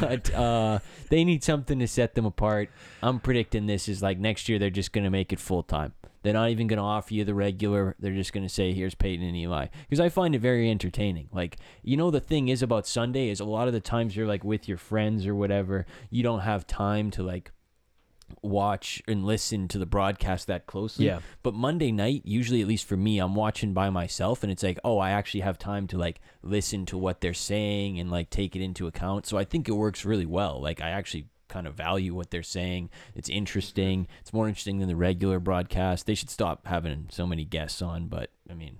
but 0.00 0.32
uh, 0.34 0.78
they 1.10 1.24
need 1.24 1.44
something 1.44 1.78
to 1.78 1.86
set 1.88 2.14
them 2.14 2.24
apart. 2.24 2.70
I'm 3.02 3.20
predicting 3.20 3.66
this 3.66 3.88
is 3.88 4.02
like 4.02 4.18
next 4.18 4.48
year 4.48 4.58
they're 4.58 4.70
just 4.70 4.92
going 4.92 5.04
to 5.04 5.10
make 5.10 5.32
it 5.32 5.40
full 5.40 5.62
time. 5.62 5.92
They're 6.22 6.32
not 6.32 6.50
even 6.50 6.66
going 6.66 6.78
to 6.78 6.82
offer 6.82 7.14
you 7.14 7.24
the 7.24 7.34
regular. 7.34 7.94
They're 8.00 8.12
just 8.12 8.32
going 8.32 8.44
to 8.44 8.52
say, 8.52 8.72
"Here's 8.72 8.96
Peyton 8.96 9.24
and 9.24 9.36
Eli," 9.36 9.66
because 9.88 10.00
I 10.00 10.08
find 10.08 10.34
it 10.34 10.40
very 10.40 10.68
entertaining. 10.68 11.28
Like 11.32 11.56
you 11.82 11.96
know, 11.96 12.10
the 12.10 12.18
thing 12.18 12.48
is 12.48 12.62
about 12.62 12.86
Sunday 12.86 13.28
is 13.28 13.38
a 13.38 13.44
lot 13.44 13.68
of 13.68 13.74
the 13.74 13.80
times 13.80 14.16
you're 14.16 14.26
like 14.26 14.42
with 14.42 14.66
your 14.66 14.78
friends 14.78 15.24
or 15.24 15.36
whatever. 15.36 15.86
You 16.10 16.24
don't 16.24 16.40
have 16.40 16.66
time 16.66 17.12
to 17.12 17.22
like 17.22 17.52
watch 18.42 19.02
and 19.06 19.24
listen 19.24 19.68
to 19.68 19.78
the 19.78 19.86
broadcast 19.86 20.46
that 20.46 20.66
closely. 20.66 21.06
Yeah. 21.06 21.20
But 21.42 21.54
Monday 21.54 21.92
night, 21.92 22.22
usually 22.24 22.60
at 22.60 22.68
least 22.68 22.86
for 22.86 22.96
me, 22.96 23.18
I'm 23.18 23.34
watching 23.34 23.72
by 23.72 23.90
myself 23.90 24.42
and 24.42 24.50
it's 24.50 24.62
like, 24.62 24.78
oh, 24.84 24.98
I 24.98 25.10
actually 25.10 25.40
have 25.40 25.58
time 25.58 25.86
to 25.88 25.98
like 25.98 26.20
listen 26.42 26.86
to 26.86 26.98
what 26.98 27.20
they're 27.20 27.34
saying 27.34 27.98
and 27.98 28.10
like 28.10 28.30
take 28.30 28.56
it 28.56 28.62
into 28.62 28.86
account. 28.86 29.26
So 29.26 29.38
I 29.38 29.44
think 29.44 29.68
it 29.68 29.72
works 29.72 30.04
really 30.04 30.26
well. 30.26 30.60
Like 30.60 30.80
I 30.80 30.90
actually 30.90 31.26
kind 31.48 31.66
of 31.66 31.74
value 31.74 32.14
what 32.14 32.30
they're 32.30 32.42
saying. 32.42 32.90
It's 33.14 33.28
interesting. 33.28 34.08
It's 34.20 34.32
more 34.32 34.48
interesting 34.48 34.78
than 34.78 34.88
the 34.88 34.96
regular 34.96 35.38
broadcast. 35.38 36.06
They 36.06 36.14
should 36.14 36.30
stop 36.30 36.66
having 36.66 37.06
so 37.10 37.26
many 37.26 37.44
guests 37.44 37.80
on, 37.80 38.08
but 38.08 38.30
I 38.50 38.54
mean, 38.54 38.78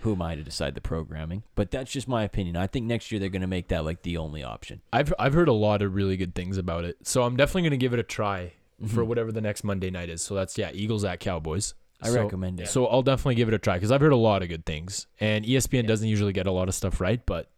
who 0.00 0.12
am 0.12 0.22
I 0.22 0.34
to 0.34 0.42
decide 0.42 0.74
the 0.74 0.80
programming? 0.80 1.42
But 1.54 1.70
that's 1.70 1.90
just 1.90 2.08
my 2.08 2.22
opinion. 2.22 2.56
I 2.56 2.66
think 2.66 2.86
next 2.86 3.10
year 3.10 3.18
they're 3.18 3.28
going 3.28 3.42
to 3.42 3.48
make 3.48 3.68
that 3.68 3.84
like 3.84 4.02
the 4.02 4.16
only 4.16 4.42
option. 4.42 4.80
I've 4.92 5.12
I've 5.18 5.34
heard 5.34 5.48
a 5.48 5.52
lot 5.52 5.82
of 5.82 5.94
really 5.94 6.16
good 6.16 6.34
things 6.34 6.58
about 6.58 6.84
it, 6.84 6.96
so 7.02 7.24
I'm 7.24 7.36
definitely 7.36 7.62
gonna 7.62 7.76
give 7.76 7.92
it 7.92 7.98
a 7.98 8.04
try 8.04 8.52
for 8.86 9.02
Mhm. 9.02 9.06
whatever 9.06 9.32
the 9.32 9.40
next 9.40 9.64
Monday 9.64 9.90
night 9.90 10.08
is. 10.10 10.22
So 10.22 10.34
that's 10.34 10.58
yeah, 10.58 10.70
Eagles 10.72 11.04
at 11.04 11.20
Cowboys. 11.20 11.74
I 12.02 12.10
So- 12.10 12.22
recommend 12.22 12.60
it. 12.60 12.68
So 12.68 12.86
I'll 12.86 13.02
definitely 13.02 13.36
give 13.36 13.48
it 13.48 13.54
a 13.54 13.58
try 13.58 13.74
because 13.76 13.90
I've 13.90 14.02
heard 14.02 14.12
a 14.12 14.16
lot 14.16 14.42
of 14.42 14.48
good 14.50 14.66
things, 14.66 15.06
and 15.18 15.46
ESPN 15.46 15.84
Yeah. 15.84 15.88
doesn't 15.88 16.08
usually 16.08 16.32
get 16.34 16.46
a 16.46 16.50
lot 16.52 16.68
of 16.68 16.74
stuff 16.74 17.00
right, 17.00 17.24
but 17.24 17.50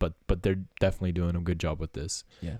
but 0.00 0.14
but 0.26 0.42
they're 0.42 0.58
definitely 0.80 1.12
doing 1.12 1.36
a 1.36 1.40
good 1.40 1.60
job 1.60 1.78
with 1.80 1.92
this. 1.92 2.24
Yeah. 2.40 2.56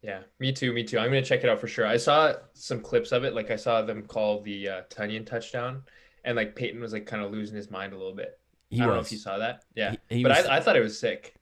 Yeah, 0.00 0.20
me 0.38 0.52
too. 0.52 0.72
Me 0.72 0.84
too. 0.84 0.98
I'm 0.98 1.06
gonna 1.08 1.22
check 1.22 1.44
it 1.44 1.50
out 1.50 1.60
for 1.60 1.66
sure. 1.68 1.84
I 1.86 1.96
saw 1.98 2.34
some 2.54 2.80
clips 2.80 3.12
of 3.12 3.24
it. 3.24 3.34
Like 3.34 3.50
I 3.50 3.56
saw 3.56 3.82
them 3.82 4.04
call 4.06 4.40
the 4.40 4.68
uh, 4.68 4.82
Tonyan 4.88 5.26
touchdown, 5.26 5.82
and 6.24 6.36
like 6.36 6.54
Peyton 6.56 6.80
was 6.80 6.92
like 6.92 7.04
kind 7.04 7.22
of 7.22 7.30
losing 7.32 7.56
his 7.56 7.70
mind 7.70 7.92
a 7.92 7.96
little 7.96 8.14
bit. 8.14 8.38
He 8.70 8.80
I 8.80 8.86
don't 8.86 8.94
know 8.94 9.00
if 9.00 9.12
you 9.12 9.18
saw 9.18 9.38
that. 9.38 9.64
Yeah, 9.74 9.96
He- 10.08 10.16
he 10.18 10.22
but 10.22 10.36
was- 10.36 10.46
I, 10.46 10.56
I 10.56 10.60
thought 10.60 10.76
it 10.76 10.82
was 10.82 10.98
sick. 10.98 11.34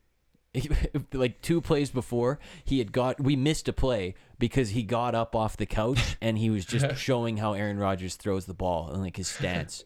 like 1.13 1.41
two 1.43 1.61
plays 1.61 1.91
before 1.91 2.39
he 2.65 2.79
had 2.79 2.93
got 2.93 3.21
we 3.21 3.37
missed 3.37 3.69
a 3.69 3.73
play 3.73 4.15
because 4.39 4.71
he 4.71 4.83
got 4.83 5.15
up 5.15 5.35
off 5.35 5.57
the 5.57 5.67
couch 5.67 6.17
and 6.21 6.39
he 6.39 6.51
was 6.51 6.65
just 6.65 6.97
showing 7.01 7.39
how 7.39 7.55
Aaron 7.55 7.79
Rodgers 7.79 8.17
throws 8.17 8.47
the 8.47 8.55
ball 8.55 8.91
and 8.91 9.03
like 9.03 9.17
his 9.17 9.29
stance. 9.29 9.85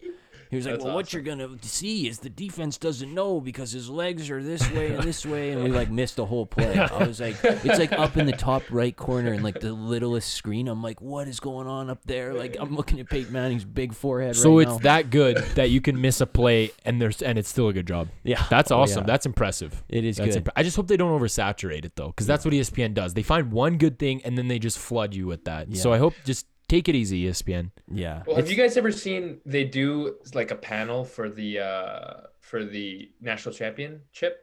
He 0.51 0.57
was 0.57 0.65
like, 0.65 0.75
That's 0.75 0.85
"Well, 0.85 0.93
what 0.95 1.13
you're 1.13 1.21
gonna 1.23 1.49
see 1.61 2.07
is 2.07 2.19
the 2.19 2.29
defense 2.29 2.77
doesn't 2.77 3.11
know 3.13 3.39
because 3.41 3.71
his 3.71 3.89
legs 3.89 4.29
are 4.29 4.43
this 4.43 4.69
way 4.71 4.93
and 4.93 5.01
this 5.01 5.25
way," 5.25 5.51
and 5.53 5.63
we 5.63 5.69
like 5.71 5.89
missed 5.89 6.19
a 6.19 6.25
whole 6.25 6.45
play. 6.45 6.77
I 6.77 7.05
was 7.07 7.19
like, 7.21 7.37
"It's 7.43 7.79
like 7.79 7.93
up 7.93 8.17
in 8.17 8.25
the 8.25 8.33
top 8.33 8.63
right 8.69 8.95
corner 8.95 9.31
and 9.31 9.43
like 9.43 9.61
the 9.61 9.71
littlest 9.71 10.33
screen." 10.33 10.67
I'm 10.67 10.83
like, 10.83 11.01
"What 11.01 11.27
is 11.29 11.39
going 11.39 11.67
on 11.67 11.89
up 11.89 12.03
there?" 12.05 12.33
Like 12.33 12.57
I'm 12.59 12.75
looking 12.75 12.99
at 12.99 13.09
Peyton 13.09 13.31
Manning's 13.31 13.63
big 13.65 13.93
forehead. 13.93 14.35
So 14.35 14.57
right 14.57 14.63
it's 14.67 14.71
now. 14.71 14.77
that 14.79 15.09
good 15.09 15.37
that 15.55 15.69
you 15.69 15.79
can 15.79 15.99
miss 16.01 16.19
a 16.21 16.27
play 16.27 16.71
and 16.85 17.01
there's 17.01 17.21
and 17.21 17.39
it's 17.39 17.47
still 17.49 17.69
a 17.69 17.73
good 17.73 17.87
job. 17.87 18.09
yeah, 18.23 18.45
That's 18.49 18.71
Oh, 18.71 18.81
awesome. 18.81 19.03
yeah. 19.03 19.07
That's 19.07 19.25
impressive. 19.25 19.81
it 19.87 20.03
is 20.03 20.17
That's 20.17 20.35
good. 20.35 20.43
impre- 20.45 20.51
I 20.57 20.63
just 20.63 20.75
hope 20.75 20.87
they 20.87 20.97
don't 20.97 21.17
oversaturate 21.17 21.85
it 21.85 21.95
though, 21.95 22.07
because 22.07 22.27
that's 22.27 22.43
what 22.43 22.53
ESPN 22.53 22.93
does. 22.93 23.13
They 23.13 23.23
find 23.23 23.51
one 23.53 23.77
good 23.77 23.97
thing 23.97 24.21
and 24.25 24.37
then 24.37 24.49
they 24.49 24.59
just 24.59 24.77
flood 24.77 25.13
you 25.13 25.27
with 25.27 25.45
that. 25.45 25.71
Yeah. 25.71 25.81
So 25.81 25.93
I 25.93 25.97
hope 25.97 26.13
just 26.25 26.45
take 26.73 26.85
it 26.91 26.95
easy, 26.95 27.17
ESPN. 27.27 27.65
yeah, 28.03 28.23
Well, 28.25 28.37
have 28.39 28.49
you 28.51 28.55
guys 28.63 28.73
ever 28.81 28.91
seen 29.05 29.21
they 29.53 29.65
do 29.81 30.15
like 30.39 30.49
a 30.57 30.59
panel 30.71 30.99
for 31.15 31.25
the 31.39 31.49
uh 31.59 32.13
for 32.49 32.59
the 32.75 32.87
national 33.29 33.53
championship 33.61 34.33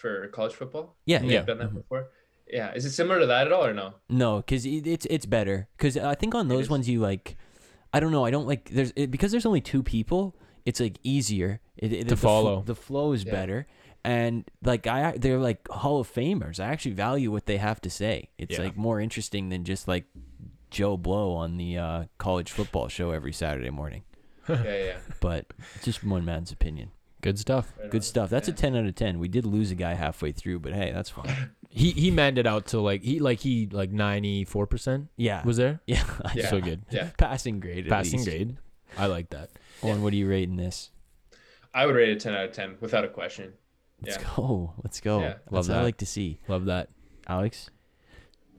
for 0.00 0.12
college 0.36 0.54
football? 0.60 0.86
yeah, 1.06 1.18
They've 1.20 1.30
yeah. 1.38 1.42
done 1.50 1.58
that 1.62 1.70
mhm. 1.72 1.80
before. 1.82 2.02
Yeah, 2.58 2.74
is 2.78 2.84
it 2.84 2.90
similar 3.00 3.18
to 3.20 3.26
that 3.32 3.46
at 3.48 3.52
all 3.52 3.64
or 3.70 3.74
no? 3.82 3.88
No, 4.08 4.30
because 4.42 4.62
it's 4.66 5.06
it's 5.16 5.26
better. 5.38 5.56
Because 5.76 5.94
I 5.96 6.16
think 6.20 6.34
on 6.34 6.48
those 6.48 6.68
ones 6.74 6.88
you 6.92 6.98
like, 7.10 7.36
I 7.94 7.98
don't 8.00 8.12
know. 8.16 8.24
I 8.28 8.32
don't 8.34 8.48
like 8.52 8.62
there's 8.76 8.92
it, 8.96 9.10
because 9.14 9.30
there's 9.32 9.46
only 9.46 9.60
two 9.72 9.82
people. 9.82 10.22
It's 10.68 10.80
like 10.80 10.98
easier 11.02 11.60
it, 11.76 11.92
it, 11.92 12.02
To 12.08 12.14
the 12.14 12.16
fl- 12.16 12.26
follow. 12.26 12.62
the 12.72 12.74
flow 12.86 13.12
is 13.16 13.22
Yeah. 13.24 13.32
better, 13.38 13.60
and 14.04 14.44
like 14.72 14.86
I, 14.86 15.16
they're 15.22 15.38
like 15.50 15.60
Hall 15.68 16.00
of 16.00 16.08
Famers. 16.12 16.58
I 16.58 16.66
actually 16.74 16.96
value 17.08 17.30
what 17.30 17.46
they 17.46 17.58
have 17.58 17.80
to 17.86 17.90
say. 17.90 18.16
It's 18.36 18.58
Yeah. 18.58 18.64
like 18.66 18.76
more 18.76 18.98
interesting 19.06 19.48
than 19.52 19.62
just 19.64 19.86
like 19.88 20.04
Joe 20.70 20.96
Blow 20.96 21.32
on 21.34 21.56
the 21.56 21.76
uh, 21.78 22.04
college 22.18 22.50
football 22.50 22.88
show 22.88 23.10
every 23.10 23.32
Saturday 23.32 23.70
morning. 23.70 24.02
Yeah, 24.48 24.62
yeah. 24.64 24.96
But 25.20 25.46
just 25.82 26.02
one 26.02 26.24
man's 26.24 26.50
opinion. 26.50 26.90
Good 27.20 27.38
stuff. 27.38 27.72
Right 27.78 27.88
Good 27.90 28.02
stuff. 28.02 28.30
That's 28.30 28.48
a 28.48 28.52
ten 28.52 28.74
out 28.74 28.84
of 28.86 28.94
ten. 28.96 29.20
We 29.20 29.28
did 29.28 29.46
lose 29.46 29.70
a 29.70 29.76
guy 29.76 29.94
halfway 29.94 30.32
through, 30.32 30.58
but 30.60 30.72
hey, 30.72 30.90
that's 30.92 31.10
fine. 31.10 31.50
He 31.72 31.92
he 31.92 32.10
manned 32.10 32.36
it 32.36 32.48
out 32.48 32.66
to 32.68 32.80
like 32.80 33.02
he 33.04 33.20
like 33.20 33.38
he 33.38 33.68
like 33.70 33.92
ninety 33.92 34.44
four 34.44 34.66
percent 34.66 35.06
Yeah, 35.16 35.44
was 35.44 35.56
there. 35.56 35.78
yeah, 35.86 36.02
Yeah. 36.34 36.48
So 36.50 36.60
good. 36.60 36.82
Yeah. 36.90 37.10
passing 37.16 37.60
grade. 37.60 37.84
at 37.84 37.90
Passing 37.90 38.18
least. 38.20 38.28
grade. 38.28 38.56
I 38.98 39.06
like 39.06 39.30
that. 39.30 39.50
Owen, 39.84 40.02
what 40.02 40.12
are 40.12 40.16
you 40.16 40.28
rating 40.28 40.56
this? 40.56 40.90
I 41.72 41.86
would 41.86 41.94
rate 41.94 42.08
it 42.08 42.18
10 42.18 42.34
out 42.34 42.46
of 42.46 42.52
10 42.52 42.78
without 42.80 43.04
a 43.04 43.08
question. 43.08 43.52
Let's 44.04 44.16
Yeah. 44.18 44.28
go. 44.34 44.74
Let's 44.82 44.98
go. 45.00 45.20
Yeah. 45.20 45.26
Love 45.52 45.66
That's 45.66 45.68
what 45.68 45.78
I 45.78 45.82
like 45.82 45.98
to 45.98 46.06
see. 46.06 46.40
Love 46.48 46.64
that. 46.64 46.88
Alex. 47.28 47.70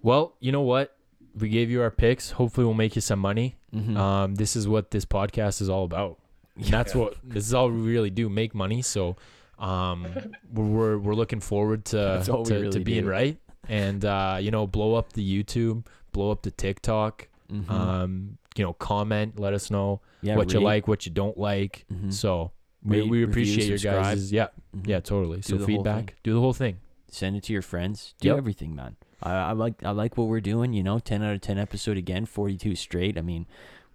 Well, 0.01 0.37
you 0.39 0.53
know 0.53 0.61
what? 0.61 0.95
We 1.37 1.49
gave 1.49 1.69
you 1.69 1.81
our 1.81 1.91
picks. 1.91 2.31
Hopefully, 2.31 2.65
we'll 2.65 2.73
make 2.73 2.95
you 2.95 3.01
some 3.01 3.19
money. 3.19 3.55
Mm-hmm. 3.73 3.95
Um, 3.97 4.35
this 4.35 4.55
is 4.55 4.67
what 4.67 4.91
this 4.91 5.05
podcast 5.05 5.61
is 5.61 5.69
all 5.69 5.85
about. 5.85 6.19
And 6.55 6.65
that's 6.65 6.93
Yeah. 6.93 7.01
what 7.01 7.15
this 7.23 7.45
is 7.47 7.53
all 7.53 7.69
we 7.69 7.79
really 7.81 8.09
do: 8.09 8.27
make 8.29 8.53
money. 8.53 8.81
So, 8.81 9.15
um, 9.59 10.05
we're 10.53 10.65
we're, 10.65 10.97
we're 10.97 11.15
looking 11.15 11.39
forward 11.39 11.85
to 11.85 12.23
all 12.31 12.43
we 12.43 12.49
to, 12.49 12.69
to 12.71 12.79
being 12.81 13.03
do. 13.05 13.09
right, 13.09 13.37
and 13.69 14.03
uh, 14.03 14.37
you 14.41 14.51
know, 14.51 14.67
blow 14.67 14.95
up 14.95 15.13
the 15.13 15.23
YouTube, 15.43 15.85
blow 16.11 16.31
up 16.31 16.41
the 16.41 16.51
TikTok. 16.51 17.27
Mhm. 17.51 17.69
Um, 17.69 18.37
you 18.57 18.63
know, 18.65 18.73
comment, 18.73 19.39
let 19.39 19.53
us 19.53 19.71
know 19.71 20.01
yeah, 20.21 20.35
what 20.35 20.51
you 20.53 20.59
like, 20.59 20.87
what 20.87 21.05
you 21.05 21.11
don't 21.13 21.37
like. 21.37 21.85
Mhm. 21.91 22.11
So 22.13 22.51
we, 22.83 22.99
Rate, 23.01 23.09
we 23.09 23.17
review, 23.19 23.27
appreciate 23.31 23.67
your 23.69 23.77
subscribe. 23.77 24.03
guys. 24.03 24.31
Yeah, 24.33 24.47
Mhm. 24.75 24.87
yeah, 24.87 24.99
totally. 24.99 25.41
So 25.41 25.57
feedback, 25.59 26.15
do 26.23 26.33
the 26.33 26.39
whole 26.41 26.53
thing. 26.53 26.77
Send 27.09 27.35
it 27.37 27.43
to 27.43 27.53
your 27.53 27.61
friends. 27.61 28.13
Do 28.19 28.27
Yep. 28.29 28.37
everything, 28.37 28.75
man. 28.75 28.95
I, 29.23 29.33
I 29.33 29.51
like 29.53 29.83
I 29.83 29.91
like 29.91 30.17
what 30.17 30.27
we're 30.27 30.41
doing. 30.41 30.73
You 30.73 30.83
know, 30.83 30.99
ten 30.99 31.21
out 31.23 31.33
of 31.33 31.41
ten 31.41 31.57
episode 31.57 31.97
again, 31.97 32.25
forty 32.25 32.57
two 32.57 32.75
straight. 32.75 33.17
I 33.17 33.21
mean, 33.21 33.45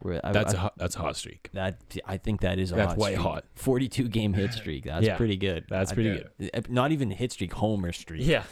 we're 0.03 0.21
I, 0.23 0.33
That's 0.33 0.53
I, 0.55 0.57
a 0.57 0.61
hot, 0.61 0.75
that's 0.77 0.95
a 0.97 0.99
hot 1.01 1.17
streak. 1.17 1.49
that 1.55 1.79
I 2.07 2.17
think 2.19 2.43
that 2.43 2.59
is 2.59 2.71
a 2.71 2.75
That's 2.75 2.89
hot 2.93 2.99
white 2.99 3.13
streak. 3.15 3.27
hot. 3.27 3.45
Forty 3.55 3.89
two 3.89 4.09
game 4.09 4.35
hit 4.35 4.53
streak. 4.55 4.85
That's 4.85 5.07
Yeah, 5.07 5.17
pretty 5.17 5.37
good. 5.37 5.65
That's 5.69 5.93
pretty 5.93 6.23
good. 6.41 6.71
Not 6.71 6.93
even 6.93 7.11
hit 7.11 7.33
streak, 7.33 7.53
homer 7.55 7.93
streak. 7.93 8.21
Yeah, 8.27 8.45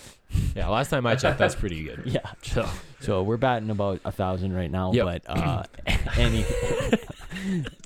yeah. 0.56 0.68
Last 0.68 0.88
time 0.90 1.06
I 1.06 1.14
checked, 1.16 1.38
that's 1.38 1.54
pretty 1.54 1.84
good. 1.84 2.02
Yeah. 2.06 2.20
So 2.42 2.68
So 3.00 3.22
we're 3.22 3.36
batting 3.36 3.68
about 3.70 4.00
a 4.04 4.12
thousand 4.12 4.54
right 4.54 4.70
now. 4.70 4.92
Yep. 4.92 5.04
But 5.04 5.22
uh, 5.28 5.64
any 6.16 6.44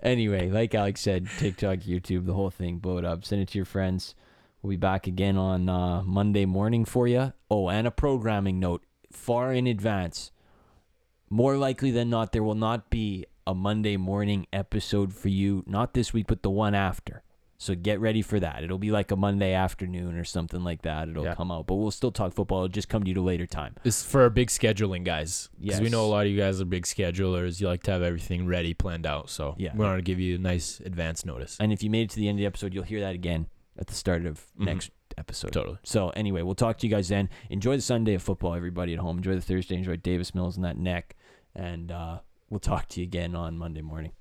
anyway, 0.02 0.50
like 0.50 0.74
Alex 0.74 1.00
said, 1.00 1.26
TikTok, 1.38 1.78
YouTube, 1.80 2.26
the 2.26 2.34
whole 2.34 2.50
thing, 2.50 2.78
blow 2.78 2.98
it 2.98 3.04
up. 3.04 3.24
Send 3.24 3.42
it 3.42 3.48
to 3.48 3.58
your 3.58 3.64
friends. 3.64 4.14
We'll 4.62 4.70
be 4.70 4.76
back 4.76 5.06
again 5.06 5.36
on 5.36 5.68
uh, 5.68 6.02
Monday 6.02 6.44
morning 6.44 6.84
for 6.84 7.06
you. 7.06 7.32
Oh, 7.50 7.68
and 7.68 7.86
a 7.86 7.90
programming 7.90 8.58
note: 8.58 8.82
far 9.12 9.52
in 9.52 9.66
advance. 9.66 10.32
More 11.30 11.56
likely 11.56 11.90
than 11.90 12.08
not, 12.10 12.32
there 12.32 12.42
will 12.42 12.54
not 12.54 12.88
be 12.90 13.26
a 13.46 13.54
Monday 13.54 13.96
morning 13.96 14.46
episode 14.52 15.12
for 15.14 15.28
you. 15.28 15.62
Not 15.66 15.94
this 15.94 16.12
week, 16.12 16.26
but 16.26 16.42
the 16.42 16.50
one 16.50 16.74
after. 16.74 17.22
So 17.60 17.74
get 17.74 17.98
ready 18.00 18.22
for 18.22 18.38
that. 18.38 18.62
It'll 18.62 18.78
be 18.78 18.92
like 18.92 19.10
a 19.10 19.16
Monday 19.16 19.52
afternoon 19.52 20.16
or 20.16 20.22
something 20.24 20.62
like 20.62 20.82
that. 20.82 21.08
It'll 21.08 21.24
Yeah. 21.24 21.34
come 21.34 21.50
out, 21.50 21.66
but 21.66 21.74
we'll 21.74 21.90
still 21.90 22.12
talk 22.12 22.32
football. 22.32 22.58
It'll 22.64 22.68
just 22.68 22.88
come 22.88 23.02
to 23.02 23.10
you 23.10 23.16
at 23.16 23.18
a 23.18 23.22
later 23.22 23.46
time. 23.46 23.74
This 23.82 23.98
is 24.00 24.06
for 24.06 24.22
our 24.22 24.30
big 24.30 24.48
scheduling 24.48 25.02
guys. 25.04 25.48
Because 25.60 25.80
we 25.80 25.88
know 25.90 26.04
a 26.04 26.06
lot 26.06 26.24
of 26.26 26.30
you 26.32 26.38
guys 26.38 26.60
are 26.60 26.64
big 26.64 26.84
schedulers. 26.84 27.60
You 27.60 27.66
like 27.66 27.82
to 27.84 27.90
have 27.90 28.00
everything 28.02 28.46
ready, 28.46 28.74
planned 28.74 29.06
out. 29.06 29.28
So 29.28 29.56
Yeah. 29.58 29.72
we 29.74 29.80
want 29.84 29.98
to 29.98 30.02
give 30.02 30.20
you 30.20 30.36
a 30.36 30.38
nice 30.38 30.78
advance 30.80 31.24
notice. 31.26 31.56
And 31.58 31.72
if 31.72 31.82
you 31.82 31.90
made 31.90 32.02
it 32.02 32.10
to 32.10 32.16
the 32.20 32.28
end 32.28 32.36
of 32.38 32.40
the 32.40 32.46
episode, 32.46 32.72
you'll 32.72 32.84
hear 32.84 33.00
that 33.00 33.14
again 33.16 33.46
at 33.78 33.86
the 33.86 33.94
start 33.94 34.26
of 34.26 34.46
Mhm. 34.58 34.64
next 34.66 34.90
episode. 35.16 35.52
Totally. 35.52 35.78
So 35.84 36.10
anyway, 36.10 36.42
we'll 36.42 36.54
talk 36.54 36.78
to 36.78 36.86
you 36.86 36.90
guys 36.94 37.08
then. 37.08 37.28
Enjoy 37.50 37.76
the 37.76 37.82
Sunday 37.82 38.14
of 38.14 38.22
football, 38.22 38.54
everybody 38.54 38.92
at 38.92 38.98
home. 39.00 39.18
Enjoy 39.18 39.34
the 39.34 39.40
Thursday. 39.40 39.76
Enjoy 39.76 39.96
Davis 39.96 40.34
Mills 40.34 40.56
and 40.56 40.64
that 40.64 40.76
neck. 40.76 41.16
And 41.54 41.90
uh, 41.90 42.20
we'll 42.50 42.60
talk 42.60 42.88
to 42.88 43.00
you 43.00 43.04
again 43.04 43.34
on 43.34 43.56
Monday 43.58 43.82
morning. 43.82 44.12